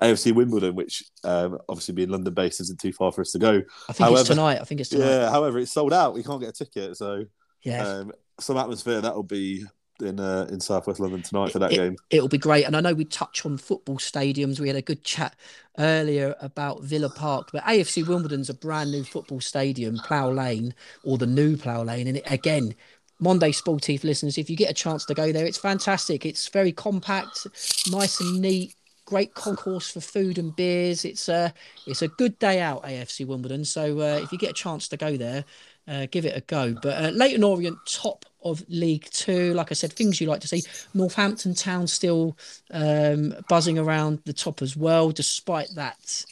AFC 0.02 0.34
Wimbledon, 0.34 0.76
which 0.76 1.04
um, 1.24 1.58
obviously 1.68 1.94
being 1.94 2.10
London 2.10 2.34
based 2.34 2.62
isn't 2.62 2.80
too 2.80 2.94
far 2.94 3.12
for 3.12 3.22
us 3.22 3.32
to 3.32 3.40
go. 3.40 3.62
I 3.90 3.94
think 3.94 4.06
however, 4.06 4.20
it's 4.20 4.30
tonight. 4.30 4.60
I 4.62 4.64
think 4.64 4.82
it's 4.82 4.90
tonight. 4.90 5.08
Yeah. 5.08 5.30
However, 5.30 5.60
it's 5.60 5.72
sold 5.72 5.94
out. 5.94 6.14
We 6.14 6.24
can't 6.24 6.40
get 6.40 6.50
a 6.50 6.66
ticket. 6.66 6.98
So 6.98 7.26
yeah, 7.64 7.88
um, 7.88 8.12
some 8.40 8.58
atmosphere 8.58 9.02
that 9.02 9.16
will 9.16 9.24
be 9.24 9.66
in 10.02 10.20
uh, 10.20 10.48
in 10.50 10.60
Southwest 10.60 11.00
London 11.00 11.22
tonight 11.22 11.52
for 11.52 11.60
that 11.60 11.72
it, 11.72 11.76
game. 11.76 11.96
It'll 12.10 12.28
be 12.28 12.38
great, 12.38 12.66
and 12.66 12.76
I 12.76 12.82
know 12.82 12.94
we 12.94 13.06
touch 13.06 13.46
on 13.46 13.58
football 13.58 13.98
stadiums. 13.98 14.60
We 14.60 14.68
had 14.68 14.78
a 14.78 14.82
good 14.82 15.04
chat 15.04 15.36
earlier 15.80 16.36
about 16.42 16.84
Villa 16.84 17.10
Park, 17.10 17.50
but 17.52 17.64
AFC 17.64 18.08
Wimbledon's 18.08 18.50
a 18.50 18.54
brand 18.54 18.92
new 18.92 19.04
football 19.04 19.42
stadium, 19.42 19.98
Plough 19.98 20.32
Lane, 20.32 20.74
or 21.04 21.18
the 21.18 21.28
new 21.28 21.58
Plough 21.58 21.84
Lane, 21.84 22.08
and 22.08 22.18
it, 22.18 22.32
again. 22.32 22.76
Monday 23.20 23.52
Sportif 23.52 24.04
listeners, 24.04 24.38
if 24.38 24.48
you 24.48 24.56
get 24.56 24.70
a 24.70 24.76
chance 24.76 25.04
to 25.04 25.16
go 25.16 25.32
there, 25.32 25.48
it's 25.48 25.58
fantastic. 25.58 26.24
It's 26.24 26.50
very 26.50 26.72
compact, 26.72 27.48
nice 27.90 28.20
and 28.20 28.40
neat, 28.40 28.76
great 29.08 29.34
concourse 29.34 29.90
for 29.90 30.02
food 30.02 30.38
and 30.38 30.56
beers. 30.56 31.04
It's 31.06 31.28
a 31.30 31.52
it's 31.88 32.04
a 32.04 32.10
good 32.10 32.38
day 32.38 32.62
out, 32.62 32.84
AFC 32.84 33.26
Wimbledon. 33.26 33.66
So 33.66 34.00
uh, 34.00 34.20
if 34.22 34.32
you 34.32 34.38
get 34.38 34.52
a 34.52 34.54
chance 34.54 34.88
to 34.90 34.98
go 34.98 35.18
there, 35.18 35.46
uh, 35.88 36.06
give 36.12 36.26
it 36.26 36.38
a 36.38 36.42
go. 36.42 36.76
But 36.80 37.04
uh, 37.04 37.10
Leyton 37.10 37.44
Orient, 37.44 37.80
top 37.88 38.26
of 38.44 38.64
League 38.68 39.08
Two. 39.10 39.54
Like 39.54 39.72
I 39.72 39.74
said, 39.74 39.94
things 39.94 40.22
you 40.22 40.28
like 40.28 40.42
to 40.42 40.48
see. 40.48 40.62
Northampton 40.94 41.56
Town 41.56 41.88
still 41.88 42.38
um, 42.72 43.34
buzzing 43.50 43.80
around 43.80 44.20
the 44.26 44.34
top 44.34 44.62
as 44.62 44.78
well, 44.78 45.10
despite 45.10 45.70
that 45.76 46.26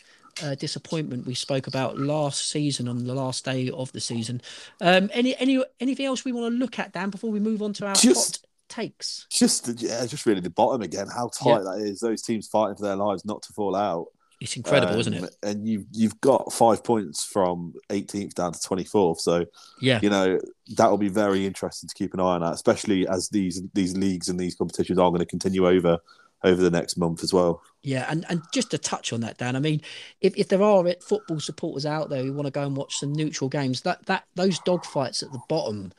uh, 0.43 0.55
disappointment 0.55 1.26
we 1.26 1.34
spoke 1.34 1.67
about 1.67 1.97
last 1.97 2.49
season 2.49 2.89
on 2.89 3.05
the 3.05 3.15
last 3.15 3.45
day 3.45 3.69
of 3.69 3.91
the 3.93 4.01
season. 4.01 4.41
Um, 4.82 5.09
any 5.13 5.36
any 5.38 5.63
anything 5.80 6.05
else 6.05 6.26
we 6.26 6.34
want 6.34 6.53
to 6.53 6.59
look 6.59 6.78
at, 6.78 6.91
Dan, 6.91 7.09
before 7.09 7.32
we 7.32 7.39
move 7.39 7.61
on 7.61 7.73
to 7.73 7.88
our 7.88 7.95
just, 7.95 8.45
takes? 8.76 9.28
Just 9.30 9.67
yeah, 9.82 10.05
just 10.05 10.26
really 10.26 10.41
the 10.41 10.49
bottom 10.49 10.82
again. 10.82 11.07
How 11.07 11.30
tight 11.30 11.57
yeah. 11.57 11.76
that 11.76 11.82
is. 11.82 11.99
Those 11.99 12.21
teams 12.21 12.47
fighting 12.47 12.76
for 12.76 12.84
their 12.84 12.95
lives 12.95 13.26
not 13.26 13.41
to 13.43 13.53
fall 13.53 13.76
out. 13.76 14.07
It's 14.41 14.57
incredible, 14.57 14.95
um, 14.95 14.99
isn't 14.99 15.13
it? 15.13 15.36
And 15.43 15.67
you've 15.67 15.86
you've 15.91 16.19
got 16.21 16.51
five 16.51 16.84
points 16.84 17.23
from 17.23 17.73
18th 17.89 18.34
down 18.34 18.51
to 18.51 18.59
24th. 18.59 19.19
So 19.19 19.45
yeah, 19.80 19.99
you 20.01 20.09
know 20.09 20.39
that 20.76 20.89
will 20.89 20.97
be 20.97 21.09
very 21.09 21.45
interesting 21.45 21.88
to 21.88 21.95
keep 21.95 22.13
an 22.13 22.19
eye 22.19 22.36
on 22.36 22.41
that, 22.41 22.53
especially 22.53 23.07
as 23.07 23.30
these 23.30 23.61
these 23.73 23.95
leagues 23.95 24.30
and 24.30 24.39
these 24.39 24.55
competitions 24.55 24.99
are 24.99 25.09
going 25.09 25.19
to 25.19 25.26
continue 25.26 25.67
over 25.67 25.99
over 26.43 26.61
the 26.61 26.69
next 26.69 26.97
month 26.97 27.23
as 27.23 27.34
well. 27.34 27.61
Yeah, 27.82 28.05
and, 28.09 28.26
and 28.30 28.41
just 28.53 28.71
to 28.71 28.78
touch 28.78 29.11
on 29.11 29.21
that, 29.21 29.38
Dan, 29.38 29.55
I 29.55 29.59
mean, 29.59 29.82
if, 30.21 30.38
if 30.38 30.47
there 30.47 30.61
are 30.61 30.86
football 31.01 31.39
supporters 31.39 31.86
out 31.86 32.09
there 32.09 32.23
who 32.23 32.34
want 32.34 32.45
to 32.45 32.51
go 32.51 32.63
and 32.63 32.78
watch 32.78 32.97
some 32.97 33.13
neutral 33.13 33.49
games, 33.49 33.82
that 33.82 34.05
that 34.05 34.26
those 34.36 34.59
dogfights 34.59 35.23
at 35.23 35.32
the 35.32 35.41
bottom 35.49 35.91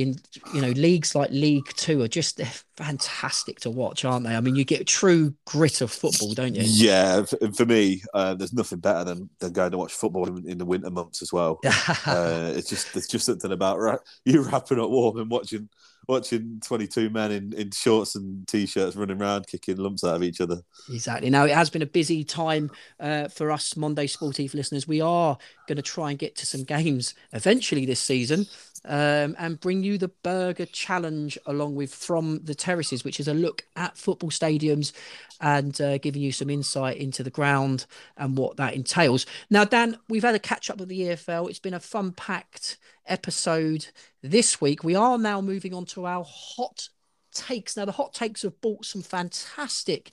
in 0.00 0.16
you 0.54 0.60
know 0.60 0.70
leagues 0.70 1.14
like 1.14 1.30
League 1.30 1.68
Two 1.76 2.02
are 2.02 2.08
just 2.08 2.36
they're 2.36 2.52
fantastic 2.76 3.60
to 3.60 3.70
watch, 3.70 4.06
aren't 4.06 4.26
they? 4.26 4.34
I 4.34 4.40
mean, 4.40 4.56
you 4.56 4.64
get 4.64 4.86
true 4.86 5.34
grit 5.44 5.82
of 5.82 5.92
football, 5.92 6.32
don't 6.32 6.54
you? 6.54 6.62
Yeah, 6.64 7.24
for, 7.54 7.66
me, 7.66 8.02
uh, 8.14 8.34
there's 8.34 8.54
nothing 8.54 8.78
better 8.78 9.04
than, 9.04 9.28
than 9.38 9.52
going 9.52 9.72
to 9.72 9.78
watch 9.78 9.92
football 9.92 10.26
in, 10.26 10.48
in 10.48 10.56
the 10.56 10.64
winter 10.64 10.90
months 10.90 11.20
as 11.20 11.30
well. 11.30 11.60
uh, 12.06 12.52
it's 12.56 12.70
just 12.70 12.92
there's 12.94 13.06
just 13.06 13.26
something 13.26 13.52
about 13.52 13.78
ra- 13.78 13.98
you 14.24 14.42
wrapping 14.42 14.80
up 14.80 14.88
warm 14.88 15.18
and 15.18 15.30
watching 15.30 15.68
watching 16.08 16.60
22 16.64 17.10
men 17.10 17.30
in, 17.30 17.52
in 17.52 17.70
shorts 17.70 18.16
and 18.16 18.48
t-shirts 18.48 18.96
running 18.96 19.20
around 19.20 19.46
kicking 19.46 19.76
lumps 19.76 20.02
out 20.02 20.16
of 20.16 20.22
each 20.24 20.40
other 20.40 20.60
exactly 20.92 21.30
now 21.30 21.44
it 21.44 21.52
has 21.52 21.70
been 21.70 21.82
a 21.82 21.86
busy 21.86 22.24
time 22.24 22.68
uh, 22.98 23.28
for 23.28 23.52
us 23.52 23.76
Monday 23.76 24.06
Sportif 24.06 24.54
listeners 24.54 24.88
we 24.88 25.00
are 25.00 25.38
going 25.68 25.76
to 25.76 25.82
try 25.82 26.10
and 26.10 26.18
get 26.18 26.34
to 26.36 26.46
some 26.46 26.64
games 26.64 27.14
eventually 27.32 27.86
this 27.86 28.00
season 28.00 28.46
um, 28.84 29.36
and 29.38 29.60
bring 29.60 29.82
you 29.82 29.98
the 29.98 30.08
burger 30.22 30.66
challenge 30.66 31.38
along 31.46 31.74
with 31.74 31.94
from 31.94 32.40
the 32.44 32.54
terraces 32.54 33.04
which 33.04 33.20
is 33.20 33.28
a 33.28 33.34
look 33.34 33.64
at 33.76 33.96
football 33.96 34.30
stadiums 34.30 34.92
and 35.40 35.80
uh, 35.80 35.98
giving 35.98 36.22
you 36.22 36.32
some 36.32 36.50
insight 36.50 36.96
into 36.96 37.22
the 37.22 37.30
ground 37.30 37.86
and 38.16 38.36
what 38.38 38.56
that 38.56 38.74
entails 38.74 39.26
now 39.50 39.64
dan 39.64 39.98
we've 40.08 40.24
had 40.24 40.34
a 40.34 40.38
catch 40.38 40.70
up 40.70 40.78
with 40.78 40.88
the 40.88 41.00
efl 41.00 41.48
it's 41.48 41.58
been 41.58 41.74
a 41.74 41.80
fun 41.80 42.12
packed 42.12 42.78
episode 43.10 43.86
this 44.22 44.60
week. 44.60 44.82
We 44.84 44.94
are 44.94 45.18
now 45.18 45.40
moving 45.40 45.74
on 45.74 45.84
to 45.86 46.06
our 46.06 46.24
hot 46.26 46.88
takes. 47.34 47.76
Now, 47.76 47.84
the 47.84 47.92
hot 47.92 48.14
takes 48.14 48.42
have 48.42 48.60
brought 48.60 48.84
some 48.84 49.02
fantastic 49.02 50.12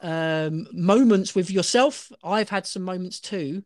um, 0.00 0.68
moments 0.72 1.34
with 1.34 1.50
yourself. 1.50 2.12
I've 2.22 2.50
had 2.50 2.66
some 2.66 2.82
moments 2.82 3.18
too. 3.18 3.64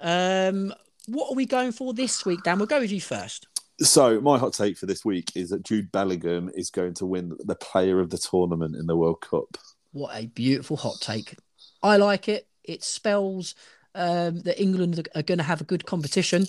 Um, 0.00 0.74
what 1.06 1.30
are 1.32 1.36
we 1.36 1.46
going 1.46 1.72
for 1.72 1.94
this 1.94 2.24
week, 2.26 2.42
Dan? 2.42 2.58
We'll 2.58 2.66
go 2.66 2.80
with 2.80 2.92
you 2.92 3.00
first. 3.00 3.46
So, 3.82 4.20
my 4.20 4.38
hot 4.38 4.52
take 4.52 4.76
for 4.76 4.86
this 4.86 5.04
week 5.04 5.32
is 5.34 5.50
that 5.50 5.64
Jude 5.64 5.90
Bellingham 5.90 6.50
is 6.54 6.70
going 6.70 6.94
to 6.94 7.06
win 7.06 7.36
the 7.38 7.54
player 7.54 7.98
of 7.98 8.10
the 8.10 8.18
tournament 8.18 8.76
in 8.76 8.86
the 8.86 8.96
World 8.96 9.22
Cup. 9.22 9.56
What 9.92 10.14
a 10.14 10.26
beautiful 10.26 10.76
hot 10.76 10.96
take. 11.00 11.36
I 11.82 11.96
like 11.96 12.28
it. 12.28 12.46
It 12.62 12.84
spells 12.84 13.54
um, 13.94 14.40
that 14.40 14.60
England 14.60 15.08
are 15.14 15.22
going 15.22 15.38
to 15.38 15.44
have 15.44 15.62
a 15.62 15.64
good 15.64 15.86
competition. 15.86 16.46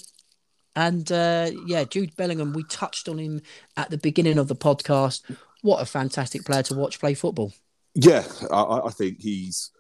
And 0.75 1.09
uh, 1.11 1.51
yeah, 1.65 1.85
Jude 1.85 2.15
Bellingham, 2.15 2.53
we 2.53 2.63
touched 2.63 3.07
on 3.07 3.17
him 3.17 3.41
at 3.77 3.89
the 3.89 3.97
beginning 3.97 4.37
of 4.37 4.47
the 4.47 4.55
podcast. 4.55 5.23
What 5.61 5.81
a 5.81 5.85
fantastic 5.85 6.45
player 6.45 6.63
to 6.63 6.75
watch 6.75 6.99
play 6.99 7.13
football. 7.13 7.53
Yeah, 7.93 8.23
I, 8.51 8.81
I 8.85 8.89
think 8.89 9.21
he's. 9.21 9.71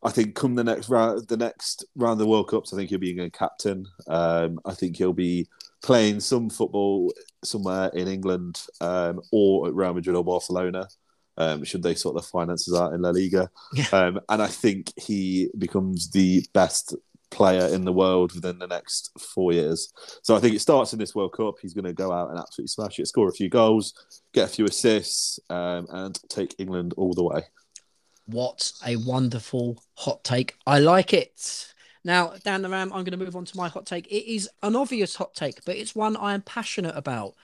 I 0.00 0.10
think 0.10 0.36
come 0.36 0.54
the 0.54 0.62
next 0.62 0.88
round, 0.88 1.26
the 1.26 1.36
next 1.36 1.84
round 1.96 2.12
of 2.12 2.18
the 2.18 2.26
World 2.26 2.48
Cups, 2.48 2.72
I 2.72 2.76
think 2.76 2.88
he'll 2.88 3.00
be 3.00 3.18
a 3.18 3.30
captain. 3.30 3.86
Um, 4.06 4.60
I 4.64 4.72
think 4.72 4.96
he'll 4.96 5.12
be 5.12 5.48
playing 5.82 6.20
some 6.20 6.50
football 6.50 7.12
somewhere 7.44 7.90
in 7.94 8.08
England 8.08 8.60
um, 8.80 9.20
or 9.32 9.68
at 9.68 9.74
Real 9.74 9.94
Madrid 9.94 10.16
or 10.16 10.24
Barcelona. 10.24 10.88
Um, 11.36 11.62
should 11.62 11.84
they 11.84 11.94
sort 11.94 12.16
the 12.16 12.22
finances 12.22 12.74
out 12.74 12.94
in 12.94 13.02
La 13.02 13.10
Liga? 13.10 13.48
Yeah. 13.72 13.86
Um, 13.92 14.20
and 14.28 14.42
I 14.42 14.48
think 14.48 14.92
he 14.96 15.48
becomes 15.56 16.10
the 16.10 16.44
best 16.52 16.96
player 17.30 17.66
in 17.72 17.84
the 17.84 17.92
world 17.92 18.32
within 18.34 18.58
the 18.58 18.66
next 18.66 19.10
four 19.20 19.52
years. 19.52 19.92
So 20.22 20.34
I 20.34 20.40
think 20.40 20.56
it 20.56 20.60
starts 20.60 20.92
in 20.92 20.98
this 20.98 21.14
World 21.14 21.34
Cup. 21.34 21.56
He's 21.60 21.74
going 21.74 21.84
to 21.84 21.92
go 21.92 22.10
out 22.10 22.30
and 22.30 22.38
absolutely 22.38 22.68
smash 22.68 22.98
it, 22.98 23.06
score 23.06 23.28
a 23.28 23.32
few 23.32 23.48
goals, 23.48 23.94
get 24.32 24.48
a 24.48 24.52
few 24.52 24.64
assists, 24.64 25.38
um, 25.50 25.86
and 25.90 26.18
take 26.28 26.54
England 26.58 26.94
all 26.96 27.12
the 27.12 27.22
way. 27.22 27.42
What 28.26 28.72
a 28.84 28.96
wonderful 28.96 29.82
hot 29.94 30.24
take. 30.24 30.56
I 30.66 30.80
like 30.80 31.14
it. 31.14 31.72
Now, 32.08 32.32
Dan 32.42 32.62
the 32.62 32.70
Ram, 32.70 32.90
I'm 32.90 33.04
going 33.04 33.18
to 33.18 33.22
move 33.22 33.36
on 33.36 33.44
to 33.44 33.56
my 33.58 33.68
hot 33.68 33.84
take. 33.84 34.06
It 34.06 34.32
is 34.32 34.48
an 34.62 34.74
obvious 34.74 35.14
hot 35.14 35.34
take, 35.34 35.62
but 35.66 35.76
it's 35.76 35.94
one 35.94 36.16
I 36.16 36.32
am 36.32 36.40
passionate 36.40 36.96
about. 36.96 37.34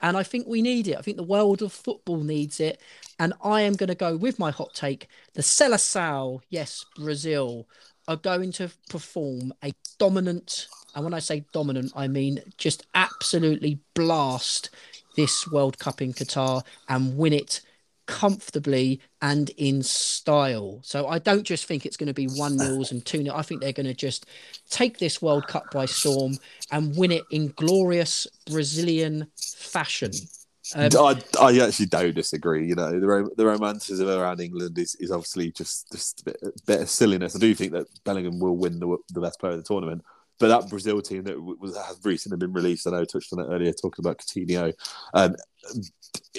And 0.00 0.16
I 0.16 0.22
think 0.22 0.46
we 0.46 0.62
need 0.62 0.88
it. 0.88 0.96
I 0.96 1.02
think 1.02 1.18
the 1.18 1.22
world 1.22 1.60
of 1.60 1.70
football 1.70 2.22
needs 2.24 2.58
it. 2.58 2.80
And 3.18 3.34
I 3.44 3.60
am 3.60 3.74
going 3.74 3.90
to 3.90 3.94
go 3.94 4.16
with 4.16 4.38
my 4.38 4.50
hot 4.50 4.72
take 4.72 5.08
the 5.34 5.42
Seleção, 5.42 6.40
yes, 6.48 6.86
Brazil, 6.96 7.68
are 8.08 8.16
going 8.16 8.52
to 8.52 8.70
perform 8.88 9.52
a 9.62 9.74
dominant, 9.98 10.66
and 10.94 11.04
when 11.04 11.12
I 11.12 11.18
say 11.18 11.44
dominant, 11.52 11.92
I 11.94 12.08
mean 12.08 12.40
just 12.56 12.86
absolutely 12.94 13.80
blast 13.92 14.70
this 15.14 15.46
World 15.46 15.78
Cup 15.78 16.00
in 16.00 16.14
Qatar 16.14 16.64
and 16.88 17.18
win 17.18 17.34
it 17.34 17.60
comfortably 18.06 19.00
and 19.20 19.50
in 19.56 19.82
style. 19.82 20.80
So 20.82 21.08
I 21.08 21.18
don't 21.18 21.44
just 21.44 21.66
think 21.66 21.84
it's 21.84 21.96
going 21.96 22.06
to 22.08 22.14
be 22.14 22.26
one 22.26 22.56
nils 22.58 22.92
and 22.92 23.04
two 23.04 23.22
nil. 23.22 23.34
I 23.34 23.42
think 23.42 23.60
they're 23.60 23.72
going 23.72 23.86
to 23.86 23.94
just 23.94 24.26
take 24.70 24.98
this 24.98 25.20
World 25.20 25.46
Cup 25.46 25.70
by 25.72 25.86
storm 25.86 26.38
and 26.70 26.96
win 26.96 27.12
it 27.12 27.24
in 27.30 27.48
glorious 27.56 28.26
Brazilian 28.50 29.26
fashion. 29.36 30.12
Um, 30.74 30.90
I, 30.98 31.20
I 31.40 31.58
actually 31.60 31.86
don't 31.86 32.14
disagree. 32.14 32.66
You 32.66 32.74
know, 32.74 32.98
the 32.98 33.30
the 33.36 33.46
romanticism 33.46 34.08
around 34.08 34.40
England 34.40 34.76
is, 34.78 34.96
is 34.96 35.12
obviously 35.12 35.52
just 35.52 35.92
just 35.92 36.22
a 36.22 36.24
bit, 36.24 36.38
a 36.42 36.52
bit 36.66 36.80
of 36.80 36.90
silliness. 36.90 37.36
I 37.36 37.38
do 37.38 37.54
think 37.54 37.72
that 37.72 37.86
Bellingham 38.04 38.40
will 38.40 38.56
win 38.56 38.80
the, 38.80 38.96
the 39.10 39.20
best 39.20 39.38
player 39.38 39.52
of 39.52 39.58
the 39.58 39.64
tournament, 39.64 40.02
but 40.38 40.48
that 40.48 40.68
Brazil 40.68 41.00
team 41.00 41.24
that 41.24 41.40
was, 41.40 41.76
has 41.76 41.98
recently 42.04 42.38
been 42.38 42.52
released, 42.52 42.86
I 42.86 42.90
know 42.90 43.00
I 43.00 43.04
touched 43.04 43.32
on 43.32 43.40
it 43.40 43.48
earlier, 43.48 43.72
talking 43.72 44.04
about 44.04 44.18
Coutinho, 44.18 44.72
um, 45.14 45.34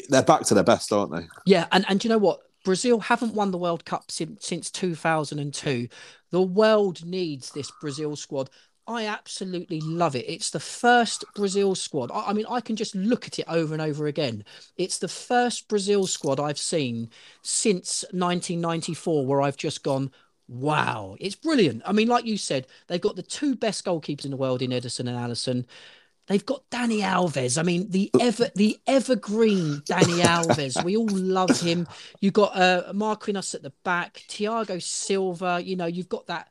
they're 0.09 0.23
back 0.23 0.43
to 0.43 0.53
their 0.53 0.63
best, 0.63 0.91
aren't 0.93 1.11
they? 1.11 1.27
Yeah, 1.45 1.67
and 1.71 1.85
and 1.89 2.03
you 2.03 2.09
know 2.09 2.17
what? 2.17 2.39
Brazil 2.63 2.99
haven't 2.99 3.33
won 3.33 3.51
the 3.51 3.57
World 3.57 3.85
Cup 3.85 4.11
since, 4.11 4.45
since 4.45 4.69
2002. 4.71 5.87
The 6.31 6.41
world 6.41 7.05
needs 7.05 7.51
this 7.51 7.71
Brazil 7.79 8.17
squad. 8.17 8.49
I 8.87 9.05
absolutely 9.05 9.81
love 9.81 10.15
it. 10.15 10.25
It's 10.27 10.49
the 10.49 10.59
first 10.59 11.25
Brazil 11.35 11.75
squad. 11.75 12.11
I, 12.11 12.27
I, 12.27 12.33
mean, 12.33 12.45
I 12.49 12.61
can 12.61 12.75
just 12.75 12.95
look 12.95 13.25
at 13.25 13.39
it 13.39 13.45
over 13.47 13.73
and 13.73 13.81
over 13.81 14.07
again. 14.07 14.43
It's 14.77 14.97
the 14.97 15.07
first 15.07 15.67
Brazil 15.67 16.07
squad 16.07 16.39
I've 16.39 16.57
seen 16.57 17.09
since 17.41 18.03
1994 18.11 19.25
where 19.25 19.41
I've 19.41 19.57
just 19.57 19.83
gone, 19.83 20.11
wow, 20.47 21.15
it's 21.19 21.35
brilliant. 21.35 21.81
I 21.85 21.91
mean, 21.91 22.07
like 22.07 22.25
you 22.25 22.37
said, 22.37 22.67
they've 22.87 23.01
got 23.01 23.15
the 23.15 23.23
two 23.23 23.55
best 23.55 23.85
goalkeepers 23.85 24.25
in 24.25 24.31
the 24.31 24.37
world 24.37 24.61
in 24.61 24.71
Ederson 24.71 25.01
and 25.01 25.09
Alisson. 25.09 25.65
They've 26.27 26.45
got 26.45 26.69
Dani 26.69 26.99
Alves. 26.99 27.57
I 27.57 27.63
mean, 27.63 27.89
the 27.89 28.11
ever 28.19 28.49
the 28.55 28.77
evergreen 28.85 29.81
Dani 29.85 30.21
Alves. 30.21 30.83
we 30.83 30.97
all 30.97 31.07
love 31.07 31.59
him. 31.61 31.87
You've 32.19 32.33
got 32.33 32.55
uh, 32.55 32.91
Marquinhos 32.93 33.55
at 33.55 33.63
the 33.63 33.71
back, 33.83 34.25
Thiago 34.27 34.81
Silva. 34.81 35.61
You 35.63 35.77
know, 35.77 35.85
you've 35.85 36.09
got 36.09 36.27
that 36.27 36.49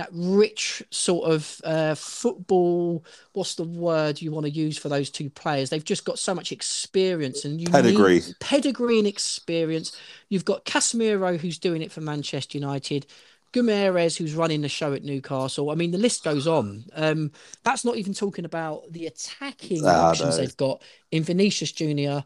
that 0.00 0.08
rich 0.12 0.82
sort 0.90 1.30
of 1.30 1.60
uh, 1.64 1.94
football. 1.94 3.04
What's 3.34 3.56
the 3.56 3.64
word 3.64 4.22
you 4.22 4.32
want 4.32 4.46
to 4.46 4.50
use 4.50 4.78
for 4.78 4.88
those 4.88 5.10
two 5.10 5.28
players? 5.28 5.68
They've 5.68 5.84
just 5.84 6.06
got 6.06 6.18
so 6.18 6.34
much 6.34 6.52
experience 6.52 7.44
and 7.44 7.60
you 7.60 7.68
pedigree, 7.68 8.22
pedigree 8.40 8.98
and 8.98 9.06
experience. 9.06 9.94
You've 10.30 10.46
got 10.46 10.64
Casemiro 10.64 11.36
who's 11.36 11.58
doing 11.58 11.82
it 11.82 11.92
for 11.92 12.00
Manchester 12.00 12.56
United. 12.56 13.06
Guimaraes, 13.52 14.16
who's 14.16 14.34
running 14.34 14.60
the 14.60 14.68
show 14.68 14.92
at 14.92 15.02
Newcastle. 15.02 15.70
I 15.70 15.74
mean, 15.74 15.90
the 15.90 15.98
list 15.98 16.24
goes 16.24 16.46
on. 16.46 16.84
Um, 16.94 17.32
that's 17.64 17.84
not 17.84 17.96
even 17.96 18.14
talking 18.14 18.44
about 18.44 18.90
the 18.92 19.06
attacking 19.06 19.82
ah, 19.84 20.10
options 20.10 20.36
no. 20.36 20.36
they've 20.36 20.56
got 20.56 20.82
in 21.10 21.22
Vinicius 21.22 21.72
Junior. 21.72 22.24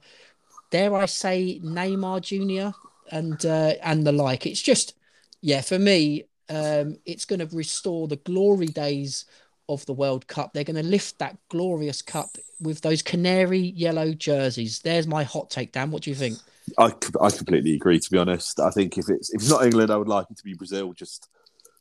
Dare 0.70 0.94
I 0.94 1.06
say 1.06 1.60
Neymar 1.62 2.20
Junior 2.20 2.72
and 3.10 3.44
uh, 3.46 3.74
and 3.82 4.06
the 4.06 4.12
like. 4.12 4.46
It's 4.46 4.62
just, 4.62 4.94
yeah, 5.40 5.60
for 5.60 5.78
me, 5.78 6.24
um, 6.48 6.98
it's 7.06 7.24
going 7.24 7.46
to 7.46 7.56
restore 7.56 8.08
the 8.08 8.16
glory 8.16 8.66
days 8.66 9.24
of 9.68 9.84
the 9.86 9.92
World 9.94 10.26
Cup. 10.26 10.52
They're 10.52 10.64
going 10.64 10.76
to 10.76 10.82
lift 10.82 11.18
that 11.18 11.38
glorious 11.48 12.02
cup 12.02 12.28
with 12.60 12.80
those 12.82 13.02
canary 13.02 13.58
yellow 13.58 14.12
jerseys. 14.12 14.80
There's 14.80 15.06
my 15.06 15.22
hot 15.22 15.50
take, 15.50 15.72
Dan. 15.72 15.90
What 15.90 16.02
do 16.02 16.10
you 16.10 16.16
think? 16.16 16.38
I, 16.78 16.92
I 17.20 17.30
completely 17.30 17.74
agree. 17.74 17.98
To 17.98 18.10
be 18.10 18.18
honest, 18.18 18.60
I 18.60 18.70
think 18.70 18.98
if 18.98 19.08
it's 19.08 19.30
if 19.32 19.42
it's 19.42 19.50
not 19.50 19.64
England, 19.64 19.90
I 19.90 19.96
would 19.96 20.08
like 20.08 20.26
it 20.30 20.36
to 20.38 20.44
be 20.44 20.54
Brazil. 20.54 20.92
Just 20.92 21.28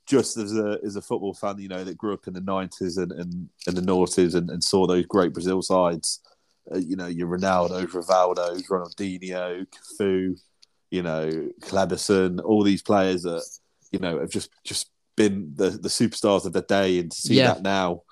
just 0.05 0.38
as 0.38 0.55
a 0.57 0.79
as 0.86 0.95
a 0.95 1.01
football 1.01 1.34
fan, 1.34 1.57
you 1.59 1.69
know, 1.69 1.84
that 1.84 1.97
grew 1.97 2.13
up 2.13 2.27
in 2.27 2.34
the 2.34 2.41
nineties 2.41 2.97
and, 2.97 3.11
and, 3.11 3.49
and 3.67 3.77
the 3.77 3.81
noughties 3.81 4.36
and, 4.36 4.49
and 4.49 4.63
saw 4.63 4.86
those 4.86 5.05
great 5.05 5.34
Brazil 5.34 5.61
sides. 5.61 6.19
Uh, 6.73 6.77
you 6.77 6.95
know, 6.95 7.07
your 7.07 7.27
Ronaldo, 7.27 7.86
Rivaldo, 7.88 8.61
Ronaldinho, 8.67 9.65
Cafu, 9.67 10.39
you 10.91 11.01
know, 11.03 11.49
Kleberson, 11.61 12.41
all 12.43 12.63
these 12.63 12.81
players 12.81 13.23
that 13.23 13.43
you 13.91 13.99
know, 13.99 14.19
have 14.19 14.29
just 14.29 14.49
just 14.63 14.89
been 15.15 15.53
the 15.55 15.69
the 15.69 15.89
superstars 15.89 16.45
of 16.45 16.53
the 16.53 16.61
day, 16.61 16.99
and 16.99 17.11
to 17.11 17.17
see 17.17 17.36
Yeah. 17.36 17.53
that 17.53 17.61
now 17.63 18.03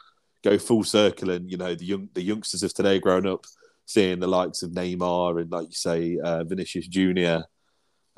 go 0.44 0.58
full 0.58 0.84
circle, 0.84 1.32
and 1.32 1.50
you 1.52 1.58
know 1.58 1.76
the 1.76 1.86
young 1.86 2.10
the 2.14 2.22
youngsters 2.22 2.64
of 2.64 2.74
today 2.74 3.00
growing 3.00 3.26
up, 3.26 3.46
seeing 3.86 4.20
the 4.20 4.28
likes 4.28 4.64
of 4.64 4.72
Neymar 4.72 5.42
and 5.42 5.52
like 5.52 5.68
you 5.68 5.74
say 5.76 6.18
uh, 6.24 6.44
Vinicius 6.44 6.88
Junior, 6.88 7.44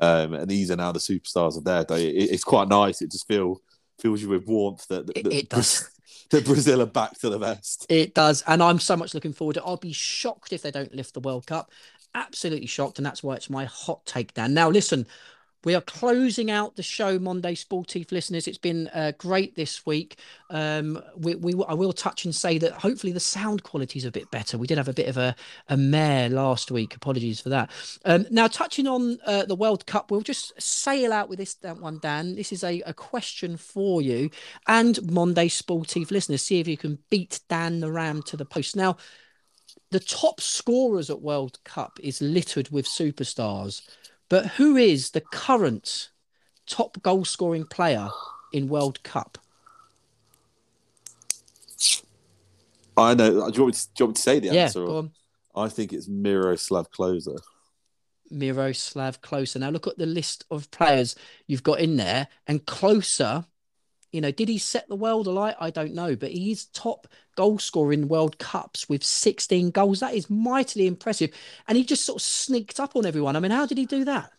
um, 0.00 0.34
and 0.34 0.48
these 0.48 0.70
are 0.70 0.76
now 0.76 0.92
the 0.92 0.98
superstars 0.98 1.56
of 1.56 1.64
their 1.64 1.84
day. 1.84 2.08
It, 2.08 2.30
it's 2.32 2.44
quite 2.44 2.68
nice. 2.68 3.02
It 3.02 3.10
just 3.10 3.26
feel 3.28 3.60
fills 4.00 4.22
you 4.22 4.28
with 4.28 4.46
warmth 4.46 4.86
that, 4.88 5.06
that, 5.06 5.16
It- 5.18 5.24
that 5.24 5.32
it 5.32 5.48
does. 5.48 5.90
that 6.30 6.44
Brazil 6.44 6.82
are 6.82 6.86
back 6.86 7.18
to 7.20 7.28
the 7.30 7.38
best. 7.38 7.86
It 7.88 8.14
does, 8.14 8.42
and 8.46 8.62
I'm 8.62 8.78
so 8.80 8.96
much 8.96 9.14
looking 9.14 9.32
forward 9.32 9.54
to. 9.54 9.60
it. 9.60 9.64
I'll 9.66 9.76
be 9.76 9.92
shocked 9.92 10.52
if 10.52 10.62
they 10.62 10.70
don't 10.70 10.94
lift 10.94 11.14
the 11.14 11.20
World 11.20 11.46
Cup. 11.46 11.70
Absolutely 12.14 12.66
shocked, 12.66 12.98
and 12.98 13.06
that's 13.06 13.22
why 13.22 13.34
it's 13.34 13.50
my 13.50 13.64
hot 13.64 14.04
take, 14.06 14.34
Dan. 14.34 14.54
Now, 14.54 14.70
listen, 14.70 15.06
we 15.64 15.74
are 15.74 15.80
closing 15.80 16.50
out 16.50 16.76
the 16.76 16.82
show, 16.82 17.18
Monday 17.18 17.54
Sportif 17.54 18.12
listeners. 18.12 18.46
It's 18.46 18.58
been 18.58 18.88
uh, 18.88 19.12
great 19.18 19.56
this 19.56 19.86
week. 19.86 20.18
Um, 20.50 21.02
we, 21.16 21.34
we 21.34 21.54
I 21.66 21.74
will 21.74 21.92
touch 21.92 22.24
and 22.24 22.34
say 22.34 22.58
that 22.58 22.72
hopefully 22.72 23.12
the 23.12 23.20
sound 23.20 23.62
quality 23.62 23.98
is 23.98 24.04
a 24.04 24.10
bit 24.10 24.30
better. 24.30 24.58
We 24.58 24.66
did 24.66 24.78
have 24.78 24.88
a 24.88 24.92
bit 24.92 25.08
of 25.08 25.16
a 25.16 25.34
a 25.68 25.76
mare 25.76 26.28
last 26.28 26.70
week. 26.70 26.94
Apologies 26.94 27.40
for 27.40 27.48
that. 27.50 27.70
Um, 28.04 28.26
now, 28.30 28.46
touching 28.46 28.86
on 28.86 29.18
uh, 29.26 29.44
the 29.44 29.56
World 29.56 29.86
Cup, 29.86 30.10
we'll 30.10 30.20
just 30.20 30.60
sail 30.60 31.12
out 31.12 31.28
with 31.28 31.38
this 31.38 31.56
one, 31.62 31.98
Dan. 32.00 32.34
This 32.34 32.52
is 32.52 32.64
a, 32.64 32.80
a 32.82 32.94
question 32.94 33.56
for 33.56 34.02
you 34.02 34.30
and 34.66 35.10
Monday 35.10 35.48
Sportif 35.48 36.10
listeners. 36.10 36.42
See 36.42 36.60
if 36.60 36.68
you 36.68 36.76
can 36.76 36.98
beat 37.10 37.40
Dan 37.48 37.80
the 37.80 37.90
Ram 37.90 38.22
to 38.24 38.36
the 38.36 38.44
post. 38.44 38.76
Now, 38.76 38.96
the 39.90 40.00
top 40.00 40.40
scorers 40.40 41.10
at 41.10 41.20
World 41.22 41.58
Cup 41.64 41.98
is 42.02 42.20
littered 42.20 42.70
with 42.70 42.86
superstars, 42.86 43.82
but 44.34 44.46
who 44.46 44.74
is 44.74 45.10
the 45.10 45.20
current 45.20 46.10
top 46.66 47.00
goal 47.04 47.24
scoring 47.24 47.64
player 47.64 48.08
in 48.52 48.66
World 48.66 49.00
Cup? 49.04 49.38
I 52.96 53.14
know. 53.14 53.30
Do 53.30 53.36
you 53.36 53.42
want 53.42 53.56
me 53.56 53.72
to, 53.72 53.88
you 53.96 54.04
want 54.06 54.10
me 54.10 54.14
to 54.14 54.20
say 54.20 54.40
the 54.40 54.46
Yeah, 54.48 54.64
answer? 54.64 54.84
or-. 54.84 55.08
I 55.54 55.68
think 55.68 55.92
it's 55.92 56.08
Miroslav 56.08 56.90
Klose. 56.90 57.28
Miroslav 58.28 59.20
Klose. 59.22 59.56
Now 59.60 59.70
look 59.70 59.86
at 59.86 59.98
the 59.98 60.06
list 60.06 60.44
of 60.50 60.68
players 60.72 61.14
you've 61.46 61.62
got 61.62 61.78
in 61.78 61.96
there, 61.96 62.26
and 62.48 62.66
Closer. 62.66 63.44
You 64.14 64.20
know, 64.20 64.30
did 64.30 64.48
he 64.48 64.58
set 64.58 64.88
the 64.88 64.94
world 64.94 65.26
alight? 65.26 65.56
I 65.58 65.70
don't 65.70 65.92
know, 65.92 66.14
but 66.14 66.30
he's 66.30 66.66
top 66.66 67.08
goal 67.36 67.58
scorer 67.58 67.92
in 67.92 68.06
World 68.06 68.38
Cups 68.38 68.88
with 68.88 69.02
16 69.02 69.70
goals. 69.72 69.98
That 70.00 70.14
is 70.14 70.30
mightily 70.30 70.86
impressive. 70.86 71.30
And 71.66 71.76
he 71.76 71.84
just 71.84 72.04
sort 72.04 72.18
of 72.18 72.22
sneaked 72.22 72.78
up 72.78 72.94
on 72.94 73.06
everyone. 73.06 73.34
I 73.34 73.40
mean, 73.40 73.50
how 73.50 73.66
did 73.66 73.76
he 73.76 73.86
do 73.86 74.04
that? 74.04 74.30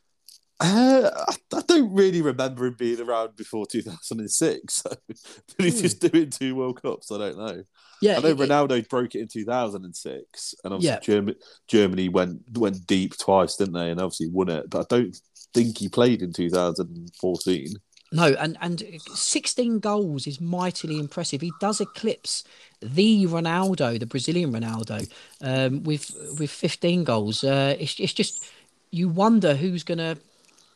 Uh, 0.61 1.09
I, 1.13 1.35
I 1.57 1.61
don't 1.67 1.93
really 1.93 2.21
remember 2.21 2.65
him 2.67 2.75
being 2.79 3.01
around 3.01 3.35
before 3.35 3.65
2006. 3.65 4.83
So, 4.87 4.89
but 5.09 5.65
he's 5.65 5.75
Hmm. 5.75 5.81
just 5.81 5.99
doing 5.99 6.29
two 6.29 6.55
World 6.55 6.81
Cups. 6.81 7.11
I 7.11 7.17
don't 7.17 7.37
know. 7.37 7.63
Yeah, 8.01 8.15
I 8.17 8.21
know 8.21 8.29
it- 8.29 8.39
it- 8.39 8.49
Ronaldo 8.49 8.87
broke 8.87 9.15
it 9.15 9.19
in 9.19 9.27
2006, 9.27 10.55
and 10.63 10.73
obviously 10.73 10.93
Yeah. 10.95 10.99
Germany, 11.01 11.37
Germany 11.67 12.07
went 12.07 12.57
went 12.57 12.87
deep 12.87 13.17
twice, 13.17 13.57
didn't 13.57 13.73
they? 13.73 13.91
And 13.91 13.99
obviously 13.99 14.29
won 14.29 14.47
it. 14.47 14.69
But 14.69 14.87
I 14.89 14.95
don't 14.97 15.17
think 15.53 15.77
he 15.79 15.89
played 15.89 16.21
in 16.21 16.31
2014. 16.31 17.73
No, 18.15 18.27
and 18.39 18.57
and 18.61 18.81
16 19.13 19.79
goals 19.79 20.25
is 20.25 20.39
mightily 20.39 20.99
impressive. 20.99 21.41
He 21.41 21.51
does 21.59 21.81
eclipse 21.81 22.45
the 22.81 23.25
Ronaldo, 23.25 23.99
the 23.99 24.05
Brazilian 24.05 24.53
Ronaldo, 24.53 25.11
um, 25.41 25.83
with 25.83 26.15
with 26.39 26.49
15 26.49 27.03
goals. 27.03 27.43
Uh, 27.43 27.75
it's 27.77 27.99
it's 27.99 28.13
just 28.13 28.45
you 28.89 29.09
wonder 29.09 29.53
who's 29.53 29.83
gonna, 29.83 30.15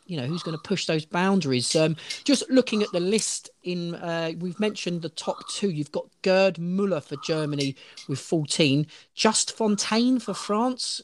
you 0.06 0.18
know, 0.18 0.26
who's 0.26 0.44
gonna 0.44 0.58
push 0.58 0.86
those 0.86 1.06
boundaries. 1.06 1.74
Um, 1.78 1.96
just 2.26 2.44
looking 2.50 2.84
at 2.84 2.92
the 2.92 3.00
list 3.00 3.50
in, 3.64 3.96
uh, 3.96 4.34
we've 4.38 4.60
mentioned 4.60 5.02
the 5.02 5.08
top 5.08 5.48
two. 5.48 5.70
You've 5.70 5.94
got 5.94 6.08
Gerd 6.24 6.60
Muller 6.60 7.00
for 7.00 7.16
Germany 7.16 7.78
with 8.10 8.20
14, 8.20 8.86
Just 9.16 9.56
Fontaine 9.56 10.20
for 10.20 10.34
France. 10.34 11.02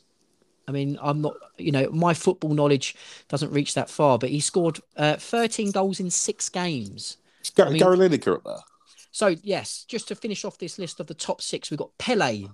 I 0.68 0.72
mean, 0.72 0.98
I'm 1.02 1.22
not, 1.22 1.36
you 1.58 1.72
know, 1.72 1.90
my 1.92 2.14
football 2.14 2.54
knowledge 2.54 2.96
doesn't 3.28 3.52
reach 3.52 3.74
that 3.76 3.90
far, 3.90 4.18
but 4.18 4.30
he 4.30 4.40
scored 4.40 4.80
uh, 4.98 5.16
13 5.16 5.72
goals 5.72 6.00
in 6.00 6.10
six 6.10 6.50
games. 6.50 7.18
Gary, 7.56 7.72
mean- 7.72 7.80
Gary 7.80 7.98
Lineker 7.98 8.36
up 8.36 8.44
there. 8.44 8.60
So, 9.12 9.36
yes, 9.44 9.86
just 9.88 10.10
to 10.10 10.16
finish 10.16 10.44
off 10.44 10.58
this 10.58 10.78
list 10.78 11.00
of 11.00 11.08
the 11.08 11.14
top 11.14 11.42
six, 11.42 11.72
we've 11.72 11.78
got 11.78 11.98
Pele 11.98 12.48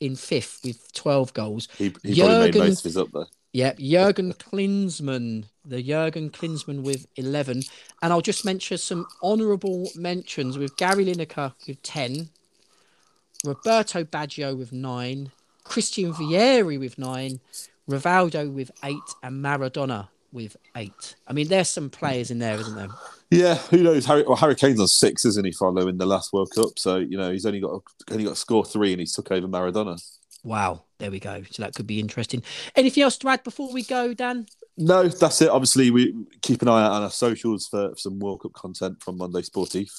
in 0.00 0.16
fifth 0.16 0.60
with 0.64 0.92
12 0.92 1.32
goals. 1.34 1.68
He, 1.76 1.94
he 2.02 2.20
probably 2.20 2.50
made 2.50 2.56
most 2.56 2.80
of 2.80 2.84
his 2.84 2.96
up 2.96 3.12
there. 3.12 3.26
Yep, 3.52 3.78
Jurgen 3.78 4.32
Klinsmann, 4.38 5.44
the 5.64 5.82
Jurgen 5.82 6.30
Klinsmann 6.30 6.82
with 6.82 7.06
11. 7.16 7.62
And 8.02 8.12
I'll 8.12 8.20
just 8.20 8.44
mention 8.44 8.78
some 8.78 9.06
honourable 9.22 9.90
mentions 9.94 10.58
with 10.58 10.76
Gary 10.76 11.04
Lineker 11.04 11.52
with 11.68 11.82
10, 11.82 12.30
Roberto 13.44 14.04
Baggio 14.04 14.56
with 14.56 14.72
9, 14.72 15.30
Christian 15.70 16.12
Vieri 16.12 16.80
with 16.80 16.98
9, 16.98 17.38
Rivaldo 17.88 18.52
with 18.52 18.72
8, 18.82 18.96
and 19.22 19.44
Maradona 19.44 20.08
with 20.32 20.56
8. 20.76 21.14
I 21.28 21.32
mean, 21.32 21.46
there's 21.46 21.70
some 21.70 21.88
players 21.88 22.32
in 22.32 22.40
there, 22.40 22.58
isn't 22.58 22.74
there? 22.74 22.88
Yeah, 23.30 23.54
who 23.54 23.84
knows? 23.84 24.04
Harry, 24.06 24.24
well, 24.26 24.34
Harry 24.34 24.56
Kane's 24.56 24.80
on 24.80 24.88
six, 24.88 25.24
isn't 25.24 25.44
he? 25.44 25.52
Following 25.52 25.96
the 25.96 26.06
last 26.06 26.32
World 26.32 26.50
Cup, 26.52 26.76
so 26.76 26.96
you 26.96 27.16
know 27.16 27.30
he's 27.30 27.46
only 27.46 27.60
got 27.60 27.80
only 28.10 28.24
got 28.24 28.30
to 28.30 28.36
score 28.36 28.64
three, 28.64 28.92
and 28.92 28.98
he's 28.98 29.12
took 29.12 29.30
over 29.30 29.46
Maradona. 29.46 30.02
Wow, 30.42 30.82
there 30.98 31.12
we 31.12 31.20
go. 31.20 31.44
So 31.48 31.62
that 31.62 31.76
could 31.76 31.86
be 31.86 32.00
interesting. 32.00 32.42
Anything 32.74 33.04
else 33.04 33.16
to 33.18 33.28
add 33.28 33.44
before 33.44 33.72
we 33.72 33.84
go, 33.84 34.12
Dan? 34.12 34.46
No, 34.76 35.06
that's 35.06 35.40
it. 35.42 35.48
Obviously, 35.48 35.92
we 35.92 36.12
keep 36.42 36.62
an 36.62 36.68
eye 36.68 36.84
out 36.84 36.92
on 36.92 37.02
our 37.04 37.10
socials 37.10 37.68
for 37.68 37.92
some 37.96 38.18
World 38.18 38.42
Cup 38.42 38.54
content 38.54 39.00
from 39.00 39.18
Monday 39.18 39.42
Sportif. 39.42 39.92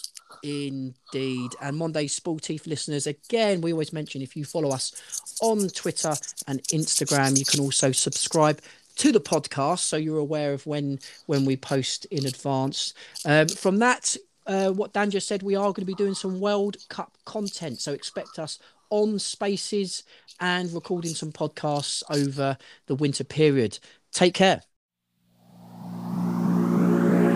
Indeed. 0.43 1.51
And 1.61 1.77
Monday 1.77 2.07
Sportif 2.07 2.67
listeners, 2.67 3.07
again, 3.07 3.61
we 3.61 3.71
always 3.71 3.93
mention 3.93 4.21
if 4.21 4.35
you 4.35 4.45
follow 4.45 4.69
us 4.69 5.31
on 5.41 5.67
Twitter 5.69 6.13
and 6.47 6.61
Instagram, 6.63 7.37
you 7.37 7.45
can 7.45 7.59
also 7.59 7.91
subscribe 7.91 8.61
to 8.97 9.11
the 9.11 9.21
podcast 9.21 9.79
so 9.79 9.97
you're 9.97 10.17
aware 10.17 10.53
of 10.53 10.67
when 10.67 10.99
when 11.25 11.45
we 11.45 11.55
post 11.57 12.05
in 12.05 12.25
advance. 12.25 12.93
Um, 13.25 13.47
from 13.47 13.79
that, 13.79 14.15
uh, 14.47 14.71
what 14.71 14.93
Dan 14.93 15.11
just 15.11 15.27
said, 15.27 15.43
we 15.43 15.55
are 15.55 15.71
going 15.73 15.75
to 15.75 15.85
be 15.85 15.93
doing 15.93 16.13
some 16.13 16.39
World 16.39 16.77
Cup 16.89 17.17
content. 17.25 17.79
So 17.79 17.93
expect 17.93 18.39
us 18.39 18.59
on 18.89 19.19
spaces 19.19 20.03
and 20.39 20.71
recording 20.73 21.15
some 21.15 21.31
podcasts 21.31 22.03
over 22.09 22.57
the 22.87 22.95
winter 22.95 23.23
period. 23.23 23.79
Take 24.11 24.33
care. 24.33 24.61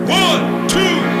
One, 0.08 0.68
two, 0.68 1.15